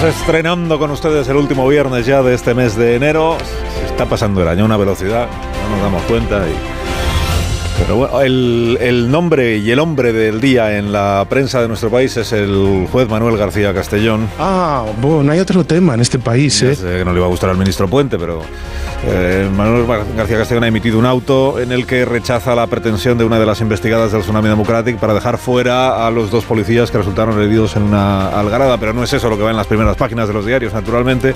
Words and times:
Estamos 0.00 0.18
estrenando 0.18 0.78
con 0.78 0.90
ustedes 0.92 1.28
el 1.28 1.36
último 1.36 1.68
viernes 1.68 2.06
ya 2.06 2.22
de 2.22 2.32
este 2.32 2.54
mes 2.54 2.74
de 2.74 2.94
enero. 2.94 3.36
Se 3.78 3.84
está 3.84 4.06
pasando 4.06 4.40
el 4.40 4.48
año 4.48 4.62
a 4.62 4.64
una 4.64 4.78
velocidad, 4.78 5.28
no 5.62 5.76
nos 5.76 5.82
damos 5.82 6.02
cuenta. 6.04 6.42
Pero 7.78 7.96
bueno, 7.96 8.22
el, 8.22 8.78
el, 8.80 9.10
nombre 9.10 9.58
y 9.58 9.70
el 9.70 9.78
hombre 9.78 10.14
del 10.14 10.40
día 10.40 10.78
en 10.78 10.90
la 10.90 11.26
prensa 11.28 11.60
de 11.60 11.68
nuestro 11.68 11.90
país 11.90 12.16
es 12.16 12.32
el 12.32 12.88
juez 12.90 13.10
Manuel 13.10 13.36
García 13.36 13.74
Castellón. 13.74 14.26
Ah, 14.38 14.86
bueno, 15.02 15.32
hay 15.32 15.38
otro 15.38 15.64
tema 15.64 15.92
en 15.92 16.00
este 16.00 16.18
país, 16.18 16.58
Ya 16.60 16.70
¿eh? 16.70 16.76
sé 16.76 16.98
que 17.00 17.04
no 17.04 17.12
le 17.12 17.18
iba 17.18 17.26
a 17.26 17.30
gustar 17.30 17.50
al 17.50 17.58
ministro 17.58 17.86
Puente, 17.86 18.18
pero 18.18 18.40
eh, 19.06 19.48
Manuel 19.56 19.86
García 20.16 20.36
Castellón 20.38 20.64
ha 20.64 20.68
emitido 20.68 20.98
un 20.98 21.06
auto 21.06 21.58
en 21.58 21.72
el 21.72 21.86
que 21.86 22.04
rechaza 22.04 22.54
la 22.54 22.66
pretensión 22.66 23.16
de 23.16 23.24
una 23.24 23.38
de 23.38 23.46
las 23.46 23.60
investigadas 23.60 24.12
del 24.12 24.22
Tsunami 24.22 24.48
Democratic 24.48 24.98
para 24.98 25.14
dejar 25.14 25.38
fuera 25.38 26.06
a 26.06 26.10
los 26.10 26.30
dos 26.30 26.44
policías 26.44 26.90
que 26.90 26.98
resultaron 26.98 27.40
heridos 27.40 27.76
en 27.76 27.84
una 27.84 28.28
algarada. 28.28 28.78
Pero 28.78 28.92
no 28.92 29.02
es 29.02 29.12
eso 29.12 29.30
lo 29.30 29.36
que 29.36 29.42
va 29.42 29.50
en 29.50 29.56
las 29.56 29.66
primeras 29.66 29.96
páginas 29.96 30.28
de 30.28 30.34
los 30.34 30.44
diarios, 30.44 30.74
naturalmente, 30.74 31.34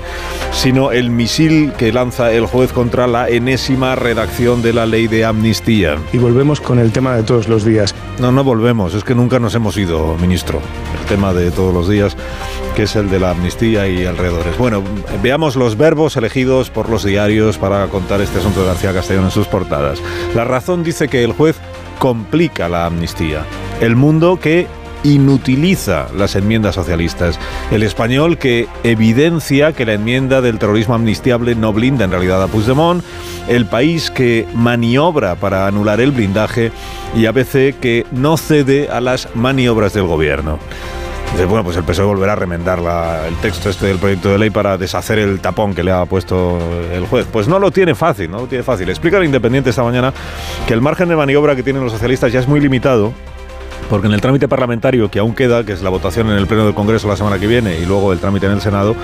sino 0.51 0.91
el 0.91 1.09
misil 1.09 1.73
que 1.77 1.91
lanza 1.91 2.31
el 2.31 2.45
juez 2.45 2.71
contra 2.71 3.07
la 3.07 3.29
enésima 3.29 3.95
redacción 3.95 4.61
de 4.61 4.73
la 4.73 4.85
ley 4.85 5.07
de 5.07 5.25
amnistía. 5.25 5.97
Y 6.13 6.17
volvemos 6.17 6.61
con 6.61 6.77
el 6.77 6.91
tema 6.91 7.15
de 7.15 7.23
todos 7.23 7.47
los 7.47 7.65
días. 7.65 7.95
No, 8.19 8.31
no 8.31 8.43
volvemos, 8.43 8.93
es 8.93 9.03
que 9.03 9.15
nunca 9.15 9.39
nos 9.39 9.55
hemos 9.55 9.75
ido, 9.77 10.15
ministro. 10.19 10.61
El 10.99 11.05
tema 11.07 11.33
de 11.33 11.51
todos 11.51 11.73
los 11.73 11.89
días, 11.89 12.15
que 12.75 12.83
es 12.83 12.95
el 12.95 13.09
de 13.09 13.19
la 13.19 13.31
amnistía 13.31 13.87
y 13.87 14.05
alrededores. 14.05 14.57
Bueno, 14.57 14.83
veamos 15.23 15.55
los 15.55 15.77
verbos 15.77 16.17
elegidos 16.17 16.69
por 16.69 16.89
los 16.89 17.05
diarios 17.05 17.57
para 17.57 17.87
contar 17.87 18.19
este 18.21 18.39
asunto 18.39 18.61
de 18.61 18.67
García 18.67 18.93
Castellón 18.93 19.25
en 19.25 19.31
sus 19.31 19.47
portadas. 19.47 20.01
La 20.35 20.43
razón 20.43 20.83
dice 20.83 21.07
que 21.07 21.23
el 21.23 21.31
juez 21.31 21.55
complica 21.99 22.67
la 22.67 22.85
amnistía. 22.85 23.45
El 23.79 23.95
mundo 23.95 24.39
que 24.39 24.67
inutiliza 25.05 26.07
las 26.17 26.35
enmiendas 26.35 26.75
socialistas. 26.75 27.39
El 27.71 27.83
español 27.83 28.37
que 28.37 28.67
evidencia 28.83 29.71
que 29.71 29.85
la 29.85 29.93
enmienda 29.93 30.41
del 30.41 30.57
terrorismo 30.57 30.95
amnistiable 30.95 31.55
no 31.55 31.71
blinda 31.71 32.05
en 32.05 32.11
realidad 32.11 32.41
a 32.41 32.47
Puigdemont. 32.47 33.03
El 33.47 33.67
país 33.67 34.09
que 34.09 34.47
maniobra 34.53 35.35
para 35.35 35.67
anular 35.67 36.01
el 36.01 36.11
blindaje 36.11 36.71
y 37.15 37.27
ABC 37.27 37.79
que 37.79 38.05
no 38.11 38.35
cede 38.35 38.89
a 38.89 38.99
las 38.99 39.29
maniobras 39.35 39.93
del 39.93 40.07
gobierno. 40.07 40.59
Dice, 41.31 41.45
bueno, 41.45 41.63
pues 41.63 41.75
el 41.75 41.83
PSOE 41.83 42.05
volverá 42.05 42.33
a 42.33 42.35
remendar 42.35 42.79
el 43.27 43.35
texto 43.37 43.69
este 43.69 43.87
del 43.87 43.97
proyecto 43.97 44.29
de 44.29 44.37
ley 44.37 44.49
para 44.49 44.77
deshacer 44.77 45.19
el 45.19 45.41
tapón 45.41 45.73
que 45.73 45.83
le 45.83 45.91
ha 45.91 46.05
puesto 46.05 46.57
el 46.93 47.05
juez. 47.07 47.27
Pues 47.31 47.47
no 47.47 47.59
lo 47.59 47.71
tiene 47.71 47.93
fácil, 47.93 48.31
no 48.31 48.39
lo 48.39 48.47
tiene 48.47 48.63
fácil. 48.63 48.89
Explica 48.89 49.17
el 49.17 49.25
Independiente 49.25 49.69
esta 49.69 49.83
mañana 49.83 50.13
que 50.65 50.73
el 50.73 50.81
margen 50.81 51.09
de 51.09 51.15
maniobra 51.15 51.55
que 51.55 51.63
tienen 51.63 51.83
los 51.83 51.91
socialistas 51.91 52.31
ya 52.31 52.39
es 52.39 52.47
muy 52.47 52.61
limitado 52.61 53.11
porque 53.89 54.07
en 54.07 54.13
el 54.13 54.21
trámite 54.21 54.47
parlamentario 54.47 55.09
que 55.09 55.19
aún 55.19 55.33
queda, 55.33 55.63
que 55.63 55.73
es 55.73 55.81
la 55.81 55.89
votación 55.89 56.29
en 56.29 56.37
el 56.37 56.47
Pleno 56.47 56.65
del 56.65 56.73
Congreso 56.73 57.07
la 57.07 57.15
semana 57.15 57.39
que 57.39 57.47
viene 57.47 57.79
y 57.79 57.85
luego 57.85 58.13
el 58.13 58.19
trámite 58.19 58.47
en 58.47 58.53
el 58.53 58.61
Senado, 58.61 58.95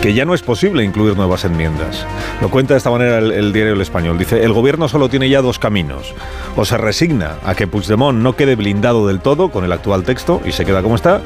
que 0.00 0.14
ya 0.14 0.24
no 0.24 0.34
es 0.34 0.42
posible 0.42 0.84
incluir 0.84 1.16
nuevas 1.16 1.44
enmiendas. 1.44 2.06
Lo 2.40 2.50
cuenta 2.50 2.74
de 2.74 2.78
esta 2.78 2.90
manera 2.90 3.18
el, 3.18 3.32
el, 3.32 3.52
diario 3.52 3.74
El 3.74 3.80
Español. 3.80 4.18
Dice, 4.18 4.42
el 4.42 4.52
gobierno 4.52 4.88
solo 4.88 5.08
tiene 5.08 5.28
ya 5.28 5.40
dos 5.42 5.58
caminos. 5.58 6.14
O 6.56 6.64
se 6.64 6.76
resigna 6.76 7.36
a 7.44 7.54
que 7.54 7.66
Puigdemont 7.66 8.18
no 8.18 8.34
quede 8.34 8.56
blindado 8.56 9.06
del 9.06 9.20
todo 9.20 9.50
con 9.50 9.64
el 9.64 9.72
actual 9.72 10.02
texto 10.02 10.40
y 10.44 10.52
se 10.52 10.64
queda 10.64 10.82
como 10.82 10.96
está, 10.96 11.20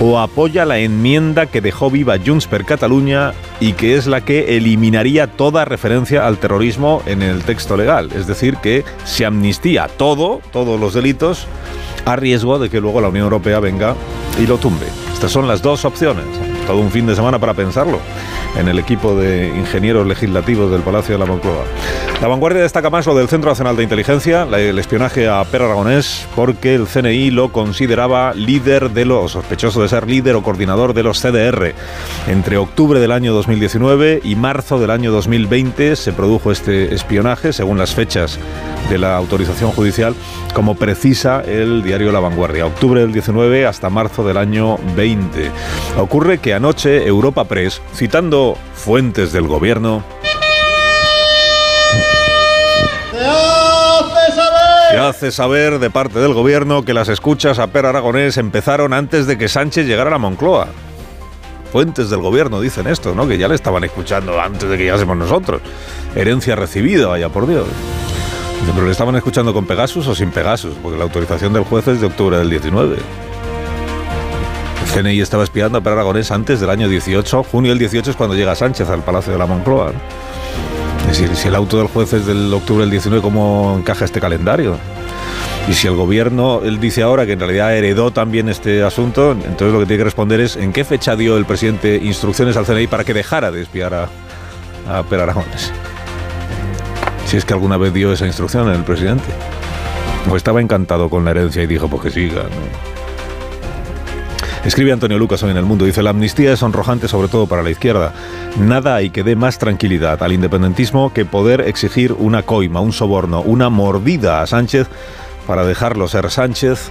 o 0.00 0.18
apoya 0.18 0.64
la 0.64 0.78
enmienda 0.78 1.46
que 1.46 1.60
dejó 1.60 1.90
viva 1.90 2.16
Junts 2.24 2.46
per 2.46 2.64
Catalunya 2.64 3.32
y 3.60 3.72
que 3.72 3.96
es 3.96 4.06
la 4.06 4.20
que 4.20 4.56
eliminaría 4.56 5.26
toda 5.26 5.64
referencia 5.64 6.26
al 6.26 6.38
terrorismo 6.38 7.02
en 7.06 7.22
el 7.22 7.42
texto 7.44 7.76
legal. 7.76 8.10
Es 8.14 8.26
decir, 8.26 8.56
que 8.58 8.84
se 9.04 9.24
amnistía 9.24 9.88
todo, 9.88 10.40
todos 10.52 10.78
los 10.78 10.94
delitos, 10.94 11.46
a 12.04 12.16
riesgo 12.16 12.58
de 12.58 12.70
que 12.70 12.80
luego 12.80 13.00
la 13.00 13.08
Unión 13.08 13.24
Europea 13.24 13.60
venga 13.60 13.94
y 14.40 14.46
lo 14.46 14.58
tumbe. 14.58 14.86
Estas 15.12 15.32
son 15.32 15.48
las 15.48 15.62
dos 15.62 15.84
opciones. 15.84 16.55
Todo 16.66 16.78
un 16.80 16.90
fin 16.90 17.06
de 17.06 17.14
semana 17.14 17.38
para 17.38 17.54
pensarlo 17.54 18.00
en 18.56 18.68
el 18.68 18.78
equipo 18.78 19.14
de 19.14 19.48
ingenieros 19.48 20.06
legislativos 20.06 20.70
del 20.70 20.80
Palacio 20.80 21.14
de 21.14 21.18
la 21.18 21.26
Moncloa. 21.26 21.64
La 22.20 22.28
vanguardia 22.28 22.62
destaca 22.62 22.88
más 22.88 23.04
lo 23.04 23.14
del 23.14 23.28
Centro 23.28 23.50
Nacional 23.50 23.76
de 23.76 23.82
Inteligencia, 23.82 24.44
el 24.44 24.78
espionaje 24.78 25.28
a 25.28 25.44
Per 25.44 25.60
Aragonés, 25.60 26.26
porque 26.34 26.74
el 26.74 26.86
CNI 26.86 27.30
lo 27.30 27.52
consideraba 27.52 28.32
líder 28.32 28.90
de 28.90 29.04
los, 29.04 29.32
sospechoso 29.32 29.82
de 29.82 29.88
ser 29.88 30.08
líder 30.08 30.34
o 30.34 30.42
coordinador 30.42 30.94
de 30.94 31.02
los 31.02 31.20
CDR. 31.20 31.74
Entre 32.26 32.56
octubre 32.56 33.00
del 33.00 33.12
año 33.12 33.34
2019 33.34 34.22
y 34.24 34.34
marzo 34.34 34.78
del 34.78 34.90
año 34.90 35.12
2020 35.12 35.94
se 35.94 36.12
produjo 36.14 36.50
este 36.50 36.94
espionaje, 36.94 37.52
según 37.52 37.76
las 37.76 37.94
fechas 37.94 38.38
de 38.88 38.98
la 38.98 39.16
autorización 39.16 39.72
judicial, 39.72 40.14
como 40.54 40.74
precisa 40.74 41.42
el 41.42 41.82
diario 41.82 42.12
La 42.12 42.20
Vanguardia. 42.20 42.64
Octubre 42.64 43.02
del 43.02 43.12
19 43.12 43.66
hasta 43.66 43.90
marzo 43.90 44.26
del 44.26 44.38
año 44.38 44.78
20. 44.96 45.50
Ocurre 45.98 46.38
que 46.38 46.54
anoche 46.56 47.06
Europa 47.06 47.44
Press, 47.44 47.80
citando 47.94 48.56
fuentes 48.74 49.32
del 49.32 49.46
gobierno, 49.46 50.02
Se 54.90 54.98
hace 54.98 55.30
saber 55.30 55.78
de 55.78 55.90
parte 55.90 56.20
del 56.20 56.32
gobierno 56.32 56.84
que 56.84 56.94
las 56.94 57.08
escuchas 57.08 57.58
a 57.58 57.66
Per 57.66 57.84
Aragonés 57.84 58.38
empezaron 58.38 58.94
antes 58.94 59.26
de 59.26 59.36
que 59.36 59.48
Sánchez 59.48 59.86
llegara 59.86 60.08
a 60.08 60.12
la 60.12 60.18
Moncloa. 60.18 60.68
Fuentes 61.70 62.08
del 62.08 62.20
gobierno 62.20 62.60
dicen 62.60 62.86
esto, 62.86 63.14
¿no? 63.14 63.28
Que 63.28 63.36
ya 63.36 63.48
le 63.48 63.56
estaban 63.56 63.84
escuchando 63.84 64.40
antes 64.40 64.68
de 64.68 64.78
que 64.78 64.84
llegásemos 64.84 65.16
nosotros. 65.18 65.60
Herencia 66.14 66.56
recibida, 66.56 67.08
vaya 67.08 67.28
por 67.28 67.46
Dios. 67.46 67.66
Pero 68.74 68.86
le 68.86 68.92
estaban 68.92 69.16
escuchando 69.16 69.52
con 69.52 69.66
Pegasus 69.66 70.06
o 70.06 70.14
sin 70.14 70.30
Pegasus, 70.30 70.74
porque 70.82 70.96
la 70.96 71.04
autorización 71.04 71.52
del 71.52 71.64
juez 71.64 71.86
es 71.88 72.00
de 72.00 72.06
octubre 72.06 72.38
del 72.38 72.48
19. 72.48 72.96
CNI 74.96 75.20
estaba 75.20 75.44
espiando 75.44 75.76
a 75.76 75.80
Per 75.82 75.92
Aragonés 75.92 76.30
antes 76.30 76.58
del 76.58 76.70
año 76.70 76.88
18. 76.88 77.42
Junio 77.42 77.70
del 77.70 77.78
18 77.78 78.12
es 78.12 78.16
cuando 78.16 78.34
llega 78.34 78.54
Sánchez 78.54 78.88
al 78.88 79.02
Palacio 79.02 79.30
de 79.30 79.38
la 79.38 79.44
Moncloa. 79.44 79.92
Es 81.02 81.18
decir, 81.18 81.36
si 81.36 81.48
el 81.48 81.54
auto 81.54 81.76
del 81.76 81.88
juez 81.88 82.14
es 82.14 82.24
del 82.24 82.50
octubre 82.54 82.80
del 82.80 82.90
19, 82.92 83.20
¿cómo 83.20 83.76
encaja 83.78 84.06
este 84.06 84.20
calendario? 84.20 84.78
Y 85.68 85.74
si 85.74 85.86
el 85.86 85.96
gobierno, 85.96 86.62
él 86.64 86.80
dice 86.80 87.02
ahora 87.02 87.26
que 87.26 87.32
en 87.32 87.40
realidad 87.40 87.76
heredó 87.76 88.10
también 88.10 88.48
este 88.48 88.82
asunto, 88.82 89.32
entonces 89.32 89.70
lo 89.70 89.80
que 89.80 89.84
tiene 89.84 89.98
que 89.98 90.04
responder 90.04 90.40
es 90.40 90.56
en 90.56 90.72
qué 90.72 90.82
fecha 90.82 91.14
dio 91.14 91.36
el 91.36 91.44
presidente 91.44 91.96
instrucciones 92.02 92.56
al 92.56 92.64
CNI 92.64 92.86
para 92.86 93.04
que 93.04 93.12
dejara 93.12 93.50
de 93.50 93.60
espiar 93.60 93.92
a, 93.92 94.08
a 94.88 95.02
Per 95.02 95.20
Aragones. 95.20 95.72
Si 97.26 97.36
es 97.36 97.44
que 97.44 97.52
alguna 97.52 97.76
vez 97.76 97.92
dio 97.92 98.14
esa 98.14 98.26
instrucción 98.26 98.70
el 98.70 98.82
presidente. 98.82 99.28
O 100.30 100.36
estaba 100.36 100.62
encantado 100.62 101.10
con 101.10 101.26
la 101.26 101.32
herencia 101.32 101.62
y 101.62 101.66
dijo, 101.66 101.86
pues 101.86 102.04
que 102.04 102.10
siga. 102.10 102.44
Escribe 104.66 104.90
Antonio 104.90 105.16
Lucas 105.16 105.44
hoy 105.44 105.52
en 105.52 105.58
El 105.58 105.64
Mundo, 105.64 105.84
dice, 105.84 106.02
la 106.02 106.10
amnistía 106.10 106.52
es 106.52 106.58
sonrojante 106.58 107.06
sobre 107.06 107.28
todo 107.28 107.46
para 107.46 107.62
la 107.62 107.70
izquierda. 107.70 108.12
Nada 108.58 108.96
hay 108.96 109.10
que 109.10 109.22
dé 109.22 109.36
más 109.36 109.58
tranquilidad 109.58 110.20
al 110.24 110.32
independentismo 110.32 111.12
que 111.12 111.24
poder 111.24 111.60
exigir 111.60 112.12
una 112.12 112.42
coima, 112.42 112.80
un 112.80 112.92
soborno, 112.92 113.42
una 113.42 113.70
mordida 113.70 114.42
a 114.42 114.46
Sánchez 114.48 114.88
para 115.46 115.64
dejarlo 115.64 116.08
ser 116.08 116.32
Sánchez 116.32 116.90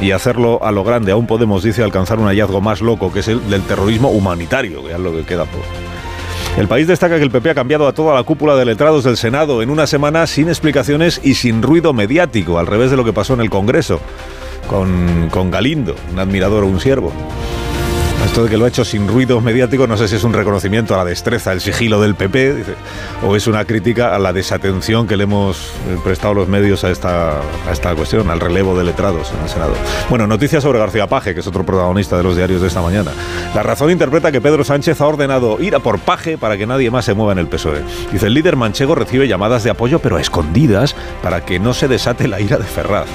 y 0.00 0.10
hacerlo 0.10 0.64
a 0.64 0.72
lo 0.72 0.82
grande. 0.82 1.12
Aún 1.12 1.28
podemos, 1.28 1.62
dice, 1.62 1.84
alcanzar 1.84 2.18
un 2.18 2.26
hallazgo 2.26 2.60
más 2.60 2.80
loco, 2.80 3.12
que 3.12 3.20
es 3.20 3.28
el 3.28 3.48
del 3.48 3.62
terrorismo 3.62 4.10
humanitario, 4.10 4.84
que 4.84 4.92
es 4.92 4.98
lo 4.98 5.12
que 5.12 5.22
queda 5.22 5.44
por... 5.44 5.62
El 6.58 6.66
país 6.66 6.88
destaca 6.88 7.18
que 7.18 7.22
el 7.22 7.30
PP 7.30 7.50
ha 7.50 7.54
cambiado 7.54 7.86
a 7.86 7.92
toda 7.92 8.16
la 8.16 8.24
cúpula 8.24 8.56
de 8.56 8.64
letrados 8.64 9.04
del 9.04 9.16
Senado 9.16 9.62
en 9.62 9.70
una 9.70 9.86
semana 9.86 10.26
sin 10.26 10.48
explicaciones 10.48 11.20
y 11.22 11.34
sin 11.34 11.62
ruido 11.62 11.92
mediático, 11.92 12.58
al 12.58 12.66
revés 12.66 12.90
de 12.90 12.96
lo 12.96 13.04
que 13.04 13.12
pasó 13.12 13.34
en 13.34 13.42
el 13.42 13.48
Congreso 13.48 14.00
con, 15.30 15.50
Galindo, 15.50 15.94
un 16.12 16.18
admirador 16.18 16.64
o 16.64 16.66
un 16.66 16.80
siervo. 16.80 17.12
Esto 18.24 18.44
de 18.44 18.50
que 18.50 18.56
lo 18.56 18.64
ha 18.64 18.68
hecho 18.68 18.84
sin 18.84 19.08
ruido 19.08 19.40
mediático, 19.40 19.86
no 19.88 19.96
sé 19.96 20.06
si 20.06 20.14
es 20.14 20.22
un 20.22 20.32
reconocimiento 20.32 20.94
a 20.94 20.98
la 20.98 21.04
destreza, 21.04 21.52
el 21.52 21.60
sigilo 21.60 22.00
del 22.00 22.14
PP, 22.14 22.64
o 23.26 23.34
es 23.34 23.48
una 23.48 23.64
crítica 23.64 24.14
a 24.14 24.18
la 24.20 24.32
desatención 24.32 25.08
que 25.08 25.16
le 25.16 25.24
hemos 25.24 25.58
eh, 25.58 25.98
prestado 26.04 26.32
los 26.32 26.48
medios 26.48 26.84
a 26.84 26.90
esta, 26.90 27.40
a 27.40 27.72
esta 27.72 27.94
cuestión, 27.96 28.30
al 28.30 28.38
relevo 28.38 28.78
de 28.78 28.84
letrados 28.84 29.32
en 29.36 29.42
el 29.42 29.48
Senado. 29.48 29.74
Bueno, 30.08 30.28
noticias 30.28 30.62
sobre 30.62 30.78
García 30.78 31.08
Paje, 31.08 31.34
que 31.34 31.40
es 31.40 31.46
otro 31.46 31.66
protagonista 31.66 32.16
de 32.16 32.22
los 32.22 32.36
diarios 32.36 32.62
de 32.62 32.68
esta 32.68 32.80
mañana. 32.80 33.10
La 33.56 33.64
razón 33.64 33.90
interpreta 33.90 34.30
que 34.30 34.40
Pedro 34.40 34.62
Sánchez 34.62 35.00
ha 35.00 35.06
ordenado 35.06 35.60
ir 35.60 35.74
a 35.74 35.80
por 35.80 35.98
Paje 35.98 36.38
para 36.38 36.56
que 36.56 36.66
nadie 36.66 36.90
más 36.92 37.04
se 37.04 37.14
mueva 37.14 37.32
en 37.32 37.38
el 37.38 37.48
PSOE. 37.48 37.82
Dice, 38.12 38.28
el 38.28 38.34
líder 38.34 38.56
manchego 38.56 38.94
recibe 38.94 39.26
llamadas 39.26 39.64
de 39.64 39.70
apoyo, 39.70 39.98
pero 39.98 40.16
a 40.16 40.20
escondidas, 40.20 40.94
para 41.22 41.44
que 41.44 41.58
no 41.58 41.74
se 41.74 41.88
desate 41.88 42.28
la 42.28 42.40
ira 42.40 42.56
de 42.56 42.64
Ferraz. 42.64 43.08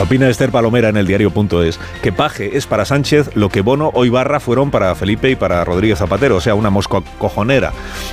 Opina 0.00 0.28
Esther 0.28 0.50
Palomera 0.50 0.88
en 0.88 0.96
el 0.96 1.06
diario.es 1.06 1.78
que 2.02 2.10
Paje 2.10 2.56
es 2.56 2.66
para 2.66 2.84
Sánchez 2.84 3.30
lo 3.34 3.50
que 3.50 3.60
Bono 3.60 3.90
o 3.92 4.04
Ibarra 4.04 4.40
fueron 4.40 4.70
para 4.70 4.94
Felipe 4.94 5.30
y 5.30 5.36
para 5.36 5.64
Rodríguez 5.64 5.98
Zapatero, 5.98 6.36
o 6.36 6.40
sea, 6.40 6.54
una 6.54 6.70
mosca 6.70 7.02
cojonera, 7.18 7.72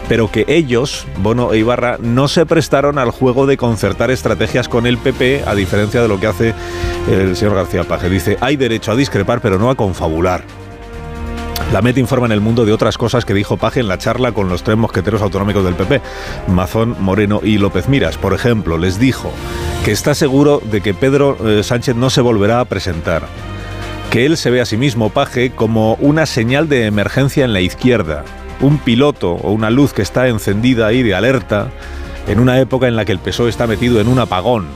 pero 0.09 0.29
que 0.29 0.45
ellos, 0.47 1.07
Bono 1.19 1.53
e 1.53 1.59
Ibarra, 1.59 1.97
no 1.99 2.27
se 2.27 2.45
prestaron 2.45 2.99
al 2.99 3.11
juego 3.11 3.45
de 3.45 3.57
concertar 3.57 4.11
estrategias 4.11 4.67
con 4.67 4.85
el 4.85 4.97
PP, 4.97 5.43
a 5.47 5.55
diferencia 5.55 6.01
de 6.01 6.07
lo 6.07 6.19
que 6.19 6.27
hace 6.27 6.53
el 7.09 7.35
señor 7.35 7.55
García 7.55 7.85
Paje. 7.85 8.09
Dice, 8.09 8.37
hay 8.41 8.57
derecho 8.57 8.91
a 8.91 8.95
discrepar, 8.95 9.39
pero 9.39 9.57
no 9.57 9.69
a 9.69 9.75
confabular. 9.75 10.43
La 11.73 11.81
MET 11.81 11.97
informa 11.97 12.27
en 12.27 12.31
el 12.31 12.39
mundo 12.39 12.65
de 12.65 12.71
otras 12.71 12.97
cosas 12.97 13.25
que 13.25 13.33
dijo 13.33 13.57
Paje 13.57 13.81
en 13.81 13.89
la 13.89 13.97
charla 13.97 14.31
con 14.31 14.47
los 14.47 14.63
tres 14.63 14.77
mosqueteros 14.77 15.21
autonómicos 15.21 15.65
del 15.65 15.75
PP, 15.75 16.01
Mazón, 16.47 16.95
Moreno 16.99 17.41
y 17.43 17.57
López 17.57 17.89
Miras. 17.89 18.17
Por 18.17 18.33
ejemplo, 18.33 18.77
les 18.77 18.99
dijo 18.99 19.31
que 19.83 19.91
está 19.91 20.15
seguro 20.15 20.61
de 20.63 20.79
que 20.81 20.93
Pedro 20.93 21.37
eh, 21.45 21.63
Sánchez 21.63 21.95
no 21.95 22.09
se 22.09 22.21
volverá 22.21 22.61
a 22.61 22.65
presentar, 22.65 23.23
que 24.11 24.25
él 24.25 24.37
se 24.37 24.49
ve 24.49 24.61
a 24.61 24.65
sí 24.65 24.77
mismo, 24.77 25.09
Paje, 25.09 25.51
como 25.51 25.95
una 25.95 26.25
señal 26.25 26.69
de 26.69 26.85
emergencia 26.85 27.43
en 27.43 27.51
la 27.51 27.59
izquierda, 27.59 28.23
un 28.61 28.77
piloto 28.79 29.33
o 29.33 29.51
una 29.51 29.69
luz 29.69 29.93
que 29.93 30.01
está 30.01 30.29
encendida 30.29 30.87
ahí 30.87 31.03
de 31.03 31.15
alerta 31.15 31.69
en 32.27 32.39
una 32.39 32.59
época 32.59 32.87
en 32.87 32.95
la 32.95 33.03
que 33.03 33.11
el 33.11 33.19
PSOE 33.19 33.49
está 33.49 33.67
metido 33.67 33.99
en 33.99 34.07
un 34.07 34.19
apagón 34.19 34.67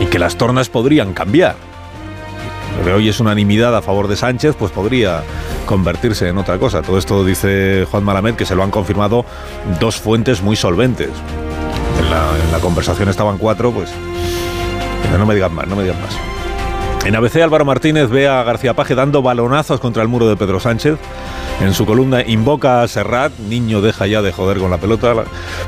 y 0.00 0.06
que 0.06 0.18
las 0.18 0.36
tornas 0.36 0.68
podrían 0.68 1.12
cambiar. 1.12 1.71
Lo 2.84 2.96
hoy 2.96 3.08
es 3.08 3.20
unanimidad 3.20 3.76
a 3.76 3.82
favor 3.82 4.08
de 4.08 4.16
Sánchez, 4.16 4.56
pues 4.58 4.72
podría 4.72 5.22
convertirse 5.66 6.28
en 6.28 6.38
otra 6.38 6.58
cosa. 6.58 6.82
Todo 6.82 6.98
esto 6.98 7.24
dice 7.24 7.86
Juan 7.90 8.02
Malamed 8.02 8.34
que 8.34 8.44
se 8.44 8.56
lo 8.56 8.64
han 8.64 8.70
confirmado 8.70 9.24
dos 9.78 10.00
fuentes 10.00 10.42
muy 10.42 10.56
solventes. 10.56 11.10
En 12.00 12.10
la, 12.50 12.58
conversación 12.58 13.08
estaban 13.08 13.38
cuatro, 13.38 13.72
pues 13.72 13.90
no 15.16 15.26
me 15.26 15.34
digan 15.34 15.54
más, 15.54 15.66
no 15.68 15.76
me 15.76 15.84
digan 15.84 16.00
más. 16.00 16.16
En 17.04 17.16
ABC 17.16 17.36
Álvaro 17.36 17.64
Martínez 17.64 18.08
ve 18.08 18.28
a 18.28 18.42
García 18.42 18.74
Paje 18.74 18.94
dando 18.94 19.22
balonazos 19.22 19.80
contra 19.80 20.02
el 20.02 20.08
muro 20.08 20.28
de 20.28 20.36
Pedro 20.36 20.60
Sánchez. 20.60 20.98
En 21.60 21.74
su 21.74 21.86
columna 21.86 22.22
invoca 22.22 22.82
a 22.82 22.88
Serrat, 22.88 23.32
niño 23.38 23.80
deja 23.80 24.06
ya 24.06 24.22
de 24.22 24.32
joder 24.32 24.58
con 24.58 24.70
la 24.70 24.78
pelota, 24.78 25.14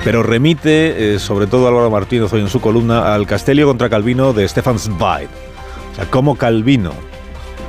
pero 0.02 0.22
remite, 0.22 1.14
eh, 1.14 1.18
sobre 1.18 1.46
todo 1.46 1.68
Álvaro 1.68 1.90
Martínez 1.90 2.32
hoy 2.32 2.40
en 2.40 2.48
su 2.48 2.60
columna, 2.60 3.14
al 3.14 3.26
Castelio 3.26 3.66
contra 3.66 3.88
Calvino 3.88 4.32
de 4.32 4.48
Stefan 4.48 4.78
Zweig. 4.78 5.28
Cómo 6.10 6.36
Calvino 6.36 6.92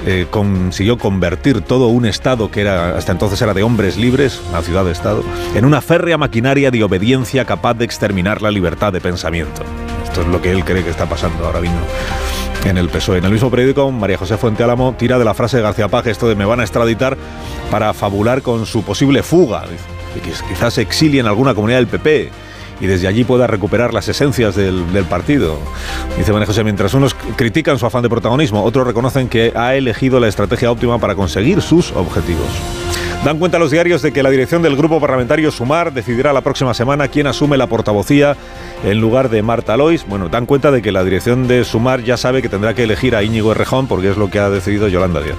eh, 0.06 0.28
consiguió 0.30 0.98
convertir 0.98 1.62
todo 1.62 1.88
un 1.88 2.06
Estado 2.06 2.52
que 2.52 2.62
era 2.62 2.96
hasta 2.98 3.12
entonces 3.12 3.42
era 3.42 3.54
de 3.54 3.64
hombres 3.64 3.98
libres, 3.98 4.42
una 4.50 4.62
ciudad 4.62 4.86
de 4.86 4.92
Estado, 4.92 5.24
en 5.56 5.66
una 5.66 5.82
férrea 5.82 6.18
maquinaria 6.18 6.70
de 6.70 6.84
obediencia 6.84 7.46
capaz 7.46 7.74
de 7.76 7.86
exterminar 7.86 8.42
la 8.42 8.52
libertad 8.52 8.94
de 8.94 9.02
pensamiento. 9.02 9.64
Esto 10.04 10.22
es 10.22 10.28
lo 10.28 10.42
que 10.42 10.52
él 10.52 10.64
cree 10.64 10.84
que 10.84 10.92
está 10.92 11.08
pasando 11.08 11.46
ahora 11.46 11.60
mismo 11.60 11.80
en 12.66 12.78
el 12.78 12.90
PSOE. 12.90 13.20
En 13.20 13.26
el 13.26 13.32
mismo 13.32 13.50
periódico, 13.50 13.92
María 13.92 14.18
José 14.18 14.38
Fuente 14.38 14.64
Álamo 14.64 14.96
tira 14.98 15.18
de 15.18 15.26
la 15.26 15.34
frase 15.34 15.58
de 15.58 15.64
García 15.64 15.88
Page 15.88 16.12
esto 16.12 16.28
de 16.28 16.36
me 16.36 16.46
van 16.46 16.60
a 16.60 16.64
extraditar 16.64 17.18
para 17.72 17.94
fabular 17.94 18.42
con 18.42 18.66
su 18.66 18.84
posible 18.84 19.24
fuga. 19.24 19.64
Y 20.16 20.20
quizás 20.50 20.78
exilie 20.78 21.20
en 21.20 21.28
alguna 21.28 21.54
comunidad 21.54 21.80
del 21.80 21.88
PP 21.88 22.32
y 22.80 22.88
desde 22.88 23.08
allí 23.08 23.24
pueda 23.24 23.48
recuperar 23.48 23.94
las 23.94 24.08
esencias 24.08 24.56
del, 24.56 24.84
partido. 25.10 25.58
Dice 26.18 26.32
María 26.32 26.48
José, 26.48 26.64
mientras 26.64 26.94
unos 26.94 27.16
critican 27.36 27.78
su 27.78 27.86
afán 27.86 28.02
de 28.02 28.10
protagonismo, 28.10 28.64
otros 28.64 28.88
reconocen 28.88 29.28
que 29.28 29.54
ha 29.56 29.76
elegido 29.76 30.20
la 30.20 30.28
estrategia 30.28 30.72
óptima 30.72 30.98
para 31.00 31.16
conseguir 31.16 31.62
sus 31.62 31.92
objetivos. 31.92 32.48
Dan 33.24 33.40
cuenta 33.40 33.58
los 33.58 33.72
diarios 33.72 34.02
de 34.02 34.12
que 34.12 34.22
la 34.22 34.30
dirección 34.30 34.62
del 34.62 34.76
grupo 34.76 35.00
parlamentario 35.00 35.52
Sumar 35.52 35.94
decidirá 35.94 36.32
la 36.32 36.42
próxima 36.42 36.74
semana 36.74 37.08
quién 37.08 37.28
asume 37.28 37.58
la 37.58 37.68
portavocía 37.68 38.36
en 38.84 39.02
lugar 39.02 39.30
de 39.30 39.42
Marta 39.42 39.78
Lois. 39.78 40.06
Bueno, 40.08 40.30
dan 40.30 40.46
cuenta 40.46 40.70
de 40.70 40.82
que 40.82 40.92
la 40.92 41.04
dirección 41.04 41.48
de 41.48 41.64
Sumar 41.64 42.04
ya 42.04 42.18
sabe 42.18 42.42
que 42.42 42.50
tendrá 42.50 42.74
que 42.74 42.84
elegir 42.84 43.16
a 43.16 43.24
Íñigo 43.24 43.52
Errejón 43.52 43.88
porque 43.88 44.12
es 44.12 44.18
lo 44.18 44.30
que 44.30 44.40
ha 44.40 44.50
decidido 44.50 44.88
Yolanda 44.88 45.22
Díaz. 45.22 45.38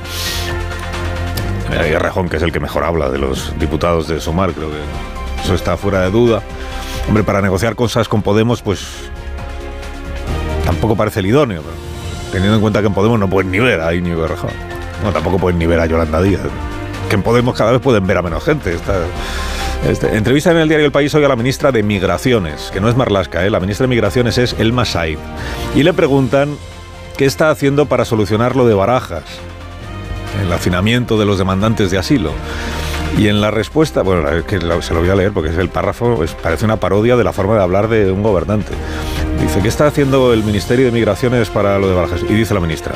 Errejón, 1.73 2.29
que 2.29 2.39
es 2.39 2.43
el 2.43 2.53
que 2.53 2.61
mejor 2.61 2.85
habla 2.85 3.11
de 3.11 3.19
los 3.19 3.57
diputados 3.59 4.09
de 4.09 4.21
Sumar, 4.21 4.53
creo 4.53 4.71
que 4.71 5.43
eso 5.45 5.55
está 5.55 5.77
fuera 5.77 6.01
de 6.03 6.11
duda. 6.11 6.43
Hombre, 7.09 7.23
para 7.23 7.41
negociar 7.41 7.77
cosas 7.77 8.09
con 8.09 8.23
Podemos, 8.23 8.63
pues 8.63 9.11
tampoco 10.65 10.97
parece 10.97 11.21
el 11.21 11.27
idóneo, 11.27 11.63
teniendo 12.33 12.57
en 12.57 12.61
cuenta 12.61 12.81
que 12.81 12.89
en 12.89 12.95
Podemos 12.95 13.19
no 13.19 13.29
pueden 13.29 13.51
ni 13.51 13.61
ver 13.61 13.81
a 13.81 13.95
Íñigo 13.95 14.27
Rejón. 14.27 14.51
No, 15.05 15.13
tampoco 15.13 15.39
pueden 15.39 15.59
ni 15.59 15.67
ver 15.67 15.81
a 15.81 15.87
Yolanda 15.87 16.21
Díaz. 16.21 16.41
Que 17.09 17.15
en 17.15 17.23
Podemos 17.23 17.57
cada 17.57 17.73
vez 17.73 17.81
pueden 17.81 18.07
ver 18.07 18.17
a 18.17 18.23
menos 18.23 18.45
gente. 18.45 18.77
Este, 19.85 20.17
entrevista 20.17 20.51
en 20.51 20.57
el 20.57 20.69
diario 20.69 20.87
El 20.87 20.93
País 20.93 21.15
hoy 21.15 21.23
a 21.23 21.29
la 21.29 21.37
ministra 21.37 21.71
de 21.71 21.83
Migraciones, 21.83 22.71
que 22.73 22.81
no 22.81 22.89
es 22.89 22.97
Marlasca, 22.97 23.45
¿eh? 23.47 23.51
la 23.51 23.61
ministra 23.61 23.85
de 23.85 23.89
Migraciones 23.89 24.37
es 24.39 24.57
Elma 24.59 24.85
Said. 24.85 25.19
Y 25.77 25.85
le 25.85 25.93
preguntan 25.93 26.57
qué 27.17 27.25
está 27.25 27.51
haciendo 27.51 27.87
para 27.87 28.05
solucionar 28.05 28.57
lo 28.57 28.67
de 28.67 28.75
Barajas, 28.75 29.25
el 30.43 30.53
hacinamiento 30.53 31.19
de 31.19 31.27
los 31.27 31.39
demandantes 31.39 31.91
de 31.91 31.99
asilo. 31.99 32.33
Y 33.19 33.29
en 33.29 33.41
la 33.41 33.51
respuesta, 33.51 34.03
bueno, 34.03 34.29
es 34.29 34.45
que 34.45 34.61
se 34.61 34.95
lo 34.95 35.01
voy 35.01 35.09
a 35.09 35.15
leer 35.15 35.33
porque 35.33 35.51
es 35.51 35.57
el 35.57 35.71
párrafo, 35.71 36.23
parece 36.43 36.65
una 36.65 36.77
parodia 36.77 37.17
de 37.17 37.25
la 37.25 37.33
forma 37.33 37.55
de 37.55 37.63
hablar 37.63 37.89
de 37.89 38.13
un 38.13 38.23
gobernante. 38.23 38.73
Dice, 39.41 39.61
¿qué 39.63 39.69
está 39.69 39.87
haciendo 39.87 40.33
el 40.33 40.45
Ministerio 40.45 40.87
de 40.87 40.93
Migraciones 40.93 41.49
para 41.49 41.79
lo 41.79 41.89
de 41.89 41.95
Barajas? 41.95 42.23
Y 42.29 42.35
dice 42.35 42.53
la 42.53 42.61
ministra, 42.61 42.95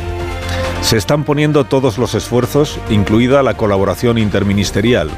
se 0.83 0.97
están 0.97 1.25
poniendo 1.25 1.65
todos 1.65 1.99
los 1.99 2.15
esfuerzos, 2.15 2.79
incluida 2.91 3.43
la 3.43 3.55
colaboración 3.55 4.19
interministerial. 4.19 5.11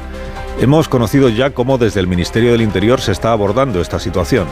Hemos 0.59 0.87
conocido 0.87 1.29
ya 1.29 1.51
cómo 1.51 1.77
desde 1.77 1.99
el 1.99 2.07
Ministerio 2.07 2.51
del 2.51 2.61
Interior 2.61 3.01
se 3.01 3.11
está 3.11 3.31
abordando 3.31 3.81
esta 3.81 3.99
situación. 3.99 4.47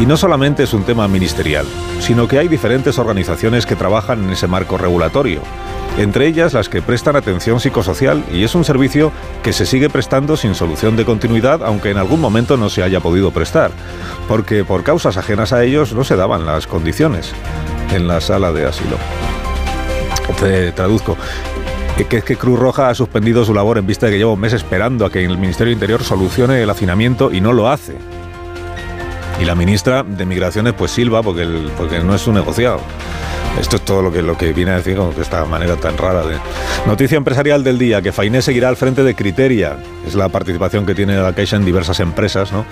Y 0.00 0.06
no 0.06 0.16
solamente 0.16 0.62
es 0.62 0.72
un 0.72 0.84
tema 0.84 1.08
ministerial, 1.08 1.66
sino 2.00 2.28
que 2.28 2.38
hay 2.38 2.48
diferentes 2.48 2.98
organizaciones 2.98 3.66
que 3.66 3.76
trabajan 3.76 4.24
en 4.24 4.30
ese 4.30 4.46
marco 4.46 4.78
regulatorio 4.78 5.40
entre 5.98 6.26
ellas 6.26 6.54
las 6.54 6.68
que 6.68 6.82
prestan 6.82 7.16
atención 7.16 7.60
psicosocial 7.60 8.24
y 8.32 8.44
es 8.44 8.54
un 8.54 8.64
servicio 8.64 9.12
que 9.42 9.52
se 9.52 9.66
sigue 9.66 9.90
prestando 9.90 10.36
sin 10.36 10.54
solución 10.54 10.96
de 10.96 11.04
continuidad, 11.04 11.62
aunque 11.62 11.90
en 11.90 11.98
algún 11.98 12.20
momento 12.20 12.56
no 12.56 12.70
se 12.70 12.82
haya 12.82 13.00
podido 13.00 13.30
prestar, 13.30 13.70
porque 14.28 14.64
por 14.64 14.84
causas 14.84 15.16
ajenas 15.16 15.52
a 15.52 15.64
ellos 15.64 15.92
no 15.92 16.04
se 16.04 16.16
daban 16.16 16.46
las 16.46 16.66
condiciones 16.66 17.32
en 17.92 18.08
la 18.08 18.20
sala 18.20 18.52
de 18.52 18.66
asilo. 18.66 18.96
Traduzco 20.74 21.16
que 22.06 22.18
es 22.18 22.24
que 22.24 22.36
Cruz 22.36 22.58
Roja 22.58 22.88
ha 22.88 22.94
suspendido 22.94 23.44
su 23.44 23.54
labor 23.54 23.78
en 23.78 23.86
vista 23.86 24.06
de 24.06 24.12
que 24.12 24.18
lleva 24.18 24.32
un 24.32 24.40
mes 24.40 24.52
esperando 24.52 25.04
a 25.04 25.10
que 25.10 25.24
el 25.24 25.38
Ministerio 25.38 25.72
Interior 25.72 26.02
solucione 26.02 26.62
el 26.62 26.70
hacinamiento 26.70 27.32
y 27.32 27.40
no 27.40 27.52
lo 27.52 27.68
hace. 27.68 27.96
Y 29.40 29.44
la 29.44 29.54
ministra 29.54 30.02
de 30.02 30.24
Migraciones 30.24 30.72
pues 30.74 30.90
silba 30.90 31.22
porque, 31.22 31.46
porque 31.76 32.00
no 32.00 32.14
es 32.14 32.26
un 32.26 32.34
negociado. 32.34 32.80
Esto 33.60 33.76
es 33.76 33.82
todo 33.82 34.00
lo 34.02 34.10
que, 34.10 34.22
lo 34.22 34.36
que 34.36 34.52
viene 34.52 34.70
a 34.70 34.76
decir 34.76 34.96
con 34.96 35.12
esta 35.20 35.44
manera 35.44 35.76
tan 35.76 35.98
rara 35.98 36.26
de... 36.26 36.36
Noticia 36.86 37.18
empresarial 37.18 37.62
del 37.62 37.78
día, 37.78 38.00
que 38.00 38.10
Fainé 38.10 38.40
seguirá 38.40 38.68
al 38.68 38.76
frente 38.76 39.04
de 39.04 39.14
Criteria. 39.14 39.76
Es 40.06 40.14
la 40.14 40.30
participación 40.30 40.86
que 40.86 40.94
tiene 40.94 41.16
la 41.16 41.34
Caixa 41.34 41.56
en 41.56 41.64
diversas 41.64 42.00
empresas, 42.00 42.50
¿no? 42.52 42.64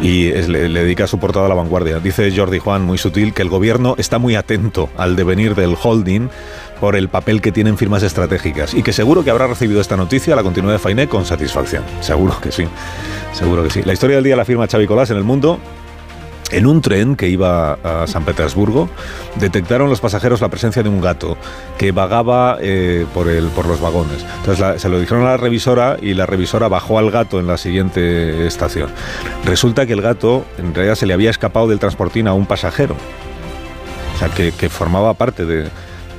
Y 0.00 0.30
le, 0.30 0.68
dedica 0.68 1.06
su 1.06 1.18
portada 1.18 1.46
a 1.46 1.48
la 1.48 1.54
vanguardia. 1.54 1.98
Dice 1.98 2.32
Jordi 2.34 2.60
Juan, 2.60 2.82
muy 2.82 2.98
sutil, 2.98 3.34
que 3.34 3.42
el 3.42 3.48
gobierno 3.48 3.96
está 3.98 4.18
muy 4.18 4.36
atento 4.36 4.88
al 4.96 5.16
devenir 5.16 5.54
del 5.54 5.76
holding 5.82 6.30
por 6.82 6.96
el 6.96 7.08
papel 7.08 7.40
que 7.40 7.52
tienen 7.52 7.78
firmas 7.78 8.02
estratégicas 8.02 8.74
y 8.74 8.82
que 8.82 8.92
seguro 8.92 9.22
que 9.22 9.30
habrá 9.30 9.46
recibido 9.46 9.80
esta 9.80 9.96
noticia, 9.96 10.34
la 10.34 10.42
continuidad 10.42 10.72
de 10.72 10.78
Fainé, 10.80 11.06
con 11.06 11.24
satisfacción. 11.24 11.84
Seguro 12.00 12.40
que 12.40 12.50
sí, 12.50 12.66
seguro 13.32 13.62
que 13.62 13.70
sí. 13.70 13.82
La 13.84 13.92
historia 13.92 14.16
del 14.16 14.24
día 14.24 14.34
la 14.34 14.44
firma 14.44 14.66
Xavi 14.66 14.88
Colás 14.88 15.08
en 15.10 15.16
el 15.16 15.22
mundo 15.22 15.60
en 16.50 16.66
un 16.66 16.80
tren 16.80 17.14
que 17.14 17.28
iba 17.28 17.74
a 17.74 18.08
San 18.08 18.24
Petersburgo, 18.24 18.90
detectaron 19.36 19.90
los 19.90 20.00
pasajeros 20.00 20.40
la 20.40 20.48
presencia 20.48 20.82
de 20.82 20.88
un 20.88 21.00
gato 21.00 21.38
que 21.78 21.92
vagaba 21.92 22.58
eh, 22.60 23.06
por, 23.14 23.28
el, 23.28 23.46
por 23.50 23.66
los 23.66 23.80
vagones. 23.80 24.26
Entonces 24.40 24.82
se 24.82 24.88
lo 24.88 24.98
dijeron 24.98 25.22
a 25.22 25.30
la 25.30 25.36
revisora 25.36 25.98
y 26.02 26.14
la 26.14 26.26
revisora 26.26 26.66
bajó 26.66 26.98
al 26.98 27.12
gato 27.12 27.38
en 27.38 27.46
la 27.46 27.58
siguiente 27.58 28.44
estación. 28.44 28.90
Resulta 29.44 29.86
que 29.86 29.92
el 29.92 30.02
gato 30.02 30.44
en 30.58 30.74
realidad 30.74 30.96
se 30.96 31.06
le 31.06 31.14
había 31.14 31.30
escapado 31.30 31.68
del 31.68 31.78
transportín 31.78 32.26
a 32.26 32.34
un 32.34 32.46
pasajero. 32.46 32.96
O 34.16 34.18
sea, 34.18 34.30
que, 34.30 34.68
formaba 34.68 35.14
parte 35.14 35.44
de, 35.46 35.68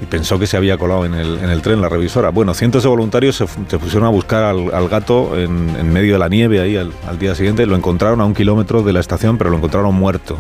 y 0.04 0.06
pensó 0.06 0.38
que 0.38 0.48
se 0.48 0.58
había 0.58 0.78
colado 0.78 1.06
en 1.06 1.14
el, 1.14 1.38
en 1.38 1.50
el 1.50 1.62
tren 1.62 1.82
la 1.82 1.88
revisora. 1.88 2.30
Bueno, 2.30 2.54
cientos 2.54 2.84
de 2.84 2.90
voluntarios 2.90 3.38
se, 3.38 3.46
pusieron 3.46 4.04
a 4.04 4.10
buscar 4.10 4.44
al, 4.44 4.90
gato 4.90 5.38
en, 5.38 5.92
medio 5.94 6.14
de 6.14 6.20
la 6.20 6.28
nieve 6.28 6.60
ahí 6.60 6.76
al, 6.76 6.92
día 7.18 7.36
siguiente. 7.36 7.66
Lo 7.66 7.76
encontraron 7.76 8.20
a 8.20 8.26
un 8.26 8.34
kilómetro 8.34 8.84
de 8.84 8.92
la 8.92 9.00
estación, 9.00 9.38
pero 9.38 9.50
lo 9.50 9.58
encontraron 9.58 9.96
muerto 9.96 10.38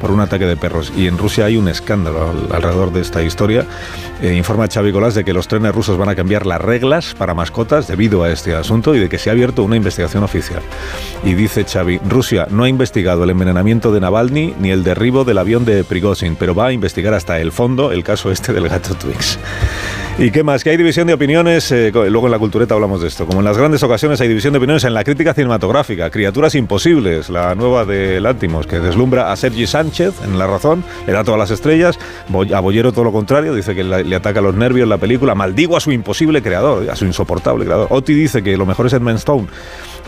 por 0.00 0.10
un 0.10 0.20
ataque 0.20 0.44
de 0.44 0.56
perros. 0.56 0.92
Y 0.96 1.06
en 1.06 1.18
Rusia 1.18 1.44
hay 1.44 1.56
un 1.56 1.68
escándalo 1.68 2.32
alrededor 2.50 2.92
de 2.92 3.00
esta 3.00 3.22
historia. 3.22 3.64
Eh, 4.22 4.34
informa 4.34 4.66
Xavi 4.66 4.92
Colás 4.92 5.14
de 5.14 5.24
que 5.24 5.32
los 5.32 5.46
trenes 5.46 5.74
rusos 5.74 5.98
van 5.98 6.08
a 6.08 6.14
cambiar 6.14 6.46
las 6.46 6.60
reglas 6.60 7.14
para 7.16 7.34
mascotas 7.34 7.86
debido 7.86 8.24
a 8.24 8.30
este 8.30 8.54
asunto 8.54 8.94
y 8.94 8.98
de 8.98 9.08
que 9.08 9.18
se 9.18 9.30
ha 9.30 9.32
abierto 9.32 9.62
una 9.62 9.76
investigación 9.76 10.24
oficial. 10.24 10.62
Y 11.22 11.34
dice 11.34 11.64
Xavi, 11.64 12.00
Rusia 12.08 12.46
no 12.50 12.64
ha 12.64 12.68
investigado 12.68 13.24
el 13.24 13.30
envenenamiento 13.30 13.92
de 13.92 14.00
Navalny 14.00 14.54
ni 14.58 14.70
el 14.70 14.82
derribo 14.82 15.24
del 15.24 15.38
avión 15.38 15.64
de 15.64 15.84
Prigozhin, 15.84 16.36
pero 16.36 16.54
va 16.54 16.66
a 16.66 16.72
investigar 16.72 17.14
hasta 17.14 17.38
el 17.40 17.52
fondo 17.52 17.92
el 17.92 18.02
caso 18.02 18.30
este 18.30 18.52
del 18.52 18.68
gato 18.68 18.95
¿Y 20.18 20.30
qué 20.30 20.42
más? 20.42 20.64
Que 20.64 20.70
hay 20.70 20.78
división 20.78 21.06
de 21.06 21.12
opiniones, 21.12 21.70
eh, 21.72 21.92
luego 21.92 22.26
en 22.26 22.30
la 22.30 22.38
cultureta 22.38 22.72
hablamos 22.72 23.02
de 23.02 23.08
esto. 23.08 23.26
Como 23.26 23.40
en 23.40 23.44
las 23.44 23.58
grandes 23.58 23.82
ocasiones 23.82 24.18
hay 24.22 24.28
división 24.28 24.54
de 24.54 24.58
opiniones 24.58 24.84
en 24.84 24.94
la 24.94 25.04
crítica 25.04 25.34
cinematográfica. 25.34 26.08
Criaturas 26.08 26.54
Imposibles, 26.54 27.28
la 27.28 27.54
nueva 27.54 27.84
de 27.84 28.18
Lántimos, 28.18 28.66
que 28.66 28.80
deslumbra 28.80 29.30
a 29.30 29.36
Sergi 29.36 29.66
Sánchez 29.66 30.14
en 30.24 30.38
La 30.38 30.46
Razón, 30.46 30.84
le 31.06 31.12
da 31.12 31.22
todas 31.22 31.38
las 31.38 31.50
estrellas. 31.50 31.98
A 32.54 32.60
Bollero 32.60 32.92
todo 32.92 33.04
lo 33.04 33.12
contrario, 33.12 33.54
dice 33.54 33.74
que 33.74 33.84
le 33.84 34.16
ataca 34.16 34.40
los 34.40 34.54
nervios 34.54 34.88
la 34.88 34.96
película. 34.96 35.34
Maldigo 35.34 35.76
a 35.76 35.80
su 35.80 35.92
imposible 35.92 36.40
creador, 36.40 36.88
a 36.88 36.96
su 36.96 37.04
insoportable 37.04 37.66
creador. 37.66 37.88
Oti 37.90 38.14
dice 38.14 38.42
que 38.42 38.56
lo 38.56 38.64
mejor 38.64 38.86
es 38.86 38.94
Edmund 38.94 39.18
Stone 39.18 39.48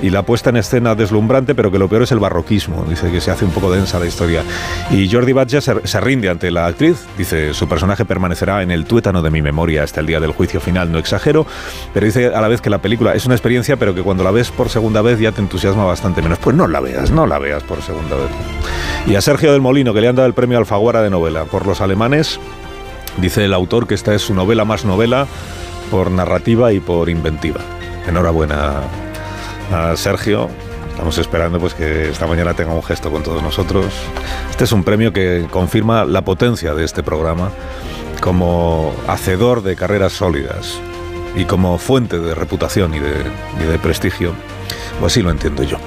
y 0.02 0.10
la 0.10 0.22
puesta 0.22 0.50
en 0.50 0.56
escena 0.56 0.94
deslumbrante, 0.94 1.54
pero 1.54 1.70
que 1.70 1.78
lo 1.78 1.88
peor 1.88 2.02
es 2.02 2.12
el 2.12 2.18
barroquismo. 2.18 2.84
Dice 2.88 3.10
que 3.10 3.20
se 3.20 3.30
hace 3.30 3.44
un 3.44 3.50
poco 3.50 3.70
densa 3.70 3.98
la 3.98 4.06
historia. 4.06 4.42
Y 4.90 5.10
Jordi 5.10 5.32
Batlle 5.32 5.60
se, 5.60 6.00
rinde 6.00 6.28
ante 6.28 6.50
la 6.50 6.66
actriz. 6.66 7.06
Dice, 7.16 7.54
su 7.54 7.68
personaje 7.68 8.04
permanecerá 8.04 8.62
en 8.62 8.70
el 8.70 8.84
tuétano 8.84 9.22
de 9.22 9.30
mi 9.30 9.42
memoria 9.42 9.82
hasta 9.82 10.00
el 10.00 10.06
día 10.06 10.20
del 10.20 10.32
juicio 10.32 10.60
final. 10.60 10.92
No 10.92 10.98
exagero, 10.98 11.46
pero 11.92 12.06
dice 12.06 12.26
a 12.26 12.40
la 12.40 12.48
vez 12.48 12.60
que 12.60 12.70
la 12.70 12.78
película 12.78 13.14
es 13.14 13.26
una 13.26 13.34
experiencia, 13.34 13.76
pero 13.76 13.94
que 13.94 14.02
cuando 14.02 14.24
la 14.24 14.30
ves 14.30 14.50
por 14.50 14.68
segunda 14.68 15.02
vez 15.02 15.18
ya 15.18 15.32
te 15.32 15.40
entusiasma 15.40 15.84
bastante 15.84 16.22
menos. 16.22 16.38
Pues 16.38 16.56
no 16.56 16.66
la 16.66 16.80
veas, 16.80 17.10
no 17.10 17.26
la 17.26 17.38
veas 17.38 17.62
por 17.62 17.82
segunda 17.82 18.16
vez. 18.16 18.30
Y 19.06 19.14
a 19.14 19.20
Sergio 19.20 19.52
del 19.52 19.60
Molino, 19.60 19.94
que 19.94 20.00
le 20.00 20.08
han 20.08 20.16
dado 20.16 20.26
el 20.26 20.34
premio 20.34 20.58
Alfaguara 20.58 21.02
de 21.02 21.10
novela 21.10 21.44
por 21.44 21.66
los 21.66 21.80
alemanes, 21.80 22.38
dice 23.16 23.44
el 23.44 23.54
autor 23.54 23.86
que 23.86 23.94
esta 23.94 24.14
es 24.14 24.22
su 24.22 24.34
novela 24.34 24.64
más 24.64 24.84
novela 24.84 25.26
por 25.90 26.10
narrativa 26.10 26.72
y 26.72 26.80
por 26.80 27.08
inventiva. 27.08 27.60
Enhorabuena, 28.06 28.80
a 29.72 29.96
Sergio. 29.96 30.48
Estamos 30.90 31.18
esperando 31.18 31.60
pues 31.60 31.74
que 31.74 32.10
esta 32.10 32.26
mañana 32.26 32.54
tenga 32.54 32.72
un 32.72 32.82
gesto 32.82 33.10
con 33.10 33.22
todos 33.22 33.42
nosotros. 33.42 33.86
Este 34.50 34.64
es 34.64 34.72
un 34.72 34.82
premio 34.82 35.12
que 35.12 35.46
confirma 35.50 36.04
la 36.04 36.22
potencia 36.22 36.74
de 36.74 36.84
este 36.84 37.02
programa 37.02 37.50
como 38.20 38.92
hacedor 39.06 39.62
de 39.62 39.76
carreras 39.76 40.12
sólidas 40.12 40.80
y 41.36 41.44
como 41.44 41.78
fuente 41.78 42.18
de 42.18 42.34
reputación 42.34 42.94
y 42.94 42.98
de, 42.98 43.14
y 43.62 43.64
de 43.64 43.78
prestigio. 43.78 44.32
O 45.00 45.06
así 45.06 45.22
lo 45.22 45.30
entiendo 45.30 45.62
yo. 45.62 45.78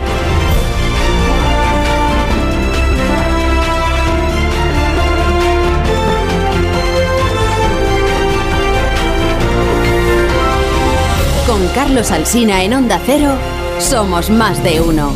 Con 11.45 11.67
Carlos 11.75 12.11
Alsina 12.11 12.63
en 12.63 12.73
Onda 12.75 12.97
Cero. 13.05 13.35
Somos 13.81 14.29
más 14.29 14.63
de 14.63 14.79
uno. 14.79 15.11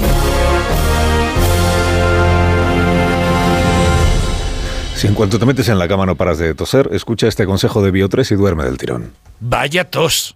Si 4.95 5.07
en 5.07 5.13
cuanto 5.13 5.37
te 5.37 5.45
metes 5.45 5.69
en 5.69 5.77
la 5.77 5.87
cama 5.87 6.05
no 6.05 6.15
paras 6.15 6.39
de 6.39 6.55
toser, 6.55 6.89
escucha 6.91 7.27
este 7.27 7.45
consejo 7.45 7.83
de 7.83 7.93
Bio3 7.93 8.31
y 8.31 8.35
duerme 8.35 8.65
del 8.65 8.77
tirón. 8.77 9.13
Vaya 9.39 9.89
tos. 9.89 10.35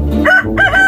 Ha 0.23 0.43
ha 0.43 0.71
ha! 0.73 0.80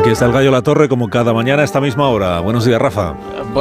Aquí 0.00 0.08
está 0.08 0.24
el 0.24 0.32
gallo 0.32 0.50
La 0.50 0.62
Torre 0.62 0.88
como 0.88 1.10
cada 1.10 1.34
mañana 1.34 1.60
a 1.60 1.64
esta 1.66 1.78
misma 1.78 2.08
hora. 2.08 2.40
Buenos 2.40 2.64
días, 2.64 2.80
Rafa. 2.80 3.14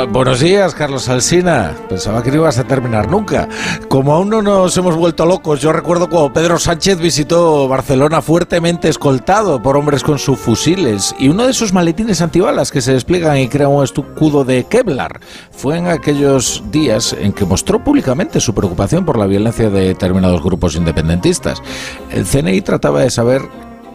buenos 0.09 0.39
días, 0.39 0.73
Carlos 0.73 1.09
Alsina. 1.09 1.75
Pensaba 1.89 2.23
que 2.23 2.29
no 2.29 2.37
ibas 2.37 2.57
a 2.57 2.63
terminar 2.63 3.11
nunca. 3.11 3.49
Como 3.89 4.13
aún 4.13 4.29
no 4.29 4.41
nos 4.41 4.77
hemos 4.77 4.95
vuelto 4.95 5.25
locos, 5.25 5.59
yo 5.59 5.73
recuerdo 5.73 6.09
cuando 6.09 6.31
Pedro 6.31 6.57
Sánchez 6.57 6.97
visitó 6.97 7.67
Barcelona 7.67 8.21
fuertemente 8.21 8.87
escoltado 8.87 9.61
por 9.61 9.75
hombres 9.75 10.01
con 10.01 10.17
sus 10.17 10.39
fusiles 10.39 11.13
y 11.19 11.27
uno 11.27 11.45
de 11.45 11.51
sus 11.51 11.73
maletines 11.73 12.21
antibalas 12.21 12.71
que 12.71 12.79
se 12.79 12.93
despliegan 12.93 13.37
y 13.37 13.49
crean 13.49 13.71
un 13.71 13.83
escudo 13.83 14.45
de 14.45 14.63
Kevlar. 14.63 15.19
Fue 15.51 15.77
en 15.77 15.87
aquellos 15.87 16.63
días 16.71 17.11
en 17.19 17.33
que 17.33 17.43
mostró 17.43 17.83
públicamente 17.83 18.39
su 18.39 18.55
preocupación 18.55 19.03
por 19.03 19.17
la 19.17 19.27
violencia 19.27 19.69
de 19.69 19.89
determinados 19.89 20.41
grupos 20.41 20.77
independentistas. 20.77 21.61
El 22.09 22.23
CNI 22.23 22.61
trataba 22.61 23.01
de 23.01 23.09
saber 23.09 23.41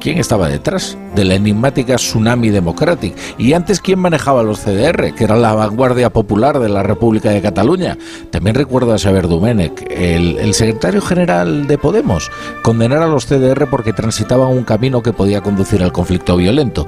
quién 0.04 0.18
estaba 0.18 0.50
detrás 0.50 0.99
de 1.14 1.25
la 1.25 1.34
enigmática 1.34 1.96
Tsunami 1.96 2.50
Democratic 2.50 3.16
y 3.38 3.54
antes 3.54 3.80
quién 3.80 3.99
manejaba 3.99 4.42
los 4.42 4.61
CDR, 4.61 5.14
que 5.14 5.25
era 5.25 5.34
la 5.34 5.54
vanguardia 5.54 6.11
popular 6.11 6.58
de 6.58 6.68
la 6.68 6.82
República 6.82 7.30
de 7.30 7.40
Cataluña. 7.40 7.96
También 8.30 8.54
recuerdo 8.54 8.92
a 8.92 8.99
Xavier 8.99 9.28
Domènech, 9.28 9.82
el, 9.90 10.52
secretario 10.52 11.00
general 11.00 11.66
de 11.66 11.78
Podemos, 11.78 12.30
condenar 12.62 13.00
a 13.00 13.06
los 13.06 13.25
CDR 13.25 13.66
porque 13.70 13.94
transitaban 13.94 14.49
un 14.49 14.64
camino 14.64 15.02
que 15.02 15.14
podía 15.14 15.40
conducir 15.40 15.82
al 15.82 15.92
conflicto 15.92 16.37
violento. 16.37 16.87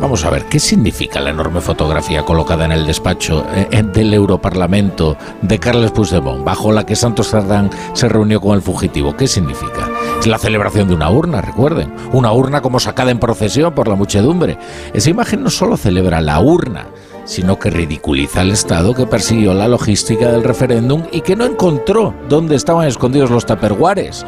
Vamos 0.00 0.24
a 0.24 0.30
ver, 0.30 0.46
¿qué 0.46 0.58
significa 0.58 1.20
la 1.20 1.30
enorme 1.30 1.60
fotografía 1.60 2.24
colocada 2.24 2.64
en 2.64 2.72
el 2.72 2.86
despacho 2.86 3.46
eh, 3.54 3.84
del 3.94 4.12
Europarlamento 4.12 5.16
de 5.42 5.60
Carles 5.60 5.92
Puigdemont, 5.92 6.42
bajo 6.44 6.72
la 6.72 6.84
que 6.84 6.96
Santos 6.96 7.30
Cerdán 7.30 7.70
se 7.92 8.08
reunió 8.08 8.40
con 8.40 8.56
el 8.56 8.62
fugitivo? 8.62 9.16
¿Qué 9.16 9.28
significa? 9.28 9.88
La 10.24 10.38
celebración 10.38 10.86
de 10.86 10.94
una 10.94 11.10
urna, 11.10 11.40
recuerden. 11.40 11.92
Una 12.12 12.32
urna 12.32 12.62
como 12.62 12.78
sacada 12.78 13.10
en 13.10 13.18
procesión 13.18 13.74
por 13.74 13.88
la 13.88 13.96
muchedumbre. 13.96 14.56
Esa 14.94 15.10
imagen 15.10 15.42
no 15.42 15.50
solo 15.50 15.76
celebra 15.76 16.20
la 16.20 16.38
urna, 16.38 16.86
sino 17.24 17.58
que 17.58 17.70
ridiculiza 17.70 18.42
al 18.42 18.52
Estado 18.52 18.94
que 18.94 19.06
persiguió 19.06 19.52
la 19.52 19.66
logística 19.66 20.30
del 20.30 20.44
referéndum 20.44 21.02
y 21.10 21.22
que 21.22 21.34
no 21.34 21.44
encontró 21.44 22.14
dónde 22.28 22.54
estaban 22.54 22.86
escondidos 22.86 23.30
los 23.30 23.46
taperguares. 23.46 24.24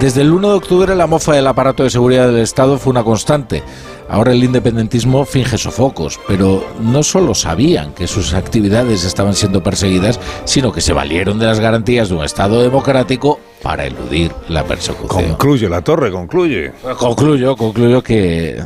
Desde 0.00 0.22
el 0.22 0.32
1 0.32 0.48
de 0.48 0.54
octubre 0.54 0.96
la 0.96 1.06
mofa 1.06 1.34
del 1.34 1.46
aparato 1.46 1.84
de 1.84 1.90
seguridad 1.90 2.26
del 2.26 2.38
Estado 2.38 2.76
fue 2.76 2.90
una 2.90 3.04
constante. 3.04 3.62
Ahora 4.08 4.32
el 4.32 4.42
independentismo 4.42 5.24
finge 5.24 5.58
sofocos, 5.58 6.18
pero 6.26 6.64
no 6.80 7.04
solo 7.04 7.36
sabían 7.36 7.92
que 7.92 8.08
sus 8.08 8.34
actividades 8.34 9.04
estaban 9.04 9.34
siendo 9.34 9.62
perseguidas, 9.62 10.18
sino 10.44 10.72
que 10.72 10.80
se 10.80 10.92
valieron 10.92 11.38
de 11.38 11.46
las 11.46 11.60
garantías 11.60 12.08
de 12.08 12.16
un 12.16 12.24
Estado 12.24 12.62
democrático 12.62 13.38
para 13.62 13.86
eludir 13.86 14.32
la 14.48 14.64
persecución. 14.64 15.28
Concluye 15.28 15.68
la 15.68 15.82
torre, 15.82 16.10
concluye. 16.10 16.72
Concluyo, 16.98 17.56
concluyo 17.56 18.02
que 18.02 18.62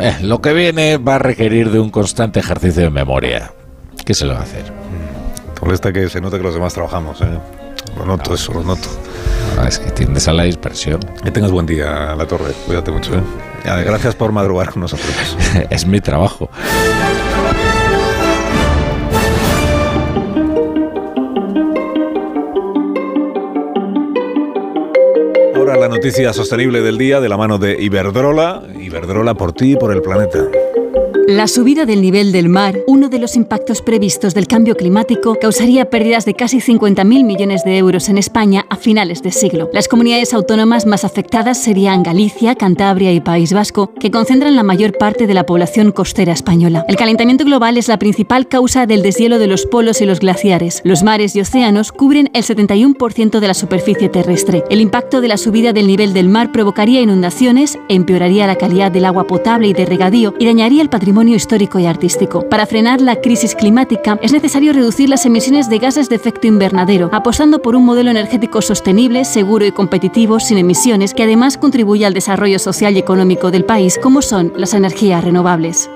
eh, 0.00 0.16
lo 0.22 0.40
que 0.40 0.52
viene 0.52 0.96
va 0.96 1.16
a 1.16 1.18
requerir 1.18 1.70
de 1.70 1.80
un 1.80 1.90
constante 1.90 2.40
ejercicio 2.40 2.82
de 2.82 2.90
memoria. 2.90 3.52
¿Qué 4.04 4.14
se 4.14 4.26
lo 4.26 4.34
va 4.34 4.40
a 4.40 4.42
hacer? 4.42 4.64
Te 5.54 5.60
molesta 5.64 5.92
que 5.92 6.08
se 6.08 6.20
note 6.20 6.36
que 6.36 6.42
los 6.42 6.54
demás 6.54 6.72
trabajamos, 6.72 7.20
¿eh? 7.20 7.38
Lo 7.96 8.04
noto, 8.04 8.34
eso, 8.34 8.52
lo 8.52 8.62
noto. 8.62 8.88
es 9.66 9.78
que 9.78 9.90
tiendes 9.90 10.28
a 10.28 10.32
la 10.32 10.44
dispersión. 10.44 11.00
Que 11.22 11.30
tengas 11.30 11.50
buen 11.50 11.66
día, 11.66 12.14
La 12.14 12.26
Torre. 12.26 12.52
Cuídate 12.66 12.90
mucho, 12.90 13.14
¿eh? 13.14 13.22
Gracias 13.64 14.14
por 14.14 14.32
madrugar 14.32 14.70
con 14.70 14.82
nosotros. 14.82 15.36
es 15.70 15.86
mi 15.86 16.00
trabajo. 16.00 16.48
Ahora 25.68 25.80
la 25.80 25.88
noticia 25.88 26.32
sostenible 26.32 26.80
del 26.80 26.96
día 26.96 27.20
de 27.20 27.28
la 27.28 27.36
mano 27.36 27.58
de 27.58 27.76
Iberdrola. 27.78 28.62
Iberdrola 28.80 29.34
por 29.34 29.52
ti 29.52 29.72
y 29.72 29.76
por 29.76 29.92
el 29.92 30.00
planeta. 30.00 30.38
La 31.30 31.46
subida 31.46 31.84
del 31.84 32.00
nivel 32.00 32.32
del 32.32 32.48
mar, 32.48 32.78
uno 32.86 33.10
de 33.10 33.18
los 33.18 33.36
impactos 33.36 33.82
previstos 33.82 34.32
del 34.32 34.46
cambio 34.46 34.76
climático, 34.76 35.36
causaría 35.38 35.90
pérdidas 35.90 36.24
de 36.24 36.32
casi 36.32 36.56
50.000 36.56 37.04
millones 37.04 37.64
de 37.64 37.76
euros 37.76 38.08
en 38.08 38.16
España 38.16 38.64
a 38.70 38.76
finales 38.76 39.22
de 39.22 39.30
siglo. 39.30 39.68
Las 39.74 39.88
comunidades 39.88 40.32
autónomas 40.32 40.86
más 40.86 41.04
afectadas 41.04 41.62
serían 41.62 42.02
Galicia, 42.02 42.54
Cantabria 42.54 43.12
y 43.12 43.20
País 43.20 43.52
Vasco, 43.52 43.92
que 43.92 44.10
concentran 44.10 44.56
la 44.56 44.62
mayor 44.62 44.96
parte 44.96 45.26
de 45.26 45.34
la 45.34 45.44
población 45.44 45.92
costera 45.92 46.32
española. 46.32 46.86
El 46.88 46.96
calentamiento 46.96 47.44
global 47.44 47.76
es 47.76 47.88
la 47.88 47.98
principal 47.98 48.48
causa 48.48 48.86
del 48.86 49.02
deshielo 49.02 49.38
de 49.38 49.48
los 49.48 49.66
polos 49.66 50.00
y 50.00 50.06
los 50.06 50.20
glaciares. 50.20 50.80
Los 50.82 51.02
mares 51.02 51.36
y 51.36 51.42
océanos 51.42 51.92
cubren 51.92 52.30
el 52.32 52.42
71% 52.42 53.38
de 53.38 53.46
la 53.46 53.52
superficie 53.52 54.08
terrestre. 54.08 54.64
El 54.70 54.80
impacto 54.80 55.20
de 55.20 55.28
la 55.28 55.36
subida 55.36 55.74
del 55.74 55.88
nivel 55.88 56.14
del 56.14 56.30
mar 56.30 56.52
provocaría 56.52 57.02
inundaciones, 57.02 57.78
empeoraría 57.90 58.46
la 58.46 58.56
calidad 58.56 58.90
del 58.90 59.04
agua 59.04 59.26
potable 59.26 59.68
y 59.68 59.74
de 59.74 59.84
regadío 59.84 60.32
y 60.38 60.46
dañaría 60.46 60.80
el 60.80 60.88
patrimonio 60.88 61.17
histórico 61.26 61.78
y 61.78 61.86
artístico. 61.86 62.48
Para 62.48 62.66
frenar 62.66 63.00
la 63.00 63.16
crisis 63.16 63.54
climática 63.54 64.18
es 64.22 64.32
necesario 64.32 64.72
reducir 64.72 65.08
las 65.08 65.26
emisiones 65.26 65.68
de 65.68 65.78
gases 65.78 66.08
de 66.08 66.16
efecto 66.16 66.46
invernadero, 66.46 67.10
apostando 67.12 67.60
por 67.60 67.74
un 67.74 67.84
modelo 67.84 68.10
energético 68.10 68.62
sostenible, 68.62 69.24
seguro 69.24 69.66
y 69.66 69.72
competitivo, 69.72 70.38
sin 70.38 70.58
emisiones, 70.58 71.14
que 71.14 71.24
además 71.24 71.58
contribuya 71.58 72.06
al 72.06 72.14
desarrollo 72.14 72.58
social 72.58 72.94
y 72.94 73.00
económico 73.00 73.50
del 73.50 73.64
país, 73.64 73.98
como 74.00 74.22
son 74.22 74.52
las 74.56 74.74
energías 74.74 75.24
renovables. 75.24 75.90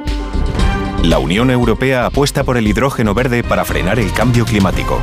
La 1.04 1.18
Unión 1.18 1.50
Europea 1.50 2.06
apuesta 2.06 2.42
por 2.42 2.56
el 2.56 2.66
hidrógeno 2.66 3.14
verde 3.14 3.44
para 3.44 3.64
frenar 3.64 3.98
el 3.98 4.12
cambio 4.12 4.44
climático. 4.44 4.98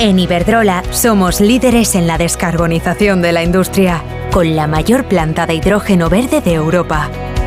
En 0.00 0.18
Iberdrola 0.18 0.82
somos 0.90 1.40
líderes 1.40 1.94
en 1.94 2.06
la 2.06 2.18
descarbonización 2.18 3.22
de 3.22 3.32
la 3.32 3.44
industria, 3.44 4.02
con 4.32 4.56
la 4.56 4.66
mayor 4.66 5.04
planta 5.06 5.46
de 5.46 5.54
hidrógeno 5.54 6.10
verde 6.10 6.40
de 6.40 6.54
Europa 6.54 7.08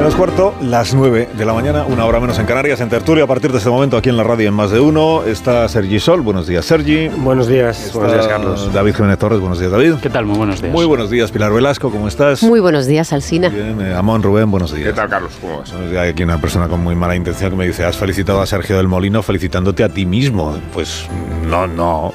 Menos 0.00 0.14
cuarto, 0.14 0.54
las 0.62 0.94
9 0.94 1.28
de 1.36 1.44
la 1.44 1.52
mañana, 1.52 1.84
una 1.84 2.06
hora 2.06 2.20
menos 2.20 2.38
en 2.38 2.46
Canarias, 2.46 2.80
en 2.80 2.88
tertulia. 2.88 3.24
A 3.24 3.26
partir 3.26 3.52
de 3.52 3.58
este 3.58 3.68
momento, 3.68 3.98
aquí 3.98 4.08
en 4.08 4.16
la 4.16 4.24
radio 4.24 4.48
en 4.48 4.54
más 4.54 4.70
de 4.70 4.80
uno, 4.80 5.24
está 5.24 5.68
Sergi 5.68 6.00
Sol. 6.00 6.22
Buenos 6.22 6.46
días, 6.46 6.64
Sergi. 6.64 7.08
Buenos 7.08 7.48
días, 7.48 7.90
buenos 7.92 8.14
días, 8.14 8.26
Carlos. 8.26 8.72
David 8.72 8.94
Jiménez 8.94 9.18
Torres, 9.18 9.40
buenos 9.40 9.58
días, 9.58 9.70
David. 9.70 9.96
¿Qué 10.00 10.08
tal? 10.08 10.24
Muy 10.24 10.38
buenos 10.38 10.62
días. 10.62 10.72
Muy 10.72 10.86
buenos 10.86 11.10
días, 11.10 11.30
Pilar 11.30 11.52
Velasco, 11.52 11.90
¿cómo 11.90 12.08
estás? 12.08 12.42
Muy 12.42 12.60
buenos 12.60 12.86
días, 12.86 13.12
Alsina. 13.12 13.50
Bien, 13.50 13.78
eh, 13.82 13.94
Amón 13.94 14.22
Rubén, 14.22 14.50
buenos 14.50 14.72
días. 14.74 14.88
¿Qué 14.88 14.94
tal, 14.94 15.10
Carlos? 15.10 15.32
¿Cómo 15.38 15.58
vas? 15.58 15.70
Hay 15.74 16.08
aquí 16.08 16.22
una 16.22 16.40
persona 16.40 16.66
con 16.66 16.82
muy 16.82 16.94
mala 16.94 17.14
intención 17.14 17.50
que 17.50 17.56
me 17.58 17.66
dice: 17.66 17.84
Has 17.84 17.98
felicitado 17.98 18.40
a 18.40 18.46
Sergio 18.46 18.78
del 18.78 18.88
Molino 18.88 19.22
felicitándote 19.22 19.84
a 19.84 19.90
ti 19.90 20.06
mismo. 20.06 20.58
Pues 20.72 21.06
no, 21.46 21.66
no. 21.66 22.14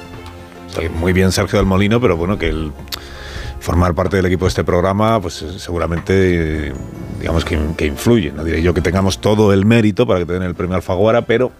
Estoy 0.66 0.88
muy 0.88 1.12
bien, 1.12 1.30
Sergio 1.30 1.60
del 1.60 1.66
Molino, 1.66 2.00
pero 2.00 2.16
bueno, 2.16 2.36
que 2.36 2.48
el 2.48 2.72
formar 3.66 3.96
parte 3.96 4.14
del 4.14 4.26
equipo 4.26 4.44
de 4.44 4.50
este 4.50 4.62
programa, 4.62 5.20
pues 5.20 5.42
eh, 5.42 5.58
seguramente, 5.58 6.68
eh, 6.68 6.72
digamos 7.18 7.44
que, 7.44 7.58
que, 7.76 7.86
influye. 7.86 8.30
No 8.30 8.44
diré 8.44 8.62
yo 8.62 8.72
que 8.72 8.80
tengamos 8.80 9.20
todo 9.20 9.52
el 9.52 9.66
mérito 9.66 10.06
para 10.06 10.20
que 10.20 10.26
te 10.26 10.34
den 10.34 10.44
el 10.44 10.54
premio 10.54 10.76
Alfaguara, 10.76 11.22
pero 11.22 11.50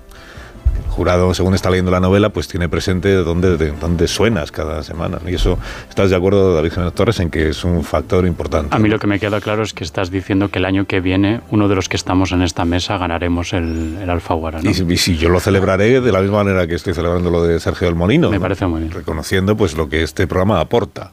el 0.85 0.91
jurado, 0.93 1.35
según 1.35 1.57
está 1.57 1.69
leyendo 1.69 1.91
la 1.91 1.99
novela, 1.99 2.29
pues 2.29 2.47
tiene 2.47 2.69
presente 2.69 3.13
dónde, 3.13 3.57
de, 3.57 3.73
dónde 3.73 4.07
suenas 4.07 4.53
cada 4.53 4.85
semana. 4.85 5.19
Y 5.27 5.35
eso, 5.35 5.59
¿estás 5.89 6.11
de 6.11 6.15
acuerdo, 6.15 6.55
David 6.55 6.71
Jiménez 6.71 6.95
Torres, 6.95 7.19
en 7.19 7.29
que 7.29 7.49
es 7.49 7.65
un 7.65 7.83
factor 7.83 8.25
importante? 8.25 8.77
A 8.77 8.79
mí 8.79 8.89
lo 8.89 9.01
que 9.01 9.09
me 9.09 9.19
queda 9.19 9.41
claro 9.41 9.65
es 9.65 9.75
que 9.75 9.83
estás 9.83 10.13
diciendo 10.13 10.49
que 10.49 10.61
el 10.61 10.65
año 10.65 10.87
que 10.87 11.01
viene, 11.01 11.41
uno 11.51 11.67
de 11.67 11.75
los 11.75 11.89
que 11.89 11.97
estamos 11.97 12.31
en 12.31 12.43
esta 12.43 12.65
mesa 12.65 12.99
ganaremos 12.99 13.53
el, 13.53 13.99
el 14.01 14.09
Alfaguara. 14.09 14.63
¿no? 14.63 14.71
Y, 14.71 14.93
y, 14.93 14.97
si 14.97 15.17
yo 15.17 15.29
lo 15.29 15.41
celebraré 15.41 16.01
de 16.01 16.13
la 16.13 16.21
misma 16.21 16.45
manera 16.45 16.69
que 16.69 16.77
estoy 16.77 16.95
celebrando 16.95 17.31
lo 17.33 17.43
de 17.43 17.59
Sergio 17.59 17.89
del 17.89 17.97
Molino. 17.97 18.31
Me 18.31 18.37
¿no? 18.37 18.43
parece 18.43 18.65
muy 18.69 18.83
bien. 18.83 18.93
Reconociendo 18.93 19.57
pues 19.57 19.77
lo 19.77 19.89
que 19.89 20.05
este 20.05 20.29
programa 20.29 20.61
aporta 20.61 21.11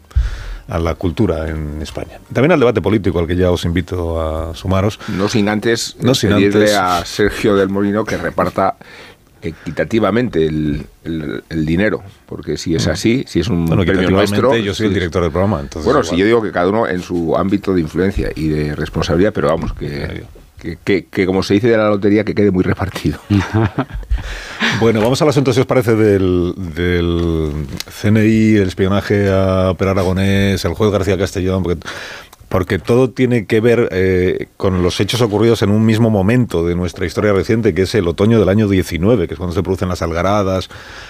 a 0.67 0.79
la 0.79 0.95
cultura 0.95 1.49
en 1.49 1.81
España. 1.81 2.19
También 2.31 2.51
al 2.51 2.59
debate 2.59 2.81
político 2.81 3.19
al 3.19 3.27
que 3.27 3.35
ya 3.35 3.51
os 3.51 3.65
invito 3.65 4.21
a 4.21 4.55
sumaros. 4.55 4.99
No 5.09 5.29
sin 5.29 5.49
antes 5.49 5.95
no 5.99 6.15
sin 6.15 6.31
pedirle 6.31 6.75
antes. 6.75 6.77
a 6.77 7.05
Sergio 7.05 7.55
del 7.55 7.69
Molino 7.69 8.05
que 8.05 8.17
reparta 8.17 8.75
equitativamente 9.41 10.45
el, 10.45 10.85
el, 11.03 11.43
el, 11.49 11.65
dinero, 11.65 12.01
porque 12.25 12.55
si 12.55 12.75
es 12.75 12.87
así, 12.87 13.25
si 13.27 13.41
es 13.41 13.49
un 13.49 13.65
bueno, 13.65 13.83
premio 13.83 14.09
nuestro... 14.09 14.55
yo 14.55 14.73
soy 14.73 14.87
el 14.87 14.93
director 14.93 15.21
del 15.21 15.31
programa, 15.31 15.59
entonces... 15.59 15.85
Bueno, 15.85 16.01
si 16.03 16.15
yo 16.15 16.25
digo 16.25 16.41
que 16.41 16.51
cada 16.53 16.69
uno 16.69 16.87
en 16.87 17.01
su 17.01 17.35
ámbito 17.35 17.73
de 17.73 17.81
influencia 17.81 18.31
y 18.33 18.47
de 18.47 18.73
responsabilidad, 18.73 19.33
pero 19.33 19.49
vamos, 19.49 19.73
que... 19.73 20.23
Que, 20.83 21.25
como 21.25 21.43
se 21.43 21.55
dice 21.55 21.67
de 21.67 21.77
la 21.77 21.89
lotería, 21.89 22.23
que 22.23 22.33
quede 22.33 22.51
muy 22.51 22.63
repartido. 22.63 23.19
bueno, 24.79 25.01
vamos 25.01 25.21
al 25.21 25.29
asunto, 25.29 25.51
si 25.51 25.59
os 25.59 25.65
parece, 25.65 25.95
del, 25.95 26.53
del 26.57 27.51
CNI, 28.01 28.55
el 28.55 28.67
espionaje 28.67 29.29
a 29.29 29.73
Per 29.77 29.87
Aragonés, 29.87 30.63
el 30.63 30.73
juez 30.73 30.91
García 30.91 31.17
Castellón, 31.17 31.63
porque 31.63 31.87
porque 32.53 32.77
todo 32.77 33.09
tiene 33.09 33.47
que 33.47 33.61
ver 33.61 33.89
eh, 33.91 34.45
con 34.57 34.83
los 34.83 34.99
hechos 34.99 35.21
ocurridos 35.21 35.63
en 35.63 35.71
un 35.71 35.83
mismo 35.87 36.11
momento 36.11 36.63
de 36.63 36.75
nuestra 36.75 37.07
historia 37.07 37.33
reciente, 37.33 37.73
que 37.73 37.81
es 37.81 37.95
el 37.95 38.07
otoño 38.07 38.39
del 38.39 38.47
año 38.47 38.69
19, 38.69 39.27
que 39.27 39.33
es 39.33 39.39
cuando 39.39 39.55
se 39.55 39.63
producen 39.63 39.89
las 39.89 40.03
algaradas, 40.03 40.69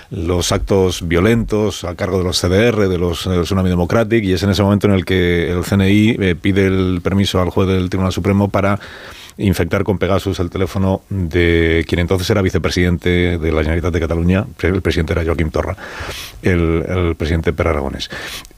los 0.09 0.53
actos 0.53 1.05
violentos 1.05 1.83
a 1.83 1.95
cargo 1.95 2.17
de 2.17 2.23
los 2.23 2.39
CDR, 2.39 2.87
de 2.87 2.97
los 2.97 3.27
del 3.27 3.41
Tsunami 3.41 3.67
Democratic, 3.67 4.23
y 4.23 4.31
es 4.31 4.43
en 4.43 4.51
ese 4.51 4.63
momento 4.63 4.87
en 4.87 4.93
el 4.93 5.03
que 5.03 5.51
el 5.51 5.65
CNI 5.65 6.15
eh, 6.17 6.35
pide 6.41 6.65
el 6.67 7.01
permiso 7.03 7.41
al 7.41 7.49
juez 7.49 7.67
del 7.67 7.89
Tribunal 7.89 8.13
Supremo 8.13 8.47
para 8.47 8.79
infectar 9.37 9.83
con 9.83 9.97
Pegasus 9.97 10.39
el 10.39 10.49
teléfono 10.49 11.01
de 11.09 11.85
quien 11.87 11.99
entonces 11.99 12.29
era 12.29 12.41
vicepresidente 12.41 13.37
de 13.37 13.51
la 13.51 13.61
Generalitat 13.61 13.93
de 13.93 13.99
Cataluña, 13.99 14.45
el 14.61 14.81
presidente 14.81 15.13
era 15.13 15.23
Joaquim 15.23 15.49
Torra, 15.49 15.75
el, 16.41 16.83
el 16.87 17.15
presidente 17.15 17.53
Per 17.53 17.67
Aragonés. 17.67 18.09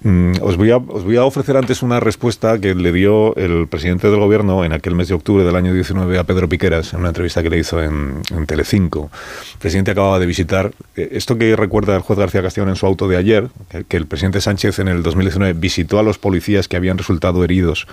Mm, 0.03 0.33
os, 0.41 0.57
voy 0.57 0.71
a, 0.71 0.77
os 0.77 1.03
voy 1.03 1.17
a 1.17 1.23
ofrecer 1.23 1.57
antes 1.57 1.81
una 1.81 1.99
respuesta 1.99 2.59
que 2.59 2.75
le 2.75 2.91
dio 2.91 3.35
el 3.35 3.67
presidente 3.67 4.09
del 4.09 4.19
gobierno 4.19 4.63
en 4.63 4.73
aquel 4.73 4.95
mes 4.95 5.07
de 5.07 5.15
octubre 5.15 5.43
del 5.43 5.55
año 5.55 5.73
19 5.73 6.17
a 6.17 6.23
Pedro 6.23 6.49
Piqueras, 6.49 6.93
en 6.93 6.99
una 6.99 7.09
entrevista 7.09 7.41
que 7.41 7.49
le 7.49 7.57
hizo 7.57 7.81
en, 7.81 8.21
en 8.31 8.45
Telecinco. 8.45 9.09
El 9.53 9.59
presidente 9.59 9.91
acababa 9.91 10.19
de 10.19 10.25
visitar, 10.25 10.71
eh, 10.95 11.09
esto 11.11 11.37
que 11.37 11.55
recuerda 11.55 11.95
el 11.95 12.01
juez 12.01 12.19
García 12.19 12.41
Castellón 12.41 12.69
en 12.69 12.75
su 12.75 12.85
auto 12.85 13.07
de 13.07 13.17
ayer, 13.17 13.49
que 13.87 13.97
el 13.97 14.07
presidente 14.07 14.41
Sánchez 14.41 14.79
en 14.79 14.87
el 14.87 15.03
2019 15.03 15.53
visitó 15.53 15.99
a 15.99 16.03
los 16.03 16.17
policías 16.17 16.67
que 16.67 16.77
habían 16.77 16.97
resultado 16.97 17.43
heridos 17.43 17.87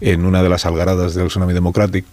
en 0.00 0.24
una 0.24 0.42
de 0.42 0.48
las 0.48 0.66
algaradas 0.66 1.14
del 1.14 1.28
Tsunami 1.28 1.52
Democratic, 1.52 2.04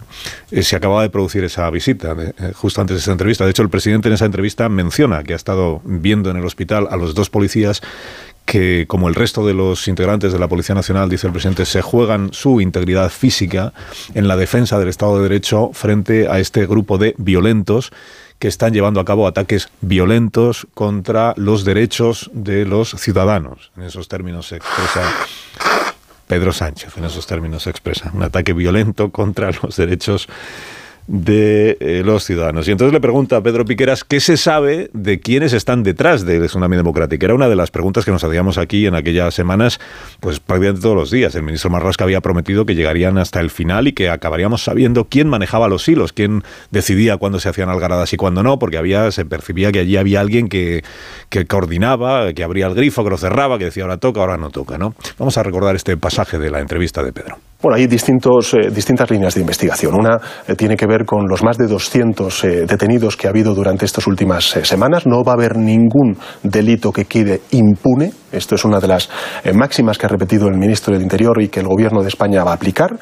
eh, 0.51 0.63
se 0.63 0.75
acababa 0.75 1.01
de 1.03 1.09
producir 1.09 1.43
esa 1.43 1.69
visita, 1.69 2.15
eh, 2.17 2.53
justo 2.53 2.81
antes 2.81 2.95
de 2.95 3.01
esa 3.01 3.11
entrevista. 3.11 3.45
De 3.45 3.51
hecho, 3.51 3.63
el 3.63 3.69
presidente 3.69 4.07
en 4.07 4.15
esa 4.15 4.25
entrevista 4.25 4.69
menciona 4.69 5.23
que 5.23 5.33
ha 5.33 5.35
estado 5.35 5.81
viendo 5.83 6.29
en 6.29 6.37
el 6.37 6.45
hospital 6.45 6.87
a 6.89 6.97
los 6.97 7.15
dos 7.15 7.29
policías 7.29 7.81
que, 8.45 8.85
como 8.87 9.07
el 9.07 9.15
resto 9.15 9.45
de 9.45 9.53
los 9.53 9.87
integrantes 9.87 10.33
de 10.33 10.39
la 10.39 10.47
Policía 10.47 10.75
Nacional, 10.75 11.09
dice 11.09 11.27
el 11.27 11.33
presidente, 11.33 11.65
se 11.65 11.81
juegan 11.81 12.33
su 12.33 12.59
integridad 12.59 13.09
física 13.09 13.73
en 14.13 14.27
la 14.27 14.35
defensa 14.35 14.79
del 14.79 14.89
Estado 14.89 15.17
de 15.17 15.23
Derecho 15.23 15.71
frente 15.73 16.27
a 16.27 16.39
este 16.39 16.65
grupo 16.65 16.97
de 16.97 17.15
violentos 17.17 17.91
que 18.39 18.47
están 18.47 18.73
llevando 18.73 18.99
a 18.99 19.05
cabo 19.05 19.27
ataques 19.27 19.69
violentos 19.81 20.67
contra 20.73 21.33
los 21.37 21.63
derechos 21.63 22.31
de 22.33 22.65
los 22.65 22.89
ciudadanos. 22.89 23.71
En 23.77 23.83
esos 23.83 24.07
términos 24.07 24.47
se 24.47 24.55
expresa 24.57 25.03
Pedro 26.31 26.53
Sánchez, 26.53 26.95
en 26.95 27.03
esos 27.03 27.27
términos 27.27 27.67
expresa, 27.67 28.09
un 28.13 28.23
ataque 28.23 28.53
violento 28.53 29.11
contra 29.11 29.51
los 29.51 29.75
derechos 29.75 30.29
de 31.11 31.77
eh, 31.81 32.03
los 32.05 32.23
ciudadanos. 32.23 32.69
Y 32.69 32.71
entonces 32.71 32.93
le 32.93 33.01
pregunta 33.01 33.35
a 33.35 33.41
Pedro 33.41 33.65
Piqueras 33.65 34.05
qué 34.05 34.21
se 34.21 34.37
sabe 34.37 34.89
de 34.93 35.19
quiénes 35.19 35.51
están 35.51 35.83
detrás 35.83 36.25
del 36.25 36.45
tsunami 36.45 36.77
democrático. 36.77 37.25
Era 37.25 37.35
una 37.35 37.49
de 37.49 37.57
las 37.57 37.69
preguntas 37.69 38.05
que 38.05 38.11
nos 38.11 38.23
hacíamos 38.23 38.57
aquí 38.57 38.85
en 38.85 38.95
aquellas 38.95 39.33
semanas, 39.33 39.81
pues 40.21 40.39
prácticamente 40.39 40.81
todos 40.81 40.95
los 40.95 41.11
días. 41.11 41.35
El 41.35 41.43
ministro 41.43 41.69
Marrasca 41.69 42.05
había 42.05 42.21
prometido 42.21 42.65
que 42.65 42.75
llegarían 42.75 43.17
hasta 43.17 43.41
el 43.41 43.49
final 43.49 43.89
y 43.89 43.91
que 43.91 44.09
acabaríamos 44.09 44.63
sabiendo 44.63 45.03
quién 45.03 45.27
manejaba 45.27 45.67
los 45.67 45.85
hilos, 45.89 46.13
quién 46.13 46.43
decidía 46.71 47.17
cuándo 47.17 47.39
se 47.39 47.49
hacían 47.49 47.67
algaradas 47.67 48.13
y 48.13 48.15
cuándo 48.17 48.41
no, 48.41 48.57
porque 48.57 48.77
había 48.77 49.11
se 49.11 49.25
percibía 49.25 49.73
que 49.73 49.79
allí 49.79 49.97
había 49.97 50.21
alguien 50.21 50.47
que, 50.47 50.81
que 51.27 51.45
coordinaba, 51.45 52.31
que 52.31 52.41
abría 52.41 52.67
el 52.67 52.73
grifo, 52.73 53.03
que 53.03 53.09
lo 53.09 53.17
cerraba, 53.17 53.57
que 53.57 53.65
decía 53.65 53.83
ahora 53.83 53.97
toca, 53.97 54.21
ahora 54.21 54.37
no 54.37 54.49
toca. 54.49 54.77
¿no? 54.77 54.93
Vamos 55.19 55.37
a 55.37 55.43
recordar 55.43 55.75
este 55.75 55.97
pasaje 55.97 56.39
de 56.39 56.49
la 56.49 56.61
entrevista 56.61 57.03
de 57.03 57.11
Pedro. 57.11 57.37
Bueno, 57.61 57.77
hay 57.77 57.85
distintos, 57.85 58.55
eh, 58.55 58.71
distintas 58.71 59.11
líneas 59.11 59.35
de 59.35 59.41
investigación. 59.41 59.93
Una 59.93 60.19
eh, 60.47 60.55
tiene 60.55 60.75
que 60.75 60.87
ver 60.87 61.00
con 61.05 61.27
los 61.27 61.43
más 61.43 61.57
de 61.57 61.67
200 61.67 62.43
eh, 62.43 62.65
detenidos 62.65 63.17
que 63.17 63.27
ha 63.27 63.29
habido 63.29 63.53
durante 63.53 63.85
estas 63.85 64.07
últimas 64.07 64.55
eh, 64.55 64.65
semanas. 64.65 65.05
No 65.05 65.23
va 65.23 65.33
a 65.33 65.35
haber 65.35 65.57
ningún 65.57 66.17
delito 66.43 66.91
que 66.91 67.05
quede 67.05 67.41
impune. 67.51 68.11
Esto 68.31 68.55
es 68.55 68.63
una 68.63 68.79
de 68.79 68.87
las 68.87 69.09
eh, 69.43 69.53
máximas 69.53 69.97
que 69.97 70.05
ha 70.05 70.09
repetido 70.09 70.47
el 70.47 70.57
ministro 70.57 70.93
del 70.93 71.03
Interior 71.03 71.41
y 71.41 71.49
que 71.49 71.59
el 71.59 71.67
Gobierno 71.67 72.01
de 72.01 72.07
España 72.07 72.43
va 72.43 72.51
a 72.51 72.55
aplicar. 72.55 72.97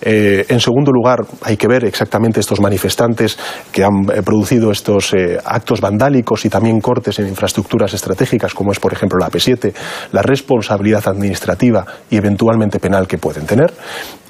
Eh, 0.00 0.44
en 0.48 0.60
segundo 0.60 0.92
lugar, 0.92 1.20
hay 1.42 1.56
que 1.56 1.66
ver 1.66 1.84
exactamente 1.84 2.40
estos 2.40 2.60
manifestantes 2.60 3.38
que 3.72 3.82
han 3.82 4.04
eh, 4.12 4.22
producido 4.22 4.70
estos 4.70 5.14
actos 5.44 5.80
vandálicos 5.80 6.44
y 6.44 6.48
también 6.48 6.80
cortes 6.80 7.18
en 7.18 7.28
infraestructuras 7.28 7.94
estratégicas, 7.94 8.52
como 8.54 8.72
es, 8.72 8.80
por 8.80 8.92
ejemplo, 8.92 9.18
la 9.18 9.30
P7, 9.30 9.72
la 10.12 10.22
responsabilidad 10.22 11.06
administrativa 11.06 11.84
y 12.10 12.16
eventualmente 12.16 12.78
penal 12.78 13.06
que 13.06 13.18
pueden 13.18 13.46
tener. 13.46 13.72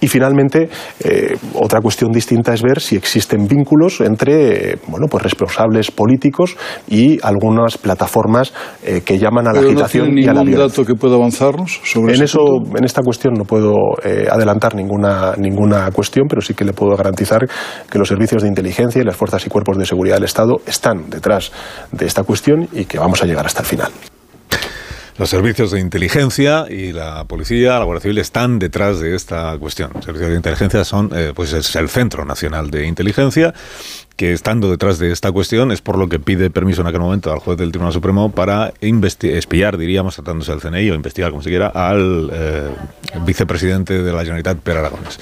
Y 0.00 0.08
finalmente, 0.08 0.68
otra 1.54 1.80
cuestión 1.80 2.12
distinta 2.12 2.52
es 2.52 2.62
ver 2.62 2.80
si 2.80 2.96
existen 2.96 3.46
vínculos 3.46 4.02
entre 4.02 4.76
bueno, 4.86 5.06
pues 5.08 5.22
responsables 5.22 5.90
políticos 5.90 6.56
y 6.88 7.18
algunas 7.22 7.78
plataformas 7.78 8.52
que 9.04 9.18
llaman 9.18 9.48
a 9.48 9.52
la 9.54 9.60
agitación 9.60 10.18
y 10.18 10.26
a 10.26 10.34
la 10.34 10.43
dato 10.52 10.84
que 10.84 10.94
pueda 10.94 11.16
avanzarnos 11.16 11.80
sobre 11.84 12.14
en 12.14 12.22
eso 12.22 12.40
en 12.76 12.84
esta 12.84 13.02
cuestión 13.02 13.34
no 13.34 13.44
puedo 13.44 13.74
eh, 14.02 14.26
adelantar 14.30 14.74
ninguna 14.74 15.34
ninguna 15.36 15.90
cuestión 15.90 16.26
pero 16.28 16.40
sí 16.42 16.54
que 16.54 16.64
le 16.64 16.72
puedo 16.72 16.96
garantizar 16.96 17.40
que 17.90 17.98
los 17.98 18.08
servicios 18.08 18.42
de 18.42 18.48
inteligencia 18.48 19.00
y 19.00 19.04
las 19.04 19.16
fuerzas 19.16 19.46
y 19.46 19.50
cuerpos 19.50 19.78
de 19.78 19.86
seguridad 19.86 20.16
del 20.16 20.24
Estado 20.24 20.60
están 20.66 21.10
detrás 21.10 21.52
de 21.92 22.06
esta 22.06 22.22
cuestión 22.24 22.68
y 22.72 22.84
que 22.84 22.98
vamos 22.98 23.22
a 23.22 23.26
llegar 23.26 23.46
hasta 23.46 23.60
el 23.60 23.66
final. 23.66 23.90
Los 25.16 25.30
servicios 25.30 25.70
de 25.70 25.78
inteligencia 25.78 26.64
y 26.68 26.92
la 26.92 27.24
policía, 27.24 27.78
la 27.78 27.84
Guardia 27.84 28.02
Civil 28.02 28.18
están 28.18 28.58
detrás 28.58 28.98
de 28.98 29.14
esta 29.14 29.56
cuestión. 29.58 29.92
Los 29.94 30.04
servicios 30.04 30.30
de 30.30 30.36
inteligencia 30.36 30.84
son, 30.84 31.08
eh, 31.14 31.32
pues 31.32 31.52
es 31.52 31.76
el 31.76 31.88
Centro 31.88 32.24
Nacional 32.24 32.68
de 32.68 32.84
Inteligencia 32.88 33.54
que 34.16 34.32
estando 34.32 34.70
detrás 34.70 34.98
de 34.98 35.10
esta 35.10 35.32
cuestión 35.32 35.72
es 35.72 35.80
por 35.80 35.98
lo 35.98 36.08
que 36.08 36.20
pide 36.20 36.48
permiso 36.50 36.82
en 36.82 36.86
aquel 36.86 37.00
momento 37.00 37.32
al 37.32 37.40
juez 37.40 37.58
del 37.58 37.72
Tribunal 37.72 37.92
Supremo 37.92 38.30
para 38.30 38.72
espiar, 38.80 39.76
diríamos, 39.76 40.14
tratándose 40.14 40.52
del 40.52 40.60
CNI 40.60 40.90
o 40.90 40.94
investigar, 40.94 41.30
como 41.30 41.42
se 41.42 41.50
quiera, 41.50 41.68
al 41.68 42.30
eh, 42.32 42.70
vicepresidente 43.26 44.02
de 44.02 44.12
la 44.12 44.20
Generalitat, 44.20 44.58
Per 44.58 44.76
Aragones. 44.76 45.18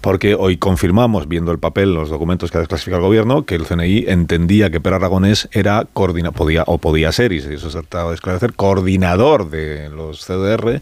Porque 0.00 0.34
hoy 0.34 0.58
confirmamos, 0.58 1.26
viendo 1.26 1.52
el 1.52 1.58
papel, 1.58 1.94
los 1.94 2.10
documentos 2.10 2.50
que 2.50 2.58
ha 2.58 2.60
desclasificado 2.60 3.00
el 3.00 3.06
gobierno, 3.06 3.46
que 3.46 3.54
el 3.54 3.64
CNI 3.64 4.04
entendía 4.08 4.70
que 4.70 4.80
Per 4.80 4.92
Aragonés 4.92 5.48
era 5.52 5.86
coordina, 5.92 6.30
podía, 6.32 6.64
o 6.66 6.78
podía 6.78 7.12
ser, 7.12 7.32
y 7.32 7.38
eso 7.38 7.70
se 7.70 7.78
trataba 7.80 8.10
de 8.10 8.16
esclarecer, 8.16 8.52
coordinador 8.52 9.48
de 9.48 9.88
los 9.88 10.24
CDR 10.26 10.80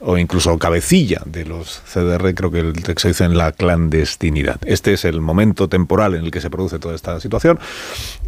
o 0.00 0.18
incluso 0.18 0.58
cabecilla 0.58 1.22
de 1.24 1.44
los 1.44 1.82
CDR, 1.86 2.34
creo 2.34 2.50
que 2.50 2.60
el 2.60 2.72
texto 2.72 3.08
dice 3.08 3.24
en 3.24 3.38
la 3.38 3.52
clandestinidad. 3.52 4.60
Este 4.66 4.92
es 4.92 5.04
el 5.04 5.20
momento 5.20 5.68
temporal 5.68 6.14
en 6.14 6.24
el 6.24 6.30
que 6.30 6.40
se 6.40 6.50
produce 6.50 6.78
toda 6.78 6.94
esta 6.94 7.03
esta 7.04 7.20
situación 7.20 7.58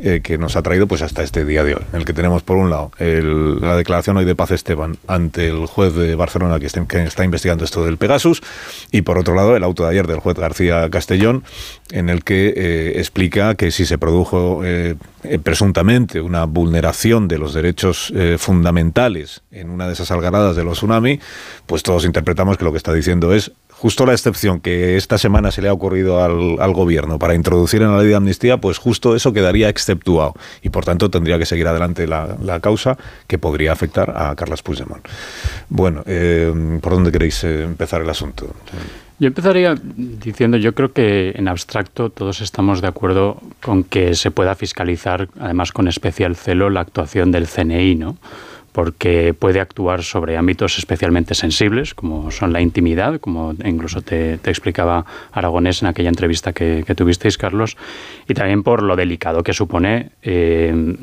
eh, 0.01 0.21
que 0.23 0.37
nos 0.37 0.57
ha 0.57 0.63
traído 0.63 0.87
pues 0.87 1.01
hasta 1.03 1.23
este 1.23 1.45
día 1.45 1.65
de 1.65 1.75
hoy, 1.75 1.83
en 1.93 1.99
el 1.99 2.05
que 2.05 2.13
tenemos 2.13 2.43
por 2.43 2.57
un 2.57 2.71
lado 2.71 2.91
la 2.99 3.77
declaración 3.77 4.17
hoy 4.19 4.25
de 4.25 4.35
Paz 4.35 4.51
Esteban 4.51 4.99
ante 5.07 5.49
el 5.49 5.67
juez 5.67 5.95
de 5.95 6.15
Barcelona 6.15 6.61
que 6.61 6.67
está, 6.67 6.85
que 6.87 7.03
está 7.03 7.25
investigando 7.25 7.65
esto 7.65 7.85
del 7.85 7.97
Pegasus 7.97 8.43
y 8.93 9.03
por 9.03 9.19
otro 9.19 9.35
lado 9.35 9.57
el 9.57 9.65
auto 9.65 9.85
de 9.85 9.91
ayer 9.91 10.07
del 10.07 10.21
juez 10.21 10.37
García 10.37 10.89
Castellón 10.91 11.45
en 11.91 12.11
el 12.11 12.25
que 12.25 12.53
eh, 12.57 12.93
explica 12.97 13.55
que 13.55 13.71
si 13.71 13.87
se 13.87 13.97
produjo 13.97 14.63
eh, 14.65 14.97
presuntamente 15.43 16.21
una 16.21 16.45
vulneración 16.45 17.29
de 17.29 17.39
los 17.39 17.55
derechos 17.55 18.13
fundamentales 18.39 19.43
en 19.51 19.71
una 19.71 19.87
de 19.87 19.93
esas 19.93 20.11
algaradas 20.11 20.57
de 20.57 20.65
los 20.65 20.79
tsunami, 20.79 21.21
pues 21.67 21.83
todos 21.83 22.05
interpretamos 22.05 22.57
que 22.57 22.65
lo 22.65 22.73
que 22.73 22.79
está 22.79 22.93
diciendo 22.93 23.33
es 23.33 23.53
justo 23.79 24.07
la 24.07 24.13
excepción 24.13 24.61
que 24.61 24.97
esta 24.97 25.19
semana 25.19 25.51
se 25.51 25.63
le 25.63 25.69
ha 25.69 25.73
ocurrido 25.73 26.23
al, 26.25 26.73
gobierno 26.73 27.19
para 27.19 27.35
introducir 27.35 27.83
en 27.83 27.93
la 27.93 27.99
ley 27.99 28.09
de 28.09 28.15
amnistía, 28.15 28.59
pues 28.59 28.79
justo 28.79 29.15
eso 29.15 29.33
quedaría 29.33 29.69
exceptuado 29.69 30.35
y 30.63 30.71
por 30.71 30.85
tanto 30.85 31.11
tendría 31.11 31.39
que 31.39 31.47
seguir 31.47 31.69
adelante 31.69 32.07
la, 32.07 32.61
causa 32.61 32.97
que 33.27 33.39
podría 33.39 33.73
afectar 33.73 34.15
a 34.17 34.35
Carlos 34.35 34.63
Puigdemont. 34.63 35.07
Bueno, 35.69 36.03
eh, 36.07 36.79
¿por 36.81 36.95
dónde 36.95 37.13
queréis 37.13 37.45
eh, 37.45 37.65
empezar 37.65 38.01
el 38.01 38.11
asunto? 38.11 38.47
Yo 39.19 39.29
empezaría 39.29 39.75
diciendo, 39.75 40.59
yo 40.59 40.75
creo 40.75 40.93
que 40.93 41.33
en 41.37 41.49
abstracto 41.49 42.11
todos 42.11 42.43
estamos 42.43 42.83
de 42.83 42.89
acuerdo 42.89 43.41
con 43.63 43.83
que 43.83 44.15
se 44.15 44.31
pueda 44.31 44.55
fiscalizar, 44.55 45.29
además 45.41 45.73
con 45.73 45.89
especial 45.89 46.37
celo, 46.37 46.69
la 46.69 46.81
actuación 46.81 47.33
del 47.33 47.47
CNI, 47.47 47.95
¿no? 47.95 48.19
Porque 48.77 49.33
puede 49.33 49.59
actuar 49.59 50.03
sobre 50.03 50.37
ámbitos 50.37 50.77
especialmente 50.77 51.35
sensibles, 51.35 51.95
como 51.95 52.31
son 52.31 52.53
la 52.53 52.61
intimidad, 52.61 53.19
como 53.21 53.55
incluso 53.65 54.03
te, 54.03 54.35
explicaba 54.35 55.07
Aragonés 55.33 55.81
en 55.81 55.89
aquella 55.89 56.11
entrevista 56.11 56.53
que, 56.53 56.85
tuvisteis, 56.95 57.39
Carlos, 57.39 57.79
y 58.29 58.35
también 58.35 58.63
por 58.63 58.83
lo 58.83 58.95
delicado 58.95 59.43
que 59.43 59.55
supone 59.55 60.11
eh, 60.21 60.95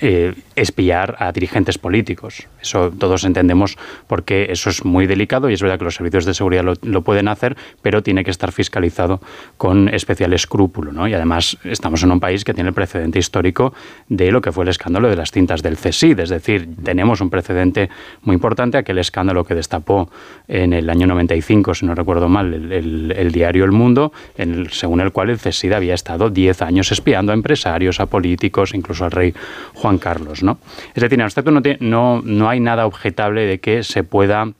eh, 0.00 0.34
espiar 0.54 1.16
a 1.18 1.32
dirigentes 1.32 1.76
políticos. 1.76 2.46
Eso 2.60 2.92
todos 2.96 3.24
entendemos 3.24 3.78
porque 4.06 4.46
eso 4.50 4.70
es 4.70 4.84
muy 4.84 5.08
delicado 5.08 5.50
y 5.50 5.54
es 5.54 5.60
verdad 5.60 5.80
que 5.80 5.86
los 5.86 5.96
servicios 5.96 6.24
de 6.24 6.34
seguridad 6.34 6.62
lo, 6.82 7.02
pueden 7.02 7.26
hacer, 7.26 7.56
pero 7.82 8.04
tiene 8.04 8.22
que 8.22 8.30
estar 8.30 8.52
fiscalizado 8.52 9.20
con 9.56 9.88
especial 9.88 10.32
escrúpulo. 10.34 10.92
¿no? 10.92 11.08
Y 11.08 11.14
además 11.14 11.58
estamos 11.64 12.04
en 12.04 12.12
un 12.12 12.20
país 12.20 12.44
que 12.44 12.54
tiene 12.54 12.68
el 12.68 12.74
precedente 12.74 13.18
histórico 13.18 13.74
de 14.08 14.30
lo 14.30 14.40
que 14.40 14.52
fue 14.52 14.62
el 14.62 14.68
escándalo 14.68 15.08
de 15.08 15.16
las 15.16 15.32
cintas 15.32 15.64
del 15.64 15.76
CSID, 15.76 16.20
es 16.20 16.28
decir, 16.28 16.68
tenemos 16.92 17.22
un 17.22 17.30
precedente 17.30 17.88
muy 18.20 18.34
importante, 18.34 18.76
aquel 18.76 18.98
escándalo 18.98 19.44
que 19.44 19.54
destapó 19.54 20.10
en 20.46 20.74
el 20.74 20.90
año 20.90 21.06
95, 21.06 21.74
si 21.74 21.86
no 21.86 21.94
recuerdo 21.94 22.28
mal, 22.28 22.52
el, 22.52 23.32
diario 23.32 23.64
El 23.64 23.72
Mundo, 23.72 24.12
en 24.36 24.68
según 24.70 25.00
el 25.00 25.10
cual 25.10 25.30
el 25.30 25.38
CSID 25.38 25.72
había 25.72 25.94
estado 25.94 26.28
10 26.28 26.60
años 26.60 26.92
espiando 26.92 27.32
a 27.32 27.34
empresarios, 27.34 27.98
a 27.98 28.04
políticos, 28.04 28.74
incluso 28.74 29.06
al 29.06 29.10
rey 29.10 29.32
Juan 29.72 29.96
Carlos. 29.96 30.42
¿no? 30.42 30.58
Es 30.94 31.02
decir, 31.02 31.14
en 31.18 31.22
abstracto 31.22 31.50
no, 31.50 31.62
no, 31.80 32.20
no 32.22 32.48
hay 32.50 32.60
nada 32.60 32.84
objetable 32.84 33.46
de 33.46 33.58
que 33.58 33.82
se 33.84 34.04
pueda 34.04 34.52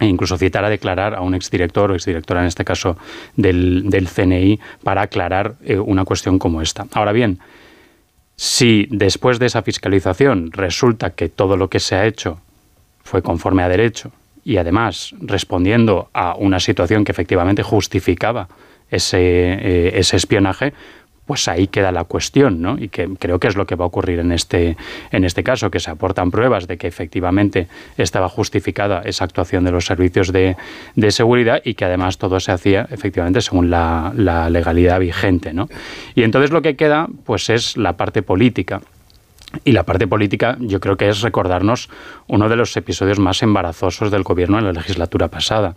e 0.00 0.06
incluso 0.06 0.36
citar 0.36 0.64
a 0.64 0.68
declarar 0.68 1.14
a 1.14 1.20
un 1.20 1.34
exdirector 1.34 1.92
o 1.92 1.94
exdirectora, 1.94 2.40
en 2.40 2.48
este 2.48 2.64
caso 2.64 2.96
del, 3.36 3.84
del 3.88 4.08
CNI, 4.08 4.58
para 4.82 5.02
aclarar 5.02 5.54
eh, 5.64 5.78
una 5.78 6.04
cuestión 6.04 6.40
como 6.40 6.60
esta. 6.60 6.86
Ahora 6.92 7.12
bien, 7.12 7.38
si 8.38 8.86
después 8.90 9.40
de 9.40 9.46
esa 9.46 9.62
fiscalización 9.62 10.52
resulta 10.52 11.10
que 11.10 11.28
todo 11.28 11.56
lo 11.56 11.68
que 11.68 11.80
se 11.80 11.96
ha 11.96 12.06
hecho 12.06 12.40
fue 13.02 13.20
conforme 13.20 13.64
a 13.64 13.68
derecho 13.68 14.12
y 14.44 14.58
además 14.58 15.12
respondiendo 15.20 16.08
a 16.14 16.36
una 16.36 16.60
situación 16.60 17.04
que 17.04 17.10
efectivamente 17.10 17.64
justificaba 17.64 18.48
ese, 18.90 19.18
eh, 19.18 19.98
ese 19.98 20.16
espionaje, 20.16 20.72
pues 21.28 21.46
ahí 21.46 21.66
queda 21.66 21.92
la 21.92 22.04
cuestión, 22.04 22.62
¿no? 22.62 22.78
Y 22.78 22.88
que 22.88 23.06
creo 23.18 23.38
que 23.38 23.48
es 23.48 23.54
lo 23.54 23.66
que 23.66 23.76
va 23.76 23.84
a 23.84 23.88
ocurrir 23.88 24.18
en 24.18 24.32
este, 24.32 24.78
en 25.12 25.24
este 25.24 25.44
caso, 25.44 25.70
que 25.70 25.78
se 25.78 25.90
aportan 25.90 26.30
pruebas 26.30 26.66
de 26.66 26.78
que 26.78 26.86
efectivamente 26.86 27.68
estaba 27.98 28.30
justificada 28.30 29.02
esa 29.04 29.24
actuación 29.24 29.62
de 29.64 29.70
los 29.70 29.84
servicios 29.84 30.32
de, 30.32 30.56
seguridad 31.10 31.60
y 31.62 31.74
que 31.74 31.84
además 31.84 32.16
todo 32.16 32.40
se 32.40 32.50
hacía 32.50 32.88
efectivamente 32.90 33.42
según 33.42 33.68
la, 33.68 34.10
la 34.16 34.48
legalidad 34.48 35.00
vigente, 35.00 35.52
¿no? 35.52 35.68
Y 36.14 36.22
entonces 36.22 36.50
lo 36.50 36.62
que 36.62 36.76
queda, 36.76 37.08
pues 37.26 37.50
es 37.50 37.76
la 37.76 37.98
parte 37.98 38.22
política. 38.22 38.80
Y 39.64 39.72
la 39.72 39.82
parte 39.82 40.06
política 40.06 40.56
yo 40.60 40.80
creo 40.80 40.96
que 40.96 41.10
es 41.10 41.20
recordarnos 41.20 41.90
uno 42.26 42.48
de 42.48 42.56
los 42.56 42.74
episodios 42.78 43.18
más 43.18 43.42
embarazosos 43.42 44.10
del 44.10 44.22
gobierno 44.22 44.58
en 44.58 44.64
la 44.64 44.72
legislatura 44.72 45.28
pasada 45.28 45.76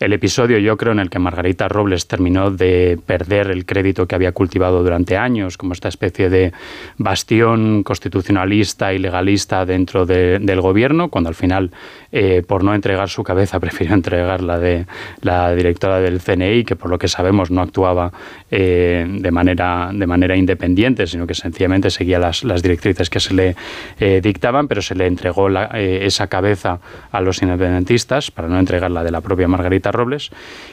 el 0.00 0.14
episodio, 0.14 0.56
yo 0.56 0.78
creo, 0.78 0.94
en 0.94 0.98
el 0.98 1.10
que 1.10 1.18
Margarita 1.18 1.68
Robles 1.68 2.06
terminó 2.06 2.50
de 2.50 2.98
perder 3.04 3.50
el 3.50 3.66
crédito 3.66 4.06
que 4.06 4.14
había 4.14 4.32
cultivado 4.32 4.82
durante 4.82 5.18
años, 5.18 5.58
como 5.58 5.74
esta 5.74 5.88
especie 5.88 6.30
de 6.30 6.54
bastión 6.96 7.82
constitucionalista 7.82 8.94
y 8.94 8.98
legalista 8.98 9.66
dentro 9.66 10.06
del 10.06 10.60
gobierno, 10.62 11.10
cuando 11.10 11.28
al 11.28 11.34
final, 11.34 11.70
eh, 12.12 12.42
por 12.48 12.64
no 12.64 12.74
entregar 12.74 13.10
su 13.10 13.22
cabeza, 13.22 13.60
prefirió 13.60 13.92
entregar 13.92 14.40
la 14.40 14.58
de 14.58 14.86
la 15.20 15.54
directora 15.54 16.00
del 16.00 16.20
CNI, 16.20 16.64
que 16.64 16.76
por 16.76 16.88
lo 16.88 16.98
que 16.98 17.06
sabemos 17.06 17.50
no 17.50 17.60
actuaba 17.60 18.10
eh, 18.50 19.06
de, 19.06 19.30
manera, 19.30 19.90
de 19.92 20.06
manera 20.06 20.34
independiente, 20.34 21.06
sino 21.06 21.26
que 21.26 21.34
sencillamente 21.34 21.90
seguía 21.90 22.18
las, 22.18 22.40
directrices 22.62 23.10
que 23.10 23.20
se 23.20 23.34
le 23.34 23.54
eh, 23.98 24.20
dictaban, 24.22 24.66
pero 24.66 24.80
se 24.80 24.94
le 24.94 25.06
entregó 25.06 25.48
esa 25.74 26.26
cabeza 26.28 26.80
a 27.12 27.20
los 27.20 27.42
independentistas 27.42 28.30
para 28.30 28.48
no 28.48 28.58
entregarla 28.58 29.04
de 29.04 29.10
la 29.10 29.20
propia 29.20 29.46
Margarita 29.46 29.89
Robles, 29.92 30.30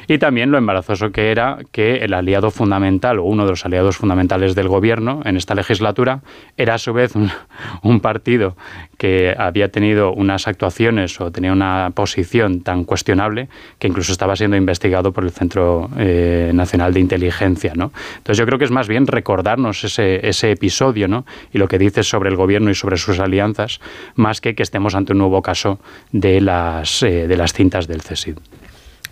y 0.07 0.17
también 0.17 0.51
lo 0.51 0.57
embarazoso 0.57 1.11
que 1.11 1.31
era 1.31 1.59
que 1.71 1.97
el 1.97 2.13
aliado 2.13 2.51
fundamental 2.51 3.19
o 3.19 3.23
uno 3.23 3.45
de 3.45 3.51
los 3.51 3.65
aliados 3.65 3.97
fundamentales 3.97 4.55
del 4.55 4.67
gobierno 4.67 5.21
en 5.25 5.37
esta 5.37 5.55
legislatura 5.55 6.21
era 6.57 6.75
a 6.75 6.77
su 6.77 6.93
vez 6.93 7.13
un, 7.83 7.99
partido 7.99 8.55
que 8.97 9.33
había 9.37 9.69
tenido 9.69 10.11
unas 10.11 10.47
actuaciones 10.47 11.19
o 11.19 11.31
tenía 11.31 11.51
una 11.51 11.91
posición 11.95 12.61
tan 12.61 12.83
cuestionable 12.83 13.49
que 13.79 13.87
incluso 13.87 14.11
estaba 14.11 14.35
siendo 14.35 14.55
investigado 14.55 15.11
por 15.11 15.23
el 15.23 15.31
Centro 15.31 15.89
eh, 15.97 16.51
Nacional 16.53 16.93
de 16.93 16.99
Inteligencia. 16.99 17.73
¿no? 17.75 17.91
Entonces 18.17 18.37
yo 18.37 18.45
creo 18.45 18.59
que 18.59 18.65
es 18.65 18.71
más 18.71 18.87
bien 18.87 19.07
recordarnos 19.07 19.83
ese, 19.83 20.27
ese 20.27 20.51
episodio 20.51 21.07
¿no? 21.07 21.25
y 21.51 21.57
lo 21.57 21.67
que 21.67 21.79
dice 21.79 22.03
sobre 22.03 22.29
el 22.29 22.35
gobierno 22.35 22.69
y 22.69 22.75
sobre 22.75 22.97
sus 22.97 23.19
alianzas, 23.19 23.79
más 24.15 24.41
que 24.41 24.55
que 24.57 24.63
estemos 24.63 24.95
ante 24.95 25.13
un 25.13 25.19
nuevo 25.19 25.41
caso 25.41 25.79
de 26.11 26.41
las, 26.41 27.03
eh, 27.03 27.27
de 27.27 27.37
las 27.37 27.53
cintas 27.53 27.87
del 27.87 28.01
CSID. 28.01 28.37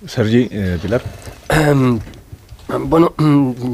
Sergi, 0.05 0.47
eh, 0.51 0.77
Pilar. 0.81 1.01
Em, 1.49 1.99
bueno, 2.67 3.13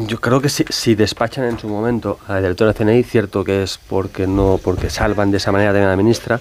yo 0.07 0.19
creo 0.19 0.41
que 0.41 0.49
si, 0.49 0.95
despachan 0.95 1.45
en 1.45 1.59
su 1.59 1.67
momento 1.67 2.19
a 2.27 2.33
la 2.33 2.41
directora 2.41 2.73
de 2.73 2.77
CNI, 2.77 3.03
cierto 3.03 3.43
que 3.43 3.63
es 3.63 3.77
porque 3.77 4.27
no 4.27 4.59
porque 4.61 4.89
salvan 4.89 5.31
de 5.31 5.37
esa 5.37 5.51
manera 5.51 5.73
de 5.73 5.81
la 5.81 5.95
ministra, 5.95 6.39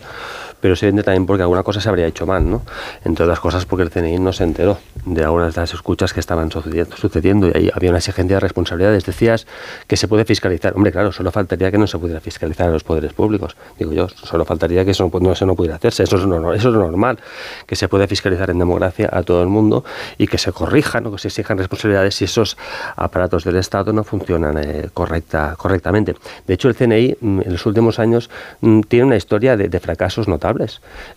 pero 0.61 0.75
es 0.75 0.83
evidente 0.83 1.05
también 1.05 1.27
porque 1.27 1.43
alguna 1.43 1.63
cosa 1.63 1.81
se 1.81 1.89
habría 1.89 2.07
hecho 2.07 2.27
mal, 2.27 2.49
¿no? 2.49 2.63
Entre 3.05 3.25
otras 3.25 3.41
cosas 3.41 3.67
porque 3.67 3.83
el 3.83 3.91
CNI 3.91 4.19
no 4.19 4.33
se 4.33 4.45
enteró 4.45 4.79
de 5.05 5.25
algunas 5.25 5.55
de 5.55 5.61
las 5.61 5.73
escuchas 5.73 6.13
que 6.13 6.21
estaban 6.21 6.51
sucediendo, 6.51 7.49
y 7.49 7.53
ahí 7.57 7.71
había 7.75 7.91
una 7.91 7.99
exigencia 7.99 8.37
de 8.37 8.41
responsabilidades. 8.41 9.05
Decías 9.05 9.47
que 9.87 9.97
se 9.97 10.09
puede 10.09 10.25
fiscalizar. 10.25 10.75
Hombre, 10.75 10.93
claro, 10.93 11.13
solo 11.13 11.31
faltaría 11.31 11.71
que 11.71 11.79
no 11.79 11.87
se 11.87 11.99
pudiera 11.99 12.21
fiscalizar 12.21 12.69
a 12.69 12.73
los 12.73 12.85
poderes 12.85 13.13
públicos. 13.13 13.57
Digo 13.79 13.93
yo, 13.93 14.09
solo 14.09 14.45
faltaría 14.45 14.85
que 14.85 14.91
eso 14.91 15.11
no, 15.21 15.33
eso 15.33 15.47
no 15.47 15.55
pudiera 15.55 15.77
hacerse. 15.77 16.03
Eso 16.03 16.17
es, 16.17 16.27
normal, 16.27 16.57
eso 16.57 16.69
es 16.69 16.75
normal, 16.75 17.19
que 17.67 17.77
se 17.77 17.89
puede 17.89 18.07
fiscalizar 18.07 18.51
en 18.51 18.59
democracia 18.59 19.09
a 19.13 19.23
todo 19.23 19.43
el 19.43 19.49
mundo 19.49 19.85
y 20.19 20.27
que 20.27 20.39
se 20.39 20.53
corrijan 20.53 21.07
o 21.07 21.13
que 21.13 21.19
se 21.19 21.29
exijan 21.29 21.59
responsabilidades 21.59 22.15
si 22.15 22.25
esos 22.25 22.57
aparatos 22.97 23.45
del 23.45 23.57
Estado 23.57 23.93
no 23.93 24.05
funcionan 24.05 24.59
eh, 24.59 24.91
correcta, 24.93 25.55
correctamente. 25.57 26.15
De 26.47 26.55
hecho, 26.55 26.69
el 26.69 26.75
CNI 26.75 27.17
mm, 27.21 27.41
en 27.43 27.53
los 27.53 27.65
últimos 27.67 27.99
años 27.99 28.31
mm, 28.61 28.81
tiene 28.83 29.07
una 29.07 29.17
historia 29.17 29.57
de, 29.57 29.81
fracasos 29.81 30.29
notables. 30.29 30.50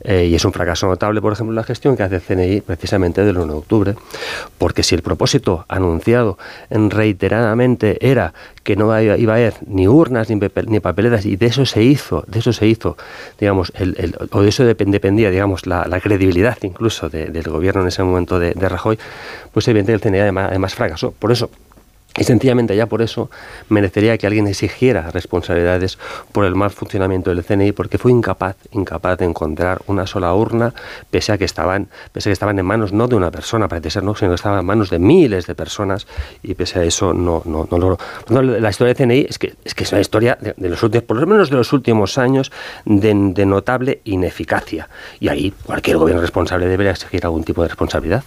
Eh, 0.04 0.28
y 0.30 0.36
es 0.36 0.46
un 0.46 0.54
fracaso 0.54 0.88
notable, 0.88 1.22
por 1.22 1.34
ejemplo, 1.34 1.56
la 1.56 1.64
gestión 1.64 1.98
que 1.98 2.04
hace 2.04 2.16
el 2.16 2.22
CNI 2.22 2.62
precisamente 2.62 3.24
del 3.24 3.38
1 3.38 3.54
de 3.54 3.60
octubre. 3.60 3.96
Porque 4.58 4.84
si 4.84 4.96
el 4.96 5.02
propósito 5.02 5.66
anunciado 5.68 6.38
reiteradamente 6.70 7.98
era 8.08 8.34
que 8.64 8.76
no 8.76 9.00
iba 9.02 9.34
a 9.34 9.36
haber 9.36 9.56
ni 9.68 9.88
urnas 9.88 10.30
ni, 10.30 10.40
ni 10.68 10.80
papeleras, 10.80 11.26
y 11.26 11.36
de 11.36 11.48
eso 11.48 11.66
se 11.66 11.84
hizo, 11.84 12.24
de 12.28 12.40
eso 12.40 12.54
se 12.54 12.66
hizo, 12.68 12.98
digamos, 13.40 13.72
el, 13.76 14.16
o 14.32 14.42
de 14.42 14.50
eso 14.50 14.64
dependía, 14.64 15.30
digamos, 15.30 15.66
la, 15.68 16.00
credibilidad 16.04 16.58
incluso 16.64 17.10
del 17.10 17.44
gobierno 17.44 17.82
en 17.82 17.88
ese 17.88 18.04
momento 18.04 18.40
de, 18.40 18.54
Rajoy, 18.54 18.98
pues 19.52 19.68
evidentemente 19.68 20.08
el 20.08 20.12
CNI 20.12 20.20
además, 20.20 20.48
además 20.50 20.76
fracasó. 20.76 21.12
Por 21.12 21.32
eso, 21.32 21.50
y 22.18 22.24
sencillamente 22.24 22.76
ya 22.76 22.86
por 22.86 23.02
eso 23.02 23.32
merecería 23.70 24.18
que 24.18 24.28
alguien 24.28 24.48
exigiera 24.48 25.10
responsabilidades 25.12 25.98
por 26.32 26.46
el 26.46 26.56
mal 26.56 26.70
funcionamiento 26.70 27.34
del 27.34 27.44
CNI, 27.44 27.72
porque 27.72 27.98
fue 27.98 28.12
incapaz, 28.12 28.56
incapaz 28.72 29.18
de 29.18 29.26
encontrar 29.26 29.82
una 29.88 30.06
sola 30.06 30.34
urna, 30.34 30.74
pese 31.10 31.32
a 31.32 31.38
que 31.38 31.46
estaban, 31.46 31.88
pese 32.12 32.30
a 32.30 32.32
que 32.32 32.34
estaban 32.34 32.60
en 32.60 32.66
manos 32.66 32.94
no 32.94 33.08
de 33.08 33.16
una 33.16 33.32
persona, 33.32 33.68
parece 33.68 33.90
ser 33.90 34.04
no, 34.04 34.16
sino 34.16 34.32
que 34.32 34.36
estaban 34.36 34.60
en 34.60 34.66
manos 34.66 34.92
de 34.92 35.00
miles 35.00 35.48
de 35.48 35.56
personas, 35.56 36.06
y 36.44 36.54
pese 36.54 36.80
a 36.80 36.84
eso 36.84 37.14
no, 37.14 37.42
no, 37.46 37.68
no 37.70 37.78
logró. 37.80 37.98
la 38.30 38.70
historia 38.70 38.94
del 38.94 39.08
CNI 39.08 39.26
es 39.30 39.40
que 39.40 39.56
es 39.64 39.74
que 39.74 39.84
es 39.84 39.92
una 39.92 40.02
historia 40.02 40.38
de, 40.40 40.70
los 40.70 40.84
últimos, 40.84 41.06
por 41.06 41.18
lo 41.18 41.26
menos 41.26 41.50
de 41.50 41.56
los 41.56 41.74
últimos 41.74 42.18
años, 42.18 42.52
de, 42.86 43.14
de 43.34 43.46
notable 43.46 44.02
ineficacia. 44.04 44.88
Y 45.20 45.30
ahí 45.30 45.54
cualquier 45.66 45.98
gobierno 45.98 46.22
responsable 46.22 46.68
debería 46.68 46.92
exigir 46.92 47.26
algún 47.26 47.44
tipo 47.44 47.64
de 47.64 47.70
responsabilidad. 47.70 48.24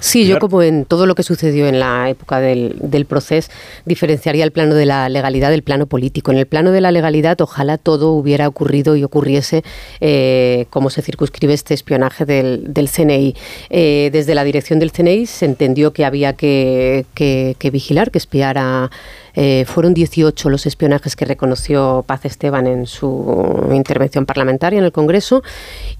Sí, 0.00 0.26
yo 0.26 0.38
como 0.38 0.62
en 0.62 0.84
todo 0.84 1.06
lo 1.06 1.14
que 1.14 1.22
sucedió 1.22 1.66
en 1.66 1.80
la 1.80 2.08
época 2.10 2.40
del, 2.40 2.76
del 2.80 3.06
proceso, 3.06 3.50
diferenciaría 3.84 4.44
el 4.44 4.52
plano 4.52 4.74
de 4.74 4.86
la 4.86 5.08
legalidad 5.08 5.50
del 5.50 5.62
plano 5.62 5.86
político. 5.86 6.32
En 6.32 6.38
el 6.38 6.46
plano 6.46 6.70
de 6.70 6.80
la 6.80 6.90
legalidad, 6.92 7.40
ojalá 7.40 7.78
todo 7.78 8.12
hubiera 8.12 8.48
ocurrido 8.48 8.96
y 8.96 9.04
ocurriese 9.04 9.64
eh, 10.00 10.66
como 10.70 10.90
se 10.90 11.02
circunscribe 11.02 11.54
este 11.54 11.74
espionaje 11.74 12.24
del, 12.24 12.72
del 12.72 12.88
CNI. 12.88 13.34
Eh, 13.70 14.10
desde 14.12 14.34
la 14.34 14.44
dirección 14.44 14.78
del 14.78 14.92
CNI 14.92 15.26
se 15.26 15.44
entendió 15.44 15.92
que 15.92 16.04
había 16.04 16.34
que, 16.34 17.06
que, 17.14 17.70
vigilar, 17.70 18.10
que 18.10 18.18
espiar 18.18 18.58
a... 18.58 18.90
Eh, 19.36 19.64
fueron 19.66 19.94
18 19.94 20.48
los 20.48 20.64
espionajes 20.64 21.16
que 21.16 21.24
reconoció 21.24 22.04
Paz 22.06 22.24
Esteban 22.24 22.68
en 22.68 22.86
su 22.86 23.68
intervención 23.72 24.26
parlamentaria 24.26 24.78
en 24.78 24.84
el 24.84 24.92
Congreso 24.92 25.42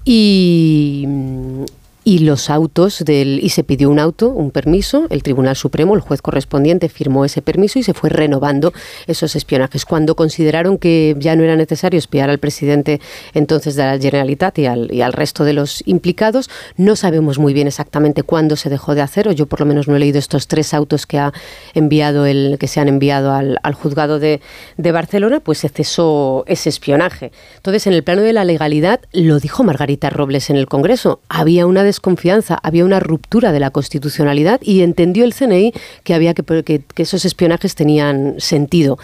y, 0.05 1.09
y 2.05 2.19
los 2.19 2.51
autos 2.51 3.03
del 3.05 3.40
y 3.43 3.49
se 3.49 3.64
pidió 3.64 3.90
un 3.90 3.99
auto, 3.99 4.29
un 4.29 4.51
permiso, 4.51 5.07
el 5.09 5.23
Tribunal 5.23 5.57
Supremo, 5.57 5.95
el 5.95 6.01
juez 6.01 6.21
correspondiente 6.21 6.88
firmó 6.90 7.25
ese 7.25 7.40
permiso 7.40 7.79
y 7.79 7.83
se 7.83 7.95
fue 7.95 8.11
renovando 8.11 8.73
esos 9.07 9.35
espionajes. 9.37 9.87
Cuando 9.87 10.14
consideraron 10.14 10.77
que 10.77 11.17
ya 11.19 11.35
no 11.35 11.45
era 11.45 11.57
necesario 11.57 11.99
espiar 11.99 12.29
al 12.29 12.38
presidente 12.38 13.01
entonces 13.33 13.75
de 13.75 13.85
la 13.85 13.99
Generalitat 13.99 14.59
y 14.59 14.67
al, 14.67 14.93
y 14.93 15.01
al 15.01 15.14
resto 15.14 15.45
de 15.45 15.55
los 15.55 15.83
implicados, 15.87 16.51
no 16.77 16.95
sabemos 16.95 17.38
muy 17.38 17.55
bien 17.55 17.67
exactamente 17.67 18.23
cuándo 18.23 18.57
se 18.57 18.69
dejó 18.69 18.95
de 18.95 19.01
hacer, 19.01 19.29
o 19.29 19.33
yo 19.33 19.47
por 19.47 19.61
lo 19.61 19.67
menos 19.67 19.88
no 19.88 19.97
he 19.97 19.99
leído 19.99 20.19
estos 20.19 20.47
tres 20.47 20.75
autos 20.75 21.07
que 21.07 21.19
ha 21.19 21.33
enviado 21.73 22.27
el 22.27 22.57
que 22.61 22.69
se 22.69 22.81
han 22.81 22.88
enviado 22.88 23.33
al, 23.33 23.59
al 23.62 23.75
juzgado 23.75 24.19
de, 24.19 24.40
de 24.77 24.93
Barcelona, 24.93 25.40
pues 25.40 25.59
se 25.59 25.71
cesó 25.71 26.45
ese 26.47 26.69
espionaje. 26.69 27.33
Entonces, 27.57 27.87
en 27.87 27.95
el 27.95 28.05
plano 28.05 28.23
de 28.23 28.33
la 28.33 28.45
legalidad, 28.45 29.01
lo 29.12 29.40
dijo 29.40 29.64
Margarita 29.64 30.11
Robles 30.11 30.51
en 30.51 30.57
el 30.57 30.67
Congreso, 30.67 31.21
había 31.29 31.67
una 31.67 31.83
desconfianza, 31.94 32.59
había 32.62 32.85
una 32.85 33.00
ruptura 33.00 33.52
de 33.52 33.61
la 33.61 33.70
constitucionalidad 33.70 34.61
y 34.62 34.83
entendió 34.83 35.24
el 35.24 35.35
CNI 35.35 35.72
que 36.02 36.14
había 36.14 36.35
que, 36.35 36.83
esos 36.96 37.24
espionajes 37.24 37.74
tenían 37.74 38.35
sentido. 38.38 38.98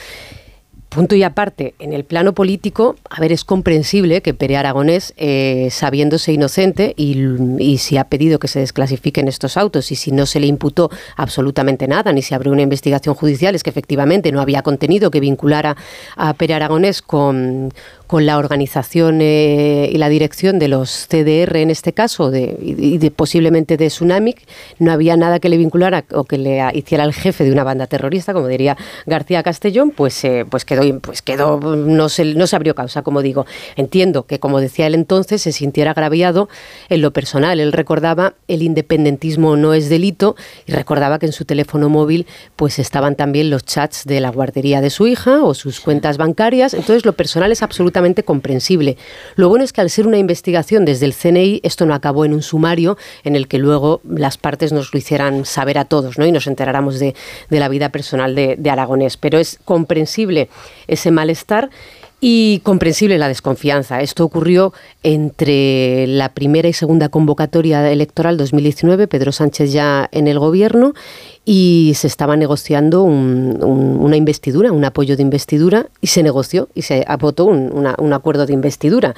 Punto 0.89 1.15
y 1.15 1.23
aparte, 1.23 1.75
en 1.79 1.93
el 1.93 2.03
plano 2.03 2.35
político, 2.35 2.97
a 3.09 3.21
ver, 3.21 3.31
es 3.31 3.45
comprensible 3.45 4.23
que 4.23 4.35
Pere 4.35 4.57
Aragonés, 4.57 5.15
eh, 5.17 5.69
sabiéndose 5.71 6.33
inocente 6.33 6.95
y, 6.97 7.79
si 7.79 7.97
ha 7.97 8.09
pedido 8.09 8.41
que 8.41 8.49
se 8.49 8.59
desclasifiquen 8.59 9.29
estos 9.29 9.57
autos 9.57 9.93
y 9.93 9.95
si 9.95 10.11
no 10.11 10.27
se 10.27 10.41
le 10.41 10.49
imputó 10.49 10.91
absolutamente 11.17 11.87
nada, 11.87 12.13
ni 12.13 12.23
se 12.23 12.35
abrió 12.35 12.51
una 12.51 12.63
investigación 12.63 13.15
judicial, 13.15 13.55
es 13.55 13.63
que 13.63 13.71
efectivamente 13.71 14.33
no 14.33 14.41
había 14.41 14.63
contenido 14.63 15.13
que 15.13 15.21
vinculara 15.21 15.77
a 16.17 16.35
Pere 16.35 16.55
Aragonés 16.55 17.03
con, 17.03 17.73
con 18.11 18.27
la 18.27 18.39
organización 18.39 19.21
eh, 19.23 19.89
y 19.93 19.97
la 19.97 20.09
dirección 20.09 20.59
de 20.59 20.67
los 20.67 21.07
CDR 21.09 21.59
en 21.59 21.71
este 21.71 21.93
caso 21.93 22.33
de, 22.33 22.59
y 22.61 22.99
de, 22.99 23.13
posiblemente 23.13 23.77
de 23.77 23.87
Tsunami, 23.87 24.35
no 24.81 24.91
había 24.91 25.17
nada 25.17 25.39
que 25.39 25.49
le 25.49 25.57
vinculara 25.57 26.05
o 26.11 26.25
que 26.25 26.37
le 26.37 26.61
hiciera 26.75 27.05
el 27.05 27.13
jefe 27.13 27.45
de 27.45 27.53
una 27.53 27.63
banda 27.63 27.87
terrorista, 27.87 28.33
como 28.33 28.49
diría 28.49 28.77
García 29.07 29.45
Castellón, 29.45 29.93
pues, 29.93 30.25
eh, 30.25 30.45
pues 30.51 30.65
quedó, 30.65 30.99
pues 30.99 31.23
quedó 31.23 31.61
no, 31.61 32.09
se, 32.09 32.25
no 32.35 32.49
se 32.49 32.57
abrió 32.57 32.75
causa, 32.75 33.03
como 33.03 33.23
digo. 33.23 33.47
Entiendo 33.77 34.27
que, 34.27 34.41
como 34.41 34.61
decía 34.61 34.89
él 34.89 34.97
entonces, 34.97 35.43
se 35.43 35.53
sintiera 35.53 35.93
agraviado 35.93 36.49
en 36.89 37.03
lo 37.03 37.13
personal. 37.13 37.61
Él 37.61 37.71
recordaba 37.71 38.35
el 38.49 38.65
independentismo 38.65 39.55
no 39.55 39.73
es 39.73 39.89
delito 39.89 40.35
y 40.67 40.73
recordaba 40.73 41.21
que 41.21 41.27
en 41.27 41.33
su 41.33 41.45
teléfono 41.45 41.89
móvil 41.89 42.27
pues 42.57 42.81
estaban 42.81 43.15
también 43.15 43.51
los 43.51 43.65
chats 43.65 44.05
de 44.05 44.19
la 44.19 44.31
guardería 44.31 44.81
de 44.81 44.91
su 44.91 45.07
hija 45.07 45.45
o 45.45 45.55
sus 45.55 45.79
cuentas 45.79 46.17
bancarias. 46.17 46.75
Entonces 46.75 47.07
lo 47.07 47.13
personal 47.13 47.53
es 47.53 47.63
absolutamente 47.63 48.00
comprensible. 48.25 48.97
Lo 49.37 49.49
bueno 49.49 49.65
es 49.65 49.73
que 49.73 49.81
al 49.81 49.91
ser 49.91 50.07
una 50.07 50.19
investigación 50.19 50.85
desde 50.85 51.07
el 51.07 51.15
CNI, 51.15 51.61
esto 51.63 51.87
no 51.87 51.95
acabó 51.95 52.25
en 52.25 52.33
un 52.33 52.43
sumario 52.43 52.97
en 53.25 53.37
el 53.37 53.49
que 53.49 53.59
luego 53.59 54.01
las 54.09 54.39
partes 54.39 54.73
nos 54.73 54.93
lo 54.93 54.99
hicieran 54.99 55.45
saber 55.45 55.79
a 55.79 55.85
todos 55.85 56.19
¿no? 56.19 56.27
y 56.27 56.33
nos 56.33 56.47
enteráramos 56.47 56.99
de, 56.99 57.15
la 57.49 57.69
vida 57.69 57.91
personal 57.91 58.35
de, 58.35 58.57
de 58.59 58.71
Aragonés. 58.71 59.17
Pero 59.17 59.39
es 59.39 59.59
comprensible 59.65 60.49
ese 60.87 61.11
malestar 61.11 61.71
y 62.21 62.61
comprensible 62.61 63.19
la 63.19 63.29
desconfianza. 63.29 64.03
Esto 64.03 64.25
ocurrió 64.25 64.73
entre 65.03 66.07
la 66.07 66.35
primera 66.35 66.69
y 66.69 66.73
segunda 66.73 67.09
convocatoria 67.09 67.91
electoral 67.91 68.37
2019, 68.37 69.09
Pedro 69.09 69.33
Sánchez 69.33 69.73
ya 69.73 70.09
en 70.13 70.29
el 70.29 70.39
gobierno, 70.39 70.93
y 71.47 71.93
se 71.97 72.07
estaba 72.07 72.37
negociando 72.37 73.03
una 73.03 74.17
investidura, 74.17 74.73
un 74.73 74.85
apoyo 74.85 75.17
de 75.17 75.23
investidura, 75.23 75.87
y 76.01 76.09
se 76.09 76.23
negoció 76.23 76.69
y 76.75 76.83
se 76.83 77.05
votó 77.19 77.47
un, 77.47 78.13
acuerdo 78.13 78.45
de 78.45 78.53
investidura, 78.53 79.15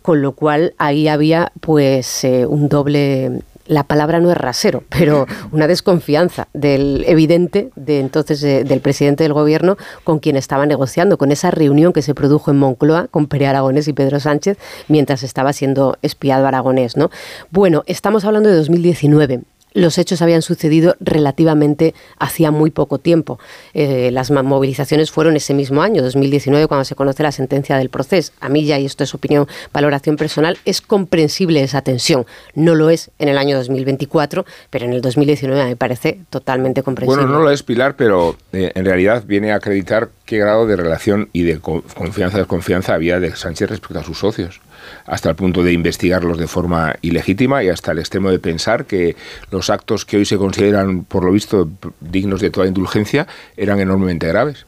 con 0.00 0.22
lo 0.22 0.32
cual 0.32 0.74
ahí 0.78 1.08
había 1.08 1.52
pues 1.60 2.24
eh, 2.24 2.46
un 2.46 2.68
doble 2.68 3.42
la 3.66 3.84
palabra 3.84 4.20
no 4.20 4.30
es 4.30 4.36
rasero, 4.36 4.84
pero 4.88 5.26
una 5.52 5.66
desconfianza 5.66 6.48
del 6.52 7.04
evidente 7.06 7.70
de 7.76 8.00
entonces 8.00 8.40
del 8.40 8.80
presidente 8.80 9.24
del 9.24 9.32
gobierno 9.32 9.76
con 10.04 10.18
quien 10.18 10.36
estaba 10.36 10.66
negociando, 10.66 11.18
con 11.18 11.32
esa 11.32 11.50
reunión 11.50 11.92
que 11.92 12.02
se 12.02 12.14
produjo 12.14 12.50
en 12.50 12.58
Moncloa 12.58 13.08
con 13.08 13.26
Pere 13.26 13.46
Aragonés 13.46 13.88
y 13.88 13.92
Pedro 13.92 14.20
Sánchez 14.20 14.58
mientras 14.88 15.22
estaba 15.22 15.52
siendo 15.52 15.98
espiado 16.02 16.46
Aragonés, 16.46 16.96
¿no? 16.96 17.10
Bueno, 17.50 17.82
estamos 17.86 18.24
hablando 18.24 18.48
de 18.48 18.56
2019 18.56 19.42
los 19.76 19.98
hechos 19.98 20.22
habían 20.22 20.42
sucedido 20.42 20.96
relativamente 21.00 21.94
hacía 22.18 22.50
muy 22.50 22.70
poco 22.70 22.98
tiempo. 22.98 23.38
Eh, 23.74 24.10
las 24.10 24.30
movilizaciones 24.30 25.10
fueron 25.10 25.36
ese 25.36 25.52
mismo 25.52 25.82
año, 25.82 26.02
2019, 26.02 26.66
cuando 26.66 26.84
se 26.84 26.94
conoce 26.94 27.22
la 27.22 27.30
sentencia 27.30 27.76
del 27.76 27.90
proceso. 27.90 28.32
A 28.40 28.48
mí 28.48 28.64
ya, 28.64 28.78
y 28.78 28.86
esto 28.86 29.04
es 29.04 29.14
opinión, 29.14 29.46
valoración 29.72 30.16
personal, 30.16 30.58
es 30.64 30.80
comprensible 30.80 31.62
esa 31.62 31.82
tensión. 31.82 32.24
No 32.54 32.74
lo 32.74 32.88
es 32.88 33.10
en 33.18 33.28
el 33.28 33.36
año 33.36 33.56
2024, 33.58 34.46
pero 34.70 34.86
en 34.86 34.94
el 34.94 35.02
2019 35.02 35.64
me 35.64 35.76
parece 35.76 36.20
totalmente 36.30 36.82
comprensible. 36.82 37.24
Bueno, 37.24 37.38
no 37.38 37.44
lo 37.44 37.50
es, 37.50 37.62
Pilar, 37.62 37.96
pero 37.96 38.34
eh, 38.52 38.72
en 38.74 38.84
realidad 38.86 39.24
viene 39.26 39.52
a 39.52 39.56
acreditar 39.56 40.08
qué 40.24 40.38
grado 40.38 40.66
de 40.66 40.76
relación 40.76 41.28
y 41.34 41.42
de 41.42 41.60
confianza, 41.60 42.38
desconfianza 42.38 42.94
había 42.94 43.20
de 43.20 43.36
Sánchez 43.36 43.68
respecto 43.68 43.98
a 43.98 44.04
sus 44.04 44.18
socios 44.18 44.60
hasta 45.06 45.30
el 45.30 45.36
punto 45.36 45.62
de 45.62 45.72
investigarlos 45.72 46.38
de 46.38 46.46
forma 46.46 46.94
ilegítima 47.02 47.62
y 47.62 47.68
hasta 47.68 47.92
el 47.92 47.98
extremo 47.98 48.30
de 48.30 48.38
pensar 48.38 48.86
que 48.86 49.16
los 49.50 49.70
actos 49.70 50.04
que 50.04 50.16
hoy 50.16 50.24
se 50.24 50.36
consideran, 50.36 51.04
por 51.04 51.24
lo 51.24 51.32
visto, 51.32 51.68
dignos 52.00 52.40
de 52.40 52.50
toda 52.50 52.66
indulgencia, 52.66 53.26
eran 53.56 53.80
enormemente 53.80 54.26
graves 54.28 54.66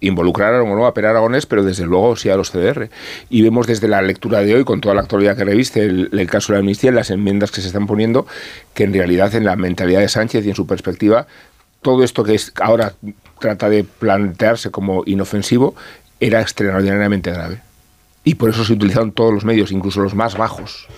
involucraron 0.00 0.70
o 0.70 0.76
no 0.76 0.86
a 0.86 0.94
Per 0.94 1.06
Aragonés, 1.06 1.46
pero 1.46 1.64
desde 1.64 1.86
luego 1.86 2.16
sí 2.16 2.28
a 2.28 2.36
los 2.36 2.50
CDR. 2.50 2.90
Y 3.30 3.42
vemos 3.42 3.66
desde 3.66 3.88
la 3.88 4.02
lectura 4.02 4.40
de 4.40 4.54
hoy, 4.54 4.64
con 4.64 4.80
toda 4.80 4.94
la 4.94 5.00
actualidad 5.00 5.36
que 5.36 5.44
reviste 5.44 5.84
el, 5.84 6.10
el, 6.12 6.30
caso 6.30 6.52
de 6.52 6.58
la 6.58 6.60
amnistía, 6.60 6.92
las 6.92 7.10
enmiendas 7.10 7.50
que 7.50 7.60
se 7.60 7.68
están 7.68 7.86
poniendo, 7.86 8.26
que 8.74 8.84
en 8.84 8.92
realidad 8.92 9.34
en 9.34 9.44
la 9.44 9.56
mentalidad 9.56 10.00
de 10.00 10.08
Sánchez 10.08 10.44
y 10.44 10.50
en 10.50 10.54
su 10.54 10.66
perspectiva, 10.66 11.26
todo 11.82 12.04
esto 12.04 12.24
que 12.24 12.34
es, 12.34 12.52
ahora 12.60 12.94
trata 13.40 13.68
de 13.68 13.84
plantearse 13.84 14.70
como 14.70 15.02
inofensivo 15.06 15.74
era 16.20 16.40
extraordinariamente 16.40 17.30
grave 17.30 17.60
Y 18.26 18.34
por 18.34 18.50
eso 18.50 18.64
se 18.64 18.72
utilizaron 18.72 19.12
todos 19.12 19.32
los 19.32 19.44
medios, 19.44 19.70
incluso 19.70 20.00
los 20.00 20.16
más 20.16 20.36
bajos. 20.36 20.88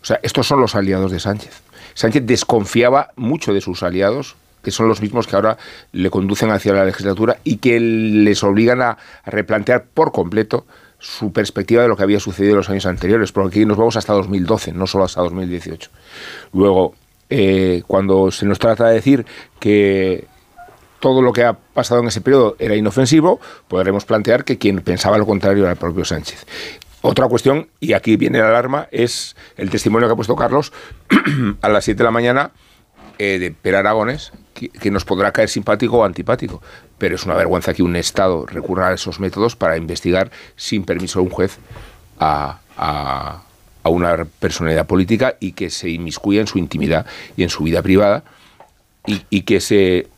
O 0.00 0.04
sea, 0.04 0.20
estos 0.22 0.46
son 0.46 0.60
los 0.60 0.76
aliados 0.76 1.10
de 1.10 1.18
Sánchez. 1.18 1.62
Sánchez 1.94 2.24
desconfiaba 2.24 3.10
mucho 3.16 3.52
de 3.52 3.60
sus 3.60 3.82
aliados, 3.82 4.36
que 4.62 4.70
son 4.70 4.86
los 4.86 5.02
mismos 5.02 5.26
que 5.26 5.34
ahora 5.34 5.58
le 5.90 6.10
conducen 6.10 6.52
hacia 6.52 6.72
la 6.72 6.84
legislatura 6.84 7.38
y 7.42 7.56
que 7.56 7.80
les 7.80 8.44
obligan 8.44 8.82
a, 8.82 8.98
replantear 9.26 9.86
por 9.92 10.12
completo 10.12 10.64
su 11.00 11.32
perspectiva 11.32 11.82
de 11.82 11.88
lo 11.88 11.96
que 11.96 12.04
había 12.04 12.20
sucedido 12.20 12.52
en 12.52 12.58
los 12.58 12.70
años 12.70 12.86
anteriores, 12.86 13.32
porque 13.32 13.48
aquí 13.58 13.66
nos 13.66 13.76
vamos 13.76 13.96
hasta 13.96 14.12
2012, 14.12 14.74
no 14.74 14.86
solo 14.86 15.06
hasta 15.06 15.22
2018. 15.22 15.90
Luego, 16.52 16.94
eh, 17.30 17.82
cuando 17.88 18.30
se 18.30 18.46
nos 18.46 18.60
trata 18.60 18.86
de 18.86 18.94
decir 18.94 19.26
que 19.58 20.28
todo 21.04 21.20
lo 21.20 21.34
que 21.34 21.44
ha 21.44 21.52
pasado 21.52 22.00
en 22.00 22.06
ese 22.06 22.22
periodo 22.22 22.56
era 22.58 22.76
inofensivo, 22.76 23.38
podremos 23.68 24.06
plantear 24.06 24.42
que 24.42 24.56
quien 24.56 24.80
pensaba 24.80 25.18
lo 25.18 25.26
contrario 25.26 25.64
era 25.64 25.72
el 25.72 25.76
propio 25.76 26.02
Sánchez. 26.02 26.46
Otra 27.02 27.28
cuestión, 27.28 27.68
y 27.78 27.92
aquí 27.92 28.16
viene 28.16 28.38
la 28.38 28.48
alarma, 28.48 28.88
es 28.90 29.36
el 29.58 29.68
testimonio 29.68 30.08
que 30.08 30.14
ha 30.14 30.16
puesto 30.16 30.34
Carlos 30.34 30.72
a 31.60 31.68
las 31.68 31.84
7 31.84 31.98
de 31.98 32.04
la 32.04 32.10
mañana 32.10 32.52
eh, 33.18 33.38
de 33.38 33.50
Per 33.50 33.76
Aragones, 33.76 34.32
que, 34.54 34.90
nos 34.90 35.04
podrá 35.04 35.30
caer 35.30 35.50
simpático 35.50 35.98
o 35.98 36.04
antipático, 36.04 36.62
pero 36.96 37.16
es 37.16 37.24
una 37.26 37.34
vergüenza 37.34 37.74
que 37.74 37.82
un 37.82 37.96
Estado 37.96 38.46
recurra 38.46 38.88
a 38.88 38.94
esos 38.94 39.20
métodos 39.20 39.56
para 39.56 39.76
investigar 39.76 40.30
sin 40.56 40.84
permiso 40.84 41.18
de 41.18 41.26
un 41.26 41.30
juez 41.30 41.58
a, 42.18 42.60
una 43.84 44.24
personalidad 44.24 44.86
política 44.86 45.36
y 45.38 45.52
que 45.52 45.68
se 45.68 45.90
inmiscuya 45.90 46.40
en 46.40 46.46
su 46.46 46.56
intimidad 46.56 47.04
y 47.36 47.42
en 47.42 47.50
su 47.50 47.62
vida 47.62 47.82
privada 47.82 48.24
y, 49.06 49.42
que 49.42 49.60
se 49.60 50.08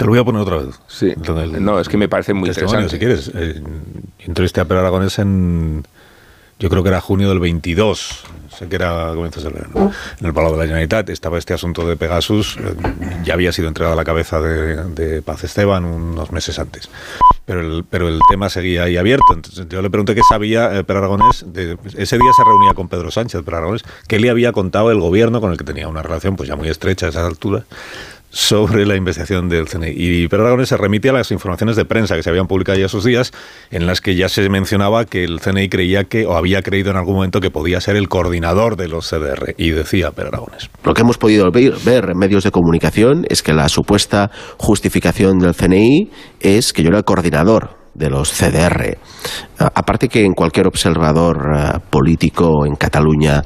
te 0.00 0.06
lo 0.06 0.12
voy 0.12 0.18
a 0.18 0.24
poner 0.24 0.40
otra 0.40 0.56
vez. 0.56 0.80
Sí. 0.88 1.12
no, 1.60 1.78
es 1.78 1.86
que 1.86 1.98
me 1.98 2.08
parece 2.08 2.32
muy 2.32 2.48
interesante. 2.48 2.88
Si 2.88 2.98
quieres, 2.98 3.30
eh, 3.34 3.62
entrevisté 4.20 4.62
a 4.62 4.64
Per 4.64 4.78
Aragones 4.78 5.18
en, 5.18 5.82
yo 6.58 6.70
creo 6.70 6.82
que 6.82 6.88
era 6.88 7.02
junio 7.02 7.28
del 7.28 7.38
22, 7.38 8.24
sé 8.48 8.66
que 8.66 8.76
era 8.76 9.12
comienzos 9.14 9.44
del 9.44 9.52
verano, 9.52 9.92
en 10.18 10.26
el 10.26 10.32
Palau 10.32 10.52
de 10.52 10.56
la 10.56 10.64
Generalitat 10.64 11.10
estaba 11.10 11.36
este 11.36 11.52
asunto 11.52 11.86
de 11.86 11.96
Pegasus, 11.98 12.56
eh, 12.56 12.74
ya 13.24 13.34
había 13.34 13.52
sido 13.52 13.68
entregada 13.68 13.92
a 13.92 13.96
la 13.96 14.04
cabeza 14.04 14.40
de, 14.40 15.20
Paz 15.20 15.44
Esteban 15.44 15.84
unos 15.84 16.32
meses 16.32 16.58
antes. 16.58 16.88
Pero 17.44 17.60
el, 17.60 17.84
pero 17.84 18.08
el 18.08 18.20
tema 18.30 18.48
seguía 18.48 18.84
ahí 18.84 18.96
abierto. 18.96 19.34
Entonces 19.34 19.68
yo 19.68 19.82
le 19.82 19.90
pregunté 19.90 20.14
qué 20.14 20.22
sabía 20.26 20.78
eh, 20.78 20.82
Per 20.82 20.96
Aragonés. 20.96 21.44
ese 21.44 22.16
día 22.16 22.32
se 22.34 22.44
reunía 22.44 22.72
con 22.72 22.88
Pedro 22.88 23.10
Sánchez, 23.10 23.42
Per 23.42 23.54
Aragonés, 23.54 23.82
qué 24.08 24.18
le 24.18 24.30
había 24.30 24.52
contado 24.52 24.90
el 24.90 24.98
gobierno 24.98 25.42
con 25.42 25.50
el 25.50 25.58
que 25.58 25.64
tenía 25.64 25.88
una 25.88 26.02
relación 26.02 26.36
pues 26.36 26.48
ya 26.48 26.56
muy 26.56 26.68
estrecha 26.68 27.04
a 27.04 27.08
esas 27.10 27.26
alturas 27.26 27.64
sobre 28.30 28.86
la 28.86 28.96
investigación 28.96 29.48
del 29.48 29.68
CNI. 29.68 29.92
Y 29.94 30.28
Pedro 30.28 30.44
Aragonés 30.44 30.68
se 30.68 30.76
remite 30.76 31.10
a 31.10 31.12
las 31.12 31.30
informaciones 31.30 31.76
de 31.76 31.84
prensa 31.84 32.16
que 32.16 32.22
se 32.22 32.30
habían 32.30 32.46
publicado 32.46 32.78
ya 32.78 32.86
esos 32.86 33.04
días, 33.04 33.32
en 33.70 33.86
las 33.86 34.00
que 34.00 34.14
ya 34.14 34.28
se 34.28 34.48
mencionaba 34.48 35.04
que 35.04 35.24
el 35.24 35.40
CNI 35.40 35.68
creía 35.68 36.04
que, 36.04 36.26
o 36.26 36.36
había 36.36 36.62
creído 36.62 36.90
en 36.90 36.96
algún 36.96 37.16
momento 37.16 37.40
que 37.40 37.50
podía 37.50 37.80
ser 37.80 37.96
el 37.96 38.08
coordinador 38.08 38.76
de 38.76 38.88
los 38.88 39.08
CDR. 39.08 39.54
Y 39.58 39.70
decía 39.70 40.12
Aragonés. 40.16 40.70
Lo 40.84 40.94
que 40.94 41.02
hemos 41.02 41.18
podido 41.18 41.50
ver 41.50 42.10
en 42.10 42.18
medios 42.18 42.44
de 42.44 42.50
comunicación 42.50 43.24
es 43.28 43.42
que 43.42 43.52
la 43.52 43.68
supuesta 43.68 44.30
justificación 44.58 45.38
del 45.38 45.54
CNI 45.54 46.10
es 46.40 46.72
que 46.72 46.82
yo 46.82 46.88
era 46.88 46.98
el 46.98 47.04
coordinador 47.04 47.79
de 47.94 48.10
los 48.10 48.30
CDR. 48.32 48.98
Aparte 49.58 50.08
que 50.08 50.24
en 50.24 50.32
cualquier 50.32 50.66
observador 50.66 51.50
eh, 51.54 51.78
político 51.90 52.64
en 52.66 52.76
Cataluña, 52.76 53.42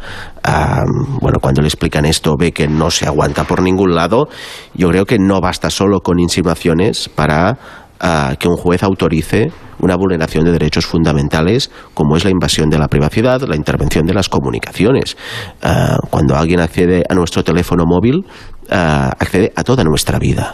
bueno, 1.21 1.39
cuando 1.41 1.63
le 1.63 1.69
explican 1.69 2.05
esto 2.05 2.35
ve 2.39 2.53
que 2.53 2.69
no 2.69 2.91
se 2.91 3.07
aguanta 3.07 3.45
por 3.45 3.63
ningún 3.63 3.95
lado, 3.95 4.29
yo 4.75 4.89
creo 4.91 5.07
que 5.07 5.19
no 5.19 5.41
basta 5.41 5.71
solo 5.71 6.01
con 6.01 6.21
insinuaciones 6.21 7.09
para 7.09 7.59
ah, 8.01 8.35
que 8.39 8.49
un 8.49 8.57
juez 8.57 8.83
autorice 8.83 9.51
una 9.81 9.97
vulneración 9.97 10.45
de 10.45 10.53
derechos 10.53 10.87
fundamentales 10.87 11.71
como 11.93 12.17
es 12.17 12.25
la 12.25 12.31
invasión 12.31 12.71
de 12.71 12.79
la 12.79 12.89
privacidad, 12.89 13.43
la 13.43 13.57
intervención 13.57 14.07
de 14.07 14.15
las 14.15 14.29
comunicaciones. 14.29 15.17
Ah, 15.63 15.99
cuando 16.11 16.37
alguien 16.37 16.61
accede 16.61 17.05
a 17.09 17.15
nuestro 17.15 17.45
teléfono 17.45 17.85
móvil, 17.87 18.25
ah, 18.71 19.13
accede 19.19 19.53
a 19.55 19.63
toda 19.63 19.85
nuestra 19.85 20.19
vida. 20.19 20.53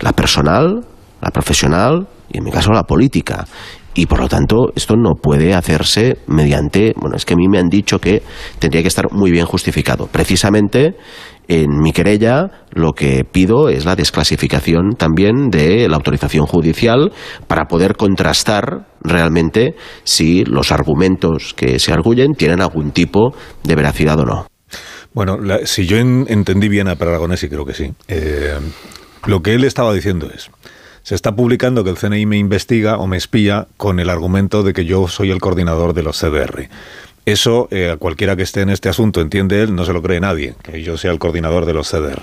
La 0.00 0.12
personal, 0.12 0.84
la 1.24 1.30
profesional 1.30 2.06
y 2.30 2.38
en 2.38 2.44
mi 2.44 2.50
caso 2.50 2.70
la 2.70 2.82
política. 2.84 3.46
Y 3.96 4.06
por 4.06 4.20
lo 4.20 4.28
tanto, 4.28 4.72
esto 4.74 4.96
no 4.96 5.14
puede 5.14 5.54
hacerse 5.54 6.18
mediante. 6.26 6.92
Bueno, 6.96 7.16
es 7.16 7.24
que 7.24 7.34
a 7.34 7.36
mí 7.36 7.48
me 7.48 7.58
han 7.58 7.68
dicho 7.68 8.00
que 8.00 8.22
tendría 8.58 8.82
que 8.82 8.88
estar 8.88 9.12
muy 9.12 9.30
bien 9.30 9.46
justificado. 9.46 10.08
Precisamente 10.08 10.96
en 11.46 11.78
mi 11.78 11.92
querella 11.92 12.50
lo 12.72 12.92
que 12.92 13.24
pido 13.24 13.68
es 13.68 13.84
la 13.84 13.94
desclasificación 13.94 14.96
también 14.98 15.48
de 15.50 15.88
la 15.88 15.96
autorización 15.96 16.46
judicial 16.46 17.12
para 17.46 17.66
poder 17.66 17.94
contrastar 17.96 18.86
realmente 19.00 19.76
si 20.02 20.44
los 20.44 20.72
argumentos 20.72 21.54
que 21.54 21.78
se 21.78 21.92
arguyen 21.92 22.32
tienen 22.32 22.60
algún 22.60 22.90
tipo 22.90 23.34
de 23.62 23.76
veracidad 23.76 24.18
o 24.18 24.24
no. 24.24 24.46
Bueno, 25.12 25.36
si 25.64 25.86
yo 25.86 25.98
entendí 25.98 26.68
bien 26.68 26.88
a 26.88 26.96
Paragonés, 26.96 27.46
creo 27.48 27.64
que 27.64 27.74
sí, 27.74 27.92
eh, 28.08 28.58
lo 29.26 29.40
que 29.40 29.54
él 29.54 29.62
estaba 29.62 29.94
diciendo 29.94 30.28
es 30.34 30.50
se 31.04 31.14
está 31.14 31.36
publicando 31.36 31.84
que 31.84 31.90
el 31.90 31.98
CNI 31.98 32.26
me 32.26 32.38
investiga 32.38 32.96
o 32.96 33.06
me 33.06 33.18
espía 33.18 33.68
con 33.76 34.00
el 34.00 34.08
argumento 34.08 34.62
de 34.62 34.72
que 34.72 34.86
yo 34.86 35.06
soy 35.06 35.30
el 35.30 35.38
coordinador 35.38 35.92
de 35.92 36.02
los 36.02 36.18
CDR. 36.18 36.68
Eso, 37.26 37.68
eh, 37.70 37.90
a 37.90 37.96
cualquiera 37.96 38.36
que 38.36 38.42
esté 38.42 38.62
en 38.62 38.70
este 38.70 38.88
asunto, 38.88 39.20
entiende 39.20 39.62
él, 39.62 39.74
no 39.74 39.84
se 39.84 39.92
lo 39.92 40.02
cree 40.02 40.20
nadie, 40.20 40.54
que 40.62 40.82
yo 40.82 40.96
sea 40.96 41.10
el 41.10 41.18
coordinador 41.18 41.66
de 41.66 41.74
los 41.74 41.90
CDR. 41.90 42.22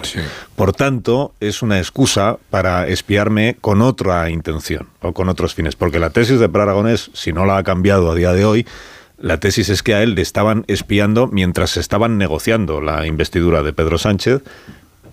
Por 0.56 0.74
tanto, 0.74 1.34
es 1.40 1.62
una 1.62 1.78
excusa 1.78 2.38
para 2.50 2.88
espiarme 2.88 3.56
con 3.62 3.82
otra 3.82 4.30
intención 4.30 4.90
o 5.02 5.14
con 5.14 5.30
otros 5.30 5.56
fines. 5.56 5.76
Porque 5.76 6.00
la 6.00 6.10
tesis 6.10 6.40
de 6.40 6.50
Paragonés, 6.50 7.12
si 7.14 7.34
no 7.34 7.46
la 7.46 7.58
ha 7.58 7.64
cambiado 7.64 8.12
a 8.12 8.16
día 8.16 8.34
de 8.34 8.46
hoy, 8.46 8.68
la 9.18 9.40
tesis 9.40 9.70
es 9.70 9.84
que 9.84 9.94
a 9.94 10.02
él 10.02 10.16
le 10.16 10.24
estaban 10.24 10.66
espiando 10.68 11.28
mientras 11.28 11.78
estaban 11.78 12.18
negociando 12.18 12.82
la 12.82 13.06
investidura 13.06 13.62
de 13.62 13.74
Pedro 13.74 14.00
Sánchez 14.00 14.42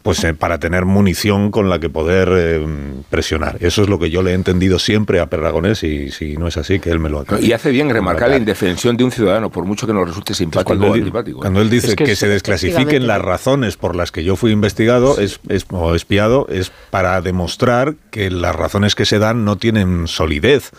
pues 0.08 0.24
eh, 0.24 0.32
para 0.32 0.58
tener 0.58 0.86
munición 0.86 1.50
con 1.50 1.68
la 1.68 1.80
que 1.80 1.90
poder 1.90 2.30
eh, 2.32 2.66
presionar. 3.10 3.58
Eso 3.60 3.82
es 3.82 3.90
lo 3.90 3.98
que 3.98 4.08
yo 4.08 4.22
le 4.22 4.30
he 4.30 4.34
entendido 4.34 4.78
siempre 4.78 5.20
a 5.20 5.26
Perragonés 5.26 5.82
y 5.82 6.10
si 6.12 6.38
no 6.38 6.48
es 6.48 6.56
así, 6.56 6.80
que 6.80 6.88
él 6.88 6.98
me 6.98 7.10
lo 7.10 7.18
aclare. 7.18 7.44
Y 7.44 7.52
hace 7.52 7.70
bien 7.70 7.90
remarcar 7.90 8.30
la 8.30 8.38
indefensión 8.38 8.96
de 8.96 9.04
un 9.04 9.10
ciudadano, 9.10 9.50
por 9.50 9.66
mucho 9.66 9.86
que 9.86 9.92
nos 9.92 10.08
resulte 10.08 10.32
simpático 10.32 10.64
cuando 10.64 10.86
o 10.86 10.94
él, 10.94 11.02
antipático. 11.02 11.40
Cuando 11.40 11.60
él 11.60 11.68
dice 11.68 11.94
que, 11.94 12.16
se 12.16 12.26
desclasifiquen 12.26 13.06
las 13.06 13.20
razones 13.20 13.76
por 13.76 13.94
las 13.94 14.10
que 14.10 14.24
yo 14.24 14.34
fui 14.34 14.50
investigado 14.50 15.20
es, 15.20 15.40
o 15.68 15.94
espiado, 15.94 16.46
es 16.48 16.72
para 16.88 17.20
demostrar 17.20 17.96
que 18.10 18.30
las 18.30 18.56
razones 18.56 18.94
que 18.94 19.04
se 19.04 19.18
dan 19.18 19.44
no 19.44 19.56
tienen 19.56 20.06
solidez 20.06 20.70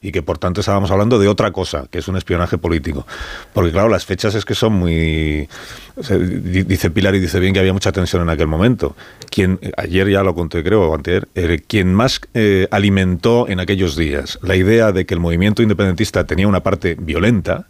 y 0.00 0.12
que 0.12 0.22
por 0.22 0.38
tanto 0.38 0.60
estábamos 0.60 0.90
hablando 0.90 1.18
de 1.18 1.28
otra 1.28 1.50
cosa, 1.50 1.86
que 1.90 1.98
es 1.98 2.08
un 2.08 2.16
espionaje 2.16 2.58
político. 2.58 3.06
Porque 3.52 3.72
claro, 3.72 3.88
las 3.88 4.04
fechas 4.04 4.34
es 4.34 4.44
que 4.44 4.54
son 4.54 4.72
muy... 4.74 5.48
dice 5.96 6.90
Pilar 6.90 7.14
y 7.14 7.20
dice 7.20 7.40
bien 7.40 7.52
que 7.52 7.60
había 7.60 7.72
mucha 7.72 7.92
tensión 7.92 8.22
en 8.22 8.30
aquel 8.30 8.46
momento. 8.46 8.96
Quien, 9.30 9.58
ayer 9.76 10.08
ya 10.08 10.22
lo 10.22 10.34
conté 10.34 10.62
creo, 10.62 10.90
o 10.90 10.98
eh, 11.04 11.62
quien 11.66 11.94
más 11.94 12.20
eh, 12.34 12.68
alimentó 12.70 13.48
en 13.48 13.60
aquellos 13.60 13.96
días 13.96 14.38
la 14.42 14.56
idea 14.56 14.92
de 14.92 15.06
que 15.06 15.14
el 15.14 15.20
movimiento 15.20 15.62
independentista 15.62 16.24
tenía 16.24 16.48
una 16.48 16.60
parte 16.60 16.96
violenta, 16.98 17.66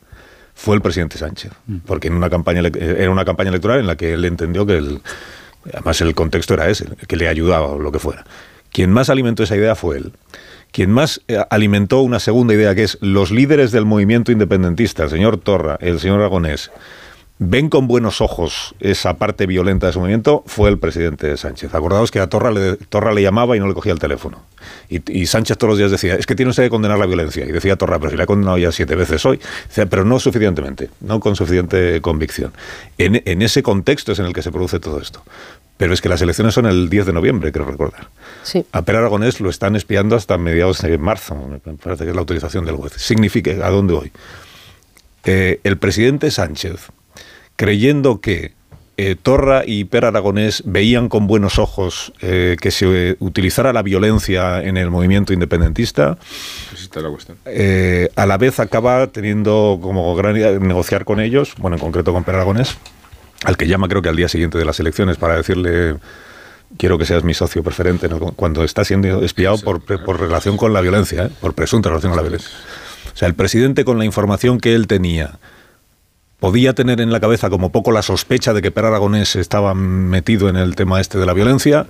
fue 0.54 0.74
el 0.74 0.82
presidente 0.82 1.18
Sánchez, 1.18 1.52
mm. 1.66 1.76
porque 1.86 2.08
en 2.08 2.14
una 2.14 2.28
campaña 2.28 2.60
era 2.60 3.10
una 3.10 3.24
campaña 3.24 3.50
electoral 3.50 3.78
en 3.78 3.86
la 3.86 3.94
que 3.94 4.14
él 4.14 4.24
entendió 4.24 4.66
que 4.66 4.76
el, 4.76 5.00
además 5.72 6.00
el 6.00 6.14
contexto 6.16 6.54
era 6.54 6.68
ese, 6.68 6.86
que 7.06 7.16
le 7.16 7.28
ayudaba 7.28 7.66
o 7.66 7.78
lo 7.78 7.92
que 7.92 8.00
fuera. 8.00 8.24
Quien 8.72 8.90
más 8.90 9.08
alimentó 9.08 9.44
esa 9.44 9.56
idea 9.56 9.74
fue 9.76 9.98
él. 9.98 10.12
Quien 10.72 10.90
más 10.90 11.20
eh, 11.28 11.38
alimentó 11.50 12.00
una 12.00 12.20
segunda 12.20 12.54
idea, 12.54 12.74
que 12.74 12.84
es 12.84 12.98
los 13.00 13.30
líderes 13.30 13.72
del 13.72 13.84
movimiento 13.84 14.32
independentista, 14.32 15.04
el 15.04 15.10
señor 15.10 15.38
Torra, 15.38 15.78
el 15.80 15.98
señor 15.98 16.20
Aragonés, 16.20 16.70
ven 17.38 17.68
con 17.68 17.86
buenos 17.86 18.20
ojos 18.20 18.74
esa 18.80 19.14
parte 19.14 19.46
violenta 19.46 19.86
de 19.86 19.92
su 19.92 20.00
movimiento, 20.00 20.42
fue 20.46 20.68
el 20.70 20.78
presidente 20.78 21.36
Sánchez. 21.36 21.74
Acordaos 21.74 22.10
que 22.10 22.20
a 22.20 22.26
Torra 22.26 22.50
le, 22.50 23.22
llamaba 23.22 23.56
y 23.56 23.60
no 23.60 23.68
le 23.68 23.74
cogía 23.74 23.92
el 23.92 23.98
teléfono. 23.98 24.42
Y, 24.88 25.26
Sánchez 25.26 25.56
todos 25.56 25.70
los 25.70 25.78
días 25.78 25.90
decía, 25.90 26.16
es 26.16 26.26
que 26.26 26.34
tiene 26.34 26.50
usted 26.50 26.64
que 26.64 26.70
condenar 26.70 26.98
la 26.98 27.06
violencia. 27.06 27.44
Y 27.44 27.52
decía 27.52 27.76
Torra, 27.76 27.98
pero 27.98 28.10
si 28.10 28.16
la 28.16 28.24
ha 28.24 28.26
condenado 28.26 28.58
ya 28.58 28.72
siete 28.72 28.96
veces 28.96 29.24
hoy. 29.24 29.40
pero 29.88 30.04
no 30.04 30.18
suficientemente, 30.18 30.90
no 31.00 31.20
con 31.20 31.36
suficiente 31.36 32.00
convicción. 32.00 32.52
En 32.98 33.42
ese 33.42 33.62
contexto 33.62 34.12
es 34.12 34.18
en 34.18 34.26
el 34.26 34.32
que 34.32 34.42
se 34.42 34.50
produce 34.50 34.80
todo 34.80 35.00
esto. 35.00 35.22
Pero 35.78 35.94
es 35.94 36.02
que 36.02 36.08
las 36.08 36.20
elecciones 36.20 36.54
son 36.54 36.66
el 36.66 36.90
10 36.90 37.06
de 37.06 37.12
noviembre, 37.12 37.52
quiero 37.52 37.70
recordar. 37.70 38.08
Sí. 38.42 38.66
A 38.72 38.82
Per 38.82 38.96
Aragonés 38.96 39.40
lo 39.40 39.48
están 39.48 39.76
espiando 39.76 40.16
hasta 40.16 40.36
mediados 40.36 40.82
de 40.82 40.98
marzo, 40.98 41.36
me 41.36 41.58
parece 41.74 42.04
que 42.04 42.10
es 42.10 42.16
la 42.16 42.20
autorización 42.20 42.66
del 42.66 42.74
juez. 42.74 42.92
Significa, 42.96 43.52
¿a 43.64 43.70
dónde 43.70 43.94
voy? 43.94 44.12
Eh, 45.24 45.60
el 45.62 45.78
presidente 45.78 46.30
Sánchez, 46.30 46.88
creyendo 47.54 48.20
que 48.20 48.52
eh, 48.96 49.14
Torra 49.14 49.62
y 49.64 49.84
Per 49.84 50.04
Aragonés 50.04 50.62
veían 50.66 51.08
con 51.08 51.28
buenos 51.28 51.60
ojos 51.60 52.12
eh, 52.22 52.56
que 52.60 52.72
se 52.72 53.16
utilizara 53.20 53.72
la 53.72 53.82
violencia 53.82 54.60
en 54.62 54.76
el 54.76 54.90
movimiento 54.90 55.32
independentista, 55.32 56.18
la 56.94 58.22
a 58.22 58.26
la 58.26 58.36
vez 58.38 58.58
acaba 58.58 59.06
teniendo 59.08 59.78
como 59.80 60.16
gran 60.16 60.36
idea 60.36 60.58
negociar 60.58 61.04
con 61.04 61.20
ellos, 61.20 61.54
bueno, 61.58 61.76
en 61.76 61.80
concreto 61.80 62.12
con 62.12 62.24
Per 62.24 62.34
Aragonés, 62.34 62.76
al 63.44 63.56
que 63.56 63.66
llama 63.66 63.88
creo 63.88 64.02
que 64.02 64.08
al 64.08 64.16
día 64.16 64.28
siguiente 64.28 64.58
de 64.58 64.64
las 64.64 64.80
elecciones 64.80 65.16
para 65.16 65.36
decirle 65.36 65.96
quiero 66.76 66.98
que 66.98 67.06
seas 67.06 67.24
mi 67.24 67.34
socio 67.34 67.62
preferente 67.62 68.08
cuando 68.36 68.64
está 68.64 68.84
siendo 68.84 69.22
espiado 69.22 69.58
por, 69.58 69.80
por, 69.80 70.20
relación 70.20 70.56
con 70.56 70.72
la 70.72 70.80
violencia, 70.80 71.26
¿eh? 71.26 71.30
por 71.40 71.54
presunta 71.54 71.88
relación 71.88 72.12
con 72.12 72.16
la 72.16 72.22
violencia. 72.22 72.50
O 72.50 73.14
O 73.14 73.16
sea, 73.16 73.28
el 73.28 73.34
presidente 73.34 73.84
con 73.84 73.98
la 73.98 74.04
información 74.04 74.58
que 74.58 74.74
él 74.74 74.86
tenía 74.86 75.38
podía 76.40 76.72
tener 76.74 77.00
en 77.00 77.10
la 77.10 77.20
cabeza 77.20 77.50
como 77.50 77.72
poco 77.72 77.90
la 77.90 78.02
sospecha 78.02 78.52
de 78.52 78.62
que 78.62 78.70
Per 78.70 78.84
Aragonés 78.84 79.34
estaba 79.36 79.74
metido 79.74 80.48
en 80.48 80.56
el 80.56 80.76
tema 80.76 81.00
este 81.00 81.18
de 81.18 81.26
la 81.26 81.32
violencia, 81.32 81.86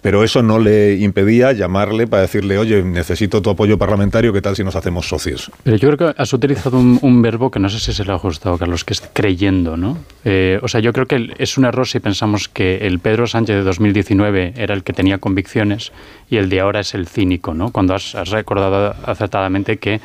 pero 0.00 0.22
eso 0.22 0.42
no 0.42 0.58
le 0.58 0.96
impedía 0.96 1.52
llamarle 1.52 2.06
para 2.06 2.22
decirle, 2.22 2.58
oye, 2.58 2.82
necesito 2.82 3.42
tu 3.42 3.50
apoyo 3.50 3.78
parlamentario, 3.78 4.32
¿qué 4.32 4.40
tal 4.40 4.54
si 4.54 4.62
nos 4.64 4.76
hacemos 4.76 5.08
socios? 5.08 5.50
Pero 5.64 5.76
yo 5.76 5.90
creo 5.90 6.14
que 6.14 6.22
has 6.22 6.32
utilizado 6.32 6.78
un, 6.78 7.22
verbo 7.22 7.50
que 7.50 7.58
no 7.58 7.68
sé 7.68 7.80
si 7.80 7.92
se 7.92 8.04
le 8.04 8.12
ha 8.12 8.14
ajustado, 8.14 8.56
Carlos, 8.58 8.84
que 8.84 8.92
es 8.92 9.02
creyendo, 9.12 9.76
¿no? 9.76 9.98
Eh, 10.24 10.60
o 10.62 10.68
sea, 10.68 10.80
yo 10.80 10.92
creo 10.92 11.06
que 11.06 11.34
es 11.38 11.58
un 11.58 11.64
error 11.64 11.86
si 11.86 11.98
pensamos 11.98 12.48
que 12.48 12.86
el 12.86 13.00
Pedro 13.00 13.26
Sánchez 13.26 13.56
de 13.56 13.62
2019 13.62 14.54
era 14.56 14.74
el 14.74 14.84
que 14.84 14.92
tenía 14.92 15.18
convicciones 15.18 15.92
y 16.30 16.36
el 16.36 16.48
de 16.48 16.60
ahora 16.60 16.80
es 16.80 16.94
el 16.94 17.08
cínico, 17.08 17.54
¿no? 17.54 17.70
Cuando 17.70 17.94
has, 17.94 18.14
has 18.14 18.30
recordado 18.30 18.94
acertadamente 19.04 19.78
que 19.78 20.00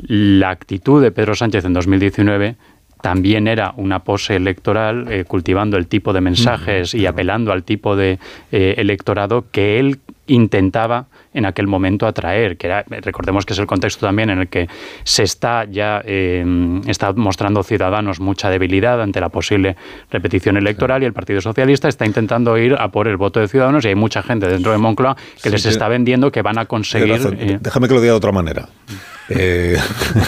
la 0.00 0.50
actitud 0.50 1.02
de 1.02 1.10
Pedro 1.10 1.34
Sánchez 1.34 1.64
en 1.64 1.72
2019 1.72 2.56
también 3.00 3.48
era 3.48 3.72
una 3.76 4.00
pose 4.00 4.36
electoral, 4.36 5.10
eh, 5.10 5.24
cultivando 5.24 5.76
el 5.76 5.86
tipo 5.86 6.12
de 6.12 6.20
mensajes 6.20 6.94
y 6.94 7.06
apelando 7.06 7.52
al 7.52 7.62
tipo 7.62 7.96
de 7.96 8.18
eh, 8.52 8.74
electorado 8.78 9.44
que 9.50 9.78
él 9.78 10.00
intentaba 10.26 11.06
en 11.32 11.46
aquel 11.46 11.66
momento 11.66 12.06
atraer, 12.06 12.56
que 12.56 12.68
recordemos 13.00 13.46
que 13.46 13.54
es 13.54 13.58
el 13.58 13.66
contexto 13.66 14.06
también 14.06 14.30
en 14.30 14.40
el 14.40 14.48
que 14.48 14.68
se 15.04 15.22
está 15.22 15.64
ya 15.64 16.02
eh, 16.04 16.44
está 16.86 17.12
mostrando 17.12 17.62
Ciudadanos 17.62 18.20
mucha 18.20 18.50
debilidad 18.50 19.00
ante 19.00 19.20
la 19.20 19.28
posible 19.30 19.76
repetición 20.10 20.56
electoral 20.56 21.02
y 21.02 21.06
el 21.06 21.12
Partido 21.12 21.40
Socialista 21.40 21.88
está 21.88 22.04
intentando 22.04 22.58
ir 22.58 22.74
a 22.78 22.88
por 22.88 23.08
el 23.08 23.16
voto 23.16 23.40
de 23.40 23.48
Ciudadanos 23.48 23.84
y 23.84 23.88
hay 23.88 23.94
mucha 23.94 24.22
gente 24.22 24.48
dentro 24.48 24.72
de 24.72 24.78
Moncloa 24.78 25.16
que 25.42 25.50
les 25.50 25.64
está 25.64 25.88
vendiendo 25.88 26.30
que 26.30 26.42
van 26.42 26.58
a 26.58 26.66
conseguir... 26.66 27.18
Déjame 27.60 27.88
que 27.88 27.94
lo 27.94 28.00
diga 28.00 28.12
de 28.12 28.18
otra 28.18 28.32
manera. 28.32 28.68
Eh, 29.28 29.78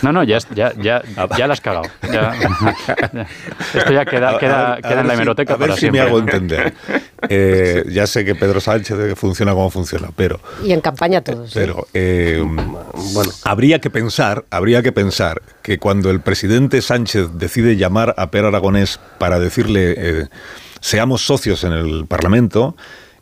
no, 0.02 0.12
no, 0.12 0.22
ya, 0.24 0.38
ya, 0.54 0.72
ya, 0.76 1.02
ya 1.36 1.46
la 1.46 1.52
has 1.54 1.60
cagado. 1.60 1.88
Esto 2.02 3.92
ya 3.92 4.04
queda, 4.04 4.38
queda, 4.38 4.78
queda 4.82 5.00
en 5.00 5.08
la 5.08 5.14
hemeroteca. 5.14 5.54
A 5.54 5.56
ver 5.56 5.72
si 5.74 5.90
me 5.90 6.00
hago 6.00 6.18
entender. 6.18 6.74
Eh, 7.28 7.84
ya 7.88 8.06
sé 8.06 8.24
que 8.24 8.34
Pedro 8.34 8.60
Sánchez 8.60 9.14
funciona 9.16 9.52
como 9.52 9.70
funciona, 9.70 10.08
pero. 10.14 10.40
Y 10.64 10.72
en 10.72 10.80
campaña 10.80 11.22
todos. 11.22 11.52
Pero, 11.54 11.86
eh, 11.94 12.42
bueno, 13.12 13.30
habría 13.44 13.80
que 13.80 13.90
pensar, 13.90 14.44
habría 14.50 14.82
que 14.82 14.92
pensar 14.92 15.42
que 15.62 15.78
cuando 15.78 16.10
el 16.10 16.20
presidente 16.20 16.82
Sánchez 16.82 17.30
decide 17.34 17.76
llamar 17.76 18.14
a 18.18 18.30
Per 18.30 18.44
Aragonés 18.44 19.00
para 19.18 19.38
decirle 19.38 20.28
seamos 20.80 21.24
socios 21.24 21.64
en 21.64 21.72
el 21.72 22.06
Parlamento, 22.06 22.76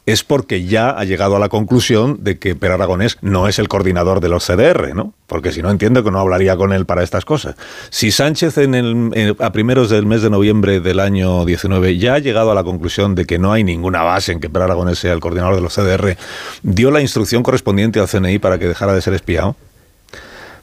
es 0.09 0.24
porque 0.24 0.64
ya 0.64 0.88
ha 0.88 1.04
llegado 1.04 1.36
a 1.36 1.38
la 1.38 1.50
conclusión 1.50 2.24
de 2.24 2.38
que 2.38 2.56
Per 2.56 2.72
Aragonés 2.72 3.18
no 3.20 3.46
es 3.46 3.59
el 3.59 3.68
coordinador 3.68 4.20
de 4.20 4.30
los 4.30 4.46
CDR, 4.46 4.94
¿no? 4.94 5.12
Porque 5.26 5.52
si 5.52 5.61
no 5.61 5.70
entiendo 5.70 6.02
que 6.02 6.11
no 6.11 6.18
hablaría 6.18 6.56
con 6.56 6.72
él 6.72 6.86
para 6.86 7.02
estas 7.02 7.26
cosas. 7.26 7.56
Si 7.90 8.11
Sánchez 8.11 8.56
en 8.56 8.74
el, 8.74 9.36
a 9.38 9.52
primeros 9.52 9.90
del 9.90 10.06
mes 10.06 10.22
de 10.22 10.30
noviembre 10.30 10.80
del 10.80 11.00
año 11.00 11.44
19 11.44 11.98
ya 11.98 12.14
ha 12.14 12.18
llegado 12.20 12.50
a 12.50 12.54
la 12.54 12.64
conclusión 12.64 13.14
de 13.14 13.26
que 13.26 13.38
no 13.38 13.52
hay 13.52 13.64
ninguna 13.64 14.02
base 14.02 14.32
en 14.32 14.40
que 14.40 14.48
Per 14.48 14.62
Aragonés 14.62 14.98
sea 14.98 15.12
el 15.12 15.20
coordinador 15.20 15.56
de 15.56 15.61
los 15.61 15.74
CDR, 15.74 16.16
dio 16.62 16.90
la 16.90 17.02
instrucción 17.02 17.42
correspondiente 17.42 18.00
al 18.00 18.09
CNI 18.09 18.38
para 18.38 18.59
que 18.59 18.66
dejara 18.66 18.94
de 18.94 19.02
ser 19.02 19.12
espiado. 19.12 19.56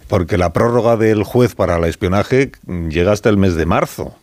Porque 0.08 0.40
la 0.40 0.54
prórroga 0.54 0.98
del 0.98 1.22
juez 1.24 1.54
para 1.54 1.78
el 1.78 1.84
espionaje 1.84 2.52
llega 2.90 3.12
hasta 3.12 3.30
el 3.30 3.38
mes 3.38 3.54
de 3.54 3.68
marzo. 3.68 4.16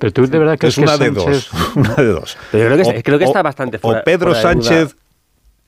Pero 0.00 0.12
tú 0.12 0.26
de 0.26 0.38
verdad 0.38 0.58
que 0.58 0.66
es 0.68 0.78
una 0.78 0.96
de 0.96 1.10
dos. 1.10 1.50
Una 1.76 1.94
de 1.94 2.06
dos. 2.06 2.36
Pero 2.50 2.74
creo 3.04 3.18
que, 3.18 3.24
está 3.24 3.42
bastante 3.42 3.78
fuera. 3.78 4.00
O 4.00 4.02
Pedro 4.04 4.34
Sánchez, 4.34 4.96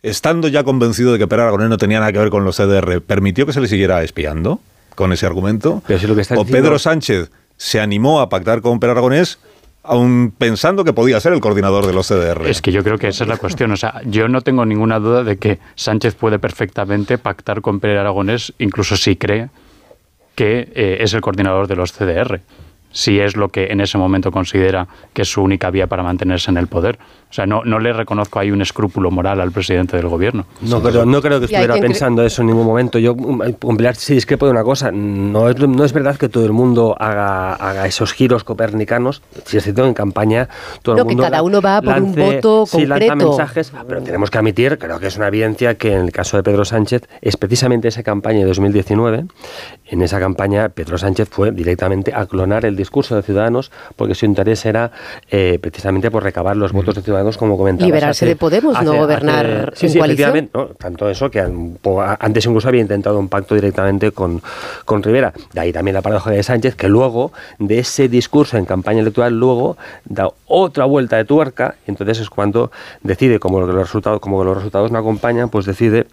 estando 0.03 0.49
ya 0.49 0.65
convencido 0.65 1.13
de 1.13 1.19
que 1.19 1.27
Per 1.27 1.39
Aragonés 1.39 1.69
no 1.69 1.77
tenía 1.77 2.01
nada 2.01 2.13
que 2.13 2.19
ver 2.19 2.31
con 2.31 2.43
los 2.45 2.57
CDR, 2.57 3.03
permitió 3.03 3.45
que 3.45 3.53
se 3.53 3.61
le 3.61 3.69
siguiera 3.69 4.03
espiando 4.03 4.61
con 4.95 5.13
ese 5.13 5.27
argumento. 5.27 5.83
o 6.37 6.45
Pedro 6.47 6.79
Sánchez 6.79 7.31
se 7.59 7.81
animó 7.81 8.21
a 8.23 8.31
pactar 8.31 8.63
con 8.63 8.81
Per 8.81 8.89
Aragonés 8.89 9.39
aún 9.83 10.33
pensando 10.37 10.83
que 10.83 10.95
podía 10.95 11.21
ser 11.21 11.35
el 11.35 11.41
coordinador 11.41 11.87
de 11.87 11.93
los 11.93 12.09
CDR. 12.09 12.49
Es 12.49 12.63
que 12.63 12.73
yo 12.73 12.83
creo 12.83 12.97
que 12.97 13.09
esa 13.09 13.25
es 13.25 13.29
la 13.29 13.37
cuestión. 13.37 13.71
O 13.73 13.77
sea, 13.77 14.01
yo 14.07 14.29
no 14.29 14.41
tengo 14.41 14.65
ninguna 14.65 14.99
duda 14.99 15.25
de 15.25 15.37
que 15.37 15.59
Sánchez 15.75 16.15
puede 16.15 16.39
perfectamente 16.39 17.19
pactar 17.19 17.61
con 17.61 17.81
Per 17.81 17.99
Aragonés, 17.99 18.55
incluso 18.59 18.97
si 18.97 19.17
cree 19.17 19.51
que 20.35 20.73
eh, 20.75 20.99
es 21.01 21.13
el 21.13 21.21
coordinador 21.21 21.67
de 21.67 21.77
los 21.77 21.93
CDR 21.93 22.41
si 22.93 23.19
es 23.19 23.37
lo 23.37 23.49
que 23.49 23.67
en 23.67 23.81
ese 23.81 23.99
momento 23.99 24.31
considera 24.31 24.87
que 25.13 25.23
es 25.23 25.29
su 25.29 25.43
única 25.43 25.71
vía 25.71 25.87
para 25.87 26.03
mantenerse 26.03 26.51
en 26.51 26.57
el 26.57 26.69
poder. 26.69 26.99
O 27.31 27.35
sea, 27.35 27.47
no, 27.47 27.65
no 27.65 27.79
le 27.79 27.95
reconozco 27.95 28.39
ahí 28.39 28.51
un 28.51 28.61
escrúpulo 28.61 29.11
moral 29.11 29.41
al 29.41 29.53
presidente 29.53 29.97
del 29.97 30.07
gobierno. 30.07 30.45
No, 30.61 30.83
pero 30.83 31.07
no 31.07 31.23
creo 31.23 31.39
que 31.39 31.47
estuviera 31.47 31.77
pensando 31.77 32.23
eso 32.23 32.43
en 32.43 32.49
ningún 32.49 32.67
momento. 32.67 32.99
Yo, 32.99 33.17
si 33.95 33.95
sí 33.95 34.15
discrepo 34.15 34.45
de 34.45 34.53
una 34.53 34.63
cosa. 34.63 34.91
No 34.93 35.49
es, 35.49 35.59
no 35.59 35.83
es 35.83 35.95
verdad 35.95 36.17
que 36.17 36.29
todo 36.29 36.45
el 36.45 36.53
mundo 36.53 36.95
haga, 36.99 37.55
haga 37.55 37.87
esos 37.87 38.13
giros 38.13 38.45
copernicanos. 38.45 39.23
Si 39.47 39.57
es 39.57 39.65
cierto, 39.65 39.87
en 39.87 39.95
campaña 39.95 40.51
todo 40.83 40.99
el 40.99 41.05
mundo. 41.05 41.23
que 41.23 41.31
cada 41.31 41.43
uno 41.43 41.63
va 41.63 41.81
por 41.81 42.03
un 42.03 42.15
voto 42.15 42.67
sí, 42.67 42.85
lanza 42.85 43.15
mensajes, 43.15 43.73
pero 43.89 44.03
tenemos 44.03 44.31
que 44.31 44.37
admitir, 44.37 44.79
creo 44.79 45.01
que 45.01 45.07
es 45.07 45.17
una 45.17 45.29
evidencia 45.29 45.77
que 45.77 45.95
en 45.95 46.03
el 46.03 46.13
caso 46.13 46.37
de 46.37 46.43
Pedro 46.43 46.67
Sánchez, 46.67 47.09
es 47.23 47.39
precisamente 47.39 47.89
esa 47.89 48.03
campaña 48.03 48.41
de 48.41 48.47
2019. 48.47 49.25
En 49.87 50.03
esa 50.03 50.21
campaña, 50.21 50.69
Pedro 50.69 50.99
Sánchez 50.99 51.29
fue 51.31 51.51
directamente 51.51 52.13
a 52.15 52.27
clonar 52.27 52.67
el 52.67 52.77
discurso 52.83 53.17
de 53.17 53.23
Ciudadanos 53.23 53.71
porque 53.97 54.15
su 54.15 54.27
interés 54.27 54.67
era 54.67 54.91
eh, 55.31 55.59
precisamente 55.61 56.11
por 56.11 56.23
recabar 56.23 56.57
los 56.57 56.73
votos 56.73 56.95
de 56.95 57.03
Ciudadanos 57.03 57.39
como 57.39 57.57
comentabas. 57.57 57.87
Liberarse 57.87 58.27
de 58.27 58.37
Podemos, 58.37 58.83
no 58.83 58.95
gobernar 58.95 59.73
sí, 59.75 59.89
sí, 59.89 59.99
Efectivamente, 59.99 60.59
tanto 60.79 61.09
eso 61.09 61.31
que 61.31 61.41
antes 61.41 62.47
incluso 62.47 62.69
había 62.69 62.81
intentado 62.81 63.19
un 63.19 63.29
pacto 63.29 63.55
directamente 63.55 64.11
con, 64.11 64.43
con 64.85 65.03
Rivera. 65.03 65.33
De 65.53 65.61
ahí 65.61 65.73
también 65.73 65.95
la 65.95 66.03
paradoja 66.03 66.31
de 66.31 66.43
Sánchez, 66.43 66.75
que 66.75 66.89
luego 66.89 67.33
de 67.59 67.79
ese 67.79 68.09
discurso 68.09 68.57
en 68.57 68.65
campaña 68.65 69.01
electoral, 69.01 69.39
luego 69.39 69.77
da 70.05 70.29
otra 70.47 70.85
vuelta 70.85 71.17
de 71.17 71.25
tuerca, 71.25 71.77
y 71.87 71.91
entonces 71.91 72.21
es 72.21 72.31
cuando 72.31 72.71
decide, 73.03 73.39
como 73.39 73.61
los 73.61 73.75
resultados, 73.75 74.21
como 74.21 74.45
los 74.45 74.57
resultados 74.57 74.91
no 74.91 74.99
acompañan, 74.99 75.49
pues 75.49 75.67
decide 75.67 76.07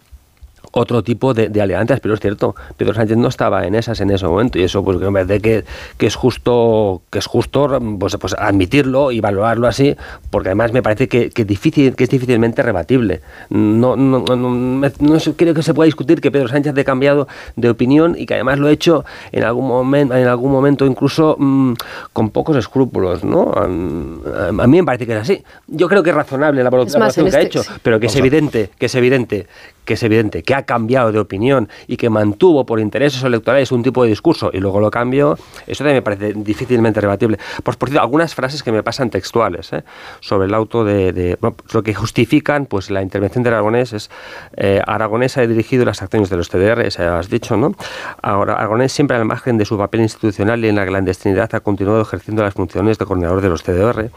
otro 0.71 1.03
tipo 1.03 1.33
de, 1.33 1.61
alianzas, 1.61 1.99
pero 1.99 2.13
es 2.13 2.19
cierto, 2.19 2.55
Pedro 2.77 2.93
Sánchez 2.93 3.17
no 3.17 3.27
estaba 3.27 3.65
en 3.65 3.75
esas 3.75 3.99
en 4.01 4.11
ese 4.11 4.25
momento 4.25 4.59
y 4.59 4.63
eso 4.63 4.83
pues 4.83 4.97
me 4.99 5.11
parece 5.11 5.41
que, 5.41 5.65
que 5.97 6.05
es 6.07 6.15
justo 6.15 7.01
que 7.09 7.19
es 7.19 7.25
justo 7.25 7.79
pues, 7.99 8.17
pues, 8.17 8.35
admitirlo 8.37 9.11
y 9.11 9.19
valorarlo 9.19 9.67
así, 9.67 9.95
porque 10.29 10.49
además 10.49 10.71
me 10.71 10.81
parece 10.81 11.07
que, 11.07 11.29
que, 11.29 11.45
difícil, 11.45 11.95
que 11.95 12.03
es 12.03 12.09
difícilmente 12.09 12.61
rebatible. 12.61 13.21
No, 13.49 13.95
no, 13.95 14.19
no, 14.19 14.35
no, 14.35 15.17
creo 15.35 15.53
que 15.53 15.63
se 15.63 15.73
pueda 15.73 15.85
discutir 15.85 16.21
que 16.21 16.31
Pedro 16.31 16.47
Sánchez 16.47 16.77
ha 16.77 16.83
cambiado 16.83 17.27
de 17.55 17.69
opinión 17.69 18.15
y 18.17 18.25
que 18.25 18.35
además 18.35 18.59
lo 18.59 18.67
ha 18.67 18.71
hecho 18.71 19.05
en 19.31 19.43
algún 19.43 19.67
momento, 19.67 20.15
en 20.15 20.27
algún 20.27 20.51
momento 20.51 20.85
incluso 20.85 21.35
mm, 21.37 21.73
con 22.13 22.29
pocos 22.29 22.55
escrúpulos, 22.57 23.23
¿no? 23.23 23.51
A, 23.53 23.67
mí 23.67 24.77
me 24.77 24.83
parece 24.83 25.05
que 25.05 25.13
es 25.13 25.19
así. 25.19 25.43
Yo 25.67 25.87
creo 25.87 26.03
que 26.03 26.11
es 26.11 26.15
razonable 26.15 26.63
la 26.63 26.69
valoración 26.69 27.01
que 27.01 27.21
ha 27.21 27.41
este 27.41 27.41
hecho, 27.41 27.63
pero 27.81 27.99
que 27.99 28.07
es 28.07 28.15
evidente, 28.15 28.69
que 28.77 28.85
es 28.85 28.95
evidente 28.95 29.47
que 29.89 29.95
es 29.95 30.03
evidente 30.03 30.43
que 30.43 30.53
ha 30.59 30.63
cambiado 30.63 31.11
de 31.11 31.19
opinión 31.19 31.69
y 31.87 31.97
que 31.97 32.09
mantuvo 32.09 32.65
por 32.65 32.79
intereses 32.79 33.23
electorales 33.23 33.71
un 33.71 33.83
tipo 33.83 34.03
de 34.03 34.09
discurso 34.09 34.51
y 34.53 34.59
luego 34.59 34.79
lo 34.79 34.91
cambió, 34.91 35.37
eso 35.67 35.83
también 35.83 35.97
me 35.97 36.01
parece 36.01 36.33
difícilmente 36.33 37.01
rebatible. 37.01 37.37
Pues, 37.63 37.77
por 37.77 37.89
cierto, 37.89 38.03
algunas 38.03 38.35
frases 38.35 38.63
que 38.63 38.71
me 38.71 38.83
pasan 38.83 39.09
textuales 39.09 39.73
¿eh? 39.73 39.83
sobre 40.19 40.47
el 40.47 40.53
auto 40.53 40.83
de, 40.83 41.37
lo 41.39 41.83
que 41.83 41.93
justifican 41.93 42.65
pues 42.65 42.89
la 42.89 43.01
intervención 43.01 43.43
de 43.43 43.49
Aragonés 43.49 43.93
es 43.93 44.09
eh, 44.55 44.81
Aragonés 44.85 45.37
ha 45.37 45.47
dirigido 45.47 45.85
las 45.85 46.01
acciones 46.01 46.29
de 46.29 46.37
los 46.37 46.49
TDR, 46.49 46.81
eso 46.81 47.03
has 47.03 47.29
dicho, 47.29 47.57
¿no? 47.57 47.73
Ahora, 48.21 48.53
Aragonés 48.53 48.91
siempre 48.91 49.17
al 49.17 49.25
margen 49.25 49.57
de 49.57 49.65
su 49.65 49.77
papel 49.77 50.01
institucional 50.01 50.63
y 50.63 50.69
en 50.69 50.75
la 50.75 50.85
clandestinidad 50.85 51.53
ha 51.55 51.59
continuado 51.59 52.01
ejerciendo 52.01 52.43
las 52.43 52.53
funciones 52.53 52.97
de 52.97 53.05
coordinador 53.05 53.41
de 53.41 53.49
los 53.49 53.63
TDR 53.63 54.09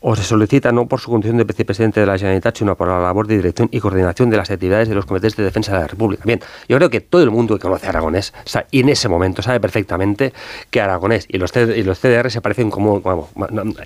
o 0.00 0.14
se 0.14 0.22
solicita 0.22 0.72
no 0.72 0.86
por 0.86 1.00
su 1.00 1.10
condición 1.10 1.36
de 1.36 1.44
vicepresidente 1.44 2.00
de 2.00 2.06
la 2.06 2.16
Generalitat, 2.16 2.56
sino 2.56 2.76
por 2.76 2.88
la 2.88 3.00
labor 3.00 3.26
de 3.26 3.36
dirección 3.36 3.68
y 3.72 3.80
coordinación 3.80 4.30
de 4.30 4.36
las 4.36 4.50
actividades 4.50 4.88
de 4.88 4.94
los 4.94 5.06
comités 5.06 5.36
de 5.36 5.44
defensa 5.44 5.75
de 5.78 5.82
la 5.82 5.88
República. 5.88 6.22
Bien, 6.24 6.40
yo 6.68 6.76
creo 6.76 6.90
que 6.90 7.00
todo 7.00 7.22
el 7.22 7.30
mundo 7.30 7.56
que 7.56 7.62
conoce 7.62 7.86
a 7.86 7.90
Aragonés 7.90 8.32
y 8.70 8.80
en 8.80 8.88
ese 8.88 9.08
momento 9.08 9.42
sabe 9.42 9.60
perfectamente 9.60 10.32
que 10.70 10.80
Aragonés 10.80 11.26
y 11.28 11.38
los, 11.38 11.54
y 11.56 11.82
los 11.82 11.98
CDR 11.98 12.30
se 12.30 12.40
parecen 12.40 12.70
como, 12.70 13.02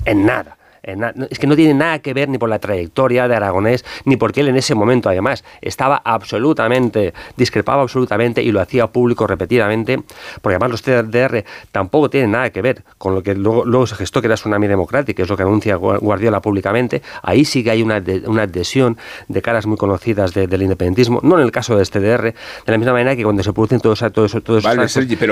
en 0.04 0.26
nada 0.26 0.56
es 0.82 1.38
que 1.38 1.46
no 1.46 1.56
tiene 1.56 1.74
nada 1.74 1.98
que 1.98 2.14
ver 2.14 2.28
ni 2.28 2.38
por 2.38 2.48
la 2.48 2.58
trayectoria 2.58 3.28
de 3.28 3.36
Aragonés, 3.36 3.84
ni 4.04 4.16
porque 4.16 4.40
él 4.40 4.48
en 4.48 4.56
ese 4.56 4.74
momento, 4.74 5.08
además, 5.08 5.44
estaba 5.60 6.00
absolutamente, 6.04 7.12
discrepaba 7.36 7.82
absolutamente 7.82 8.42
y 8.42 8.52
lo 8.52 8.60
hacía 8.60 8.86
público 8.86 9.26
repetidamente, 9.26 10.02
porque 10.40 10.56
además 10.56 10.70
los 10.70 10.82
TDR 10.82 11.44
tampoco 11.72 12.10
tienen 12.10 12.32
nada 12.32 12.50
que 12.50 12.62
ver 12.62 12.82
con 12.98 13.14
lo 13.14 13.22
que 13.22 13.34
luego, 13.34 13.86
se 13.86 13.94
gestó 13.96 14.20
que 14.20 14.26
era 14.26 14.36
Tsunami 14.36 14.66
Democrática, 14.66 15.16
que 15.16 15.22
es 15.22 15.28
lo 15.28 15.36
que 15.36 15.42
anuncia 15.42 15.76
Guardiola 15.76 16.40
públicamente. 16.40 17.02
Ahí 17.22 17.44
sí 17.44 17.62
que 17.62 17.70
hay 17.70 17.82
una, 17.82 18.02
una 18.26 18.42
adhesión 18.42 18.96
de 19.28 19.42
caras 19.42 19.66
muy 19.66 19.76
conocidas 19.76 20.32
del 20.32 20.62
independentismo, 20.62 21.20
no 21.22 21.38
en 21.38 21.44
el 21.44 21.52
caso 21.52 21.76
de 21.76 21.82
este 21.82 22.00
TDR, 22.00 22.22
de 22.22 22.34
la 22.66 22.78
misma 22.78 22.92
manera 22.92 23.16
que 23.16 23.24
cuando 23.24 23.42
se 23.42 23.52
producen 23.52 23.80
todos, 23.80 24.02
todos, 24.12 24.36
todos 24.42 24.64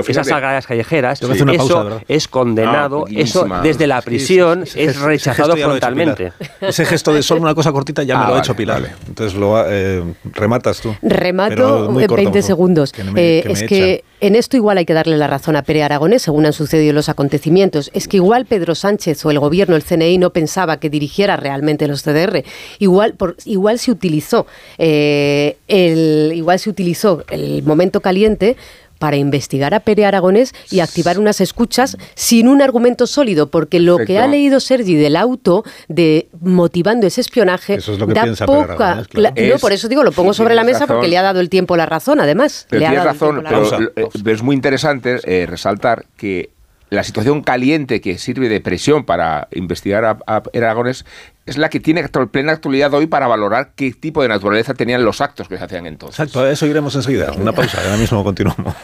esas 0.08 0.26
sagradas 0.26 0.66
callejeras, 0.66 1.22
eso 1.22 2.00
es 2.06 2.28
condenado, 2.28 3.06
eso 3.08 3.46
desde 3.62 3.86
la 3.86 4.02
prisión 4.02 4.64
es 4.74 5.00
rechazado 5.00 5.37
amenazado 5.44 5.54
gesto 5.54 5.56
ya 5.58 5.66
lo 5.66 5.72
ha 5.72 5.76
hecho 5.76 5.86
frontalmente. 5.86 6.32
Pilar. 6.38 6.54
Ese 6.70 6.84
gesto 6.86 7.12
de 7.12 7.22
solo 7.22 7.40
una 7.40 7.54
cosa 7.54 7.72
cortita 7.72 8.02
ya 8.02 8.14
Ah, 8.14 8.18
me 8.18 8.22
lo 8.22 8.26
ha 8.26 8.30
vale, 8.32 8.40
hecho 8.42 8.54
Pilar. 8.56 8.90
Entonces 9.06 9.38
lo 9.38 9.56
ha- 9.56 9.66
eh, 9.68 10.02
rematas 10.34 10.80
tú. 10.80 10.94
Remato 11.02 11.52
en 11.88 11.94
corto, 11.94 11.98
20 11.98 12.06
por 12.08 12.30
favor, 12.32 12.42
segundos. 12.42 12.92
que 12.92 13.04
no 13.04 13.12
me- 13.12 13.38
Eh, 13.38 13.42
que 13.44 13.52
es 13.52 13.62
que 13.64 14.04
en 14.20 14.34
esto 14.34 14.56
igual 14.56 14.78
hay 14.78 14.84
que 14.84 14.94
darle 14.94 15.16
la 15.16 15.26
razón 15.28 15.54
a 15.56 15.62
Pere 15.62 15.82
Aragonés, 15.82 16.22
según 16.22 16.44
han 16.46 16.52
sucedido 16.52 16.92
los 16.92 17.08
acontecimientos. 17.08 17.90
Es 17.94 18.08
que 18.08 18.16
igual 18.16 18.46
Pedro 18.46 18.74
Sánchez 18.74 19.24
o 19.24 19.30
el 19.30 19.38
gobierno, 19.38 19.76
el 19.76 19.84
CNI, 19.84 20.18
no 20.18 20.30
pensaba 20.30 20.78
que 20.80 20.90
dirigiera 20.90 21.36
realmente 21.36 21.86
los 21.86 22.02
CDR. 22.02 22.44
Igual, 22.78 23.14
por, 23.14 23.36
igual 23.44 23.78
se 23.78 23.90
utilizó 23.92 24.46
eh, 24.78 25.56
el, 25.68 26.32
igual 26.34 26.58
se 26.58 26.70
utilizó 26.70 27.24
el 27.30 27.62
momento 27.62 28.00
caliente 28.00 28.56
para 28.98 29.16
investigar 29.16 29.74
a 29.74 29.80
Pere 29.80 30.04
Aragonés 30.06 30.52
y 30.70 30.80
activar 30.80 31.18
unas 31.18 31.40
escuchas 31.40 31.96
sin 32.14 32.48
un 32.48 32.62
argumento 32.62 33.06
sólido, 33.06 33.48
porque 33.50 33.80
lo 33.80 33.98
que 33.98 34.18
ha 34.18 34.26
leído 34.26 34.60
Sergi 34.60 34.94
del 34.94 35.16
auto 35.16 35.64
de 35.88 36.28
motivando 36.40 37.06
ese 37.06 37.20
espionaje 37.20 37.74
Eso 37.74 37.92
es 37.92 37.98
lo 37.98 38.06
que 38.06 38.14
da 38.14 38.22
piensa 38.24 38.46
Pere 38.46 38.58
poca 38.62 38.72
Aragonés, 38.74 39.08
claro. 39.08 39.34
cla- 39.34 39.48
no, 39.48 39.54
Es- 39.54 39.60
por 39.60 39.72
eso 39.72 39.88
digo, 39.88 40.02
lo 40.02 40.12
pongo 40.12 40.34
sobre 40.34 40.54
la 40.54 40.64
mesa 40.64 40.86
porque 40.86 41.08
le 41.08 41.16
ha 41.18 41.22
dado 41.22 41.40
el 41.40 41.48
tiempo 41.48 41.76
la 41.76 41.86
razón, 41.86 42.20
además. 42.20 42.66
Pero 42.68 42.80
Le 42.80 42.86
ha 42.86 42.92
dado 42.94 43.04
razón, 43.06 43.42
pero, 43.44 43.60
razón. 43.62 43.90
eh, 43.96 44.08
pero 44.24 44.34
es 44.36 44.42
muy 44.42 44.54
interesante 44.56 45.18
eh, 45.24 45.46
resaltar 45.46 46.06
que 46.16 46.50
la 46.90 47.04
situación 47.04 47.42
caliente 47.42 48.00
que 48.00 48.16
sirve 48.16 48.48
de 48.48 48.60
presión 48.62 49.04
para 49.04 49.46
investigar 49.52 50.04
a, 50.06 50.18
a 50.26 50.42
Aragones 50.54 51.04
es 51.48 51.56
la 51.56 51.70
que 51.70 51.80
tiene 51.80 52.06
plena 52.30 52.52
actualidad 52.52 52.92
hoy 52.92 53.06
para 53.06 53.26
valorar 53.26 53.72
qué 53.74 53.92
tipo 53.92 54.20
de 54.20 54.28
naturaleza 54.28 54.74
tenían 54.74 55.02
los 55.02 55.22
actos 55.22 55.48
que 55.48 55.56
se 55.56 55.64
hacían 55.64 55.86
entonces. 55.86 56.20
Exacto, 56.20 56.40
a 56.40 56.50
eso 56.50 56.66
iremos 56.66 56.94
enseguida. 56.94 57.32
Una 57.32 57.52
pausa, 57.52 57.80
ahora 57.82 57.96
mismo 57.96 58.22
continuamos. 58.22 58.74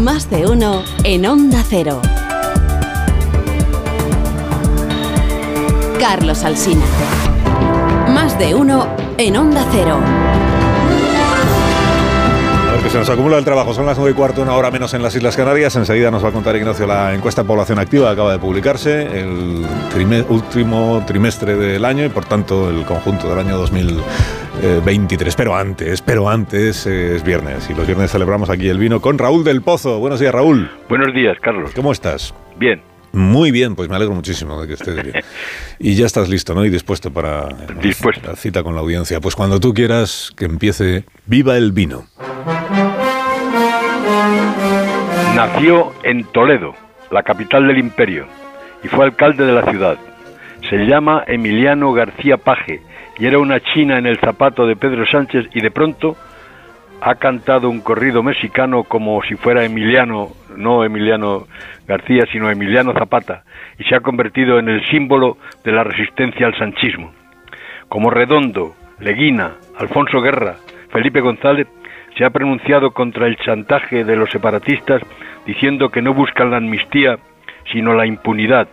Más 0.00 0.28
de 0.28 0.46
uno 0.46 0.82
en 1.04 1.26
Onda 1.26 1.62
Cero. 1.68 2.02
Carlos 6.00 6.42
Alsina. 6.42 6.84
Más 8.08 8.36
de 8.38 8.54
uno 8.54 8.88
en 9.18 9.36
Onda 9.36 9.64
Cero. 9.70 10.45
Que 12.96 13.04
se 13.04 13.10
nos 13.10 13.18
acumula 13.18 13.36
el 13.36 13.44
trabajo. 13.44 13.74
Son 13.74 13.84
las 13.84 13.98
9 13.98 14.12
y 14.12 14.14
cuarto, 14.14 14.40
una 14.40 14.54
hora 14.54 14.70
menos 14.70 14.94
en 14.94 15.02
las 15.02 15.14
Islas 15.14 15.36
Canarias. 15.36 15.76
Enseguida 15.76 16.10
nos 16.10 16.24
va 16.24 16.30
a 16.30 16.32
contar 16.32 16.56
Ignacio 16.56 16.86
la 16.86 17.12
encuesta 17.14 17.42
de 17.42 17.46
población 17.46 17.78
activa. 17.78 18.10
Acaba 18.10 18.32
de 18.32 18.38
publicarse 18.38 19.02
el 19.20 19.66
trime- 19.92 20.24
último 20.30 21.04
trimestre 21.06 21.56
del 21.56 21.84
año 21.84 22.06
y, 22.06 22.08
por 22.08 22.24
tanto, 22.24 22.70
el 22.70 22.84
conjunto 22.86 23.28
del 23.28 23.40
año 23.40 23.58
2023. 23.58 25.36
Pero 25.36 25.54
antes, 25.54 26.00
pero 26.00 26.28
antes 26.30 26.86
eh, 26.86 27.16
es 27.16 27.22
viernes. 27.22 27.68
Y 27.68 27.74
los 27.74 27.86
viernes 27.86 28.10
celebramos 28.10 28.48
aquí 28.48 28.66
el 28.68 28.78
vino 28.78 29.00
con 29.02 29.18
Raúl 29.18 29.44
del 29.44 29.60
Pozo. 29.60 29.98
Buenos 29.98 30.18
días, 30.18 30.32
Raúl. 30.32 30.70
Buenos 30.88 31.12
días, 31.14 31.36
Carlos. 31.42 31.72
¿Cómo 31.76 31.92
estás? 31.92 32.32
Bien. 32.56 32.80
Muy 33.16 33.50
bien, 33.50 33.74
pues 33.76 33.88
me 33.88 33.96
alegro 33.96 34.14
muchísimo 34.14 34.60
de 34.60 34.68
que 34.68 34.74
estés 34.74 35.02
bien. 35.02 35.24
Y 35.78 35.94
ya 35.94 36.04
estás 36.04 36.28
listo, 36.28 36.54
¿no? 36.54 36.66
Y 36.66 36.68
dispuesto 36.68 37.10
para 37.10 37.48
dispuesto. 37.80 38.28
la 38.28 38.36
cita 38.36 38.62
con 38.62 38.74
la 38.74 38.82
audiencia. 38.82 39.20
Pues 39.20 39.34
cuando 39.34 39.58
tú 39.58 39.72
quieras 39.72 40.32
que 40.36 40.44
empiece, 40.44 41.04
viva 41.24 41.56
el 41.56 41.72
vino. 41.72 42.04
Nació 45.34 45.94
en 46.02 46.24
Toledo, 46.24 46.74
la 47.10 47.22
capital 47.22 47.66
del 47.66 47.78
imperio, 47.78 48.26
y 48.84 48.88
fue 48.88 49.06
alcalde 49.06 49.46
de 49.46 49.52
la 49.52 49.64
ciudad. 49.70 49.96
Se 50.68 50.84
llama 50.84 51.24
Emiliano 51.26 51.94
García 51.94 52.36
Paje 52.36 52.82
y 53.18 53.24
era 53.24 53.38
una 53.38 53.60
china 53.60 53.96
en 53.96 54.04
el 54.04 54.18
zapato 54.18 54.66
de 54.66 54.76
Pedro 54.76 55.06
Sánchez 55.06 55.46
y 55.54 55.62
de 55.62 55.70
pronto 55.70 56.18
ha 57.00 57.14
cantado 57.16 57.68
un 57.68 57.80
corrido 57.80 58.22
mexicano 58.22 58.84
como 58.84 59.22
si 59.22 59.34
fuera 59.34 59.64
Emiliano, 59.64 60.28
no 60.56 60.84
Emiliano 60.84 61.46
García, 61.86 62.24
sino 62.32 62.50
Emiliano 62.50 62.92
Zapata, 62.92 63.44
y 63.78 63.84
se 63.84 63.94
ha 63.94 64.00
convertido 64.00 64.58
en 64.58 64.68
el 64.68 64.84
símbolo 64.88 65.36
de 65.64 65.72
la 65.72 65.84
resistencia 65.84 66.46
al 66.46 66.56
sanchismo. 66.58 67.12
Como 67.88 68.10
Redondo, 68.10 68.74
Leguina, 68.98 69.52
Alfonso 69.78 70.20
Guerra, 70.20 70.56
Felipe 70.90 71.20
González, 71.20 71.68
se 72.16 72.24
ha 72.24 72.30
pronunciado 72.30 72.92
contra 72.92 73.26
el 73.26 73.36
chantaje 73.36 74.04
de 74.04 74.16
los 74.16 74.30
separatistas 74.30 75.02
diciendo 75.46 75.90
que 75.90 76.02
no 76.02 76.14
buscan 76.14 76.50
la 76.50 76.56
amnistía, 76.56 77.18
sino 77.72 77.94
la 77.94 78.06
impunidad, 78.06 78.68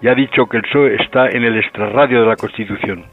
y 0.00 0.08
ha 0.08 0.14
dicho 0.14 0.46
que 0.46 0.58
el 0.58 0.62
PSOE 0.62 0.96
está 1.02 1.28
en 1.28 1.44
el 1.44 1.58
extrarradio 1.58 2.20
de 2.20 2.26
la 2.26 2.36
Constitución. 2.36 3.04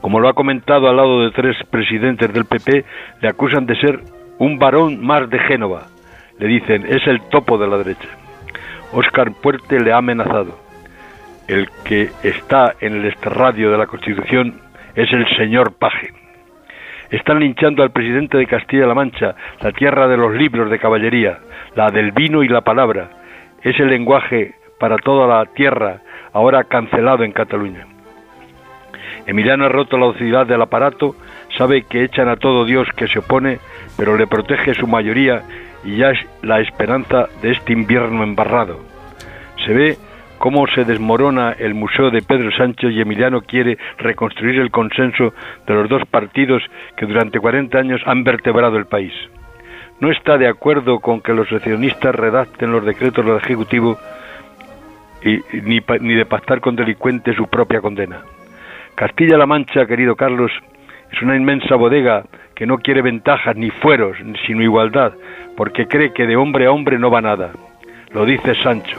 Como 0.00 0.20
lo 0.20 0.28
ha 0.28 0.34
comentado 0.34 0.88
al 0.88 0.96
lado 0.96 1.22
de 1.22 1.30
tres 1.30 1.56
presidentes 1.70 2.32
del 2.32 2.44
PP, 2.44 2.84
le 3.20 3.28
acusan 3.28 3.66
de 3.66 3.76
ser 3.76 4.00
un 4.38 4.58
varón 4.58 5.04
más 5.04 5.28
de 5.30 5.38
Génova. 5.38 5.86
Le 6.38 6.46
dicen, 6.46 6.84
es 6.86 7.06
el 7.06 7.20
topo 7.28 7.58
de 7.58 7.66
la 7.66 7.78
derecha. 7.78 8.08
Óscar 8.92 9.32
Puerte 9.32 9.80
le 9.80 9.92
ha 9.92 9.98
amenazado. 9.98 10.58
El 11.48 11.68
que 11.84 12.10
está 12.22 12.74
en 12.80 12.96
el 12.96 13.06
extrarradio 13.06 13.70
de 13.70 13.78
la 13.78 13.86
Constitución 13.86 14.60
es 14.94 15.12
el 15.12 15.26
señor 15.36 15.74
Paje. 15.74 16.12
Están 17.10 17.38
linchando 17.38 17.82
al 17.82 17.90
presidente 17.90 18.36
de 18.36 18.46
Castilla-La 18.46 18.94
Mancha, 18.94 19.36
la 19.60 19.70
tierra 19.72 20.08
de 20.08 20.16
los 20.16 20.34
libros 20.34 20.70
de 20.70 20.78
caballería, 20.78 21.38
la 21.76 21.90
del 21.90 22.10
vino 22.10 22.42
y 22.42 22.48
la 22.48 22.62
palabra. 22.62 23.10
Es 23.62 23.78
el 23.78 23.88
lenguaje 23.88 24.54
para 24.80 24.96
toda 24.96 25.26
la 25.26 25.44
tierra, 25.52 26.00
ahora 26.32 26.64
cancelado 26.64 27.22
en 27.22 27.32
Cataluña. 27.32 27.86
Emiliano 29.26 29.64
ha 29.64 29.68
roto 29.68 29.98
la 29.98 30.06
docilidad 30.06 30.46
del 30.46 30.62
aparato, 30.62 31.16
sabe 31.56 31.82
que 31.82 32.04
echan 32.04 32.28
a 32.28 32.36
todo 32.36 32.64
Dios 32.64 32.88
que 32.96 33.08
se 33.08 33.18
opone, 33.18 33.58
pero 33.96 34.16
le 34.16 34.26
protege 34.26 34.74
su 34.74 34.86
mayoría 34.86 35.42
y 35.84 35.96
ya 35.96 36.10
es 36.10 36.18
la 36.42 36.60
esperanza 36.60 37.28
de 37.42 37.52
este 37.52 37.72
invierno 37.72 38.22
embarrado. 38.22 38.80
Se 39.64 39.72
ve 39.72 39.96
cómo 40.38 40.66
se 40.68 40.84
desmorona 40.84 41.52
el 41.52 41.74
museo 41.74 42.10
de 42.10 42.22
Pedro 42.22 42.50
Sánchez 42.52 42.92
y 42.92 43.00
Emiliano 43.00 43.40
quiere 43.40 43.78
reconstruir 43.98 44.60
el 44.60 44.70
consenso 44.70 45.34
de 45.66 45.74
los 45.74 45.88
dos 45.88 46.02
partidos 46.06 46.62
que 46.96 47.06
durante 47.06 47.40
40 47.40 47.78
años 47.78 48.00
han 48.06 48.22
vertebrado 48.22 48.76
el 48.76 48.86
país. 48.86 49.12
No 49.98 50.10
está 50.10 50.36
de 50.36 50.46
acuerdo 50.46 51.00
con 51.00 51.20
que 51.20 51.32
los 51.32 51.48
seccionistas 51.48 52.14
redacten 52.14 52.70
los 52.70 52.84
decretos 52.84 53.24
del 53.24 53.38
Ejecutivo 53.38 53.98
y, 55.24 55.40
ni, 55.62 55.80
ni 56.00 56.14
de 56.14 56.26
pactar 56.26 56.60
con 56.60 56.76
delincuentes 56.76 57.34
su 57.34 57.46
propia 57.48 57.80
condena. 57.80 58.20
Castilla-La 58.96 59.44
Mancha, 59.44 59.84
querido 59.86 60.16
Carlos, 60.16 60.50
es 61.12 61.20
una 61.20 61.36
inmensa 61.36 61.76
bodega 61.76 62.24
que 62.54 62.64
no 62.64 62.78
quiere 62.78 63.02
ventajas 63.02 63.54
ni 63.54 63.68
fueros, 63.68 64.16
sino 64.46 64.62
igualdad, 64.62 65.12
porque 65.54 65.86
cree 65.86 66.14
que 66.14 66.26
de 66.26 66.36
hombre 66.36 66.64
a 66.64 66.72
hombre 66.72 66.98
no 66.98 67.10
va 67.10 67.20
nada. 67.20 67.52
Lo 68.12 68.24
dice 68.24 68.54
Sancho. 68.62 68.98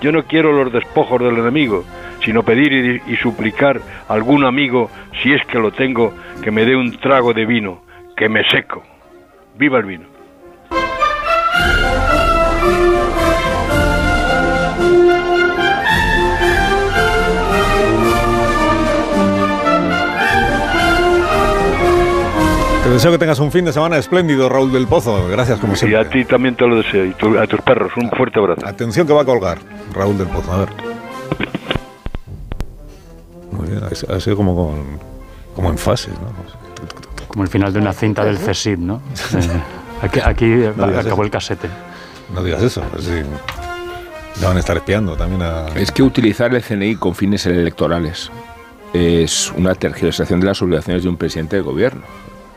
Yo 0.00 0.10
no 0.10 0.24
quiero 0.24 0.50
los 0.50 0.72
despojos 0.72 1.22
del 1.22 1.38
enemigo, 1.38 1.84
sino 2.24 2.42
pedir 2.42 2.72
y, 3.06 3.12
y 3.12 3.16
suplicar 3.18 3.80
a 4.08 4.12
algún 4.14 4.44
amigo, 4.44 4.90
si 5.22 5.32
es 5.32 5.46
que 5.46 5.60
lo 5.60 5.70
tengo, 5.70 6.12
que 6.42 6.50
me 6.50 6.64
dé 6.64 6.74
un 6.74 6.98
trago 6.98 7.32
de 7.32 7.46
vino, 7.46 7.82
que 8.16 8.28
me 8.28 8.42
seco. 8.50 8.82
¡Viva 9.56 9.78
el 9.78 9.84
vino! 9.84 10.15
Te 22.86 22.92
deseo 22.92 23.10
que 23.10 23.18
tengas 23.18 23.40
un 23.40 23.50
fin 23.50 23.64
de 23.64 23.72
semana 23.72 23.96
espléndido, 23.98 24.48
Raúl 24.48 24.70
del 24.72 24.86
Pozo. 24.86 25.26
Gracias, 25.28 25.58
como 25.58 25.72
Y 25.72 25.76
siempre. 25.76 25.98
a 25.98 26.08
ti 26.08 26.24
también 26.24 26.54
te 26.54 26.64
lo 26.68 26.76
deseo, 26.76 27.04
y 27.04 27.10
tu- 27.14 27.36
a 27.36 27.44
tus 27.48 27.60
perros. 27.62 27.90
Un 27.96 28.08
fuerte 28.10 28.38
abrazo. 28.38 28.64
Atención 28.64 29.04
que 29.08 29.12
va 29.12 29.22
a 29.22 29.24
colgar, 29.24 29.58
Raúl 29.92 30.16
del 30.16 30.28
Pozo. 30.28 30.52
A 30.52 30.58
ver. 30.58 30.68
Muy 33.50 33.68
bien, 33.70 33.82
ha 33.82 34.20
sido 34.20 34.36
como, 34.36 34.54
con- 34.54 34.98
como 35.56 35.70
en 35.70 35.78
fases, 35.78 36.12
¿no? 36.14 36.28
Como 37.26 37.42
el 37.42 37.50
final 37.50 37.72
de 37.72 37.80
una 37.80 37.92
cinta 37.92 38.24
del 38.24 38.38
CSID, 38.38 38.78
¿no? 38.78 39.02
Eh, 40.02 40.06
aquí 40.06 40.20
aquí 40.20 40.44
No 40.76 40.84
acabó 40.84 41.00
eso. 41.00 41.22
el 41.24 41.30
casete. 41.30 41.68
No 42.34 42.42
digas 42.44 42.62
eso. 42.62 42.82
así 42.96 43.10
le 44.40 44.46
van 44.46 44.58
a 44.58 44.60
estar 44.60 44.76
espiando 44.76 45.16
también 45.16 45.40
a... 45.42 45.66
Es 45.74 45.90
que 45.90 46.02
utilizar 46.02 46.54
el 46.54 46.62
CNI 46.62 46.96
con 46.96 47.14
fines 47.14 47.46
electorales 47.46 48.30
es 48.92 49.50
una 49.56 49.74
tergiversación 49.74 50.38
de 50.40 50.46
las 50.46 50.60
obligaciones 50.60 51.02
de 51.02 51.08
un 51.08 51.16
presidente 51.16 51.56
de 51.56 51.62
gobierno. 51.62 52.02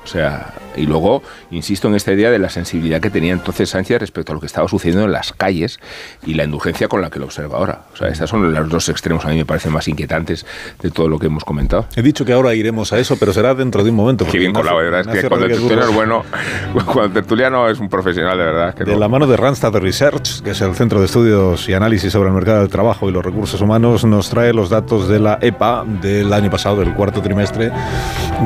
O 0.10 0.12
sea, 0.12 0.54
y 0.76 0.88
luego, 0.88 1.22
insisto 1.52 1.88
en 1.88 1.94
esta 1.94 2.12
idea 2.12 2.32
de 2.32 2.40
la 2.40 2.50
sensibilidad 2.50 3.00
que 3.00 3.12
tenía 3.12 3.32
entonces 3.32 3.70
Sánchez 3.70 4.00
respecto 4.00 4.32
a 4.32 4.36
lo 4.36 4.42
que 4.42 4.48
estaba 4.48 4.68
sucediendo 4.68 5.06
en 5.06 5.12
las 5.12 5.34
calles 5.34 5.80
y 6.26 6.34
la 6.34 6.46
indulgencia 6.46 6.88
con 6.88 7.00
la 7.02 7.12
que 7.12 7.20
lo 7.20 7.26
observa 7.26 7.60
ahora. 7.60 7.82
O 7.94 7.96
sea, 7.96 8.08
estos 8.08 8.28
son 8.28 8.52
los 8.52 8.70
dos 8.70 8.90
extremos 8.90 9.24
a 9.26 9.28
mí 9.30 9.36
me 9.36 9.46
parecen 9.46 9.72
más 9.72 9.88
inquietantes 9.88 10.48
de 10.82 10.90
todo 10.90 11.08
lo 11.10 11.20
que 11.20 11.28
hemos 11.28 11.44
comentado. 11.46 11.86
He 11.96 12.02
dicho 12.02 12.26
que 12.26 12.34
ahora 12.34 12.56
iremos 12.56 12.92
a 12.92 12.98
eso, 12.98 13.18
pero 13.20 13.34
será 13.34 13.54
dentro 13.54 13.84
de 13.84 13.92
un 13.92 13.98
momento. 13.98 14.26
Qué 14.26 14.40
bien 14.40 14.52
colado, 14.52 14.80
de 14.80 14.90
verdad. 14.90 15.16
Es 15.16 15.22
que 15.22 15.28
cuando 15.30 15.46
el 15.46 15.52
tertuliano 15.52 15.84
es 15.90 15.94
bueno, 15.94 16.24
cuando 16.86 17.04
el 17.04 17.14
tertuliano 17.14 17.70
es 17.70 17.80
un 17.80 17.88
profesional, 17.90 18.36
de 18.36 18.44
verdad. 18.46 18.74
Que 18.74 18.84
De 18.86 18.94
no- 18.94 19.00
la 19.00 19.08
mano 19.08 19.28
de 19.28 19.38
Randstad 19.38 19.76
Research, 19.76 20.42
que 20.42 20.52
es 20.52 20.62
el 20.62 20.74
Centro 20.74 21.00
de 21.00 21.06
Estudios 21.06 21.70
y 21.70 21.74
Análisis 21.74 22.12
sobre 22.12 22.30
el 22.30 22.36
Mercado 22.36 22.62
del 22.62 22.70
Trabajo 22.70 23.08
y 23.08 23.12
los 23.12 23.24
Recursos 23.24 23.62
Humanos, 23.62 24.06
nos 24.06 24.30
trae 24.32 24.54
los 24.54 24.70
datos 24.72 25.08
de 25.08 25.20
la 25.20 25.38
EPA 25.40 25.86
del 26.02 26.34
año 26.34 26.50
pasado, 26.50 26.78
del 26.78 26.96
cuarto 26.96 27.22
trimestre 27.22 27.72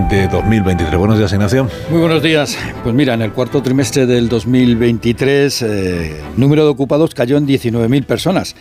de 0.10 0.28
2023. 0.28 0.98
Buenos 0.98 1.18
días, 1.18 1.32
Ignacio. 1.32 1.53
Muy 1.62 2.00
buenos 2.00 2.24
días. 2.24 2.58
Pues 2.82 2.96
mira, 2.96 3.14
en 3.14 3.22
el 3.22 3.32
cuarto 3.32 3.62
trimestre 3.62 4.08
del 4.08 4.28
2023, 4.28 5.62
eh, 5.62 6.20
número 6.36 6.64
de 6.64 6.72
ocupados 6.72 7.14
cayó 7.14 7.38
en 7.38 7.46
19.000 7.46 8.06
personas. 8.06 8.56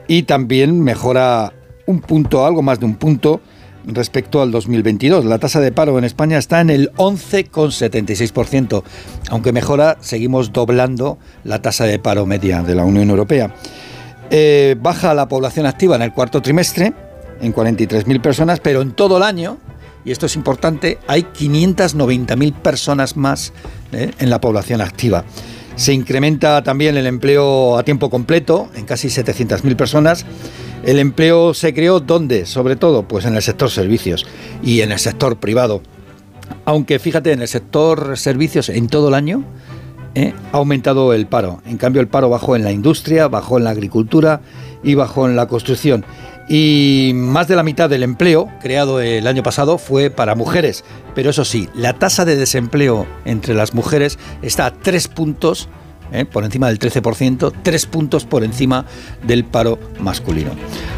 y 0.08 0.22
también 0.24 0.80
mejora 0.80 1.52
un 1.86 2.00
punto, 2.00 2.44
algo 2.44 2.62
más 2.62 2.80
de 2.80 2.86
un 2.86 2.96
punto 2.96 3.40
respecto 3.86 4.42
al 4.42 4.50
2022. 4.50 5.24
La 5.24 5.38
tasa 5.38 5.60
de 5.60 5.72
paro 5.72 5.98
en 5.98 6.04
España 6.04 6.38
está 6.38 6.60
en 6.60 6.70
el 6.70 6.92
11,76%. 6.92 8.82
Aunque 9.30 9.52
mejora, 9.52 9.96
seguimos 10.00 10.52
doblando 10.52 11.18
la 11.44 11.62
tasa 11.62 11.84
de 11.84 11.98
paro 11.98 12.26
media 12.26 12.62
de 12.62 12.74
la 12.74 12.84
Unión 12.84 13.10
Europea. 13.10 13.54
Eh, 14.30 14.76
baja 14.80 15.14
la 15.14 15.28
población 15.28 15.66
activa 15.66 15.96
en 15.96 16.02
el 16.02 16.12
cuarto 16.12 16.40
trimestre, 16.40 16.92
en 17.40 17.54
43.000 17.54 18.20
personas, 18.20 18.60
pero 18.60 18.80
en 18.80 18.92
todo 18.92 19.18
el 19.18 19.22
año, 19.22 19.58
y 20.04 20.10
esto 20.10 20.26
es 20.26 20.36
importante, 20.36 20.98
hay 21.06 21.22
590.000 21.22 22.54
personas 22.54 23.16
más 23.16 23.52
eh, 23.92 24.12
en 24.18 24.30
la 24.30 24.40
población 24.40 24.80
activa. 24.80 25.24
Se 25.76 25.92
incrementa 25.92 26.62
también 26.62 26.96
el 26.96 27.06
empleo 27.06 27.78
a 27.78 27.82
tiempo 27.82 28.10
completo, 28.10 28.68
en 28.74 28.84
casi 28.84 29.08
700.000 29.08 29.76
personas, 29.76 30.26
el 30.84 30.98
empleo 30.98 31.54
se 31.54 31.72
creó 31.72 32.00
¿dónde? 32.00 32.44
Sobre 32.44 32.76
todo, 32.76 33.04
pues 33.04 33.24
en 33.24 33.36
el 33.36 33.42
sector 33.42 33.70
servicios 33.70 34.26
y 34.62 34.80
en 34.80 34.92
el 34.92 34.98
sector 34.98 35.36
privado. 35.36 35.80
Aunque 36.64 36.98
fíjate, 36.98 37.32
en 37.32 37.40
el 37.40 37.48
sector 37.48 38.18
servicios 38.18 38.68
en 38.68 38.88
todo 38.88 39.08
el 39.08 39.14
año 39.14 39.44
¿eh? 40.14 40.34
ha 40.52 40.56
aumentado 40.56 41.12
el 41.12 41.26
paro. 41.26 41.62
En 41.66 41.78
cambio, 41.78 42.00
el 42.00 42.08
paro 42.08 42.28
bajó 42.28 42.56
en 42.56 42.64
la 42.64 42.72
industria, 42.72 43.28
bajó 43.28 43.58
en 43.58 43.64
la 43.64 43.70
agricultura 43.70 44.40
y 44.82 44.94
bajó 44.94 45.28
en 45.28 45.36
la 45.36 45.46
construcción. 45.46 46.04
Y 46.48 47.12
más 47.14 47.48
de 47.48 47.56
la 47.56 47.62
mitad 47.62 47.88
del 47.88 48.02
empleo 48.02 48.48
creado 48.60 49.00
el 49.00 49.26
año 49.26 49.42
pasado 49.42 49.78
fue 49.78 50.10
para 50.10 50.34
mujeres. 50.34 50.84
Pero 51.14 51.30
eso 51.30 51.44
sí, 51.44 51.68
la 51.74 51.94
tasa 51.94 52.24
de 52.24 52.36
desempleo 52.36 53.06
entre 53.24 53.54
las 53.54 53.74
mujeres 53.74 54.18
está 54.42 54.66
a 54.66 54.72
tres 54.72 55.08
puntos 55.08 55.68
¿eh? 56.12 56.24
por 56.24 56.44
encima 56.44 56.68
del 56.68 56.78
13%, 56.78 57.52
tres 57.62 57.86
puntos 57.86 58.24
por 58.24 58.44
encima 58.44 58.84
del 59.22 59.44
paro 59.44 59.78
masculino. 60.00 60.52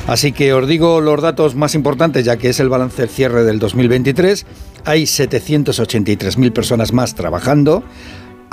Así 0.07 0.33
que 0.33 0.53
os 0.53 0.69
digo 0.69 1.01
los 1.01 1.23
datos 1.23 1.55
más 1.55 1.75
importantes, 1.75 2.25
ya 2.25 2.37
que 2.37 2.51
es 2.51 2.61
el 2.61 2.69
balance 2.69 3.03
del 3.03 3.11
cierre 3.11 3.45
del 3.45 3.59
2023. 3.59 4.47
Hay 4.85 5.05
783.000 5.05 6.53
personas 6.53 6.93
más 6.93 7.15
trabajando, 7.15 7.83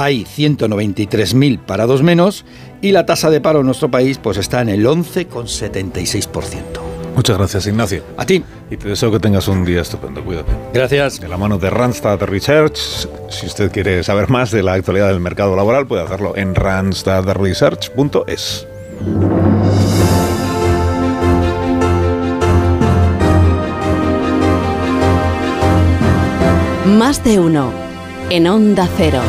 hay 0.04 0.26
193.000 0.26 1.60
parados 1.60 2.04
menos 2.04 2.46
y 2.82 2.92
la 2.92 3.06
tasa 3.06 3.30
de 3.30 3.42
paro 3.42 3.60
en 3.60 3.68
nuestro 3.68 3.92
país 3.92 4.18
pues 4.18 4.38
está 4.38 4.62
en 4.62 4.70
el 4.70 4.86
11,76%. 4.86 6.92
Muchas 7.16 7.38
gracias, 7.38 7.68
Ignacio. 7.68 8.04
A 8.18 8.26
ti. 8.26 8.44
Y 8.70 8.76
te 8.78 8.88
deseo 8.88 9.12
que 9.12 9.20
tengas 9.20 9.48
un 9.48 9.66
día 9.66 9.82
estupendo. 9.82 10.24
Cuídate. 10.24 10.52
Gracias. 10.74 11.20
De 11.20 11.28
la 11.28 11.38
mano 11.38 11.58
de 11.58 11.70
Randstad 11.70 12.22
Research. 12.22 12.78
Si 13.30 13.46
usted 13.46 13.70
quiere 13.72 14.04
saber 14.04 14.30
más 14.30 14.52
de 14.52 14.64
la 14.64 14.74
actualidad 14.74 15.10
del 15.10 15.20
mercado 15.20 15.56
laboral, 15.56 15.88
puede 15.88 16.04
hacerlo 16.04 16.38
en 16.38 16.56
randstadresearch.es. 16.56 18.68
Más 26.86 27.24
de 27.24 27.40
uno. 27.40 27.72
En 28.30 28.48
Onda 28.48 28.88
Cero. 28.98 29.22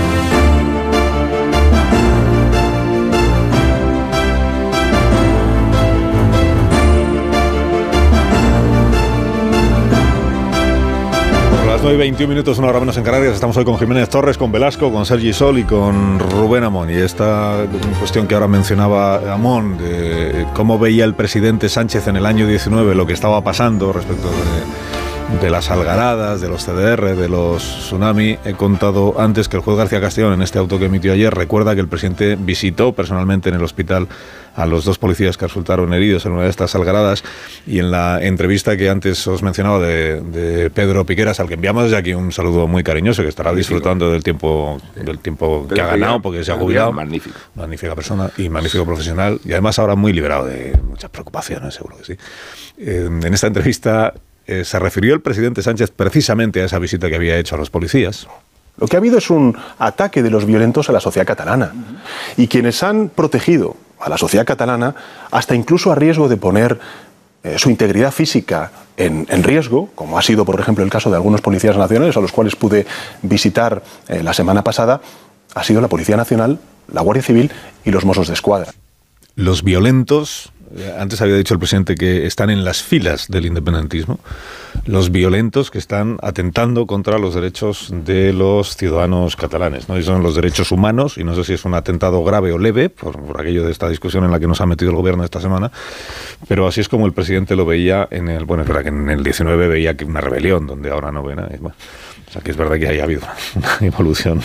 Las 11.82 11.88
9 11.90 11.96
y 11.96 12.10
21 12.10 12.28
minutos, 12.28 12.58
una 12.58 12.68
hora 12.68 12.78
menos 12.78 12.96
en 12.96 13.02
Canarias. 13.02 13.34
Estamos 13.34 13.56
hoy 13.56 13.64
con 13.64 13.76
Jiménez 13.76 14.08
Torres, 14.08 14.38
con 14.38 14.52
Velasco, 14.52 14.92
con 14.92 15.04
Sergi 15.04 15.32
Sol 15.32 15.58
y 15.58 15.64
con 15.64 16.20
Rubén 16.20 16.62
Amón. 16.62 16.88
Y 16.90 16.92
esta 16.92 17.66
cuestión 17.98 18.28
que 18.28 18.34
ahora 18.34 18.46
mencionaba 18.46 19.34
Amón, 19.34 19.78
de 19.78 20.46
cómo 20.54 20.78
veía 20.78 21.04
el 21.04 21.14
presidente 21.14 21.68
Sánchez 21.68 22.06
en 22.06 22.14
el 22.14 22.24
año 22.24 22.46
19 22.46 22.94
lo 22.94 23.04
que 23.04 23.14
estaba 23.14 23.42
pasando 23.42 23.92
respecto 23.92 24.28
de, 24.28 25.01
de 25.40 25.50
las 25.50 25.70
algaradas, 25.70 26.40
de 26.40 26.48
los 26.48 26.64
CDR, 26.64 27.16
de 27.16 27.28
los 27.28 27.62
tsunami. 27.62 28.38
He 28.44 28.54
contado 28.54 29.20
antes 29.20 29.48
que 29.48 29.56
el 29.56 29.62
juez 29.62 29.76
García 29.76 30.00
Castellón, 30.00 30.34
en 30.34 30.42
este 30.42 30.58
auto 30.58 30.78
que 30.78 30.86
emitió 30.86 31.12
ayer, 31.12 31.34
recuerda 31.34 31.74
que 31.74 31.80
el 31.80 31.88
presidente 31.88 32.36
visitó 32.38 32.92
personalmente 32.92 33.48
en 33.48 33.56
el 33.56 33.62
hospital 33.62 34.08
a 34.54 34.66
los 34.66 34.84
dos 34.84 34.98
policías 34.98 35.36
que 35.36 35.46
resultaron 35.46 35.92
heridos 35.94 36.26
en 36.26 36.32
una 36.32 36.42
de 36.42 36.50
estas 36.50 36.74
algaradas 36.74 37.24
y 37.66 37.78
en 37.78 37.90
la 37.90 38.22
entrevista 38.22 38.76
que 38.76 38.90
antes 38.90 39.26
os 39.26 39.42
mencionaba 39.42 39.80
de, 39.80 40.20
de 40.20 40.70
Pedro 40.70 41.06
Piqueras, 41.06 41.40
al 41.40 41.48
que 41.48 41.54
enviamos 41.54 41.84
desde 41.84 41.96
aquí 41.96 42.14
un 42.14 42.32
saludo 42.32 42.66
muy 42.66 42.82
cariñoso, 42.82 43.22
que 43.22 43.28
estará 43.28 43.54
disfrutando 43.54 44.10
del 44.10 44.22
tiempo, 44.22 44.80
del 44.94 45.18
tiempo 45.18 45.66
que 45.68 45.80
ha 45.80 45.86
ganado 45.86 46.20
porque 46.20 46.44
se 46.44 46.52
ha 46.52 46.56
jubilado. 46.56 46.92
Magnífico. 46.92 47.38
Magnífica 47.54 47.94
persona 47.94 48.30
y 48.36 48.48
magnífico 48.48 48.84
profesional 48.84 49.40
y 49.44 49.52
además 49.52 49.78
ahora 49.78 49.94
muy 49.94 50.12
liberado 50.12 50.46
de 50.46 50.78
muchas 50.86 51.10
preocupaciones, 51.10 51.74
seguro 51.74 51.96
que 51.96 52.04
sí. 52.04 52.16
Eh, 52.78 53.08
en 53.08 53.34
esta 53.34 53.46
entrevista 53.46 54.14
eh, 54.46 54.64
se 54.64 54.78
refirió 54.78 55.14
el 55.14 55.20
presidente 55.20 55.62
Sánchez 55.62 55.90
precisamente 55.90 56.62
a 56.62 56.64
esa 56.64 56.78
visita 56.78 57.08
que 57.08 57.16
había 57.16 57.38
hecho 57.38 57.54
a 57.54 57.58
los 57.58 57.70
policías. 57.70 58.26
Lo 58.78 58.86
que 58.86 58.96
ha 58.96 58.98
habido 58.98 59.18
es 59.18 59.30
un 59.30 59.56
ataque 59.78 60.22
de 60.22 60.30
los 60.30 60.46
violentos 60.46 60.88
a 60.88 60.92
la 60.92 61.00
sociedad 61.00 61.26
catalana. 61.26 61.72
Y 62.36 62.48
quienes 62.48 62.82
han 62.82 63.08
protegido 63.08 63.76
a 64.00 64.08
la 64.08 64.18
sociedad 64.18 64.46
catalana, 64.46 64.94
hasta 65.30 65.54
incluso 65.54 65.92
a 65.92 65.94
riesgo 65.94 66.28
de 66.28 66.36
poner 66.36 66.78
eh, 67.44 67.58
su 67.58 67.70
integridad 67.70 68.12
física 68.12 68.72
en, 68.96 69.26
en, 69.28 69.42
riesgo, 69.42 69.90
como 69.94 70.18
ha 70.18 70.22
sido, 70.22 70.44
por 70.44 70.58
ejemplo, 70.58 70.84
el 70.84 70.90
caso 70.90 71.10
de 71.10 71.16
algunos 71.16 71.40
policías 71.40 71.76
nacionales 71.76 72.16
a 72.16 72.20
los 72.20 72.32
cuales 72.32 72.56
pude 72.56 72.86
visitar 73.22 73.82
eh, 74.08 74.22
la 74.22 74.32
semana 74.32 74.62
pasada, 74.64 75.00
ha 75.54 75.64
sido 75.64 75.80
la 75.80 75.88
Policía 75.88 76.16
Nacional, 76.16 76.58
la 76.88 77.00
Guardia 77.02 77.22
Civil 77.22 77.50
y 77.84 77.90
los 77.90 78.04
Mossos 78.04 78.28
de 78.28 78.34
Escuadra. 78.34 78.72
Los 79.34 79.62
violentos 79.62 80.51
antes 80.98 81.20
había 81.20 81.36
dicho 81.36 81.54
el 81.54 81.60
presidente 81.60 81.94
que 81.94 82.26
están 82.26 82.50
en 82.50 82.64
las 82.64 82.82
filas 82.82 83.28
del 83.28 83.46
independentismo, 83.46 84.18
los 84.86 85.10
violentos 85.10 85.70
que 85.70 85.78
están 85.78 86.18
atentando 86.22 86.86
contra 86.86 87.18
los 87.18 87.34
derechos 87.34 87.92
de 87.92 88.32
los 88.32 88.76
ciudadanos 88.76 89.36
catalanes. 89.36 89.88
¿no? 89.88 89.98
Y 89.98 90.02
son 90.02 90.22
los 90.22 90.34
derechos 90.34 90.72
humanos, 90.72 91.18
y 91.18 91.24
no 91.24 91.34
sé 91.34 91.44
si 91.44 91.52
es 91.54 91.64
un 91.64 91.74
atentado 91.74 92.22
grave 92.24 92.52
o 92.52 92.58
leve, 92.58 92.88
por, 92.88 93.20
por, 93.20 93.40
aquello 93.40 93.64
de 93.64 93.72
esta 93.72 93.88
discusión 93.88 94.24
en 94.24 94.30
la 94.30 94.40
que 94.40 94.46
nos 94.46 94.60
ha 94.60 94.66
metido 94.66 94.90
el 94.90 94.96
gobierno 94.96 95.24
esta 95.24 95.40
semana, 95.40 95.70
pero 96.48 96.66
así 96.66 96.80
es 96.80 96.88
como 96.88 97.06
el 97.06 97.12
presidente 97.12 97.56
lo 97.56 97.66
veía 97.66 98.08
en 98.10 98.28
el, 98.28 98.44
bueno, 98.44 98.62
es 98.62 98.68
verdad 98.68 98.82
que 98.82 98.88
en 98.88 99.10
el 99.10 99.22
19 99.22 99.68
veía 99.68 99.96
que 99.96 100.04
una 100.04 100.20
rebelión, 100.20 100.66
donde 100.66 100.90
ahora 100.90 101.12
no 101.12 101.22
ve 101.22 101.36
nada. 101.36 101.48
Bueno, 101.60 101.76
o 102.28 102.32
sea, 102.32 102.42
que 102.42 102.50
es 102.50 102.56
verdad 102.56 102.78
que 102.78 102.88
haya 102.88 103.04
habido 103.04 103.22
una 103.54 103.78
evolución. 103.86 104.40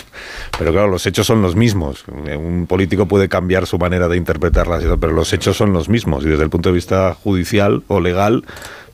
Pero 0.57 0.71
claro, 0.71 0.87
los 0.87 1.05
hechos 1.05 1.27
son 1.27 1.41
los 1.41 1.55
mismos. 1.55 2.05
Un 2.07 2.67
político 2.67 3.07
puede 3.07 3.29
cambiar 3.29 3.65
su 3.65 3.77
manera 3.77 4.07
de 4.07 4.17
interpretarlas, 4.17 4.83
pero 4.99 5.13
los 5.13 5.31
hechos 5.33 5.57
son 5.57 5.73
los 5.73 5.89
mismos. 5.89 6.25
Y 6.25 6.29
desde 6.29 6.43
el 6.43 6.49
punto 6.49 6.69
de 6.69 6.75
vista 6.75 7.13
judicial 7.13 7.83
o 7.87 7.99
legal, 7.99 8.43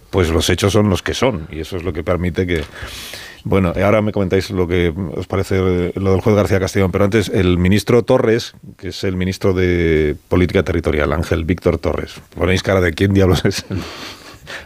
pues 0.09 0.29
los 0.29 0.49
hechos 0.49 0.73
son 0.73 0.89
los 0.89 1.01
que 1.01 1.13
son. 1.13 1.47
Y 1.51 1.61
eso 1.61 1.77
es 1.77 1.83
lo 1.83 1.93
que 1.93 2.03
permite 2.03 2.45
que... 2.45 2.63
Bueno, 3.45 3.73
ahora 3.83 4.01
me 4.01 4.13
comentáis 4.13 4.51
lo 4.51 4.67
que 4.67 4.93
os 5.15 5.27
parece 5.27 5.91
lo 5.95 6.11
del 6.11 6.21
juez 6.21 6.35
García 6.35 6.61
Castellón, 6.61 6.91
pero 6.91 7.03
antes 7.03 7.27
el 7.27 7.57
ministro 7.57 8.03
Torres, 8.03 8.53
que 8.77 8.89
es 8.89 9.03
el 9.03 9.17
ministro 9.17 9.53
de 9.53 10.15
Política 10.29 10.63
Territorial, 10.63 11.11
Ángel 11.11 11.43
Víctor 11.43 11.77
Torres. 11.77 12.21
Ponéis 12.37 12.63
cara 12.63 12.79
de 12.79 12.93
quién 12.93 13.13
diablos 13.13 13.43
es 13.43 13.65
el 13.69 13.79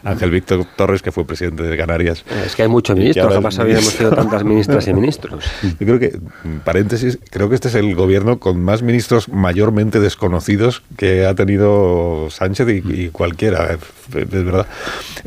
Ángel 0.03 0.31
Víctor 0.31 0.65
Torres, 0.75 1.01
que 1.01 1.11
fue 1.11 1.25
presidente 1.25 1.63
de 1.63 1.77
Canarias. 1.77 2.23
Es 2.45 2.55
que 2.55 2.63
hay 2.63 2.67
muchos 2.67 2.95
ministros, 2.95 3.33
jamás 3.33 3.59
habíamos 3.59 3.93
tenido 3.95 4.15
tantas 4.15 4.43
ministras 4.43 4.87
y 4.87 4.93
ministros. 4.93 5.43
Yo 5.79 5.85
creo 5.85 5.99
que, 5.99 6.19
paréntesis, 6.63 7.19
creo 7.29 7.49
que 7.49 7.55
este 7.55 7.67
es 7.67 7.75
el 7.75 7.95
gobierno 7.95 8.39
con 8.39 8.61
más 8.61 8.81
ministros 8.81 9.29
mayormente 9.29 9.99
desconocidos 9.99 10.83
que 10.97 11.25
ha 11.25 11.35
tenido 11.35 12.29
Sánchez 12.29 12.67
y, 12.69 13.03
y 13.03 13.09
cualquiera, 13.09 13.73
es 13.73 14.29
verdad. 14.29 14.67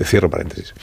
Cierro 0.04 0.30
paréntesis. 0.30 0.74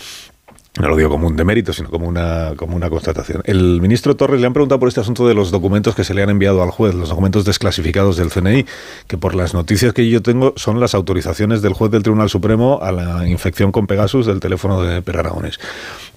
No 0.80 0.90
lo 0.90 0.96
digo 0.96 1.10
como 1.10 1.28
un 1.28 1.36
demérito, 1.36 1.74
sino 1.74 1.90
como 1.90 2.08
una, 2.08 2.54
como 2.56 2.76
una 2.76 2.90
constatación. 2.90 3.42
El 3.46 3.82
ministro 3.82 4.16
Torres 4.16 4.40
le 4.40 4.48
han 4.48 4.54
preguntado 4.54 4.80
por 4.80 4.90
este 4.90 5.02
asunto 5.02 5.28
de 5.28 5.34
los 5.34 5.52
documentos 5.52 5.96
que 5.96 6.04
se 6.04 6.14
le 6.14 6.24
han 6.24 6.30
enviado 6.30 6.62
al 6.62 6.72
juez, 6.72 6.94
los 6.94 7.10
documentos 7.10 7.46
desclasificados 7.46 8.18
del 8.18 8.30
CNI, 8.30 8.66
que 9.08 9.18
por 9.18 9.36
las 9.36 9.54
noticias 9.54 9.94
que 9.94 10.10
yo 10.10 10.22
tengo 10.22 10.54
son 10.56 10.80
las 10.80 10.94
autorizaciones 10.94 11.62
del 11.62 11.74
juez 11.74 11.92
del 11.92 12.04
Tribunal 12.04 12.30
Supremo 12.30 12.80
a 12.82 12.92
la 12.92 13.28
infección 13.28 13.72
con 13.72 13.88
Pegasus 13.88 14.26
del 14.26 14.40
teléfono 14.40 14.82
de 14.82 15.02
Per 15.02 15.18
Aragones. 15.18 15.60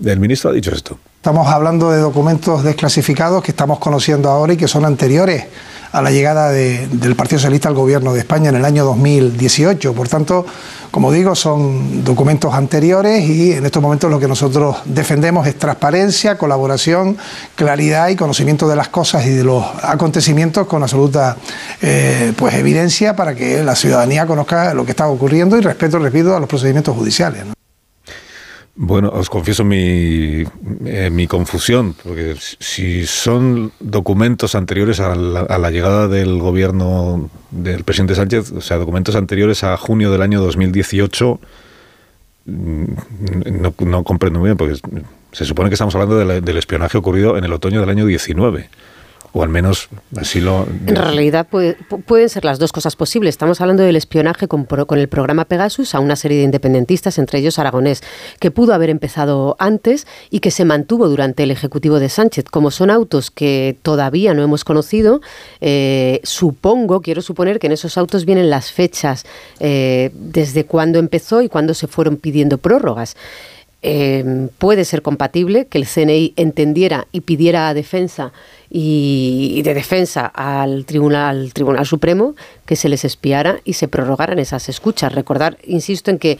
El 0.05 0.21
ministro 0.21 0.51
ha 0.51 0.53
dicho 0.53 0.73
esto. 0.73 0.99
Estamos 1.17 1.49
hablando 1.49 1.91
de 1.91 1.99
documentos 1.99 2.65
desclasificados 2.65 3.43
que 3.43 3.51
estamos 3.51 3.79
conociendo 3.79 4.31
ahora 4.31 4.55
y 4.55 4.57
que 4.57 4.69
son 4.69 4.85
anteriores 4.85 5.45
a 5.93 6.03
la 6.03 6.11
llegada 6.11 6.51
del 6.51 7.17
Partido 7.17 7.39
Socialista 7.39 7.69
al 7.69 7.75
gobierno 7.75 8.13
de 8.13 8.21
España 8.21 8.51
en 8.51 8.57
el 8.57 8.65
año 8.65 8.85
2018. 8.85 9.93
Por 9.93 10.09
tanto, 10.09 10.47
como 10.91 11.13
digo, 11.13 11.35
son 11.35 12.05
documentos 12.05 12.53
anteriores 12.53 13.25
y 13.25 13.53
en 13.53 13.65
estos 13.65 13.83
momentos 13.83 14.11
lo 14.11 14.19
que 14.19 14.27
nosotros 14.27 14.77
defendemos 14.85 15.47
es 15.47 15.57
transparencia, 15.57 16.37
colaboración, 16.37 17.17
claridad 17.55 18.09
y 18.09 18.17
conocimiento 18.17 18.69
de 18.69 18.77
las 18.77 18.89
cosas 18.89 19.25
y 19.27 19.31
de 19.31 19.45
los 19.45 19.65
acontecimientos 19.83 20.67
con 20.67 20.83
absoluta 20.83 21.37
eh, 21.81 22.33
pues 22.37 22.55
evidencia 22.55 23.15
para 23.15 23.35
que 23.35 23.63
la 23.63 23.77
ciudadanía 23.77 24.27
conozca 24.27 24.75
lo 24.75 24.85
que 24.85 24.91
está 24.91 25.07
ocurriendo 25.07 25.57
y 25.57 25.61
respeto, 25.61 25.99
repito, 25.99 26.35
a 26.35 26.41
los 26.41 26.49
procedimientos 26.49 26.97
judiciales. 26.97 27.60
Bueno, 28.83 29.11
os 29.13 29.29
confieso 29.29 29.63
mi, 29.63 30.43
eh, 30.87 31.11
mi 31.13 31.27
confusión, 31.27 31.95
porque 32.03 32.35
si 32.39 33.05
son 33.05 33.73
documentos 33.79 34.55
anteriores 34.55 35.01
a 35.01 35.15
la, 35.15 35.71
llegada 35.71 36.09
del 36.09 36.39
gobierno 36.39 37.29
del 37.51 37.85
presidente 37.85 38.15
Sánchez, 38.15 38.53
o 38.53 38.63
sea, 38.63 38.79
documentos 38.79 39.17
anteriores 39.17 39.65
a 39.65 39.77
junio 39.77 40.11
del 40.11 40.23
año 40.23 40.41
2018, 40.41 41.41
mm, 42.47 42.85
no, 43.61 43.75
no 43.81 44.03
comprendo 44.03 44.39
muy 44.39 44.49
bien, 44.49 44.57
porque 44.57 44.81
se 45.33 45.45
supone 45.45 45.69
que 45.69 45.75
estamos 45.75 45.95
hablando 45.95 46.17
del 46.17 46.57
espionaje 46.57 46.97
ocurrido 46.97 47.37
en 47.37 47.45
el 47.45 47.53
otoño 47.53 47.81
del 47.81 47.91
año 47.91 48.07
19 48.07 48.71
o 49.33 49.43
al 49.43 49.49
menos 49.49 49.89
así 50.17 50.41
lo... 50.41 50.67
En 50.87 50.97
realidad 50.97 51.47
pueden 51.47 52.29
ser 52.29 52.45
las 52.45 52.59
dos 52.59 52.73
cosas 52.73 52.97
posibles. 52.97 53.35
Estamos 53.35 53.61
hablando 53.61 53.83
del 53.83 53.97
espionaje 53.97 54.49
con, 54.49 54.65
con, 54.65 54.99
el 54.99 55.09
programa 55.09 55.45
Pegasus 55.45 55.95
a 55.95 56.01
una 56.01 56.17
serie 56.17 56.39
de 56.39 56.45
independentistas, 56.45 57.19
entre 57.19 57.39
ellos 57.39 57.59
Aragonés, 57.59 58.03
que 58.41 58.51
pudo 58.51 58.75
haber 58.75 58.91
empezado 58.91 59.57
antes 59.59 60.07
y 60.31 60.41
que 60.41 60.51
se 60.51 60.65
mantuvo 60.65 61.09
durante 61.09 61.45
el 61.45 61.51
Ejecutivo 61.51 62.01
de 62.01 62.09
Sánchez. 62.09 62.45
Como 62.51 62.71
son 62.71 62.91
autos 62.91 63.31
que 63.31 63.77
todavía 63.83 64.35
no 64.35 64.43
hemos 64.43 64.65
conocido, 64.65 65.21
eh, 65.61 66.21
supongo, 66.25 67.01
quiero 67.01 67.23
suponer 67.23 67.61
que 67.61 67.69
en 67.69 67.73
esos 67.73 67.97
autos 67.99 68.25
vienen 68.25 68.51
las 68.51 68.73
fechas 68.73 69.25
eh, 69.61 70.11
desde 70.15 70.65
cuándo 70.65 70.99
empezó 70.99 71.43
y 71.43 71.49
cuándo 71.49 71.75
se 71.75 71.87
fueron 71.87 72.17
pidiendo 72.17 72.59
prórrogas. 72.59 73.17
Eh, 73.83 74.49
puede 74.59 74.85
ser 74.85 75.01
compatible 75.01 75.67
que 75.67 75.79
el 75.79 75.87
CNI 75.87 76.35
entendiera 76.37 77.07
y 77.13 77.23
pidiera 77.23 77.69
a 77.69 77.75
defensa 77.75 78.31
y, 78.69 79.63
de 79.63 79.73
defensa 79.73 80.27
al 80.27 80.85
Tribunal, 80.85 81.55
Tribunal 81.55 81.87
Supremo 81.87 82.35
que 82.67 82.77
se 82.77 82.91
les 82.91 83.07
espiara 83.07 83.61
y 83.65 83.73
se 83.75 83.89
prorrogaran 83.89 84.39
esas 84.39 84.69
escuchas. 84.69 85.15
Recordar, 85.15 85.57
insisto, 85.65 86.11
en 86.11 86.19
que 86.19 86.39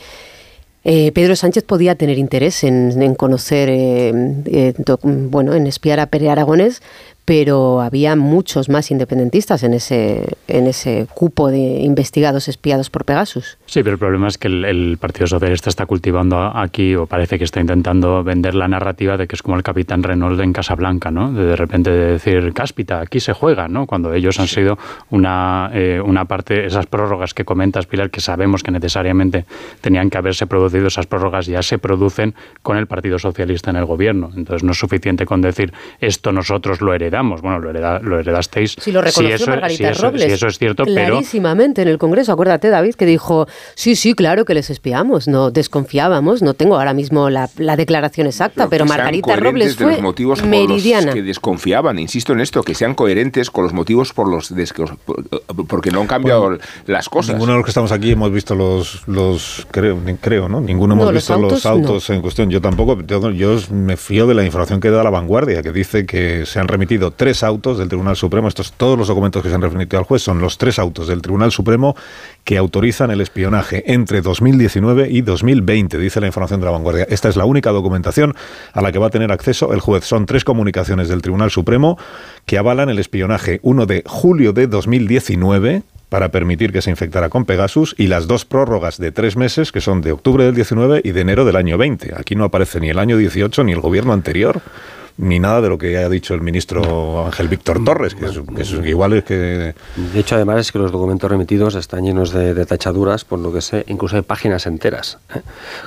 eh, 0.85 1.13
Pedro 1.13 1.35
Sánchez 1.35 1.65
podía 1.65 1.95
tener 1.95 2.19
interés 2.19 2.63
en, 2.63 3.15
conocer, 3.15 3.69
eh, 3.71 4.75
bueno, 5.03 5.55
en 5.55 5.67
espiar 5.67 5.99
a 6.01 6.07
Pere 6.07 6.31
Aragonés, 6.31 6.83
pero 7.25 7.81
había 7.81 8.17
muchos 8.17 8.69
más 8.69 8.91
independentistas 8.91 9.63
en 9.63 9.75
ese, 9.75 10.25
en 10.49 10.67
ese 10.67 11.07
cupo 11.15 11.49
de 11.49 11.59
investigados 11.59 12.49
espiados 12.49 12.91
por 12.91 13.05
Pegasus. 13.05 13.57
Sí, 13.71 13.85
pero 13.85 13.93
el 13.93 13.99
problema 13.99 14.27
es 14.27 14.37
que 14.37 14.49
el, 14.49 14.99
Partido 15.01 15.29
Socialista 15.29 15.71
está 15.71 15.87
cultivando 15.87 16.41
aquí, 16.41 16.97
o 16.97 17.07
parece 17.07 17.39
que 17.39 17.45
está 17.45 17.61
intentando 17.61 18.25
vender 18.25 18.57
la 18.57 18.67
narrativa 18.67 19.17
de 19.17 19.29
que 19.29 19.37
es 19.37 19.43
como 19.43 19.57
el 19.57 19.63
capitán 19.63 20.03
Renault 20.03 20.41
en 20.41 20.53
Casablanca, 20.53 21.13
¿no? 21.13 21.33
De, 21.33 21.55
repente 21.55 21.91
decir, 21.91 22.53
cáspita, 22.53 23.01
aquí 23.01 23.21
se 23.21 23.33
juega, 23.33 23.69
¿no? 23.69 23.87
Cuando 23.87 24.13
ellos 24.13 24.41
han 24.41 24.49
sido 24.49 24.77
una, 25.11 25.71
eh, 25.73 26.03
una 26.05 26.25
parte, 26.25 26.67
esas 26.67 26.87
prórrogas 26.87 27.33
que 27.33 27.45
comentas, 27.45 27.87
Pilar, 27.87 28.11
que 28.11 28.21
sabemos 28.21 28.65
que 28.65 28.73
necesariamente 28.73 29.45
tenían 29.81 30.11
que 30.11 30.19
haberse 30.19 30.49
producido, 30.49 30.89
esas 30.89 31.07
prórrogas 31.07 31.47
ya 31.47 31.63
se 31.63 31.79
producen 31.79 32.35
con 32.63 32.77
el 32.77 32.89
Partido 32.89 33.21
Socialista 33.21 33.71
en 33.71 33.77
el 33.77 33.85
gobierno. 33.85 34.33
Entonces 34.35 34.65
no 34.65 34.73
es 34.73 34.79
suficiente 34.79 35.27
con 35.27 35.43
decir, 35.43 35.73
esto 36.01 36.33
nosotros 36.33 36.81
lo 36.81 36.93
heredamos 36.93 37.41
bueno, 37.41 37.61
lo, 37.61 38.01
lo 38.01 38.19
heredasteis. 38.19 38.77
Sí, 38.81 38.91
lo 38.93 39.01
reconoció 39.01 39.37
si 39.37 39.43
eso, 39.43 39.51
Margarita 39.51 39.93
Robles. 39.93 40.25
Si 40.25 40.33
eso 40.33 40.47
es 40.49 40.59
cierto, 40.59 40.85
clarísimamente 40.85 41.83
en 41.83 41.89
el 41.89 41.99
Congreso. 41.99 42.33
Acuérdate, 42.33 42.69
David, 42.69 42.95
que 42.95 43.07
dijo, 43.07 43.47
sí, 43.75 43.97
sí, 43.97 44.15
claro 44.15 44.45
que 44.45 44.55
les 44.55 44.71
espiamos, 44.71 45.29
no 45.29 45.51
desconfiábamos, 45.51 46.43
no 46.43 46.55
tengo 46.55 46.77
ahora 46.77 46.95
mismo 46.95 47.31
la, 47.31 47.49
declaración 47.77 48.27
exacta, 48.27 48.69
pero, 48.69 48.85
Margarita 48.85 49.37
Robles 49.37 49.77
fue 49.77 49.93
los 49.93 50.01
motivos 50.03 50.45
meridiana. 50.45 51.01
Por 51.01 51.07
los 51.07 51.15
que 51.15 51.23
desconfiaban, 51.23 51.99
insisto 51.99 52.33
en 52.33 52.41
esto, 52.41 52.63
que 52.63 52.75
sean 52.75 52.95
coherentes 52.95 53.51
con 53.51 53.65
los 53.65 53.73
motivos 53.73 54.13
por 54.13 54.29
los 54.29 54.53
porque 55.69 55.91
no 55.91 56.01
han 56.03 56.07
cambiado 56.07 56.59
las 56.87 57.09
cosas. 57.09 57.35
Ninguno 57.35 57.53
de 57.53 57.59
los 57.59 57.65
que 57.65 57.71
estamos 57.71 57.93
aquí 57.93 58.13
hemos 58.13 58.33
visto 58.33 58.55
los, 58.55 59.07
los 59.07 59.67
creo, 59.71 59.99
creo 60.21 60.49
¿no? 60.49 60.61
Ninguno 60.61 60.95
hemos 60.95 61.13
visto 61.13 61.39
los 61.39 61.67
autos, 61.67 62.11
en 62.11 62.23
cuestión. 62.23 62.51
Yo 62.51 62.61
tampoco, 62.61 63.01
yo, 63.03 63.31
yo 63.31 63.59
me 63.71 63.97
fío 63.97 64.27
de 64.27 64.35
la 64.35 64.45
información 64.45 64.81
que 64.81 64.91
da 64.91 65.03
la 65.03 65.11
vanguardia, 65.11 65.63
que 65.63 65.73
dice 65.73 66.07
que 66.07 66.47
se 66.47 66.59
han 66.59 66.69
remitido 66.69 67.11
tres 67.11 67.43
autos 67.43 67.79
del 67.79 67.89
Tribunal 67.89 68.17
Supremo, 68.17 68.49
estos 68.49 68.73
todos 68.73 68.99
los 68.99 69.09
documentos 69.09 69.43
que 69.43 69.49
se 69.49 69.55
han 69.55 69.63
referido 69.63 69.99
al 69.99 70.05
juez 70.05 70.23
son 70.23 70.41
los 70.41 70.59
tres 70.59 70.79
autos 70.79 71.09
del 71.09 71.23
Tribunal 71.23 71.53
Supremo 71.53 71.97
que 72.45 72.57
autorizan 72.57 73.11
el 73.11 73.21
espionaje 73.21 73.50
entre 73.87 74.21
2019 74.21 75.09
y 75.11 75.23
2020, 75.23 75.99
dice 75.99 76.21
la 76.21 76.27
información 76.27 76.61
de 76.61 76.67
la 76.67 76.73
vanguardia. 76.73 77.07
Esta 77.09 77.29
es 77.29 77.37
la 77.37 77.45
única 77.45 77.71
documentación 77.71 78.35
a 78.73 78.81
la 78.81 78.93
que 78.93 78.99
va 78.99 79.09
a 79.09 79.11
tener 79.11 79.33
acceso 79.33 79.73
el 79.73 79.81
juez. 79.81 80.05
Son 80.05 80.27
tres 80.27 80.45
comunicaciones 80.45 81.09
del 81.09 81.23
Tribunal 81.23 81.51
Supremo 81.51 81.99
que 82.47 82.59
avalan 82.59 82.91
el 82.91 82.99
espionaje, 82.99 83.61
uno 83.63 83.87
de 83.87 84.03
julio 84.07 84.53
de 84.53 84.67
2019 84.67 85.83
para 86.09 86.31
permitir 86.31 86.73
que 86.73 86.83
se 86.83 86.91
infectara 86.91 87.29
con 87.29 87.45
Pegasus 87.45 87.95
y 87.97 88.09
las 88.09 88.27
dos 88.27 88.45
prórrogas 88.45 88.99
de 88.99 89.13
tres 89.13 89.37
meses 89.37 89.73
que 89.73 89.81
son 89.81 90.03
de 90.03 90.13
octubre 90.13 90.45
del 90.45 90.55
19 90.55 91.03
y 91.05 91.13
de 91.13 91.21
enero 91.21 91.45
del 91.45 91.57
año 91.57 91.79
20. 91.79 92.15
Aquí 92.17 92.35
no 92.35 92.45
aparece 92.45 92.81
ni 92.81 92.91
el 92.91 92.99
año 92.99 93.17
18 93.17 93.65
ni 93.65 93.73
el 93.73 93.81
gobierno 93.81 94.13
anterior 94.13 94.61
ni 95.21 95.39
nada 95.39 95.61
de 95.61 95.69
lo 95.69 95.79
que 95.79 95.99
ha 95.99 96.09
dicho 96.09 96.35
el 96.35 96.41
ministro 96.41 97.27
Ángel 97.27 97.49
Víctor 97.49 97.85
Torres, 97.85 98.15
que 98.15 98.27
es, 98.27 98.73
igual 98.85 99.13
es 99.13 99.25
que... 99.25 99.35
De 99.35 100.21
hecho, 100.21 100.35
además 100.35 100.61
es 100.61 100.73
que 100.73 100.79
los 100.79 100.91
documentos 100.91 101.31
remitidos 101.31 101.75
están 101.75 102.05
llenos 102.05 102.33
de, 102.33 102.67
tachaduras, 102.67 103.25
por 103.25 103.39
lo 103.39 103.53
que 103.53 103.61
sé, 103.61 103.85
incluso 103.89 104.17
hay 104.17 104.23
páginas 104.23 104.67
enteras 104.67 105.19
¿eh? 105.35 105.41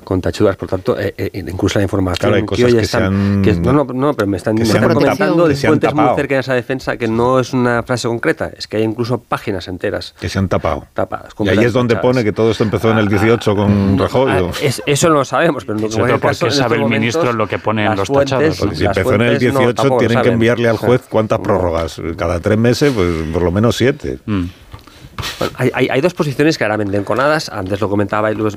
con 0.03 0.21
tachaduras, 0.21 0.55
por 0.55 0.69
tanto, 0.69 0.99
eh, 0.99 1.13
eh, 1.17 1.43
incluso 1.47 1.79
la 1.79 1.83
información 1.83 2.19
claro, 2.19 2.35
hay 2.35 2.45
cosas 2.45 2.73
que, 2.73 2.81
están, 2.81 3.41
no, 3.61 3.73
no, 3.73 3.85
no, 3.85 4.13
pero 4.13 4.27
me 4.27 4.37
están, 4.37 4.55
me 4.55 4.93
comentando 4.93 5.47
de 5.47 5.55
fuentes 5.55 5.93
muy 5.93 6.15
cercanas 6.15 6.49
a 6.49 6.53
defensa 6.53 6.97
que 6.97 7.07
no 7.07 7.39
es 7.39 7.53
una 7.53 7.83
frase 7.83 8.07
concreta, 8.07 8.51
es 8.55 8.67
que 8.67 8.77
hay 8.77 8.83
incluso 8.83 9.17
páginas 9.17 9.67
enteras. 9.67 10.13
Que 10.19 10.29
se 10.29 10.37
han 10.37 10.47
tapado. 10.47 10.85
Tapadas. 10.93 11.33
Y 11.39 11.49
ahí 11.49 11.59
es 11.59 11.73
donde 11.73 11.95
pone 11.95 12.23
que 12.23 12.33
todo 12.33 12.51
esto 12.51 12.63
empezó 12.63 12.91
en 12.91 12.99
el 12.99 13.07
18 13.07 13.51
ah, 13.51 13.55
con 13.55 13.95
ah, 13.99 14.03
Rajoy. 14.03 14.31
Ah, 14.31 14.51
eso 14.85 15.09
no 15.09 15.15
lo 15.15 15.25
sabemos, 15.25 15.65
pero 15.65 15.79
no 15.79 16.19
porque 16.19 16.51
sabe 16.51 16.75
el 16.77 16.85
ministro 16.85 17.33
lo 17.33 17.47
que 17.47 17.57
pone 17.57 17.85
en 17.85 17.95
los 17.95 18.11
tachados 18.11 18.61
el 19.23 19.39
18 19.39 19.97
tienen 19.97 20.21
que 20.21 20.29
enviarle 20.29 20.69
al 20.69 20.77
juez 20.77 21.01
cuántas 21.09 21.39
prórrogas. 21.39 22.01
Cada 22.17 22.39
tres 22.39 22.57
meses, 22.57 22.91
pues 22.93 23.09
por 23.31 23.41
lo 23.41 23.51
menos 23.51 23.75
siete. 23.75 24.19
Mm 24.25 24.45
hay, 25.55 26.01
dos 26.01 26.13
posiciones 26.13 26.57
claramente 26.57 26.97
enconadas. 26.97 27.49
Antes 27.49 27.79
lo 27.81 27.89
comentaba 27.89 28.31
y 28.31 28.35
lo, 28.35 28.49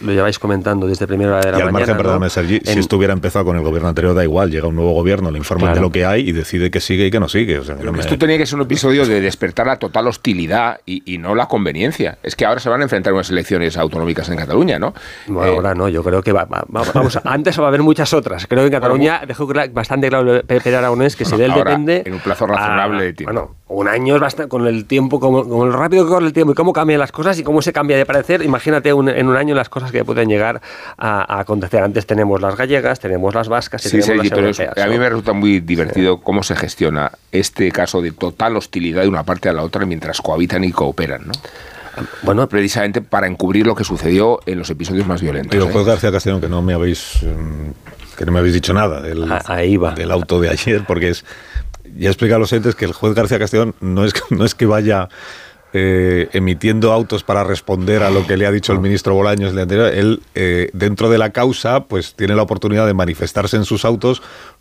lleváis 0.00 0.38
comentando 0.38 0.86
desde 0.86 1.06
primera 1.06 1.32
hora 1.32 1.40
de 1.46 1.52
la 1.52 1.58
y 1.58 1.62
al 1.62 1.72
margen, 1.72 1.96
perdóname, 1.96 2.30
Sergi, 2.30 2.60
si 2.64 2.78
estuviera 2.78 3.12
empezado 3.12 3.44
con 3.44 3.56
el 3.56 3.62
gobierno 3.62 3.88
anterior, 3.88 4.14
da 4.14 4.24
igual. 4.24 4.50
Llega 4.50 4.66
un 4.66 4.76
nuevo 4.76 4.92
gobierno, 4.92 5.30
le 5.30 5.38
informa 5.38 5.72
de 5.74 5.80
lo 5.80 5.90
que 5.90 6.04
hay 6.04 6.28
y 6.28 6.32
decide 6.32 6.70
que 6.70 6.80
sigue 6.80 7.06
y 7.06 7.10
que 7.10 7.20
no 7.20 7.28
sigue. 7.28 7.58
O 7.58 7.64
sea, 7.64 7.76
Esto 7.98 8.18
tenía 8.18 8.38
que 8.38 8.46
ser 8.46 8.56
un 8.56 8.62
episodio 8.62 9.06
de 9.06 9.20
despertar 9.20 9.66
la 9.66 9.76
total 9.76 10.06
hostilidad 10.06 10.80
y, 10.86 11.18
no 11.20 11.34
la 11.34 11.46
conveniencia. 11.46 12.18
Es 12.22 12.34
que 12.34 12.46
ahora 12.46 12.60
se 12.60 12.70
van 12.70 12.80
a 12.80 12.84
enfrentar 12.84 13.12
unas 13.12 13.28
elecciones 13.30 13.76
autonómicas 13.76 14.28
en 14.30 14.36
Cataluña, 14.36 14.78
¿no? 14.78 14.94
Bueno, 15.26 15.52
eh, 15.52 15.56
ahora 15.56 15.74
no, 15.74 15.88
yo 15.88 16.02
creo 16.02 16.22
que 16.22 16.32
va, 16.32 16.46
vamos, 16.48 17.18
antes 17.24 17.60
va 17.60 17.64
a 17.64 17.68
haber 17.68 17.82
muchas 17.82 18.14
otras. 18.14 18.46
Creo 18.46 18.62
que 18.62 18.66
en 18.66 18.72
Cataluña 18.72 19.22
dejó 19.26 19.46
bastante 19.72 20.08
claro 20.08 20.42
Pedro 20.46 20.78
Aragonés 20.78 21.16
que 21.16 21.24
si 21.24 21.36
de 21.36 21.44
él 21.44 21.52
depende. 21.54 22.02
En 22.06 22.14
un 22.14 22.20
plazo 22.20 22.46
razonable 22.46 23.04
de 23.04 23.12
tiempo. 23.12 23.32
Bueno, 23.32 23.59
un 23.70 23.86
año 23.86 24.16
es 24.16 24.20
bastante, 24.20 24.48
con 24.48 24.66
el 24.66 24.84
tiempo, 24.84 25.20
como, 25.20 25.48
como 25.48 25.64
lo 25.64 25.72
rápido 25.72 26.04
que 26.04 26.10
corre 26.10 26.26
el 26.26 26.32
tiempo 26.32 26.52
y 26.52 26.54
cómo 26.54 26.72
cambian 26.72 26.98
las 26.98 27.12
cosas 27.12 27.38
y 27.38 27.44
cómo 27.44 27.62
se 27.62 27.72
cambia 27.72 27.96
de 27.96 28.04
parecer. 28.04 28.42
Imagínate 28.42 28.88
en 28.90 29.28
un 29.28 29.36
año 29.36 29.54
las 29.54 29.68
cosas 29.68 29.92
que 29.92 30.04
pueden 30.04 30.28
llegar 30.28 30.60
a, 30.98 31.40
acontecer. 31.40 31.82
Antes 31.82 32.04
tenemos 32.04 32.40
las 32.40 32.56
gallegas, 32.56 32.98
tenemos 32.98 33.32
las 33.32 33.48
vascas 33.48 33.86
y 33.86 33.90
tenemos 33.90 34.16
las 34.16 34.38
europeas. 34.38 34.76
a 34.76 34.86
mí 34.88 34.98
me 34.98 35.08
resulta 35.08 35.32
muy 35.32 35.60
divertido 35.60 36.20
cómo 36.20 36.42
se 36.42 36.56
gestiona 36.56 37.12
este 37.30 37.70
caso 37.70 38.02
de 38.02 38.10
total 38.10 38.56
hostilidad 38.56 39.02
de 39.02 39.08
una 39.08 39.22
parte 39.22 39.48
a 39.48 39.52
la 39.52 39.62
otra 39.62 39.86
mientras 39.86 40.20
cohabitan 40.20 40.64
y 40.64 40.72
cooperan, 40.72 41.28
¿no? 41.28 41.32
Bueno, 42.22 42.48
precisamente 42.48 43.02
para 43.02 43.26
encubrir 43.26 43.66
lo 43.66 43.74
que 43.74 43.84
sucedió 43.84 44.40
en 44.46 44.58
los 44.58 44.70
episodios 44.70 45.06
más 45.06 45.20
violentos. 45.20 45.50
Pero 45.50 45.80
¿eh? 45.80 45.84
García 45.84 46.10
Castellón, 46.10 46.40
que 46.40 46.48
no 46.48 46.62
me 46.62 46.72
habéis 46.72 47.18
mm, 47.22 48.16
que 48.16 48.26
no 48.26 48.32
me 48.32 48.38
habéis 48.40 48.54
dicho 48.54 48.72
nada 48.72 49.00
del, 49.00 49.26
del 49.96 50.10
auto 50.10 50.40
de 50.40 50.50
ayer, 50.50 50.84
porque 50.86 51.10
es 51.10 51.24
ya 51.96 52.08
he 52.08 52.12
explicado 52.12 52.36
a 52.36 52.40
los 52.40 52.52
entes 52.52 52.74
que 52.74 52.84
el 52.84 52.92
juez 52.92 53.14
García 53.14 53.38
Castellón 53.38 53.74
no 53.80 54.04
es, 54.04 54.12
no 54.30 54.44
es 54.44 54.54
que 54.54 54.66
vaya 54.66 55.08
eh, 55.72 56.28
emitiendo 56.32 56.92
autos 56.92 57.22
para 57.22 57.44
responder 57.44 58.02
a 58.02 58.10
lo 58.10 58.26
que 58.26 58.36
le 58.36 58.46
ha 58.46 58.50
dicho 58.50 58.72
el 58.72 58.80
ministro 58.80 59.14
Bolaños 59.14 59.50
el 59.50 59.54
día 59.54 59.62
anterior, 59.62 59.94
él 59.94 60.20
eh, 60.34 60.70
dentro 60.72 61.08
de 61.10 61.18
la 61.18 61.30
causa 61.30 61.84
pues 61.84 62.14
tiene 62.14 62.34
la 62.34 62.42
oportunidad 62.42 62.86
de 62.86 62.94
manifestarse 62.94 63.56
en 63.56 63.64
sus 63.64 63.84
autos 63.84 64.20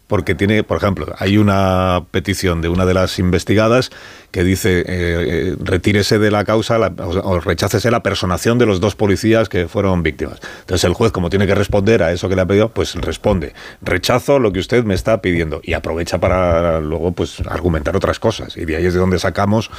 porque 0.10 0.34
tiene, 0.34 0.64
por 0.64 0.78
ejemplo, 0.78 1.06
hay 1.20 1.38
una 1.38 2.04
petición 2.10 2.62
de 2.62 2.68
una 2.68 2.88
de 2.88 2.96
las 2.96 3.20
investigadas 3.20 3.92
que 4.32 4.44
dice 4.44 4.80
eh, 4.80 4.86
eh, 4.88 5.56
retírese 5.60 6.18
de 6.18 6.32
la 6.32 6.44
causa 6.46 6.80
o, 6.80 7.40
rechácese 7.40 7.92
la 7.92 8.02
personación 8.02 8.58
de 8.58 8.66
los 8.66 8.80
dos 8.82 8.96
policías 8.96 9.50
que 9.50 9.68
fueron 9.68 10.02
víctimas. 10.02 10.40
Entonces 10.62 10.84
el 10.86 10.94
juez, 10.94 11.12
como 11.12 11.30
tiene 11.30 11.46
que 11.46 11.54
responder 11.54 12.02
a 12.02 12.12
eso 12.12 12.28
que 12.28 12.36
le 12.36 12.42
ha 12.42 12.48
pedido, 12.48 12.70
pues 12.70 12.96
responde, 12.96 13.54
rechazo 13.84 14.40
lo 14.40 14.52
que 14.52 14.58
usted 14.58 14.84
me 14.84 14.96
está 14.96 15.22
pidiendo 15.22 15.62
y 15.64 15.74
aprovecha 15.74 16.18
para 16.18 16.80
luego 16.80 17.12
pues 17.12 17.42
argumentar 17.42 17.96
otras 17.96 18.18
cosas. 18.18 18.58
Y 18.58 18.66
de 18.66 18.78
ahí 18.78 18.88
es 18.88 18.96
de 18.96 19.00
donde 19.00 19.20
sacamos 19.20 19.70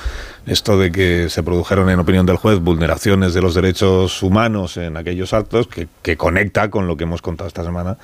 esto 0.47 0.79
de 0.79 0.93
que 0.93 1.29
se 1.29 1.43
produjeron, 1.43 1.91
en 1.91 1.99
opinión 1.99 2.25
del 2.25 2.37
juez, 2.37 2.61
vulneraciones 2.61 3.35
de 3.35 3.43
los 3.43 3.57
derechos 3.57 4.23
humanos 4.23 4.77
en 4.77 4.97
aquellos 4.97 5.33
actos 5.33 5.67
que 5.67 6.17
conecta 6.17 6.71
con 6.71 6.87
lo 6.87 6.97
que 6.97 7.03
hemos 7.03 7.21
contado 7.21 7.49
esta 7.49 7.65
semana 7.65 7.99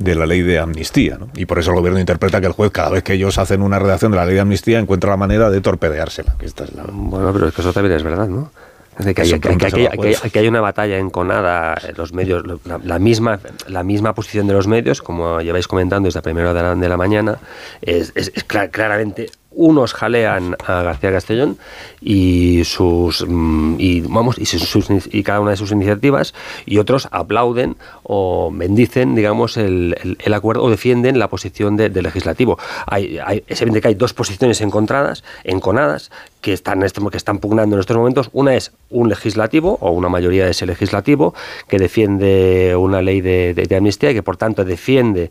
de 0.00 0.14
la 0.14 0.26
ley 0.26 0.42
de 0.42 0.58
amnistía. 0.58 1.18
¿no? 1.18 1.28
Y 1.36 1.46
por 1.46 1.58
eso 1.58 1.70
el 1.70 1.76
gobierno 1.76 2.00
interpreta 2.00 2.40
que 2.40 2.46
el 2.46 2.52
juez, 2.52 2.72
cada 2.72 2.88
vez 2.90 3.04
que 3.04 3.12
ellos 3.12 3.38
hacen 3.38 3.62
una 3.62 3.78
redacción 3.78 4.10
de 4.10 4.16
la 4.16 4.24
ley 4.24 4.34
de 4.34 4.40
amnistía, 4.40 4.78
encuentra 4.78 5.10
la 5.10 5.18
manera 5.18 5.50
de 5.50 5.60
torpedeársela. 5.60 6.34
Que 6.38 6.46
esta 6.46 6.64
es 6.64 6.74
la... 6.74 6.84
Bueno, 6.90 7.32
pero 7.32 7.48
es 7.48 7.54
que 7.54 7.60
eso 7.60 7.72
también 7.72 7.94
es 7.94 8.02
verdad, 8.02 8.26
¿no? 8.26 8.50
De 8.98 9.14
que, 9.14 9.22
hay, 9.22 9.30
que, 9.40 10.30
que, 10.30 10.38
hay, 10.38 10.48
una 10.48 10.60
batalla 10.60 10.98
enconada, 10.98 11.74
los 11.96 12.12
medios, 12.12 12.42
la, 12.84 12.98
misma, 12.98 13.38
la 13.66 13.82
misma 13.82 14.14
posición 14.14 14.46
de 14.46 14.52
los 14.52 14.66
medios, 14.66 15.00
como 15.00 15.40
lleváis 15.40 15.68
comentando 15.68 16.06
desde 16.06 16.18
la 16.18 16.22
primera 16.22 16.50
hora 16.50 16.74
de 16.74 16.88
la, 16.88 16.96
mañana, 16.98 17.38
es, 17.80 18.12
es, 18.14 18.30
es 18.34 18.44
claramente 18.44 19.30
unos 19.50 19.94
jalean 19.94 20.56
a 20.66 20.82
García 20.82 21.10
Castellón 21.10 21.58
y 22.00 22.62
sus 22.64 23.26
mm, 23.26 23.76
y 23.78 24.00
vamos 24.02 24.38
y, 24.38 24.46
sus, 24.46 24.88
cada 25.24 25.40
una 25.40 25.50
de 25.50 25.56
sus 25.56 25.72
iniciativas 25.72 26.34
y 26.66 26.78
otros 26.78 27.08
aplauden 27.10 27.76
o 28.02 28.50
bendicen 28.52 29.14
digamos 29.14 29.56
el, 29.56 30.16
el, 30.18 30.34
acuerdo 30.34 30.62
o 30.62 30.70
defienden 30.70 31.18
la 31.18 31.28
posición 31.28 31.76
del 31.76 31.92
legislativo 31.94 32.58
hay, 32.86 33.18
hay, 33.18 33.42
es 33.46 33.60
evidente 33.60 33.80
que 33.82 33.88
hay 33.88 33.94
dos 33.94 34.14
posiciones 34.14 34.60
encontradas 34.60 35.24
enconadas 35.44 36.10
que 36.40 36.52
están, 36.52 36.82
este, 36.82 37.00
que 37.10 37.16
están 37.16 37.38
pugnando 37.38 37.76
en 37.76 37.80
estos 37.80 37.96
momentos. 37.96 38.30
Una 38.32 38.54
es 38.54 38.72
un 38.88 39.08
legislativo, 39.08 39.78
o 39.80 39.90
una 39.90 40.08
mayoría 40.08 40.44
de 40.44 40.52
ese 40.52 40.66
legislativo, 40.66 41.34
que 41.68 41.78
defiende 41.78 42.74
una 42.76 43.02
ley 43.02 43.20
de, 43.20 43.54
de, 43.54 43.76
amnistía 43.76 44.10
y 44.10 44.14
que 44.14 44.22
por 44.22 44.36
tanto 44.36 44.64
defiende 44.64 45.30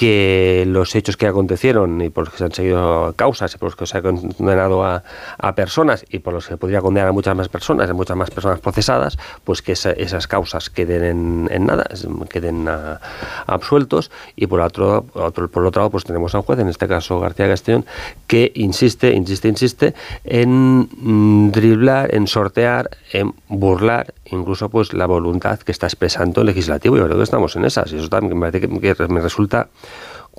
que 0.00 0.64
los 0.66 0.94
hechos 0.94 1.18
que 1.18 1.26
acontecieron 1.26 2.00
y 2.00 2.08
por 2.08 2.24
los 2.24 2.32
que 2.32 2.38
se 2.38 2.44
han 2.44 2.52
seguido 2.52 3.12
causas 3.16 3.54
y 3.54 3.58
por 3.58 3.66
los 3.66 3.76
que 3.76 3.84
se 3.84 3.98
ha 3.98 4.00
condenado 4.00 4.82
a, 4.82 5.04
a 5.36 5.54
personas 5.54 6.06
y 6.08 6.20
por 6.20 6.32
los 6.32 6.48
que 6.48 6.56
podría 6.56 6.80
condenar 6.80 7.10
a 7.10 7.12
muchas 7.12 7.36
más 7.36 7.50
personas, 7.50 7.90
a 7.90 7.92
muchas 7.92 8.16
más 8.16 8.30
personas 8.30 8.60
procesadas, 8.60 9.18
pues 9.44 9.60
que 9.60 9.72
esa, 9.72 9.90
esas 9.90 10.26
causas 10.26 10.70
queden 10.70 11.04
en, 11.04 11.48
en 11.52 11.66
nada, 11.66 11.84
queden 12.30 12.66
a, 12.66 12.98
absueltos 13.46 14.10
y 14.36 14.46
por 14.46 14.60
otro, 14.60 15.04
otro, 15.12 15.50
por 15.50 15.66
otro 15.66 15.82
lado 15.82 15.90
pues 15.90 16.04
tenemos 16.04 16.34
a 16.34 16.38
un 16.38 16.44
juez, 16.44 16.58
en 16.60 16.70
este 16.70 16.88
caso 16.88 17.20
García 17.20 17.46
Castellón, 17.46 17.84
que 18.26 18.52
insiste, 18.54 19.12
insiste, 19.12 19.48
insiste 19.48 19.94
en 20.24 20.88
mm, 20.96 21.50
driblar, 21.50 22.14
en 22.14 22.26
sortear, 22.26 22.88
en 23.12 23.34
burlar 23.48 24.14
incluso 24.30 24.68
pues 24.68 24.92
la 24.94 25.06
voluntad 25.06 25.58
que 25.58 25.72
está 25.72 25.86
expresando 25.86 26.40
el 26.40 26.46
legislativo. 26.46 26.96
Yo 26.96 27.04
creo 27.04 27.16
que 27.16 27.24
estamos 27.24 27.56
en 27.56 27.64
esas 27.64 27.92
y 27.92 27.96
eso 27.96 28.08
también 28.08 28.38
me, 28.38 28.50
parece 28.50 28.66
que 28.66 29.08
me 29.08 29.20
resulta 29.20 29.68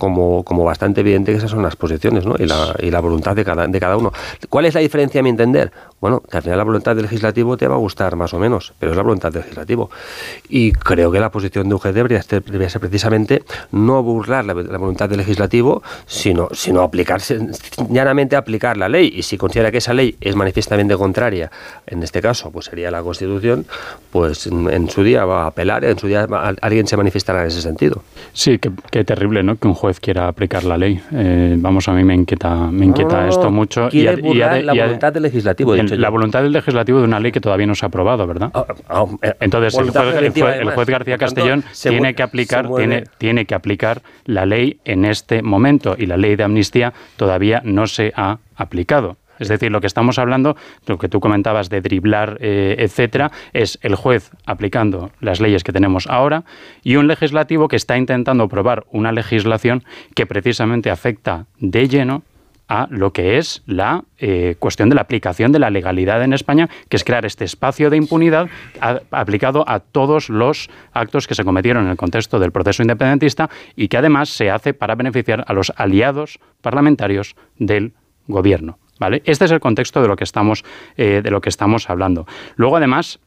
como, 0.02 0.42
como 0.42 0.64
bastante 0.64 1.02
evidente 1.02 1.32
que 1.32 1.38
esas 1.38 1.52
son 1.52 1.62
las 1.62 1.76
posiciones 1.76 2.26
¿no? 2.26 2.34
y, 2.40 2.48
la, 2.48 2.74
y 2.80 2.90
la 2.90 3.00
voluntad 3.02 3.36
de 3.36 3.46
cada, 3.46 3.68
de 3.68 3.80
cada 3.80 3.98
uno. 3.98 4.12
¿Cuál 4.50 4.66
es 4.66 4.74
la 4.74 4.82
diferencia 4.82 5.20
a 5.20 5.24
mi 5.24 5.30
entender? 5.30 5.72
Bueno, 6.02 6.22
que 6.22 6.38
al 6.38 6.44
final 6.44 6.58
la 6.58 6.64
voluntad 6.64 6.96
del 6.96 7.04
legislativo 7.04 7.58
te 7.58 7.68
va 7.68 7.76
a 7.76 7.78
gustar 7.78 8.16
más 8.16 8.34
o 8.34 8.40
menos, 8.40 8.74
pero 8.80 8.92
es 8.92 8.98
la 8.98 9.04
voluntad 9.04 9.32
del 9.32 9.44
legislativo. 9.44 9.92
Y 10.50 10.72
creo 10.72 11.12
que 11.12 11.20
la 11.20 11.30
posición 11.30 11.70
de 11.70 11.76
UGT 11.76 11.94
debería 11.94 12.24
ser, 12.24 12.44
debería 12.44 12.70
ser 12.70 12.82
precisamente 12.82 13.44
no 13.72 14.02
burlar 14.02 14.44
la, 14.44 14.56
la, 14.56 14.78
voluntad 14.80 15.08
del 15.08 15.20
legislativo, 15.20 15.84
sino, 16.08 16.50
sino 16.54 16.82
aplicarse, 16.82 17.40
llanamente 17.92 18.36
aplicar 18.36 18.78
la 18.78 18.90
ley. 18.90 19.14
Y 19.16 19.22
si 19.22 19.38
considera 19.38 19.70
que 19.70 19.78
esa 19.78 19.94
ley 19.94 20.16
es 20.20 20.36
manifiestamente 20.36 20.98
contraria, 20.98 21.52
en 21.86 22.02
este 22.02 22.20
caso, 22.20 22.50
pues 22.52 22.66
sería 22.66 22.90
la 22.90 23.04
Constitución, 23.04 23.68
pues 24.12 24.48
en, 24.48 24.72
en 24.72 24.90
su 24.90 25.04
día 25.04 25.24
va 25.26 25.44
a 25.44 25.48
apelar, 25.48 25.86
en 25.86 26.00
su 26.00 26.08
día 26.08 26.26
va, 26.26 26.52
alguien 26.62 26.88
se 26.88 26.98
manifestará 26.98 27.42
en 27.42 27.50
ese 27.50 27.62
sentido. 27.62 28.02
Sí, 28.34 28.58
qué, 28.58 29.04
terrible, 29.04 29.44
¿no? 29.44 29.56
Que 29.56 29.68
un 29.68 29.76
juez 29.76 30.00
quiera 30.00 30.28
aplicar 30.28 30.64
la 30.64 30.80
ley. 30.80 31.00
Eh, 31.12 31.56
vamos, 31.60 31.88
a 31.88 31.94
mí 31.94 32.04
me 32.04 32.16
inquieta, 32.16 32.56
me 32.56 32.86
inquieta 32.86 33.22
no, 33.22 33.30
esto 33.30 33.52
mucho. 33.52 33.90
Quiere 33.90 34.20
y, 34.20 34.22
burlar 34.24 34.58
y, 34.58 34.62
y, 34.62 34.64
la 34.64 34.74
voluntad 34.74 35.14
del 35.14 35.24
legislativo. 35.24 35.76
En, 35.76 35.91
la 35.98 36.10
voluntad 36.10 36.44
del 36.44 36.52
legislativo 36.52 37.00
de 37.00 37.06
una 37.06 37.20
ley 37.20 37.32
que 37.32 37.42
todavía 37.42 37.68
no 37.68 37.76
se 37.76 37.86
ha 37.86 37.88
aprobado, 37.88 38.28
¿verdad? 38.28 38.52
Oh, 38.54 38.66
oh, 38.90 39.20
Entonces, 39.40 39.78
el 39.78 39.90
juez, 39.90 40.16
el, 40.16 40.32
juez, 40.32 40.58
el 40.60 40.72
juez, 40.72 40.88
García 40.88 41.18
Castellón 41.18 41.62
tanto, 41.62 41.90
tiene, 41.90 42.14
que 42.16 42.24
aplicar, 42.24 42.70
tiene, 42.76 43.04
tiene 43.18 43.46
que 43.46 43.56
aplicar 43.56 44.02
la 44.26 44.46
ley 44.46 44.80
en 44.86 45.06
este 45.06 45.42
momento 45.42 45.96
y 45.98 46.06
la 46.06 46.18
ley 46.18 46.36
de 46.36 46.44
amnistía 46.44 46.94
todavía 47.18 47.62
no 47.64 47.88
se 47.88 48.14
ha 48.16 48.40
aplicado. 48.56 49.18
Es 49.42 49.48
decir, 49.48 49.72
lo 49.72 49.82
que 49.82 49.88
estamos 49.88 50.20
hablando, 50.20 50.56
lo 50.86 51.00
que 51.00 51.10
tú 51.10 51.20
comentabas 51.20 51.68
de 51.70 51.82
driblar, 51.82 52.38
eh, 52.42 52.76
etcétera, 52.78 53.32
es 53.54 53.80
el 53.82 53.96
juez 53.96 54.30
aplicando 54.46 55.10
las 55.20 55.42
leyes 55.42 55.64
que 55.64 55.72
tenemos 55.72 56.06
ahora 56.06 56.44
y 56.84 56.98
un 56.98 57.08
legislativo 57.08 57.68
que 57.68 57.76
está 57.76 57.98
intentando 57.98 58.44
aprobar 58.44 58.86
una 58.92 59.12
legislación 59.12 59.84
que 60.14 60.28
precisamente 60.28 60.92
afecta 60.92 61.48
de 61.58 61.88
lleno 61.88 62.22
a 62.72 62.88
lo 62.90 63.12
que 63.12 63.38
es 63.38 63.64
la 63.66 64.06
eh, 64.18 64.56
cuestión 64.58 64.88
de 64.88 64.96
la 64.96 65.02
aplicación 65.02 65.52
de 65.52 65.60
la 65.60 65.70
legalidad 65.70 66.24
en 66.24 66.32
España, 66.32 66.70
que 66.88 66.96
es 66.96 67.04
crear 67.04 67.26
este 67.26 67.44
espacio 67.44 67.90
de 67.90 67.98
impunidad 67.98 68.48
aplicado 69.12 69.66
a 69.68 69.82
todos 69.82 70.30
los 70.30 70.70
actos 70.94 71.28
que 71.28 71.36
se 71.36 71.44
cometieron 71.44 71.84
en 71.84 71.92
el 71.92 71.98
contexto 71.98 72.40
del 72.40 72.54
proceso 72.54 72.82
independentista 72.82 73.50
y 73.76 73.90
que 73.90 73.98
además 73.98 74.30
se 74.30 74.50
hace 74.50 74.74
para 74.74 74.96
beneficiar 74.96 75.44
a 75.50 75.52
los 75.52 75.74
aliados 75.76 76.40
parlamentarios 76.62 77.36
del 77.58 77.92
gobierno. 78.28 78.80
¿Vale? 79.02 79.22
Este 79.26 79.44
es 79.44 79.52
el 79.52 79.60
contexto 79.60 80.02
de 80.02 80.08
lo 80.08 80.16
que 80.16 80.24
estamos, 80.24 80.64
eh, 80.96 81.20
de 81.22 81.30
lo 81.30 81.42
que 81.42 81.50
estamos 81.50 81.90
hablando. 81.90 82.26
Luego, 82.56 82.78
además, 82.78 83.20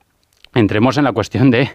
entremos 0.55 0.97
en 0.97 1.05
la 1.05 1.13
cuestión 1.13 1.51
de 1.51 1.69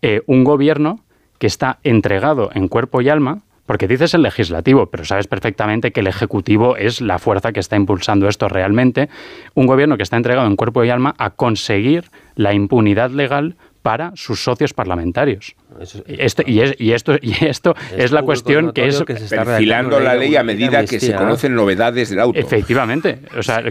eh, 0.00 0.22
un 0.26 0.44
gobierno 0.44 1.00
que 1.38 1.48
está 1.48 1.80
entregado 1.82 2.50
en 2.54 2.68
cuerpo 2.68 3.00
y 3.00 3.08
alma, 3.08 3.42
porque 3.66 3.88
dices 3.88 4.14
el 4.14 4.22
legislativo, 4.22 4.86
pero 4.86 5.04
sabes 5.04 5.26
perfectamente 5.26 5.92
que 5.92 6.00
el 6.00 6.06
ejecutivo 6.06 6.76
es 6.76 7.00
la 7.00 7.18
fuerza 7.18 7.52
que 7.52 7.60
está 7.60 7.76
impulsando 7.76 8.28
esto 8.28 8.48
realmente, 8.48 9.08
un 9.54 9.66
gobierno 9.66 9.96
que 9.96 10.02
está 10.02 10.16
entregado 10.16 10.46
en 10.46 10.56
cuerpo 10.56 10.84
y 10.84 10.90
alma 10.90 11.14
a 11.18 11.30
conseguir 11.30 12.04
la 12.36 12.54
impunidad 12.54 13.10
legal 13.10 13.56
para 13.86 14.10
sus 14.16 14.42
socios 14.42 14.74
parlamentarios. 14.74 15.54
Eso, 15.80 16.02
esto, 16.08 16.42
y, 16.44 16.60
es, 16.60 16.74
y, 16.76 16.90
esto, 16.90 17.14
y 17.22 17.44
esto 17.44 17.76
es, 17.92 18.06
es 18.06 18.10
la 18.10 18.22
cuestión 18.22 18.72
que 18.72 18.88
es... 18.88 19.00
Que 19.04 19.16
se 19.16 19.36
perfilando 19.36 20.00
la 20.00 20.16
ley 20.16 20.34
a 20.34 20.42
medida 20.42 20.84
que 20.84 20.98
se 20.98 21.14
conocen 21.14 21.54
novedades 21.54 22.10
del 22.10 22.18
auto. 22.18 22.36
Efectivamente. 22.36 23.20
O 23.38 23.44
sea, 23.44 23.62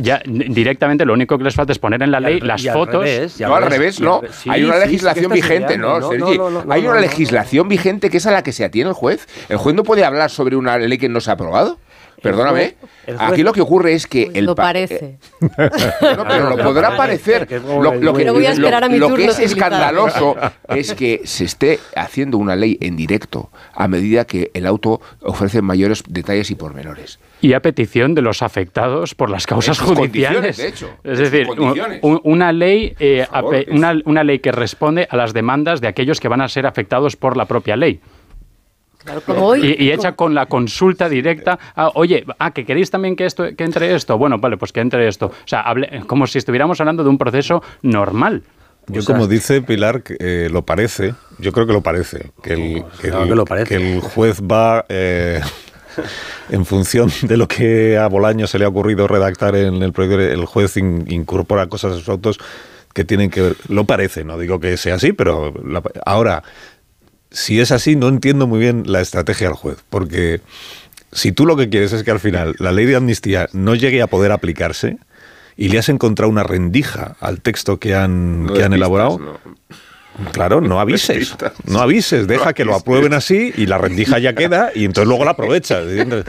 ya 0.00 0.22
directamente 0.24 1.04
lo 1.04 1.12
único 1.12 1.36
que 1.36 1.44
les 1.44 1.54
falta 1.54 1.72
es 1.72 1.78
poner 1.78 2.02
en 2.02 2.10
la 2.12 2.20
ley 2.20 2.40
las 2.40 2.66
fotos... 2.66 3.04
Revés, 3.04 3.38
no, 3.40 3.54
al 3.54 3.70
revés, 3.70 4.00
no. 4.00 4.22
Sí, 4.30 4.48
Hay 4.48 4.64
una 4.64 4.78
legislación 4.78 5.30
sí, 5.30 5.34
vigente, 5.34 5.76
¿no, 5.76 6.00
no, 6.00 6.08
Sergi? 6.08 6.38
Hay 6.70 6.86
una 6.86 7.00
legislación 7.00 7.68
vigente 7.68 8.08
que 8.08 8.16
es 8.16 8.26
a 8.26 8.30
la 8.30 8.42
que 8.42 8.52
se 8.52 8.64
atiene 8.64 8.88
el 8.88 8.94
juez. 8.94 9.28
El 9.50 9.58
juez 9.58 9.76
no 9.76 9.82
puede 9.82 10.02
hablar 10.02 10.30
sobre 10.30 10.56
una 10.56 10.78
ley 10.78 10.96
que 10.96 11.10
no 11.10 11.20
se 11.20 11.28
ha 11.28 11.34
aprobado. 11.34 11.78
Perdóname, 12.22 12.74
juez, 13.04 13.16
aquí 13.18 13.42
lo 13.42 13.52
que 13.52 13.60
ocurre 13.60 13.94
es 13.94 14.06
que 14.06 14.30
el 14.32 14.44
lo 14.44 14.54
parece. 14.54 15.18
no, 15.40 16.24
pero 16.28 16.50
lo 16.50 16.58
podrá 16.58 16.96
parecer. 16.96 17.48
Lo, 17.50 17.82
lo, 17.94 18.14
que, 18.14 18.24
lo, 18.24 18.32
lo 18.32 19.14
que 19.14 19.24
es 19.24 19.38
escandaloso 19.40 20.36
es 20.68 20.94
que 20.94 21.22
se 21.24 21.44
esté 21.44 21.80
haciendo 21.96 22.38
una 22.38 22.54
ley 22.54 22.78
en 22.80 22.96
directo 22.96 23.50
a 23.74 23.88
medida 23.88 24.24
que 24.24 24.50
el 24.54 24.66
auto 24.66 25.00
ofrece 25.22 25.62
mayores 25.62 26.04
detalles 26.08 26.50
y 26.50 26.54
pormenores. 26.54 27.18
Y 27.40 27.54
a 27.54 27.60
petición 27.60 28.14
de 28.14 28.22
los 28.22 28.42
afectados 28.42 29.16
por 29.16 29.28
las 29.28 29.46
causas 29.46 29.80
judiciales. 29.80 30.56
De 30.56 30.68
hecho, 30.68 30.90
es 31.02 31.18
decir, 31.18 31.48
un, 31.50 32.20
una, 32.22 32.52
ley, 32.52 32.94
eh, 33.00 33.26
favor, 33.28 33.56
una, 33.68 34.00
una 34.04 34.22
ley 34.22 34.38
que 34.38 34.52
responde 34.52 35.08
a 35.10 35.16
las 35.16 35.32
demandas 35.32 35.80
de 35.80 35.88
aquellos 35.88 36.20
que 36.20 36.28
van 36.28 36.40
a 36.40 36.48
ser 36.48 36.66
afectados 36.66 37.16
por 37.16 37.36
la 37.36 37.46
propia 37.46 37.76
ley. 37.76 38.00
Claro, 39.04 39.56
y, 39.56 39.76
y, 39.78 39.90
hecha 39.90 40.12
con 40.12 40.34
la 40.34 40.46
consulta 40.46 41.08
directa. 41.08 41.58
Ah, 41.74 41.90
oye, 41.94 42.24
ah, 42.38 42.52
que 42.52 42.64
queréis 42.64 42.90
también 42.90 43.16
que 43.16 43.26
esto 43.26 43.44
que 43.56 43.64
entre 43.64 43.94
esto. 43.94 44.16
Bueno, 44.18 44.38
vale, 44.38 44.56
pues 44.56 44.72
que 44.72 44.80
entre 44.80 45.08
esto. 45.08 45.26
O 45.26 45.46
sea, 45.48 45.62
hable, 45.62 46.02
como 46.06 46.26
si 46.26 46.38
estuviéramos 46.38 46.80
hablando 46.80 47.02
de 47.02 47.10
un 47.10 47.18
proceso 47.18 47.62
normal. 47.82 48.42
Yo, 48.88 49.00
o 49.00 49.02
sea, 49.02 49.14
como 49.14 49.28
dice 49.28 49.62
Pilar, 49.62 50.02
eh, 50.18 50.48
lo 50.50 50.62
parece. 50.62 51.14
Yo 51.38 51.52
creo 51.52 51.66
que 51.66 51.72
lo 51.72 51.82
parece. 51.82 52.30
Que 52.42 52.52
el, 52.54 52.84
que 53.00 53.08
el, 53.08 53.28
que 53.28 53.34
lo 53.34 53.44
parece. 53.44 53.68
Que 53.68 53.94
el 53.94 54.00
juez 54.00 54.40
va. 54.40 54.84
Eh, 54.88 55.40
en 56.50 56.64
función 56.64 57.10
de 57.22 57.36
lo 57.36 57.48
que 57.48 57.98
a 57.98 58.06
Bolaño 58.08 58.46
se 58.46 58.58
le 58.58 58.64
ha 58.64 58.68
ocurrido 58.68 59.06
redactar 59.06 59.54
en 59.56 59.82
el 59.82 59.92
proyecto, 59.92 60.20
el 60.20 60.44
juez 60.46 60.76
in, 60.76 61.04
incorpora 61.08 61.66
cosas 61.66 61.92
a 61.92 61.96
sus 61.96 62.08
autos 62.08 62.38
que 62.92 63.04
tienen 63.04 63.30
que 63.30 63.42
ver. 63.42 63.56
Lo 63.68 63.84
parece, 63.84 64.24
no 64.24 64.38
digo 64.38 64.60
que 64.60 64.76
sea 64.76 64.96
así, 64.96 65.12
pero 65.12 65.52
la, 65.64 65.82
ahora 66.04 66.42
si 67.32 67.60
es 67.60 67.72
así, 67.72 67.96
no 67.96 68.08
entiendo 68.08 68.46
muy 68.46 68.60
bien 68.60 68.84
la 68.86 69.00
estrategia 69.00 69.48
del 69.48 69.56
juez, 69.56 69.78
porque 69.90 70.40
si 71.10 71.32
tú 71.32 71.46
lo 71.46 71.56
que 71.56 71.68
quieres 71.68 71.92
es 71.92 72.02
que 72.02 72.10
al 72.10 72.20
final 72.20 72.54
la 72.58 72.72
ley 72.72 72.86
de 72.86 72.96
amnistía 72.96 73.48
no 73.52 73.74
llegue 73.74 74.02
a 74.02 74.06
poder 74.06 74.32
aplicarse, 74.32 74.98
y 75.56 75.68
le 75.68 75.78
has 75.78 75.88
encontrado 75.88 76.30
una 76.30 76.42
rendija 76.42 77.16
al 77.20 77.40
texto 77.40 77.78
que 77.78 77.94
han, 77.94 78.48
que 78.54 78.64
han 78.64 78.72
elaborado. 78.72 79.38
Claro, 80.32 80.60
no 80.60 80.78
avises, 80.78 81.34
no 81.64 81.80
avises, 81.80 82.26
deja 82.26 82.52
que 82.52 82.66
lo 82.66 82.74
aprueben 82.74 83.14
así 83.14 83.52
y 83.56 83.64
la 83.64 83.78
rendija 83.78 84.18
ya 84.18 84.34
queda 84.34 84.70
y 84.74 84.84
entonces 84.84 85.08
luego 85.08 85.24
la 85.24 85.30
aprovecha. 85.30 85.80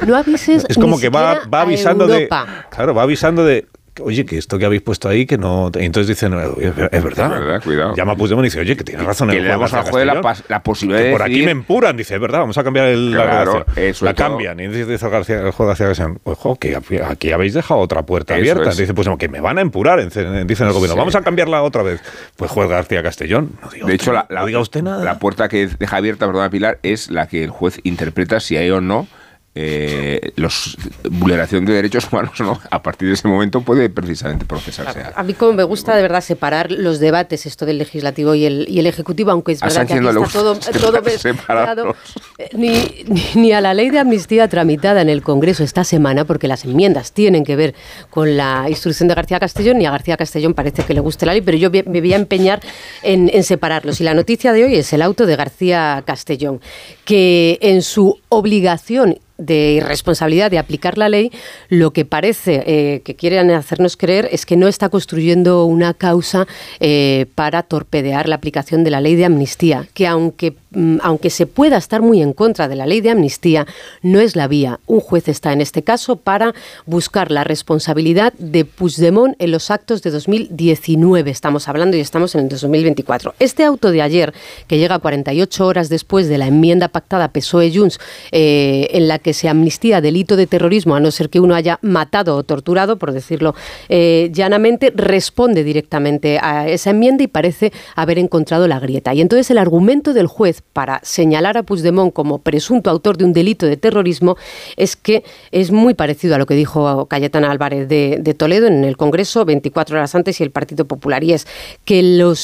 No 0.07 0.15
avises. 0.15 0.65
Es 0.69 0.77
como 0.77 0.99
que 0.99 1.09
va, 1.09 1.41
va 1.53 1.61
avisando 1.61 2.07
de, 2.07 2.29
claro, 2.69 2.95
va 2.95 3.03
avisando 3.03 3.43
de, 3.43 3.67
oye, 4.01 4.25
que 4.25 4.37
esto 4.37 4.57
que 4.57 4.65
habéis 4.65 4.81
puesto 4.81 5.07
ahí, 5.09 5.25
que 5.25 5.37
no, 5.37 5.71
y 5.79 5.85
entonces 5.85 6.07
dicen, 6.07 6.33
"Eh, 6.33 6.45
es 6.59 6.67
es 6.67 6.75
verdad, 7.03 7.33
Es 7.33 7.39
verdad, 7.39 7.63
cuidado. 7.63 7.95
Llama 7.95 8.13
a 8.13 8.15
Puigdemont 8.15 8.45
y 8.45 8.47
dice, 8.47 8.59
oye, 8.59 8.75
que 8.75 8.83
tiene 8.83 9.03
razón 9.03 9.29
que 9.29 9.37
el 9.37 9.43
le 9.43 9.49
damos 9.49 9.71
García 9.71 9.91
juez 9.91 10.05
la, 10.05 10.35
la 10.49 10.63
posibilidad 10.63 10.99
que 11.01 11.05
de 11.07 11.11
por 11.11 11.21
aquí 11.21 11.43
me 11.43 11.51
empuran, 11.51 11.95
dice, 11.97 12.15
es 12.15 12.21
verdad, 12.21 12.39
vamos 12.39 12.57
a 12.57 12.63
cambiar 12.63 12.87
el, 12.87 13.11
la 13.11 13.23
Claro, 13.23 13.51
redacción". 13.53 13.85
eh, 13.85 13.93
sobre 13.93 14.09
la 14.11 14.15
todo- 14.15 14.27
cambian, 14.29 14.59
y 14.59 14.67
dice 14.67 14.93
el, 15.05 15.11
García, 15.11 15.39
el 15.41 15.51
juez 15.51 15.67
García 15.67 15.87
Castellón, 15.87 16.19
ojo, 16.23 16.55
que 16.55 16.75
aquí 17.07 17.31
habéis 17.31 17.53
dejado 17.53 17.79
otra 17.81 18.01
puerta 18.03 18.33
Eso 18.35 18.39
abierta, 18.41 18.69
dice, 18.75 18.93
pues 18.93 19.07
que 19.17 19.29
me 19.29 19.41
van 19.41 19.57
a 19.57 19.61
empurar, 19.61 19.99
dicen 20.03 20.25
el 20.67 20.73
gobierno, 20.73 20.93
Sí. 20.93 20.97
vamos 20.99 21.15
a 21.15 21.21
cambiarla 21.21 21.61
otra 21.63 21.83
vez, 21.83 22.01
pues 22.35 22.49
juez 22.51 22.69
García 22.69 23.03
Castellón, 23.03 23.51
no 23.61 23.69
diga 23.69 23.85
De 23.87 23.93
usted 23.93 23.93
hecho, 23.93 24.13
la, 24.13 24.25
la- 24.29 24.39
no 24.41 24.45
diga 24.47 24.59
usted 24.59 24.81
nada. 24.81 25.03
la 25.03 25.19
puerta 25.19 25.47
que 25.49 25.67
deja 25.67 25.97
abierta, 25.97 26.25
perdona 26.25 26.49
Pilar, 26.49 26.79
es 26.83 27.09
la 27.11 27.27
que 27.27 27.43
el 27.43 27.49
juez 27.51 27.79
interpreta 27.83 28.39
si 28.39 28.57
hay 28.57 28.69
o 28.71 28.81
no 28.81 29.07
eh, 29.55 30.31
los 30.35 30.77
vulneración 31.09 31.65
de 31.65 31.73
derechos 31.73 32.07
humanos 32.11 32.39
no. 32.39 32.59
A 32.71 32.81
partir 32.81 33.07
de 33.07 33.13
ese 33.13 33.27
momento 33.27 33.61
puede 33.61 33.89
precisamente 33.89 34.45
procesarse. 34.45 35.01
A 35.15 35.23
mí 35.23 35.33
como 35.33 35.53
me 35.53 35.63
gusta 35.63 35.95
de 35.95 36.01
verdad 36.01 36.21
separar 36.21 36.71
los 36.71 36.99
debates, 36.99 37.45
esto 37.45 37.65
del 37.65 37.77
legislativo 37.77 38.33
y 38.35 38.45
el, 38.45 38.65
y 38.67 38.79
el 38.79 38.87
ejecutivo, 38.87 39.31
aunque 39.31 39.51
es 39.51 39.61
verdad 39.61 39.85
que 39.87 39.93
aquí 39.93 40.07
está 40.07 40.39
todo, 40.39 40.55
todo 40.81 41.01
mezclado, 41.01 41.95
eh, 42.39 42.49
ni, 42.53 43.05
ni- 43.07 43.25
ni 43.35 43.51
a 43.51 43.61
la 43.61 43.73
ley 43.73 43.89
de 43.91 43.99
amnistía 43.99 44.47
tramitada 44.47 45.01
en 45.01 45.09
el 45.09 45.21
Congreso 45.21 45.63
esta 45.63 45.83
semana, 45.83 46.25
porque 46.25 46.47
las 46.47 46.65
enmiendas 46.65 47.11
tienen 47.11 47.43
que 47.43 47.55
ver 47.55 47.75
con 48.09 48.35
la 48.37 48.65
instrucción 48.69 49.07
de 49.07 49.15
García 49.15 49.39
Castellón, 49.39 49.77
ni 49.77 49.85
a 49.85 49.91
García 49.91 50.17
Castellón 50.17 50.53
parece 50.53 50.83
que 50.83 50.93
le 50.93 50.99
guste 50.99 51.25
la 51.25 51.33
ley, 51.33 51.41
pero 51.41 51.57
yo 51.57 51.69
me 51.69 51.83
voy 52.01 52.13
a 52.13 52.17
empeñar 52.17 52.59
en, 53.03 53.29
en 53.31 53.43
separarlos. 53.43 54.01
Y 54.01 54.03
la 54.03 54.13
noticia 54.15 54.51
de 54.51 54.63
hoy 54.63 54.75
es 54.75 54.91
el 54.93 55.01
auto 55.03 55.25
de 55.27 55.35
García 55.35 56.03
Castellón, 56.07 56.59
que 57.05 57.59
en 57.61 57.81
su 57.83 58.19
obligación 58.29 59.19
de 59.37 59.73
irresponsabilidad 59.73 60.51
de 60.51 60.59
aplicar 60.59 60.97
la 60.97 61.09
ley, 61.09 61.31
lo 61.69 61.91
que 61.91 62.05
parece 62.05 62.63
eh, 62.65 63.01
que 63.01 63.15
quieren 63.15 63.51
hacernos 63.51 63.97
creer 63.97 64.29
es 64.31 64.45
que 64.45 64.57
no 64.57 64.67
está 64.67 64.89
construyendo 64.89 65.65
una 65.65 65.93
causa 65.93 66.47
eh, 66.79 67.25
para 67.35 67.63
torpedear 67.63 68.29
la 68.29 68.35
aplicación 68.35 68.83
de 68.83 68.91
la 68.91 69.01
ley 69.01 69.15
de 69.15 69.25
amnistía, 69.25 69.87
que 69.93 70.07
aunque, 70.07 70.55
aunque 71.01 71.29
se 71.29 71.45
pueda 71.45 71.77
estar 71.77 72.01
muy 72.01 72.21
en 72.21 72.33
contra 72.33 72.67
de 72.67 72.75
la 72.75 72.85
ley 72.85 73.01
de 73.01 73.11
amnistía, 73.11 73.65
no 74.01 74.19
es 74.19 74.35
la 74.35 74.47
vía. 74.47 74.79
Un 74.87 74.99
juez 74.99 75.27
está 75.27 75.53
en 75.53 75.61
este 75.61 75.83
caso 75.83 76.15
para 76.15 76.53
buscar 76.85 77.31
la 77.31 77.43
responsabilidad 77.43 78.33
de 78.37 78.65
Puigdemont 78.65 79.35
en 79.39 79.51
los 79.51 79.71
actos 79.71 80.01
de 80.01 80.11
2019, 80.11 81.29
estamos 81.29 81.67
hablando 81.67 81.97
y 81.97 81.99
estamos 81.99 82.35
en 82.35 82.41
el 82.41 82.49
2024. 82.49 83.35
Este 83.39 83.63
auto 83.63 83.91
de 83.91 84.01
ayer, 84.01 84.33
que 84.67 84.77
llega 84.77 84.99
48 84.99 85.65
horas 85.65 85.89
después 85.89 86.27
de 86.27 86.37
la 86.37 86.47
enmienda 86.47 86.87
pactada 86.87 87.31
PSOE-Junts, 87.31 87.99
eh, 88.31 88.87
en 88.91 89.07
la 89.07 89.19
que 89.19 89.33
se 89.33 89.49
amnistía 89.49 90.01
delito 90.01 90.35
de 90.35 90.47
terrorismo, 90.47 90.95
a 90.95 90.99
no 90.99 91.11
ser 91.11 91.29
que 91.29 91.39
uno 91.39 91.55
haya 91.55 91.79
matado 91.81 92.35
o 92.35 92.43
torturado, 92.43 92.97
por 92.97 93.11
decirlo 93.11 93.55
eh, 93.89 94.29
llanamente, 94.33 94.91
responde 94.95 95.63
directamente 95.63 96.39
a 96.41 96.67
esa 96.67 96.91
enmienda 96.91 97.23
y 97.23 97.27
parece 97.27 97.71
haber 97.95 98.17
encontrado 98.17 98.67
la 98.67 98.79
grieta. 98.79 99.13
Y 99.13 99.21
entonces 99.21 99.49
el 99.51 99.57
argumento 99.57 100.13
del 100.13 100.27
juez 100.27 100.62
para 100.73 100.99
señalar 101.03 101.57
a 101.57 101.63
Puigdemont 101.63 102.11
como 102.11 102.39
presunto 102.39 102.89
autor 102.89 103.17
de 103.17 103.25
un 103.25 103.33
delito 103.33 103.67
de 103.67 103.77
terrorismo 103.77 104.37
es 104.75 104.95
que 104.95 105.23
es 105.51 105.71
muy 105.71 105.93
parecido 105.93 106.35
a 106.35 106.37
lo 106.39 106.47
que 106.47 106.55
dijo 106.55 107.05
Cayetana 107.05 107.51
Álvarez 107.51 107.87
de, 107.87 108.35
Toledo 108.35 108.65
en 108.67 108.83
el 108.83 108.97
Congreso 108.97 109.45
24 109.45 109.95
horas 109.95 110.15
antes 110.15 110.39
y 110.39 110.43
el 110.43 110.49
Partido 110.49 110.85
Popular, 110.85 111.23
y 111.23 111.33
es 111.33 111.45
que 111.85 111.99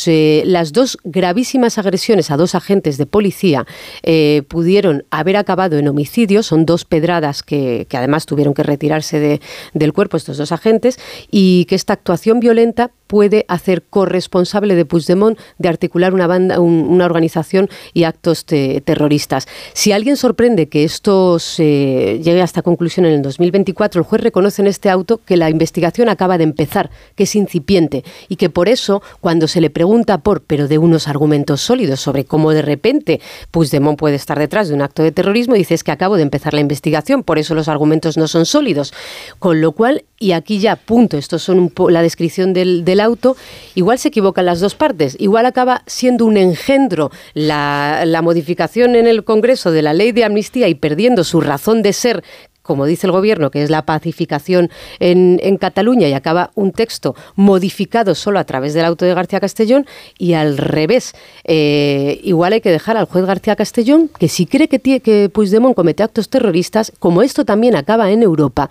eh, 0.05 0.43
las 0.45 0.71
dos 0.71 0.99
gravísimas 1.03 1.79
agresiones 1.79 2.29
a 2.29 2.37
dos 2.37 2.53
agentes 2.53 2.97
de 2.99 3.07
policía 3.07 3.65
eh, 4.03 4.43
pudieron 4.47 5.05
haber 5.09 5.35
acabado 5.35 5.77
en 5.79 5.87
homicidio, 5.87 6.43
son 6.43 6.65
dos 6.67 6.85
pedradas 6.85 7.41
que, 7.41 7.87
además 7.91 8.27
tuvieron 8.27 8.53
que 8.53 8.61
retirarse 8.61 9.19
de- 9.19 9.41
del 9.73 9.93
cuerpo 9.93 10.17
estos 10.17 10.37
dos 10.37 10.51
agentes, 10.51 10.99
y 11.31 11.65
que 11.65 11.75
esta 11.75 11.93
actuación 11.93 12.39
violenta 12.39 12.91
puede 13.09 13.43
hacer 13.47 13.81
corresponsable 13.89 14.75
de 14.75 14.85
Puigdemont 14.85 15.35
de 15.57 15.67
articular 15.67 16.13
una 16.13 16.27
banda, 16.27 16.59
un- 16.59 16.85
una 16.87 17.05
organización 17.05 17.67
y 17.91 18.03
actos 18.03 18.45
te- 18.45 18.81
terroristas. 18.81 19.47
Si 19.73 19.91
alguien 19.91 20.15
sorprende 20.15 20.69
que 20.69 20.83
esto 20.83 21.39
se 21.39 22.19
llegue 22.23 22.41
a 22.41 22.45
esta 22.45 22.61
conclusión 22.61 23.07
en 23.07 23.13
el 23.13 23.21
2024, 23.23 23.99
el 24.01 24.05
juez 24.05 24.21
reconoce 24.21 24.61
en 24.61 24.67
este 24.67 24.91
auto 24.91 25.19
que 25.25 25.37
la 25.37 25.49
investigación 25.49 26.07
acaba 26.07 26.37
de 26.37 26.43
empezar, 26.43 26.91
que 27.15 27.23
es 27.23 27.35
incipiente 27.35 28.03
y 28.27 28.35
que 28.35 28.51
por 28.51 28.69
eso 28.69 29.01
cuando 29.21 29.47
se 29.47 29.59
le 29.59 29.71
pregunta 29.71 30.19
por, 30.19 30.41
pero 30.41 30.67
de 30.67 30.77
unos 30.77 31.07
argumentos 31.07 31.61
sólidos 31.61 31.99
sobre 31.99 32.25
cómo 32.25 32.51
de 32.51 32.61
repente 32.61 33.21
Puigdemont 33.49 33.97
puede 33.97 34.17
estar 34.17 34.37
detrás 34.37 34.67
de 34.67 34.75
un 34.75 34.83
acto 34.83 35.01
de 35.01 35.11
terrorismo, 35.11 35.55
dice 35.55 35.73
es 35.73 35.83
que 35.83 35.91
acabo 35.91 36.15
de 36.15 36.21
empezar 36.21 36.53
la 36.53 36.59
investigación, 36.61 37.23
por 37.23 37.39
eso 37.39 37.55
los 37.55 37.69
argumentos 37.69 38.17
no 38.17 38.27
son 38.27 38.45
sólidos. 38.45 38.93
Con 39.39 39.61
lo 39.61 39.71
cual, 39.71 40.03
y 40.19 40.33
aquí 40.33 40.59
ya 40.59 40.75
punto, 40.75 41.17
esto 41.17 41.39
son 41.39 41.73
la 41.89 42.03
descripción 42.03 42.53
del 42.53 42.85
auto, 43.01 43.35
igual 43.75 43.99
se 43.99 44.09
equivocan 44.09 44.45
las 44.45 44.59
dos 44.59 44.75
partes, 44.75 45.15
igual 45.19 45.45
acaba 45.45 45.83
siendo 45.85 46.25
un 46.25 46.37
engendro 46.37 47.11
la, 47.33 48.03
la 48.05 48.21
modificación 48.21 48.95
en 48.95 49.07
el 49.07 49.23
Congreso 49.23 49.71
de 49.71 49.81
la 49.81 49.93
ley 49.93 50.11
de 50.11 50.25
amnistía 50.25 50.67
y 50.67 50.75
perdiendo 50.75 51.23
su 51.23 51.41
razón 51.41 51.81
de 51.81 51.93
ser 51.93 52.23
como 52.69 52.85
dice 52.85 53.07
el 53.07 53.11
gobierno, 53.11 53.49
que 53.49 53.63
es 53.63 53.71
la 53.71 53.83
pacificación 53.83 54.69
en, 54.99 55.57
Cataluña 55.57 56.07
y 56.07 56.13
acaba 56.13 56.51
un 56.53 56.71
texto 56.71 57.15
modificado 57.35 58.13
solo 58.13 58.37
a 58.37 58.43
través 58.43 58.75
del 58.75 58.85
auto 58.85 59.05
de 59.05 59.15
García 59.15 59.39
Castellón 59.39 59.87
y 60.19 60.33
al 60.33 60.59
revés. 60.59 61.15
Eh, 61.45 62.19
igual 62.23 62.53
hay 62.53 62.61
que 62.61 62.69
dejar 62.69 62.95
al 62.95 63.05
juez 63.05 63.25
García 63.25 63.55
Castellón 63.55 64.07
que 64.19 64.27
si 64.27 64.45
cree 64.45 64.67
que, 64.67 64.79
que 64.99 65.29
Puigdemont 65.29 65.75
comete 65.75 66.03
actos 66.03 66.29
terroristas, 66.29 66.93
como 66.99 67.23
esto 67.23 67.43
también 67.43 67.75
acaba 67.75 68.11
en 68.11 68.21
Europa, 68.21 68.69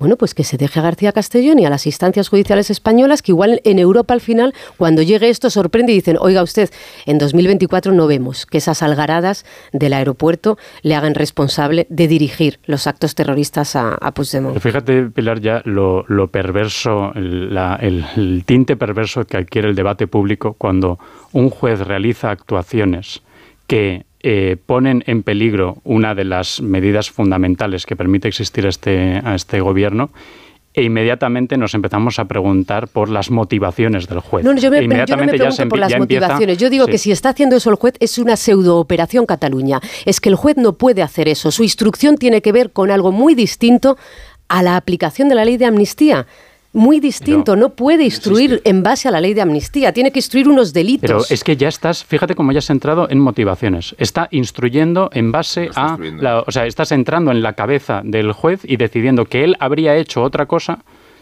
bueno, 0.00 0.16
pues 0.16 0.34
que 0.34 0.42
se 0.44 0.56
deje 0.56 0.80
a 0.80 0.82
García 0.82 1.12
Castellón 1.12 1.58
y 1.60 1.66
a 1.66 1.70
las 1.70 1.86
instancias 1.86 2.28
judiciales 2.28 2.70
españolas, 2.70 3.22
que 3.22 3.32
igual 3.32 3.60
en 3.64 3.78
Europa 3.78 4.14
al 4.14 4.20
final, 4.20 4.54
cuando 4.78 5.02
llegue 5.02 5.28
esto, 5.28 5.50
sorprende 5.50 5.92
y 5.92 5.96
dicen, 5.96 6.16
oiga 6.18 6.42
usted, 6.42 6.70
en 7.06 7.18
2024 7.18 7.92
no 7.92 8.06
vemos 8.06 8.46
que 8.46 8.58
esas 8.58 8.82
algaradas 8.82 9.44
del 9.72 9.92
aeropuerto 9.92 10.58
le 10.82 10.94
hagan 10.94 11.14
responsable 11.14 11.86
de 11.90 12.08
dirigir 12.08 12.58
los 12.64 12.86
actos 12.86 13.14
terroristas 13.14 13.76
a, 13.76 13.94
a 13.94 14.12
Puigdemont. 14.12 14.58
Fíjate, 14.58 15.02
Pilar, 15.10 15.40
ya 15.40 15.62
lo, 15.66 16.04
perverso, 16.28 17.12
la- 17.14 17.76
el 17.76 18.42
tinte 18.46 18.76
perverso 18.76 19.24
que 19.26 19.36
adquiere 19.36 19.68
el 19.68 19.74
debate 19.76 20.06
público 20.06 20.54
cuando 20.54 20.98
un 21.32 21.50
juez 21.50 21.80
realiza 21.80 22.30
actuaciones 22.30 23.20
que 23.66 24.04
eh, 24.22 24.56
ponen 24.66 25.02
en 25.06 25.22
peligro 25.22 25.78
una 25.84 26.14
de 26.14 26.24
las 26.24 26.60
medidas 26.60 27.10
fundamentales 27.10 27.86
que 27.86 27.96
permite 27.96 28.28
existir 28.28 28.66
este, 28.66 29.20
a 29.24 29.34
este 29.34 29.60
gobierno 29.60 30.10
e 30.72 30.84
inmediatamente 30.84 31.56
nos 31.56 31.74
empezamos 31.74 32.20
a 32.20 32.26
preguntar 32.26 32.86
por 32.86 33.08
las 33.08 33.30
motivaciones 33.32 34.06
del 34.06 34.20
juez. 34.20 34.44
No, 34.44 34.52
no, 34.54 34.60
yo 34.60 34.70
me, 34.70 34.78
E 34.78 34.82
yo 34.82 34.86
no 34.86 34.88
me 34.88 34.94
inmediatamente 34.94 35.38
ya 35.38 35.50
se 35.50 35.56
pregunto 35.56 35.70
por 35.70 35.78
las 35.80 35.92
empieza- 35.92 36.20
motivaciones. 36.26 36.58
Yo 36.58 36.70
digo 36.70 36.84
Sí. 36.84 36.90
que 36.92 36.98
si 36.98 37.10
está 37.10 37.30
haciendo 37.30 37.56
eso 37.56 37.70
el 37.70 37.76
juez 37.76 37.94
es 37.98 38.18
una 38.18 38.36
pseudo-operación 38.36 39.26
Cataluña. 39.26 39.80
Es 40.04 40.20
que 40.20 40.28
el 40.28 40.36
juez 40.36 40.56
no 40.56 40.74
puede 40.74 41.02
hacer 41.02 41.26
eso. 41.28 41.50
Su 41.50 41.64
instrucción 41.64 42.16
tiene 42.16 42.40
que 42.40 42.52
ver 42.52 42.70
con 42.70 42.92
algo 42.92 43.10
muy 43.10 43.34
distinto 43.34 43.98
a 44.48 44.62
la 44.62 44.76
aplicación 44.76 45.28
de 45.28 45.34
la 45.34 45.44
ley 45.44 45.56
de 45.56 45.66
amnistía. 45.66 46.26
Muy 46.72 47.00
distinto. 47.00 47.56
No 47.56 47.70
puede 47.70 48.04
instruir 48.04 48.60
en 48.64 48.82
base 48.84 49.08
a 49.08 49.10
la 49.10 49.20
ley 49.20 49.34
de 49.34 49.40
amnistía. 49.40 49.92
Tiene 49.92 50.12
que 50.12 50.20
instruir 50.20 50.48
unos 50.48 50.72
delitos. 50.72 51.00
Pero 51.10 51.20
es 51.28 51.42
que 51.42 51.56
ya 51.56 51.66
estás, 51.68 52.04
fíjate 52.04 52.36
cómo 52.36 52.52
ya 52.52 52.58
has 52.60 52.70
entrado 52.70 53.08
en 53.10 53.18
motivaciones. 53.18 53.94
Está 53.98 54.28
instruyendo 54.30 55.10
en 55.12 55.32
base 55.32 55.68
a, 55.74 55.98
la- 56.20 56.44
o 56.46 56.50
sea, 56.52 56.66
estás 56.66 56.92
entrando 56.92 57.32
en 57.32 57.42
la 57.42 57.54
cabeza 57.54 58.02
del 58.04 58.32
juez 58.32 58.60
y 58.64 58.76
decidiendo 58.76 59.24
que 59.24 59.42
él 59.42 59.56
habría 59.58 59.96
hecho 59.96 60.22
otra 60.22 60.46
cosa 60.46 60.78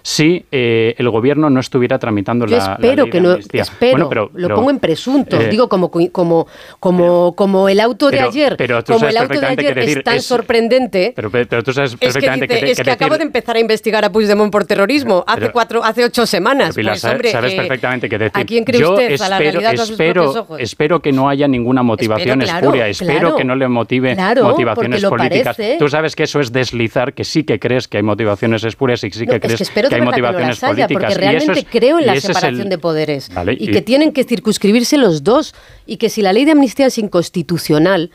si 0.09 0.47
eh, 0.51 0.95
el 0.97 1.11
gobierno 1.11 1.51
no 1.51 1.61
estuviera 1.61 1.99
tramitando 1.99 2.47
Yo 2.47 2.57
la, 2.57 2.65
la 2.67 2.73
espero 2.77 3.03
ley 3.03 3.11
que 3.13 3.21
no, 3.21 3.35
espero, 3.35 3.91
Bueno, 3.93 4.09
pero- 4.09 4.31
lo 4.33 4.49
pero, 4.49 4.55
pongo 4.57 4.71
en 4.71 4.79
presunto, 4.79 5.39
eh, 5.39 5.49
digo 5.51 5.69
como 5.69 5.91
como 5.91 6.47
como 6.81 7.35
como 7.37 7.69
el 7.69 7.79
auto 7.79 8.11
de 8.11 8.21
ayer, 8.21 8.55
pero 8.57 8.83
tú 8.83 8.95
como 8.95 9.01
sabes 9.01 9.15
el 9.15 9.21
auto 9.23 9.35
de 9.35 9.41
perfectamente 9.41 9.67
ayer 9.67 9.75
decir, 9.75 9.99
es 9.99 10.05
tan 10.05 10.17
es- 10.17 10.25
sorprendente. 10.25 11.13
Pero, 11.15 11.31
pero 11.31 11.63
tú 11.63 11.75
sabes 11.75 11.93
Es 11.93 11.99
que, 11.99 12.07
perfectamente 12.07 12.47
dice, 12.55 12.65
que, 12.65 12.73
es 12.73 12.81
que 12.81 12.91
acabo 12.91 13.19
de 13.19 13.25
empezar 13.25 13.57
a 13.57 13.61
investigar 13.61 14.03
a 14.07 14.11
Puigdemont 14.11 14.51
por 14.51 14.65
terrorismo 14.65 15.25
hace 15.27 15.51
cuatro, 15.51 15.85
hace 15.85 16.05
ocho 16.05 16.25
semanas. 16.25 16.75
Pilar, 16.75 16.93
Pues, 16.95 17.01
sabes, 17.03 17.15
hombre, 17.15 17.31
sabes 17.33 17.53
eh, 17.53 17.57
perfectamente 17.57 18.09
qué 18.09 18.17
decir. 18.19 18.41
¿A 18.41 18.45
quién 18.47 18.65
cree 18.65 18.81
Yo 18.81 18.93
usted? 18.93 19.21
¿A 19.21 19.29
la 19.29 19.37
espero, 19.37 19.39
realidad 19.61 19.73
o 19.79 19.83
a 19.83 19.87
sus 19.87 19.91
espero, 19.91 20.31
ojos? 20.31 20.61
espero 20.61 21.01
que 21.01 21.13
no 21.13 21.29
haya 21.29 21.47
ninguna 21.49 21.83
motivación 21.83 22.41
Espero, 22.41 22.47
claro, 22.61 22.67
espuria. 22.67 22.89
Espero 22.89 23.19
claro. 23.21 23.37
que 23.37 23.45
no 23.45 23.57
le 23.57 23.69
motive 23.69 24.17
motivaciones 24.17 25.05
políticas. 25.05 25.57
Tú 25.79 25.89
sabes 25.91 26.17
que 26.17 26.23
eso 26.23 26.41
es 26.41 26.51
deslizar, 26.51 27.13
que 27.13 27.25
sí 27.25 27.45
que 27.45 27.59
crees 27.59 27.89
que 27.89 27.99
hay 27.99 28.03
motivaciones 28.03 28.65
espurias 28.65 29.05
y 29.05 29.11
sí 29.11 29.27
que 29.27 29.35
es 29.37 29.41
crees 29.41 29.57
que 29.59 29.63
espero 29.65 29.89
hay 29.99 30.07
verdad 30.07 30.17
que 30.17 30.21
no 30.23 30.29
motivaciones 30.29 30.63
las 30.63 30.71
haya, 30.71 30.87
políticas. 30.87 31.03
porque 31.15 31.25
Y 31.25 31.29
eso 31.29 31.45
realmente 31.47 31.61
es- 31.61 31.67
creo 31.71 31.99
en 31.99 32.05
y 32.05 32.07
la 32.07 32.21
separación 32.21 32.61
el- 32.63 32.69
de 32.69 32.79
poderes 32.79 33.29
Vale, 33.35 33.53
y, 33.59 33.71
que 33.71 33.83
tienen 33.83 34.13
que 34.13 34.25
circunscribirse 34.25 34.97
los 34.97 35.23
dos 35.25 35.55
y 35.87 35.97
que 35.97 36.09
si 36.09 36.23
la 36.23 36.33
ley 36.33 36.45
de 36.45 36.53
amnistía 36.53 36.87
es 36.87 36.99
inconstitucional, 36.99 38.11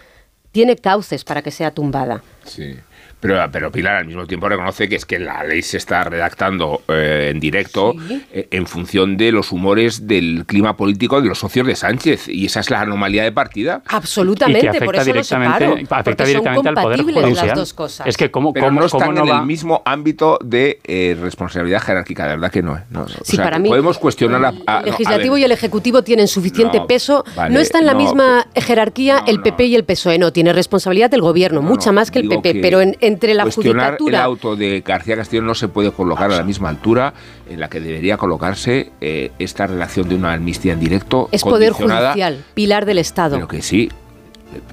tiene 0.51 0.75
cauces 0.75 1.23
para 1.23 1.41
que 1.41 1.51
sea 1.51 1.71
tumbada. 1.71 2.21
Sí. 2.45 2.75
Pero, 3.23 3.41
pero 3.53 3.71
Pilar 3.71 3.95
al 3.95 4.05
mismo 4.05 4.27
tiempo 4.27 4.49
reconoce 4.49 4.89
que 4.89 4.97
es 4.97 5.05
que 5.05 5.17
la 5.17 5.45
ley 5.45 5.61
se 5.61 5.77
está 5.77 6.03
redactando 6.03 6.81
eh, 6.89 7.29
en 7.31 7.39
directo 7.39 7.95
eh, 8.33 8.49
en 8.51 8.67
función 8.67 9.15
de 9.15 9.31
los 9.31 9.53
humores 9.53 10.07
del 10.07 10.43
clima 10.45 10.75
político 10.75 11.21
de 11.21 11.29
los 11.29 11.39
socios 11.39 11.65
de 11.65 11.73
Sánchez. 11.77 12.27
Y 12.27 12.47
esa 12.47 12.59
es 12.59 12.69
la 12.69 12.81
anomalía 12.81 13.23
de 13.23 13.31
partida. 13.31 13.81
Absolutamente, 13.87 14.81
por 14.81 14.97
eso 14.97 15.13
lo 15.13 15.23
separo. 15.23 15.75
Afecta 15.89 16.25
directamente 16.25 16.67
al 16.67 16.75
Poder 16.75 17.01
Judicial. 17.01 17.47
Las 17.47 17.57
dos 17.57 17.73
cosas. 17.73 18.05
Es 18.07 18.17
que 18.17 18.29
como, 18.29 18.51
pero 18.51 18.71
no 18.71 18.85
están 18.85 19.17
en 19.17 19.25
el 19.29 19.45
mismo 19.45 19.81
ámbito 19.85 20.37
de 20.43 20.81
eh, 20.83 21.15
responsabilidad 21.17 21.81
jerárquica, 21.81 22.23
de 22.23 22.29
verdad 22.31 22.51
que 22.51 22.61
no. 22.61 22.77
no 22.89 23.05
sí, 23.23 23.37
para 23.37 23.57
mí, 23.57 23.69
podemos 23.69 23.99
cuestionar 23.99 24.53
el 24.53 24.85
legislativo 24.85 25.37
y 25.37 25.45
el 25.45 25.53
ejecutivo 25.53 26.03
tienen 26.03 26.27
suficiente 26.27 26.81
peso. 26.81 27.23
no 27.49 27.59
está 27.61 27.79
en 27.79 27.85
la 27.85 27.93
misma 27.93 28.47
jerarquía 28.53 29.23
el 29.25 29.41
PP 29.41 29.65
y 29.67 29.75
el 29.75 29.85
PSOE. 29.85 30.19
No, 30.19 30.33
tiene 30.33 30.51
responsabilidad 30.51 31.09
del 31.09 31.21
gobierno, 31.21 31.61
mucha 31.61 31.93
más 31.93 32.11
que 32.11 32.19
el 32.19 32.27
PP. 32.27 32.55
pero 32.61 32.81
entre 33.13 33.33
la 33.33 33.43
cuestionar 33.43 33.97
el 34.05 34.15
auto 34.15 34.55
de 34.55 34.81
García 34.81 35.15
Castillo 35.15 35.41
no 35.41 35.55
se 35.55 35.67
puede 35.67 35.91
colocar 35.91 36.31
a 36.31 36.37
la 36.37 36.43
misma 36.43 36.69
altura 36.69 37.13
en 37.49 37.59
la 37.59 37.69
que 37.69 37.79
debería 37.79 38.17
colocarse 38.17 38.91
eh, 39.01 39.31
esta 39.39 39.67
relación 39.67 40.09
de 40.09 40.15
una 40.15 40.33
amnistía 40.33 40.73
en 40.73 40.79
directo. 40.79 41.29
Es 41.31 41.43
poder 41.43 41.71
judicial, 41.71 42.43
pilar 42.53 42.85
del 42.85 42.97
Estado. 42.97 43.35
Pero 43.35 43.47
que 43.47 43.61
sí, 43.61 43.89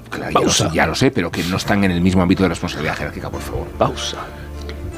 Claro, 0.09 0.31
ya, 0.31 0.41
lo 0.41 0.49
sé, 0.51 0.69
ya, 0.73 0.85
lo 0.85 0.95
sé, 0.95 1.09
pero 1.09 1.31
que 1.31 1.43
no 1.45 1.57
están 1.57 1.83
en 1.83 1.91
el 1.91 2.01
mismo 2.01 2.21
ámbito 2.21 2.43
de 2.43 2.49
responsabilidad 2.49 2.95
jerárquica, 2.95 3.29
por 3.29 3.41
favor. 3.41 3.67
Pausa. 3.79 4.17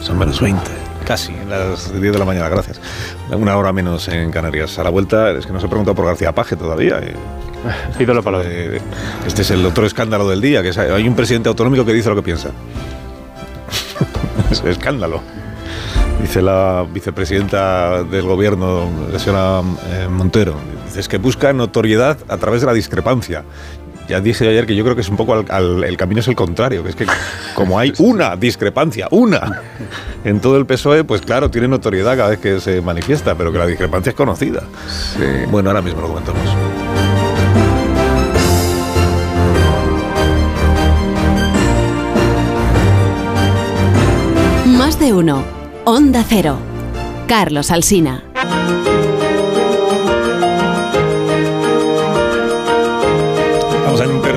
Son 0.01 0.17
menos 0.17 0.41
20. 0.41 0.61
Casi, 1.05 1.33
las 1.49 1.93
10 1.93 2.13
de 2.13 2.19
la 2.19 2.25
mañana, 2.25 2.49
gracias. 2.49 2.81
Una 3.31 3.55
hora 3.57 3.71
menos 3.71 4.07
en 4.09 4.31
Canarias. 4.31 4.77
A 4.79 4.83
la 4.83 4.89
vuelta, 4.89 5.31
es 5.31 5.45
que 5.45 5.53
no 5.53 5.59
se 5.59 5.67
ha 5.67 5.69
preguntado 5.69 5.95
por 5.95 6.05
García 6.05 6.33
Paje 6.33 6.55
todavía. 6.55 6.99
Eh. 6.99 7.13
Pido 7.97 8.13
la 8.13 8.21
palabra. 8.21 8.49
Este 9.25 9.41
es 9.43 9.51
el 9.51 9.65
otro 9.65 9.85
escándalo 9.85 10.27
del 10.27 10.41
día, 10.41 10.61
que 10.61 10.77
hay 10.77 11.07
un 11.07 11.15
presidente 11.15 11.49
autonómico 11.49 11.85
que 11.85 11.93
dice 11.93 12.09
lo 12.09 12.15
que 12.15 12.23
piensa. 12.23 12.51
es 14.51 14.63
escándalo. 14.63 15.21
Dice 16.21 16.41
la 16.41 16.85
vicepresidenta 16.89 18.03
del 18.03 18.23
gobierno, 18.23 18.89
la 19.11 19.19
señora 19.19 19.61
eh, 19.91 20.07
Montero, 20.09 20.55
dice, 20.85 21.01
es 21.01 21.07
que 21.07 21.17
busca 21.17 21.51
notoriedad 21.53 22.17
a 22.29 22.37
través 22.37 22.61
de 22.61 22.67
la 22.67 22.73
discrepancia. 22.73 23.43
Ya 24.07 24.19
dije 24.19 24.47
ayer 24.47 24.65
que 24.65 24.75
yo 24.75 24.83
creo 24.83 24.95
que 24.95 25.01
es 25.01 25.09
un 25.09 25.17
poco 25.17 25.39
el 25.39 25.97
camino 25.97 26.19
es 26.19 26.27
el 26.27 26.35
contrario, 26.35 26.83
que 26.83 26.89
es 26.89 26.95
que 26.95 27.05
como 27.55 27.79
hay 27.79 27.93
una 27.99 28.35
discrepancia, 28.35 29.07
una 29.11 29.61
en 30.23 30.39
todo 30.39 30.57
el 30.57 30.65
PSOE, 30.65 31.03
pues 31.03 31.21
claro, 31.21 31.49
tiene 31.49 31.67
notoriedad 31.67 32.17
cada 32.17 32.29
vez 32.29 32.39
que 32.39 32.59
se 32.59 32.81
manifiesta, 32.81 33.35
pero 33.35 33.51
que 33.51 33.57
la 33.57 33.65
discrepancia 33.65 34.09
es 34.09 34.15
conocida. 34.15 34.63
Bueno, 35.49 35.69
ahora 35.69 35.81
mismo 35.81 36.01
lo 36.01 36.07
comentamos. 36.09 36.82
Más 44.93 44.99
de 44.99 45.11
uno. 45.11 45.43
Onda 45.85 46.23
Cero. 46.23 46.59
Carlos 47.27 47.71
Alsina. 47.71 48.23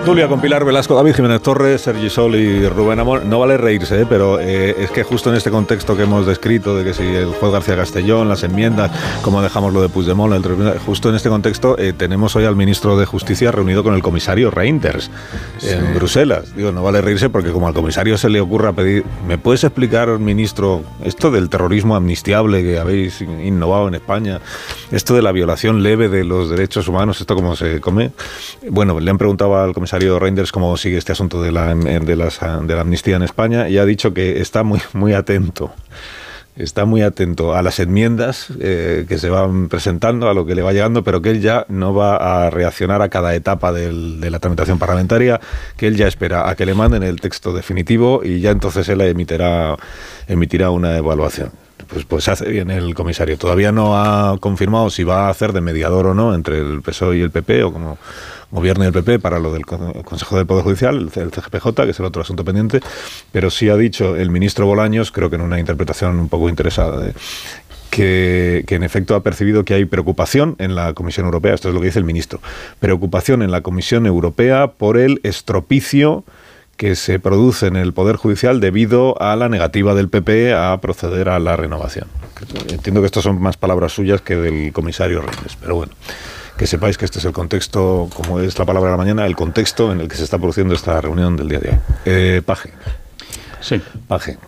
Tertulia 0.06 0.28
con 0.28 0.40
Pilar 0.40 0.64
Velasco, 0.64 0.94
David 0.94 1.16
Jiménez 1.16 1.42
Torres, 1.42 1.80
Sergi 1.80 2.08
Sol 2.08 2.36
y 2.36 2.68
Rubén 2.68 3.00
Amor. 3.00 3.24
No 3.24 3.40
vale 3.40 3.56
reírse, 3.56 4.02
¿eh? 4.02 4.06
pero 4.08 4.38
eh, 4.38 4.76
es 4.78 4.92
que 4.92 5.02
justo 5.02 5.30
en 5.30 5.36
este 5.36 5.50
contexto 5.50 5.96
que 5.96 6.04
hemos 6.04 6.24
descrito, 6.24 6.76
de 6.76 6.84
que 6.84 6.94
si 6.94 7.02
el 7.02 7.30
juez 7.30 7.50
García 7.50 7.74
Castellón, 7.74 8.28
las 8.28 8.44
enmiendas, 8.44 8.92
cómo 9.22 9.42
dejamos 9.42 9.72
lo 9.72 9.82
de 9.82 9.88
Puigdemont, 9.88 10.32
el 10.32 10.78
justo 10.78 11.08
en 11.08 11.16
este 11.16 11.28
contexto 11.28 11.76
eh, 11.76 11.92
tenemos 11.92 12.36
hoy 12.36 12.44
al 12.44 12.54
ministro 12.54 12.96
de 12.96 13.04
Justicia 13.04 13.50
reunido 13.50 13.82
con 13.82 13.94
el 13.94 14.02
comisario 14.02 14.52
Reinders 14.52 15.10
en 15.62 15.92
Bruselas. 15.96 16.54
Digo, 16.54 16.70
no 16.70 16.84
vale 16.84 17.00
reírse 17.00 17.28
porque 17.28 17.50
como 17.50 17.66
al 17.66 17.74
comisario 17.74 18.16
se 18.16 18.28
le 18.28 18.40
ocurra 18.40 18.72
pedir, 18.74 19.04
¿me 19.26 19.38
puedes 19.38 19.64
explicar, 19.64 20.20
ministro, 20.20 20.84
esto 21.02 21.32
del 21.32 21.48
terrorismo 21.48 21.96
amnistiable 21.96 22.62
que 22.62 22.78
habéis 22.78 23.22
innovado 23.22 23.88
en 23.88 23.96
España, 23.96 24.38
esto 24.92 25.16
de 25.16 25.22
la 25.22 25.32
violación 25.32 25.82
leve 25.82 26.08
de 26.08 26.22
los 26.22 26.48
derechos 26.48 26.86
humanos, 26.86 27.20
esto 27.20 27.34
cómo 27.34 27.56
se 27.56 27.80
come? 27.80 28.12
Bueno, 28.70 29.00
le 29.00 29.10
han 29.10 29.18
preguntado 29.18 29.56
al 29.56 29.74
comisario 29.74 29.95
Reinders 29.98 30.52
cómo 30.52 30.76
sigue 30.76 30.98
este 30.98 31.12
asunto 31.12 31.42
de 31.42 31.52
la, 31.52 31.74
de, 31.74 32.16
la 32.16 32.80
amnistía 32.80 33.16
en 33.16 33.22
España 33.22 33.68
y 33.68 33.78
ha 33.78 33.84
dicho 33.84 34.14
que 34.14 34.40
está 34.40 34.62
muy, 34.62 34.80
muy 34.92 35.12
atento 35.12 35.72
está 36.56 36.86
muy 36.86 37.02
atento 37.02 37.54
a 37.54 37.62
las 37.62 37.78
enmiendas 37.80 38.48
eh, 38.60 39.04
que 39.08 39.18
se 39.18 39.28
van 39.28 39.68
presentando, 39.68 40.28
a 40.28 40.34
lo 40.34 40.46
que 40.46 40.54
le 40.54 40.62
va 40.62 40.72
llegando, 40.72 41.04
pero 41.04 41.20
que 41.20 41.30
él 41.30 41.40
ya 41.40 41.66
no 41.68 41.94
va 41.94 42.16
a 42.46 42.50
reaccionar 42.50 43.02
a 43.02 43.08
cada 43.08 43.34
etapa 43.34 43.72
de 43.72 44.30
la 44.30 44.38
tramitación 44.38 44.78
parlamentaria, 44.78 45.40
que 45.76 45.86
él 45.86 45.96
ya 45.96 46.08
espera 46.08 46.48
a 46.48 46.54
que 46.54 46.66
le 46.66 46.74
manden 46.74 47.02
el 47.02 47.20
texto 47.20 47.52
definitivo 47.52 48.22
y 48.24 48.40
ya 48.40 48.50
entonces 48.50 48.88
él 48.88 49.02
emitirá, 49.02 49.76
emitirá 50.26 50.70
una 50.70 50.96
evaluación. 50.96 51.65
Pues, 51.88 52.04
pues 52.04 52.28
hace 52.28 52.48
bien 52.48 52.70
el 52.70 52.94
comisario. 52.94 53.38
Todavía 53.38 53.72
no 53.72 53.96
ha 53.96 54.38
confirmado 54.38 54.90
si 54.90 55.04
va 55.04 55.26
a 55.26 55.30
hacer 55.30 55.52
de 55.52 55.60
mediador 55.60 56.06
o 56.06 56.14
no 56.14 56.34
entre 56.34 56.58
el 56.58 56.82
PSOE 56.82 57.18
y 57.18 57.20
el 57.20 57.30
PP 57.30 57.64
o 57.64 57.72
como 57.72 57.98
gobierno 58.50 58.84
y 58.84 58.86
el 58.88 58.92
PP 58.92 59.18
para 59.18 59.38
lo 59.38 59.52
del 59.52 59.66
Consejo 59.66 60.36
del 60.36 60.46
Poder 60.46 60.64
Judicial, 60.64 60.96
el 60.96 61.10
CGPJ, 61.30 61.74
que 61.74 61.90
es 61.90 61.98
el 61.98 62.06
otro 62.06 62.22
asunto 62.22 62.44
pendiente, 62.44 62.80
pero 63.32 63.50
sí 63.50 63.68
ha 63.68 63.76
dicho 63.76 64.16
el 64.16 64.30
ministro 64.30 64.66
Bolaños, 64.66 65.10
creo 65.10 65.30
que 65.30 65.36
en 65.36 65.42
una 65.42 65.58
interpretación 65.58 66.18
un 66.18 66.28
poco 66.28 66.48
interesada, 66.48 67.12
que, 67.90 68.64
que, 68.66 68.74
en 68.74 68.82
efecto 68.82 69.14
ha 69.14 69.22
percibido 69.22 69.64
que 69.64 69.74
hay 69.74 69.84
preocupación 69.84 70.54
en 70.58 70.74
la 70.74 70.92
Comisión 70.94 71.26
Europea, 71.26 71.54
esto 71.54 71.68
es 71.68 71.74
lo 71.74 71.80
que 71.80 71.86
dice 71.86 71.98
el 71.98 72.04
ministro, 72.04 72.40
preocupación 72.78 73.42
en 73.42 73.50
la 73.50 73.62
Comisión 73.62 74.06
Europea 74.06 74.68
por 74.68 74.96
el 74.96 75.20
estropicio 75.22 76.24
que 76.76 76.96
se 76.96 77.18
produce 77.18 77.66
en 77.66 77.76
el 77.76 77.92
Poder 77.92 78.16
Judicial 78.16 78.60
debido 78.60 79.20
a 79.20 79.36
la 79.36 79.48
negativa 79.48 79.94
del 79.94 80.08
PP 80.08 80.54
a 80.54 80.78
proceder 80.80 81.28
a 81.28 81.38
la 81.38 81.56
renovación. 81.56 82.08
Entiendo 82.68 83.00
que 83.00 83.06
estas 83.06 83.24
son 83.24 83.40
más 83.40 83.56
palabras 83.56 83.92
suyas 83.92 84.20
que 84.20 84.36
del 84.36 84.72
comisario 84.72 85.22
Reyes, 85.22 85.56
pero 85.60 85.76
bueno 85.76 85.92
que 86.56 86.66
sepáis 86.66 86.96
que 86.96 87.04
este 87.04 87.18
es 87.18 87.24
el 87.24 87.32
contexto, 87.32 88.08
como 88.14 88.40
es 88.40 88.58
la 88.58 88.64
palabra 88.64 88.90
de 88.90 88.96
la 88.96 89.02
mañana, 89.02 89.26
el 89.26 89.36
contexto 89.36 89.92
en 89.92 90.00
el 90.00 90.08
que 90.08 90.16
se 90.16 90.24
está 90.24 90.38
produciendo 90.38 90.74
esta 90.74 91.00
reunión 91.00 91.36
del 91.36 91.48
día 91.48 91.60
de 91.60 91.68
hoy. 91.70 91.76
Eh, 92.06 92.42
Paje. 92.44 92.72
Sí. 93.60 93.80
Paje. 94.08 94.38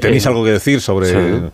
¿Tenéis 0.00 0.24
eh, 0.24 0.28
algo 0.28 0.44
que 0.44 0.52
decir 0.52 0.80
sobre 0.80 1.50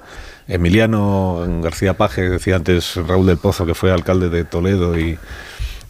Emiliano 0.47 1.47
García 1.62 1.97
Paje? 1.97 2.28
Decía 2.28 2.57
antes 2.57 2.97
Raúl 2.97 3.26
del 3.26 3.38
Pozo, 3.38 3.64
que 3.64 3.74
fue 3.74 3.90
alcalde 3.90 4.28
de 4.28 4.45
Toledo 4.45 4.99
y, 4.99 5.18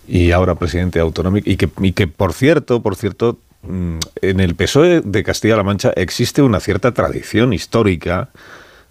y 0.06 0.30
ahora 0.30 0.54
presidente 0.54 1.00
autonómico. 1.00 1.50
Y 1.50 1.56
que, 1.56 1.68
y 1.80 1.92
que, 1.92 2.06
por 2.06 2.32
cierto, 2.34 2.82
por 2.82 2.94
cierto, 2.94 3.38
en 3.66 4.40
el 4.40 4.54
PSOE 4.54 5.02
de 5.02 5.22
Castilla-La 5.22 5.62
Mancha 5.62 5.92
existe 5.94 6.42
una 6.42 6.60
cierta 6.60 6.92
tradición 6.92 7.52
histórica 7.52 8.30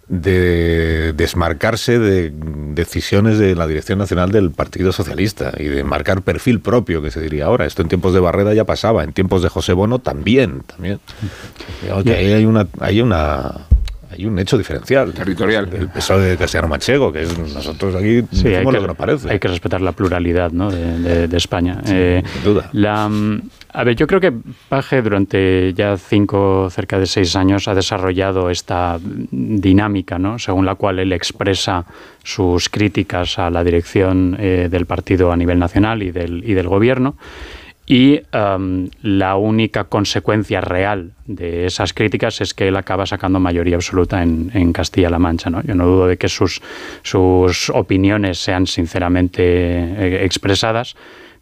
de 0.08 1.12
desmarcarse 1.14 1.98
de 1.98 2.32
decisiones 2.34 3.38
de 3.38 3.54
la 3.54 3.66
Dirección 3.66 3.98
Nacional 3.98 4.30
del 4.30 4.50
Partido 4.50 4.92
Socialista 4.92 5.52
y 5.56 5.64
de 5.64 5.84
marcar 5.84 6.22
perfil 6.22 6.60
propio, 6.60 7.00
que 7.00 7.10
se 7.10 7.20
diría 7.20 7.46
ahora. 7.46 7.66
Esto 7.66 7.82
en 7.82 7.88
tiempos 7.88 8.12
de 8.12 8.20
Barreda 8.20 8.52
ya 8.52 8.64
pasaba, 8.64 9.04
en 9.04 9.12
tiempos 9.12 9.42
de 9.42 9.48
José 9.48 9.72
Bono 9.72 10.00
también. 10.00 10.62
también. 10.66 11.00
ahí 11.90 12.32
hay 12.32 12.44
una, 12.44 12.66
hay 12.80 13.00
una 13.00 13.66
hay 14.12 14.26
un 14.26 14.38
hecho 14.38 14.58
diferencial. 14.58 15.12
Territorial. 15.12 15.68
El 15.72 15.88
peso 15.88 16.18
de 16.18 16.36
Castellano 16.36 16.68
Manchego, 16.68 17.12
que 17.12 17.22
es 17.22 17.38
nosotros 17.38 17.94
aquí 17.94 18.22
sí, 18.32 18.48
hay 18.48 18.64
que, 18.64 18.72
lo 18.72 18.80
que 18.80 18.86
nos 18.86 18.96
parece. 18.96 19.30
Hay 19.30 19.38
que 19.38 19.48
respetar 19.48 19.80
la 19.80 19.92
pluralidad 19.92 20.52
¿no? 20.52 20.70
de, 20.70 21.28
de, 21.28 21.36
España. 21.36 21.80
Eh, 21.86 22.22
sin 22.32 22.44
duda. 22.44 22.68
La, 22.72 23.10
a 23.74 23.84
ver, 23.84 23.96
yo 23.96 24.06
creo 24.06 24.20
que 24.20 24.32
Paje 24.68 25.00
durante 25.00 25.72
ya 25.74 25.96
cinco, 25.96 26.68
cerca 26.70 26.98
de 26.98 27.06
seis 27.06 27.34
años 27.36 27.68
ha 27.68 27.74
desarrollado 27.74 28.50
esta 28.50 28.98
dinámica, 29.02 30.18
¿no? 30.18 30.38
según 30.38 30.66
la 30.66 30.74
cual 30.74 30.98
él 30.98 31.12
expresa 31.12 31.86
sus 32.22 32.68
críticas 32.68 33.38
a 33.38 33.50
la 33.50 33.64
dirección 33.64 34.36
eh, 34.38 34.68
del 34.70 34.86
partido 34.86 35.32
a 35.32 35.36
nivel 35.36 35.58
nacional 35.58 36.02
y 36.02 36.10
del, 36.10 36.42
y 36.44 36.54
del 36.54 36.68
gobierno. 36.68 37.16
Y 37.84 38.20
um, 38.32 38.88
la 39.02 39.36
única 39.36 39.84
consecuencia 39.84 40.60
real 40.60 41.12
de 41.26 41.66
esas 41.66 41.92
críticas 41.92 42.40
es 42.40 42.54
que 42.54 42.68
él 42.68 42.76
acaba 42.76 43.06
sacando 43.06 43.40
mayoría 43.40 43.74
absoluta 43.74 44.22
en, 44.22 44.72
Castilla-La 44.72 45.18
Mancha. 45.18 45.50
¿no? 45.50 45.62
Yo 45.62 45.74
no 45.74 45.86
dudo 45.86 46.06
de 46.06 46.16
que 46.16 46.28
sus, 46.28 46.62
sus 47.02 47.70
opiniones 47.70 48.38
sean 48.38 48.66
sinceramente 48.66 49.42
eh, 49.42 50.24
expresadas, 50.24 50.94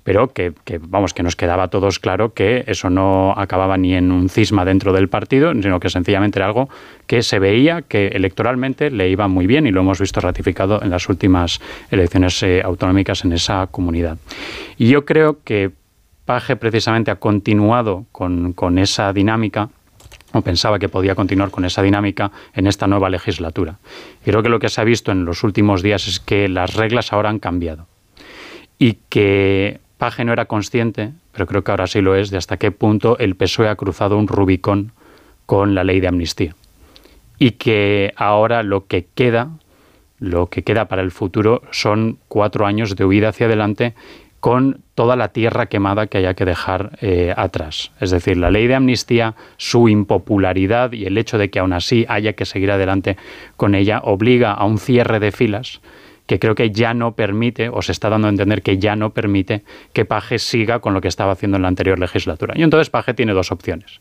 pero 0.02 0.32
que, 0.32 0.54
vamos 0.80 1.12
que 1.12 1.22
nos 1.22 1.36
quedaba 1.36 1.64
a 1.64 1.68
todos 1.68 1.98
claro 1.98 2.32
que 2.32 2.64
eso 2.66 2.88
no 2.88 3.34
acababa 3.36 3.76
ni 3.76 3.94
en 3.94 4.10
un 4.10 4.30
cisma 4.30 4.64
dentro 4.64 4.92
del 4.92 5.08
partido, 5.08 5.52
sino 5.52 5.78
que 5.78 5.90
sencillamente 5.90 6.38
era 6.38 6.46
algo 6.46 6.70
que 7.06 7.22
se 7.22 7.38
veía 7.38 7.82
que 7.82 8.08
electoralmente 8.08 8.90
le 8.90 9.10
iba 9.10 9.28
muy 9.28 9.46
bien 9.46 9.66
y 9.66 9.72
lo 9.72 9.82
hemos 9.82 10.00
visto 10.00 10.20
ratificado 10.20 10.82
en 10.82 10.90
las 10.90 11.08
últimas 11.08 11.60
elecciones 11.90 12.42
eh, 12.42 12.62
autonómicas 12.64 13.24
en 13.24 13.32
esa 13.32 13.66
comunidad. 13.70 14.16
Y 14.78 14.88
yo 14.88 15.04
creo 15.04 15.38
que 15.44 15.70
Paje 16.30 16.54
precisamente 16.54 17.10
ha 17.10 17.16
continuado 17.16 18.06
con, 18.12 18.78
esa 18.78 19.12
dinámica 19.12 19.68
o 20.32 20.42
pensaba 20.42 20.78
que 20.78 20.88
podía 20.88 21.16
continuar 21.16 21.50
con 21.50 21.64
esa 21.64 21.82
dinámica 21.82 22.30
en 22.54 22.68
esta 22.68 22.86
nueva 22.86 23.10
legislatura. 23.10 23.80
Creo 24.24 24.40
que 24.40 24.48
lo 24.48 24.60
que 24.60 24.68
se 24.68 24.80
ha 24.80 24.84
visto 24.84 25.10
en 25.10 25.24
los 25.24 25.42
últimos 25.42 25.82
días 25.82 26.06
es 26.06 26.20
que 26.20 26.48
las 26.48 26.74
reglas 26.74 27.12
ahora 27.12 27.30
han 27.30 27.40
cambiado 27.40 27.88
y 28.78 28.98
que 29.08 29.80
Paje 29.98 30.24
no 30.24 30.32
era 30.32 30.44
consciente, 30.44 31.10
pero 31.32 31.48
creo 31.48 31.64
que 31.64 31.72
ahora 31.72 31.88
sí 31.88 32.00
lo 32.00 32.14
es, 32.14 32.30
de 32.30 32.36
hasta 32.36 32.58
qué 32.58 32.70
punto 32.70 33.18
el 33.18 33.34
PSOE 33.34 33.68
ha 33.68 33.74
cruzado 33.74 34.16
un 34.16 34.28
Rubicón 34.28 34.92
con 35.46 35.74
la 35.74 35.82
ley 35.82 35.98
de 35.98 36.06
amnistía. 36.06 36.54
Y 37.40 37.50
que 37.58 38.12
ahora 38.14 38.62
lo 38.62 38.86
que 38.86 39.04
queda, 39.16 39.48
lo 40.20 40.46
que 40.46 40.62
queda 40.62 40.84
para 40.84 41.02
el 41.02 41.10
futuro 41.10 41.62
son 41.72 42.18
cuatro 42.28 42.66
años 42.66 42.94
de 42.94 43.04
huida 43.04 43.30
hacia 43.30 43.46
adelante 43.46 43.96
con 44.40 44.80
toda 44.94 45.16
la 45.16 45.28
tierra 45.28 45.66
quemada 45.66 46.06
que 46.06 46.18
haya 46.18 46.34
que 46.34 46.46
dejar 46.46 46.98
eh, 47.02 47.32
atrás. 47.36 47.92
Es 48.00 48.10
decir, 48.10 48.38
la 48.38 48.50
ley 48.50 48.66
de 48.66 48.74
amnistía, 48.74 49.34
su 49.58 49.88
impopularidad 49.88 50.92
y 50.92 51.04
el 51.04 51.18
hecho 51.18 51.38
de 51.38 51.50
que 51.50 51.58
aún 51.58 51.74
así 51.74 52.06
haya 52.08 52.32
que 52.32 52.46
seguir 52.46 52.70
adelante 52.70 53.16
con 53.56 53.74
ella 53.74 54.00
obliga 54.02 54.52
a 54.52 54.64
un 54.64 54.78
cierre 54.78 55.20
de 55.20 55.30
filas 55.30 55.80
que 56.26 56.38
creo 56.38 56.54
que 56.54 56.70
ya 56.70 56.94
no 56.94 57.16
permite, 57.16 57.68
o 57.70 57.82
se 57.82 57.90
está 57.90 58.08
dando 58.08 58.28
a 58.28 58.30
entender 58.30 58.62
que 58.62 58.78
ya 58.78 58.94
no 58.94 59.10
permite, 59.10 59.64
que 59.92 60.04
Paje 60.04 60.38
siga 60.38 60.78
con 60.78 60.94
lo 60.94 61.00
que 61.00 61.08
estaba 61.08 61.32
haciendo 61.32 61.56
en 61.56 61.62
la 61.62 61.68
anterior 61.68 61.98
legislatura. 61.98 62.54
Y 62.56 62.62
entonces 62.62 62.88
Paje 62.88 63.14
tiene 63.14 63.32
dos 63.32 63.50
opciones. 63.50 64.00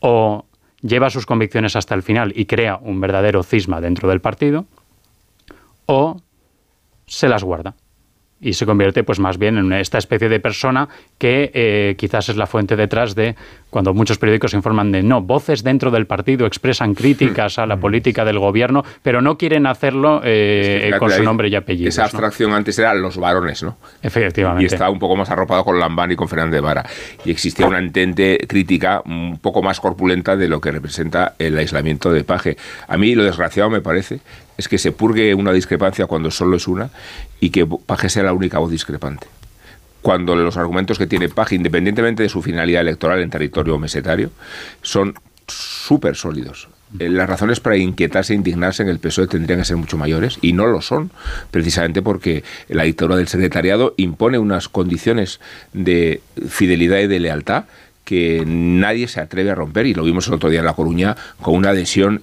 O 0.00 0.46
lleva 0.82 1.10
sus 1.10 1.26
convicciones 1.26 1.76
hasta 1.76 1.94
el 1.94 2.02
final 2.02 2.32
y 2.34 2.46
crea 2.46 2.80
un 2.82 3.00
verdadero 3.00 3.44
cisma 3.44 3.80
dentro 3.80 4.08
del 4.08 4.20
partido, 4.20 4.66
o 5.86 6.20
se 7.06 7.28
las 7.28 7.44
guarda 7.44 7.76
y 8.44 8.52
se 8.52 8.66
convierte 8.66 9.02
pues 9.02 9.18
más 9.18 9.38
bien 9.38 9.56
en 9.56 9.72
esta 9.72 9.98
especie 9.98 10.28
de 10.28 10.38
persona 10.38 10.88
que 11.18 11.50
eh, 11.54 11.94
quizás 11.96 12.28
es 12.28 12.36
la 12.36 12.46
fuente 12.46 12.76
detrás 12.76 13.14
de 13.14 13.34
cuando 13.70 13.94
muchos 13.94 14.18
periódicos 14.18 14.54
informan 14.54 14.92
de 14.92 15.02
no, 15.02 15.22
voces 15.22 15.64
dentro 15.64 15.90
del 15.90 16.06
partido 16.06 16.46
expresan 16.46 16.94
críticas 16.94 17.58
a 17.58 17.66
la 17.66 17.76
política 17.80 18.24
del 18.24 18.38
gobierno, 18.38 18.84
pero 19.02 19.20
no 19.20 19.36
quieren 19.36 19.66
hacerlo 19.66 20.20
eh, 20.22 20.92
con 20.98 21.10
su 21.10 21.22
nombre 21.22 21.48
y 21.48 21.56
apellido. 21.56 21.88
Esa 21.88 22.04
abstracción 22.04 22.52
antes 22.52 22.78
era 22.78 22.94
los 22.94 23.16
varones, 23.16 23.62
¿no? 23.62 23.76
Efectivamente. 24.02 24.62
Y 24.62 24.66
estaba 24.66 24.90
un 24.90 24.98
poco 24.98 25.16
más 25.16 25.30
arropado 25.30 25.64
con 25.64 25.80
Lambán 25.80 26.12
y 26.12 26.16
con 26.16 26.28
Fernández 26.28 26.60
Vara. 26.60 26.84
Y 27.24 27.30
existía 27.30 27.66
una 27.66 27.78
entente 27.78 28.38
crítica 28.46 29.02
un 29.04 29.38
poco 29.38 29.62
más 29.62 29.80
corpulenta 29.80 30.36
de 30.36 30.48
lo 30.48 30.60
que 30.60 30.70
representa 30.70 31.34
el 31.38 31.56
aislamiento 31.58 32.12
de 32.12 32.22
Paje. 32.22 32.56
A 32.86 32.96
mí 32.96 33.14
lo 33.14 33.24
desgraciado 33.24 33.70
me 33.70 33.80
parece 33.80 34.20
es 34.56 34.68
que 34.68 34.78
se 34.78 34.92
purgue 34.92 35.34
una 35.34 35.52
discrepancia 35.52 36.06
cuando 36.06 36.30
solo 36.30 36.56
es 36.56 36.68
una 36.68 36.90
y 37.40 37.50
que 37.50 37.66
Paje 37.66 38.08
sea 38.08 38.22
la 38.22 38.32
única 38.32 38.58
voz 38.58 38.70
discrepante. 38.70 39.26
Cuando 40.02 40.36
los 40.36 40.56
argumentos 40.56 40.98
que 40.98 41.06
tiene 41.06 41.28
Paje, 41.28 41.54
independientemente 41.54 42.22
de 42.22 42.28
su 42.28 42.42
finalidad 42.42 42.82
electoral 42.82 43.20
en 43.20 43.30
territorio 43.30 43.78
mesetario, 43.78 44.30
son 44.82 45.14
súper 45.46 46.16
sólidos. 46.16 46.68
Eh, 46.98 47.08
las 47.08 47.28
razones 47.28 47.60
para 47.60 47.76
inquietarse 47.76 48.32
e 48.32 48.36
indignarse 48.36 48.82
en 48.82 48.88
el 48.88 48.98
PSOE 48.98 49.26
tendrían 49.26 49.58
que 49.58 49.64
ser 49.64 49.76
mucho 49.76 49.96
mayores 49.96 50.38
y 50.42 50.52
no 50.52 50.66
lo 50.66 50.80
son, 50.80 51.10
precisamente 51.50 52.02
porque 52.02 52.44
la 52.68 52.84
dictadura 52.84 53.16
del 53.16 53.28
secretariado 53.28 53.94
impone 53.96 54.38
unas 54.38 54.68
condiciones 54.68 55.40
de 55.72 56.20
fidelidad 56.48 56.98
y 56.98 57.06
de 57.06 57.20
lealtad 57.20 57.64
que 58.04 58.44
nadie 58.46 59.08
se 59.08 59.20
atreve 59.20 59.50
a 59.50 59.54
romper 59.54 59.86
y 59.86 59.94
lo 59.94 60.04
vimos 60.04 60.28
el 60.28 60.34
otro 60.34 60.50
día 60.50 60.60
en 60.60 60.66
La 60.66 60.74
Coruña 60.74 61.16
con 61.40 61.54
una 61.54 61.70
adhesión 61.70 62.22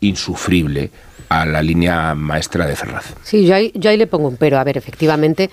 insufrible 0.00 0.90
a 1.28 1.44
la 1.44 1.62
línea 1.62 2.14
maestra 2.14 2.66
de 2.66 2.76
Ferraz. 2.76 3.14
Sí, 3.22 3.46
yo 3.46 3.54
ahí, 3.54 3.72
yo 3.74 3.90
ahí 3.90 3.96
le 3.96 4.06
pongo 4.06 4.28
un 4.28 4.36
pero. 4.36 4.58
A 4.58 4.64
ver, 4.64 4.76
efectivamente, 4.76 5.50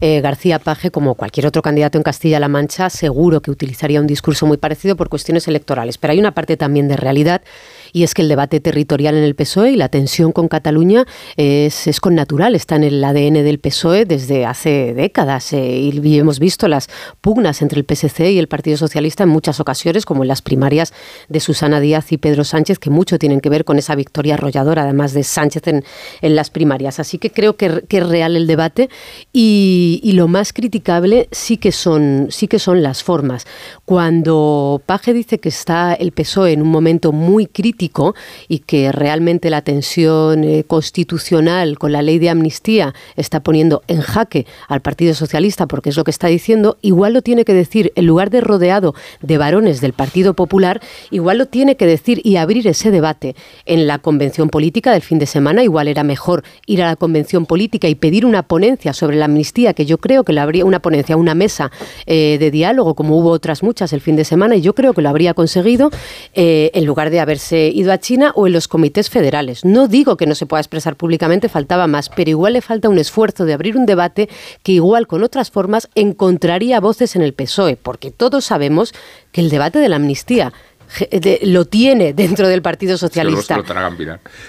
eh, 0.00 0.20
García 0.20 0.58
Paje, 0.58 0.90
como 0.90 1.14
cualquier 1.14 1.46
otro 1.46 1.62
candidato 1.62 1.98
en 1.98 2.04
Castilla-La 2.04 2.48
Mancha, 2.48 2.90
seguro 2.90 3.40
que 3.40 3.50
utilizaría 3.50 4.00
un 4.00 4.06
discurso 4.06 4.46
muy 4.46 4.56
parecido 4.56 4.96
por 4.96 5.08
cuestiones 5.08 5.48
electorales. 5.48 5.98
Pero 5.98 6.12
hay 6.12 6.18
una 6.18 6.32
parte 6.32 6.56
también 6.56 6.88
de 6.88 6.96
realidad 6.96 7.42
y 7.92 8.02
es 8.02 8.14
que 8.14 8.22
el 8.22 8.28
debate 8.28 8.60
territorial 8.60 9.14
en 9.14 9.24
el 9.24 9.34
PSOE 9.34 9.72
y 9.72 9.76
la 9.76 9.88
tensión 9.88 10.32
con 10.32 10.48
Cataluña 10.48 11.06
es, 11.36 11.86
es 11.86 12.00
con 12.00 12.14
natural, 12.14 12.54
está 12.54 12.76
en 12.76 12.84
el 12.84 13.02
ADN 13.02 13.34
del 13.44 13.58
PSOE 13.58 14.04
desde 14.04 14.44
hace 14.44 14.92
décadas 14.94 15.52
eh, 15.52 15.78
y 15.78 16.18
hemos 16.18 16.38
visto 16.38 16.68
las 16.68 16.88
pugnas 17.20 17.62
entre 17.62 17.80
el 17.80 17.86
PSC 17.86 18.32
y 18.32 18.38
el 18.38 18.48
Partido 18.48 18.76
Socialista 18.76 19.22
en 19.22 19.30
muchas 19.30 19.60
ocasiones, 19.60 20.04
como 20.04 20.24
en 20.24 20.28
las 20.28 20.42
primarias 20.42 20.92
de 21.28 21.40
Susana 21.40 21.80
Díaz 21.80 22.12
y 22.12 22.18
Pedro 22.18 22.44
Sánchez, 22.44 22.78
que 22.78 22.90
mucho 22.90 23.18
tienen 23.18 23.40
que 23.40 23.48
ver 23.48 23.64
con 23.64 23.78
esa 23.78 23.94
victoria 23.94 24.34
arrolladora, 24.34 24.82
además 24.82 25.14
de 25.14 25.22
Sánchez 25.22 25.66
en, 25.68 25.84
en 26.20 26.36
las 26.36 26.50
primarias. 26.50 27.00
Así 27.00 27.18
que 27.18 27.30
creo 27.30 27.56
que, 27.56 27.82
que 27.88 27.98
es 27.98 28.06
real 28.06 28.36
el 28.36 28.46
debate 28.46 28.90
y, 29.32 29.85
y, 30.02 30.12
lo 30.12 30.28
más 30.28 30.52
criticable 30.52 31.28
sí 31.30 31.56
que, 31.58 31.72
son, 31.72 32.28
sí 32.30 32.48
que 32.48 32.58
son 32.58 32.82
las 32.82 33.02
formas. 33.02 33.46
Cuando 33.84 34.80
Paje 34.86 35.12
dice 35.12 35.38
que 35.38 35.48
está 35.48 35.94
el 35.94 36.12
PSOE 36.12 36.52
en 36.52 36.62
un 36.62 36.68
momento 36.68 37.12
muy 37.12 37.46
crítico, 37.46 38.14
y 38.48 38.60
que 38.60 38.92
realmente 38.92 39.50
la 39.50 39.62
tensión 39.62 40.44
eh, 40.44 40.64
constitucional 40.66 41.78
con 41.78 41.92
la 41.92 42.02
ley 42.02 42.18
de 42.18 42.30
amnistía 42.30 42.94
está 43.16 43.40
poniendo 43.40 43.82
en 43.88 44.00
jaque 44.00 44.46
al 44.68 44.80
Partido 44.80 45.14
Socialista, 45.14 45.66
porque 45.66 45.90
es 45.90 45.96
lo 45.96 46.04
que 46.04 46.10
está 46.10 46.28
diciendo, 46.28 46.78
igual 46.82 47.12
lo 47.12 47.22
tiene 47.22 47.44
que 47.44 47.54
decir, 47.54 47.92
en 47.94 48.06
lugar 48.06 48.30
de 48.30 48.40
rodeado 48.40 48.94
de 49.22 49.38
varones 49.38 49.80
del 49.80 49.92
Partido 49.92 50.34
Popular, 50.34 50.80
igual 51.10 51.38
lo 51.38 51.46
tiene 51.46 51.76
que 51.76 51.86
decir 51.86 52.20
y 52.24 52.36
abrir 52.36 52.66
ese 52.66 52.90
debate 52.90 53.36
en 53.64 53.86
la 53.86 53.98
convención 53.98 54.48
política 54.48 54.92
del 54.92 55.02
fin 55.02 55.18
de 55.18 55.26
semana. 55.26 55.62
Igual 55.62 55.88
era 55.88 56.02
mejor 56.02 56.42
ir 56.66 56.82
a 56.82 56.86
la 56.86 56.96
convención 56.96 57.46
política 57.46 57.88
y 57.88 57.94
pedir 57.94 58.26
una 58.26 58.42
ponencia 58.42 58.92
sobre 58.92 59.16
la 59.16 59.26
amnistía, 59.26 59.74
que 59.76 59.86
yo 59.86 59.98
creo 59.98 60.24
que 60.24 60.32
la 60.32 60.42
habría, 60.42 60.64
una 60.64 60.80
ponencia, 60.80 61.16
una 61.16 61.36
mesa 61.36 61.70
eh, 62.06 62.38
de 62.40 62.50
diálogo, 62.50 62.94
como 62.94 63.16
hubo 63.16 63.30
otras 63.30 63.62
muchas 63.62 63.92
el 63.92 64.00
fin 64.00 64.16
de 64.16 64.24
semana, 64.24 64.56
y 64.56 64.62
yo 64.62 64.74
creo 64.74 64.92
que 64.92 65.02
lo 65.02 65.08
habría 65.08 65.34
conseguido 65.34 65.90
eh, 66.34 66.72
en 66.74 66.84
lugar 66.84 67.10
de 67.10 67.20
haberse 67.20 67.68
ido 67.68 67.92
a 67.92 67.98
China 67.98 68.32
o 68.34 68.48
en 68.48 68.52
los 68.52 68.66
comités 68.66 69.08
federales. 69.08 69.64
No 69.64 69.86
digo 69.86 70.16
que 70.16 70.26
no 70.26 70.34
se 70.34 70.46
pueda 70.46 70.60
expresar 70.60 70.96
públicamente, 70.96 71.48
faltaba 71.48 71.86
más, 71.86 72.08
pero 72.08 72.30
igual 72.30 72.54
le 72.54 72.62
falta 72.62 72.88
un 72.88 72.98
esfuerzo 72.98 73.44
de 73.44 73.52
abrir 73.52 73.76
un 73.76 73.86
debate 73.86 74.28
que 74.64 74.72
igual 74.72 75.06
con 75.06 75.22
otras 75.22 75.50
formas 75.50 75.88
encontraría 75.94 76.80
voces 76.80 77.14
en 77.14 77.22
el 77.22 77.34
PSOE, 77.34 77.76
porque 77.76 78.10
todos 78.10 78.46
sabemos 78.46 78.94
que 79.30 79.42
el 79.42 79.50
debate 79.50 79.78
de 79.78 79.88
la 79.88 79.96
amnistía 79.96 80.52
lo 81.42 81.64
tiene 81.64 82.12
dentro 82.12 82.48
del 82.48 82.62
Partido 82.62 82.96
Socialista. 82.96 83.62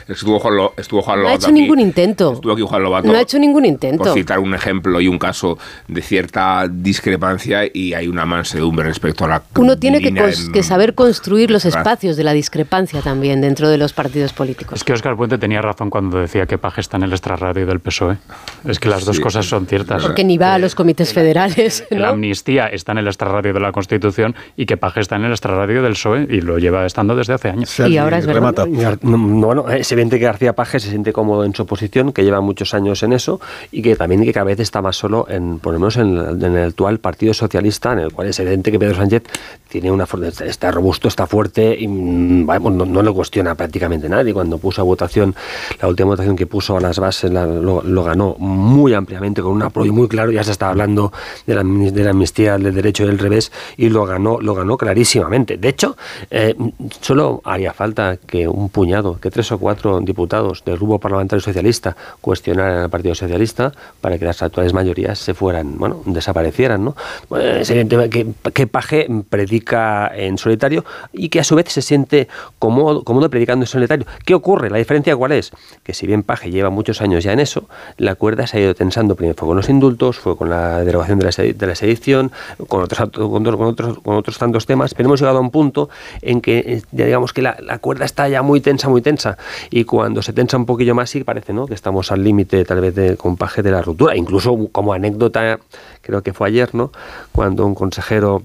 Estuvo 0.08 0.40
Juan, 0.40 0.70
estuvo 0.78 1.02
Juan 1.02 1.24
No 1.24 1.30
ha 1.30 1.34
hecho 1.34 1.52
ningún 1.52 1.80
intento. 1.80 2.34
Estuvo 2.34 2.54
aquí 2.54 2.62
Juan 2.62 2.84
Lobato. 2.84 3.08
No 3.08 3.18
ha 3.18 3.22
hecho 3.22 3.40
ningún 3.40 3.66
intento. 3.66 4.04
Por 4.04 4.14
citar 4.14 4.40
un 4.40 4.54
ejemplo 4.54 5.02
y 5.02 5.08
un 5.08 5.20
caso 5.20 5.58
de 5.88 6.02
cierta 6.02 6.68
discrepancia 6.70 7.64
y 7.72 7.94
hay 7.94 8.08
una 8.08 8.26
mansedumbre 8.26 8.88
respecto 8.88 9.26
a 9.26 9.28
la. 9.28 9.44
Uno 9.56 9.78
tiene 9.78 10.02
que, 10.02 10.64
saber 10.64 10.96
construir 10.96 11.52
los 11.52 11.66
espacios 11.66 12.18
de 12.18 12.24
la 12.24 12.34
discrepancia 12.34 13.02
también 13.02 13.42
dentro 13.42 13.70
de 13.70 13.78
los 13.78 13.94
partidos 13.94 14.34
políticos. 14.34 14.78
Es 14.78 14.84
que 14.84 14.94
Oscar 14.94 15.16
Puente 15.16 15.38
tenía 15.38 15.62
razón 15.62 15.90
cuando 15.90 16.20
decía 16.20 16.46
que 16.46 16.58
Paje 16.58 16.82
está 16.82 16.98
en 16.98 17.04
el 17.04 17.12
extrarradio 17.12 17.66
del 17.66 17.80
PSOE. 17.80 18.18
Es 18.66 18.80
que 18.80 18.90
las 18.90 19.06
dos 19.06 19.20
cosas 19.20 19.46
son 19.46 19.68
ciertas. 19.68 20.04
Porque 20.04 20.24
ni 20.24 20.38
va 20.38 20.56
a 20.56 20.60
los 20.60 20.76
comités 20.76 21.14
federales. 21.14 21.86
La 21.90 22.10
amnistía 22.10 22.68
está 22.68 22.92
en 22.92 23.00
el 23.00 23.08
extrarradio 23.08 23.54
de 23.54 23.60
la 23.60 23.72
Constitución 23.72 24.36
y 24.56 24.66
que 24.66 24.78
Paje 24.78 25.00
está 25.00 25.16
en 25.16 25.26
el 25.26 25.32
extrarradio 25.32 25.82
del 25.82 25.94
PSOE 25.94 26.27
y 26.30 26.42
lo 26.42 26.58
lleva 26.58 26.86
estando 26.86 27.16
desde 27.16 27.34
hace 27.34 27.50
años. 27.50 27.80
y 27.80 27.98
ahora 27.98 28.18
es 28.18 28.26
verdad. 28.26 28.68
bueno, 29.02 29.70
es 29.70 29.92
evidente 29.92 30.20
que 30.20 30.26
García 30.26 30.54
Paje 30.54 30.80
se 30.80 30.90
siente 30.90 31.14
cómodo 31.14 31.44
en 31.44 31.54
su 31.54 31.66
posición, 31.66 32.12
que 32.12 32.24
lleva 32.24 32.42
muchos 32.42 32.74
años 32.74 33.04
en 33.04 33.14
eso 33.14 33.40
y 33.72 33.82
que 33.82 33.96
también 33.96 34.24
que 34.24 34.34
cada 34.34 34.46
vez 34.46 34.60
está 34.60 34.82
más 34.82 34.96
solo, 34.96 35.26
en, 35.30 35.60
por 35.60 35.74
lo 35.74 35.80
menos 35.80 35.98
en, 35.98 36.18
el 36.18 36.58
actual 36.58 37.00
Partido 37.00 37.34
Socialista, 37.34 37.94
en 37.94 38.00
el 38.00 38.14
cual 38.14 38.28
es 38.28 38.40
evidente 38.40 38.72
que 38.72 38.80
Pedro 38.80 38.96
Sánchez 38.96 39.24
tiene 39.68 39.92
una 39.92 40.06
está 40.46 40.72
robusto, 40.72 41.08
está 41.08 41.28
fuerte 41.28 41.76
y 41.78 41.88
mm, 41.88 42.46
no, 42.46 43.02
lo 43.02 43.14
cuestiona 43.14 43.56
prácticamente 43.56 44.10
nadie. 44.10 44.34
Cuando 44.34 44.58
puso 44.58 44.82
a 44.82 44.84
votación, 44.84 45.36
la 45.82 45.88
última 45.88 46.10
votación 46.10 46.36
que 46.36 46.48
puso 46.48 46.78
a 46.78 46.82
las 46.82 47.00
bases 47.00 47.32
lo, 47.32 48.04
ganó 48.04 48.36
muy 48.40 48.94
ampliamente 48.94 49.42
con 49.42 49.52
un 49.52 49.64
apoyo 49.64 49.94
muy 49.94 50.08
claro. 50.08 50.32
Ya 50.32 50.44
se 50.44 50.52
está 50.52 50.70
hablando 50.70 51.12
de 51.46 51.56
la, 51.56 51.64
de 51.64 52.04
la 52.04 52.12
amnistía 52.12 52.58
del 52.58 52.74
derecho 52.74 53.04
y 53.04 53.08
del 53.08 53.20
revés 53.20 53.52
y 53.76 53.90
lo 53.90 54.06
ganó, 54.06 54.40
lo 54.40 54.56
ganó 54.56 54.78
clarísimamente. 54.78 55.58
De 55.58 55.70
hecho, 55.70 55.98
eh, 56.32 56.56
solo 57.02 57.42
haría 57.44 57.74
falta 57.74 58.18
que 58.18 58.48
un 58.48 58.70
puñado, 58.70 59.20
que 59.20 59.32
tres 59.32 59.52
o 59.52 59.58
cuatro 59.58 60.00
diputados 60.02 60.64
del 60.66 60.78
grupo 60.78 61.00
parlamentario 61.00 61.42
socialista 61.42 61.96
cuestionaran 62.22 62.84
al 62.84 62.90
Partido 62.90 63.16
Socialista 63.16 63.72
para 64.02 64.18
que 64.18 64.26
las 64.26 64.42
actuales 64.42 64.74
mayorías 64.74 65.20
se 65.20 65.34
fueran, 65.34 65.78
bueno, 65.78 66.02
desaparecieran, 66.06 66.84
¿no? 66.84 66.96
Pues, 67.28 67.70
que, 67.70 68.28
que 68.54 68.68
Paje 68.68 69.08
predica 69.30 70.12
en 70.16 70.38
solitario 70.38 70.86
y 71.14 71.30
que 71.30 71.40
a 71.40 71.44
su 71.44 71.56
vez 71.56 71.72
se 71.72 71.82
siente 71.82 72.28
cómodo, 72.60 73.30
predicando 73.30 73.64
en 73.64 73.68
solitario. 73.68 74.06
¿Qué 74.26 74.34
ocurre? 74.34 74.70
La 74.70 74.78
diferencia 74.78 75.16
cuál 75.16 75.32
es? 75.32 75.52
Que 75.84 75.94
si 75.94 76.08
bien 76.08 76.24
Paje 76.24 76.52
lleva 76.52 76.70
muchos 76.70 77.02
años 77.02 77.24
ya 77.24 77.34
en 77.34 77.40
eso, 77.40 77.68
la 77.98 78.16
cuerda 78.16 78.48
se 78.48 78.58
ha 78.58 78.62
ido 78.62 78.76
tensando. 78.76 79.16
Primero 79.16 79.36
fue 79.38 79.48
con 79.48 79.58
los 79.58 79.70
indultos, 79.70 80.18
fue 80.18 80.38
con 80.38 80.50
la 80.50 80.84
derogación 80.84 81.20
de 81.20 81.26
la, 81.26 81.54
de 81.54 81.68
la 81.68 81.76
sedición, 81.76 82.32
con 82.68 82.84
otros, 82.84 83.10
con, 83.12 83.48
otros, 83.48 84.00
con 84.00 84.16
otros 84.16 84.38
tantos 84.38 84.66
temas, 84.66 84.94
pero 84.94 85.08
hemos 85.08 85.20
llegado 85.20 85.38
a 85.38 85.42
un 85.42 85.52
punto 85.52 85.90
en 86.22 86.42
que 86.42 86.60
eh, 86.60 86.82
ya 86.92 87.06
digamos 87.06 87.34
que 87.34 87.42
la, 87.42 87.56
cuerda 87.80 88.06
está 88.06 88.28
ya 88.28 88.42
muy 88.42 88.62
tensa, 88.62 88.90
muy 88.90 89.02
tensa, 89.02 89.38
y 89.70 89.84
cuando 89.84 90.22
se 90.22 90.34
tensa 90.34 90.58
un 90.58 90.66
poquillo 90.66 90.96
más 90.96 91.10
sí 91.10 91.24
parece 91.24 91.54
¿no? 91.54 91.68
que 91.68 91.74
estamos 91.74 92.12
al 92.12 92.24
límite 92.24 92.66
tal 92.66 92.82
vez 92.82 92.96
del 92.96 93.18
compaje 93.18 93.62
de 93.62 93.72
la 93.72 93.82
ruptura. 93.82 94.16
Incluso 94.16 94.70
como 94.72 94.94
anécdota, 94.94 95.60
creo 96.02 96.22
que 96.22 96.34
fue 96.34 96.48
ayer, 96.48 96.74
¿no? 96.74 96.92
cuando 97.32 97.66
un 97.66 97.76
consejero 97.76 98.44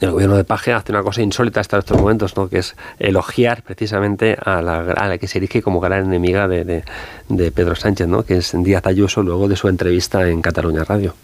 del 0.00 0.10
gobierno 0.10 0.36
de 0.36 0.44
Paje 0.44 0.72
hace 0.72 0.90
una 0.90 1.02
cosa 1.02 1.22
insólita 1.22 1.60
hasta 1.60 1.78
estos 1.78 2.00
momentos, 2.00 2.36
¿no? 2.36 2.48
que 2.48 2.58
es 2.58 2.74
elogiar 2.98 3.62
precisamente 3.62 4.36
a 4.42 4.60
la, 4.60 4.78
a 4.78 5.08
la 5.08 5.18
que 5.18 5.28
se 5.28 5.38
erige 5.38 5.62
como 5.62 5.80
gran 5.80 6.06
enemiga 6.06 6.48
de, 6.48 6.64
de, 6.64 6.84
de 7.28 7.50
Pedro 7.52 7.76
Sánchez, 7.76 8.08
¿no? 8.08 8.24
que 8.24 8.38
es 8.38 8.52
Díaz 8.56 8.86
Ayuso, 8.86 9.22
luego 9.22 9.48
de 9.48 9.56
su 9.56 9.68
entrevista 9.68 10.28
en 10.28 10.42
Cataluña 10.42 10.82
Radio. 10.84 11.14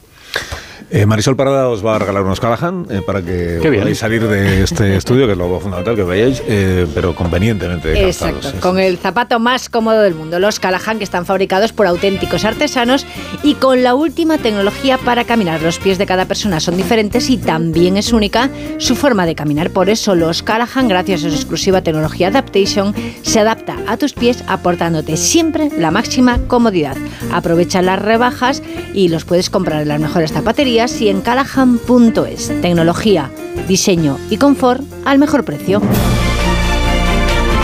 Eh, 0.91 1.07
Marisol 1.07 1.37
Parada 1.37 1.69
os 1.69 1.85
va 1.85 1.97
a 1.97 1.99
regalar 1.99 2.23
unos 2.23 2.41
Callahan 2.41 2.87
eh, 2.91 3.01
para 3.05 3.23
que 3.23 3.61
podáis 3.63 3.99
salir 3.99 4.27
de 4.27 4.63
este 4.63 4.97
estudio, 5.01 5.27
que 5.27 5.33
es 5.33 5.39
lo 5.39 5.61
fundamental 5.61 5.97
que 5.97 6.03
veáis, 6.03 6.43
eh, 6.47 6.87
pero 6.95 7.15
convenientemente 7.15 8.07
Exacto, 8.07 8.53
con 8.61 8.79
el 8.79 8.99
zapato 8.99 9.39
más 9.39 9.69
cómodo 9.69 10.03
del 10.03 10.15
mundo. 10.15 10.39
Los 10.39 10.61
Callahan 10.61 10.99
que 10.99 11.05
están 11.05 11.25
fabricados 11.27 11.73
por 11.73 11.87
auténticos 11.87 12.45
artesanos 12.45 13.07
y 13.43 13.55
con 13.55 13.83
la 13.83 13.95
última 13.95 14.39
tecnología 14.39 14.99
para 14.99 15.25
caminar. 15.25 15.63
Los 15.63 15.79
pies 15.79 15.99
de 15.99 16.07
cada 16.07 16.27
persona 16.27 16.61
son 16.61 16.77
diferentes 16.77 17.31
y 17.31 17.39
también 17.39 17.97
es 17.97 18.13
única 18.13 18.51
su 18.79 18.97
forma 18.97 19.27
de 19.27 19.35
caminar. 19.35 19.71
Por 19.71 19.89
eso 19.89 20.15
los 20.15 20.43
Callahan, 20.43 20.89
gracias 20.89 21.25
a 21.25 21.31
su 21.31 21.37
exclusiva 21.37 21.83
tecnología 21.83 22.29
Adaptation, 22.29 22.95
se 23.23 23.41
adapta 23.41 23.77
a 23.87 23.97
tus 23.97 24.13
pies 24.13 24.45
aportándote 24.47 25.17
siempre 25.17 25.71
la 25.77 25.91
máxima 25.91 26.39
comodidad. 26.49 26.97
Aprovecha 27.33 27.83
las 27.83 28.01
rebajas 28.01 28.63
y 28.95 29.09
los 29.09 29.25
puedes 29.25 29.51
comprar 29.51 29.83
en 29.83 29.89
las 29.89 30.01
mejores 30.01 30.33
zapaterías 30.33 30.72
y 30.73 31.09
en 31.09 31.21
callahan.es. 31.21 32.61
Tecnología, 32.63 33.31
diseño 33.69 34.17
y 34.31 34.39
confort 34.39 34.81
al 35.05 35.19
mejor 35.19 35.45
precio. 35.45 35.83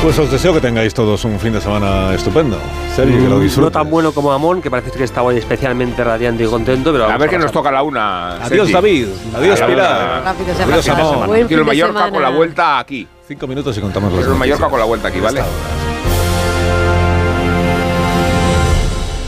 Pues 0.03 0.19
os 0.19 0.31
deseo 0.31 0.53
que 0.53 0.61
tengáis 0.61 0.93
todos 0.93 1.25
un 1.25 1.41
fin 1.41 1.55
de 1.55 1.61
semana 1.63 2.13
estupendo. 2.15 2.59
Sergio, 2.95 3.17
que 3.19 3.29
lo 3.29 3.39
Mm, 3.39 3.43
disfrutes. 3.43 3.65
No 3.65 3.71
tan 3.71 3.91
bueno 3.91 4.13
como 4.13 4.31
Amón, 4.31 4.61
que 4.61 4.71
parece 4.71 4.91
que 4.91 5.05
está 5.05 5.23
hoy 5.23 5.39
especialmente 5.39 6.05
radiante 6.05 6.45
y 6.45 6.47
contento, 6.47 6.93
pero 6.93 7.07
A 7.09 7.17
ver 7.17 7.31
que 7.31 7.39
nos 7.39 7.51
toca 7.51 7.73
la 7.73 7.83
una. 7.83 8.35
Adiós, 8.45 8.69
Sergi. 8.69 8.73
David. 8.75 9.07
Adiós, 9.37 9.61
Pilar. 9.63 10.23
Rápido 10.25 10.55
se 10.55 10.63
Adiós. 10.63 10.89
Amón. 10.91 11.31
De 11.49 11.57
Mallorca 11.65 11.93
semana. 11.95 12.11
con 12.13 12.23
la 12.23 12.29
vuelta 12.31 12.79
aquí. 12.79 13.09
Cinco 13.27 13.47
minutos 13.47 13.77
y 13.77 13.81
contamos 13.81 14.13
los 14.13 14.21
Quiero 14.21 14.37
Mallorca 14.39 14.69
con 14.69 14.79
la 14.79 14.85
vuelta 14.85 15.09
aquí, 15.09 15.19
¿vale? 15.19 15.41
Hasta 15.41 15.51
ahora. 15.51 15.88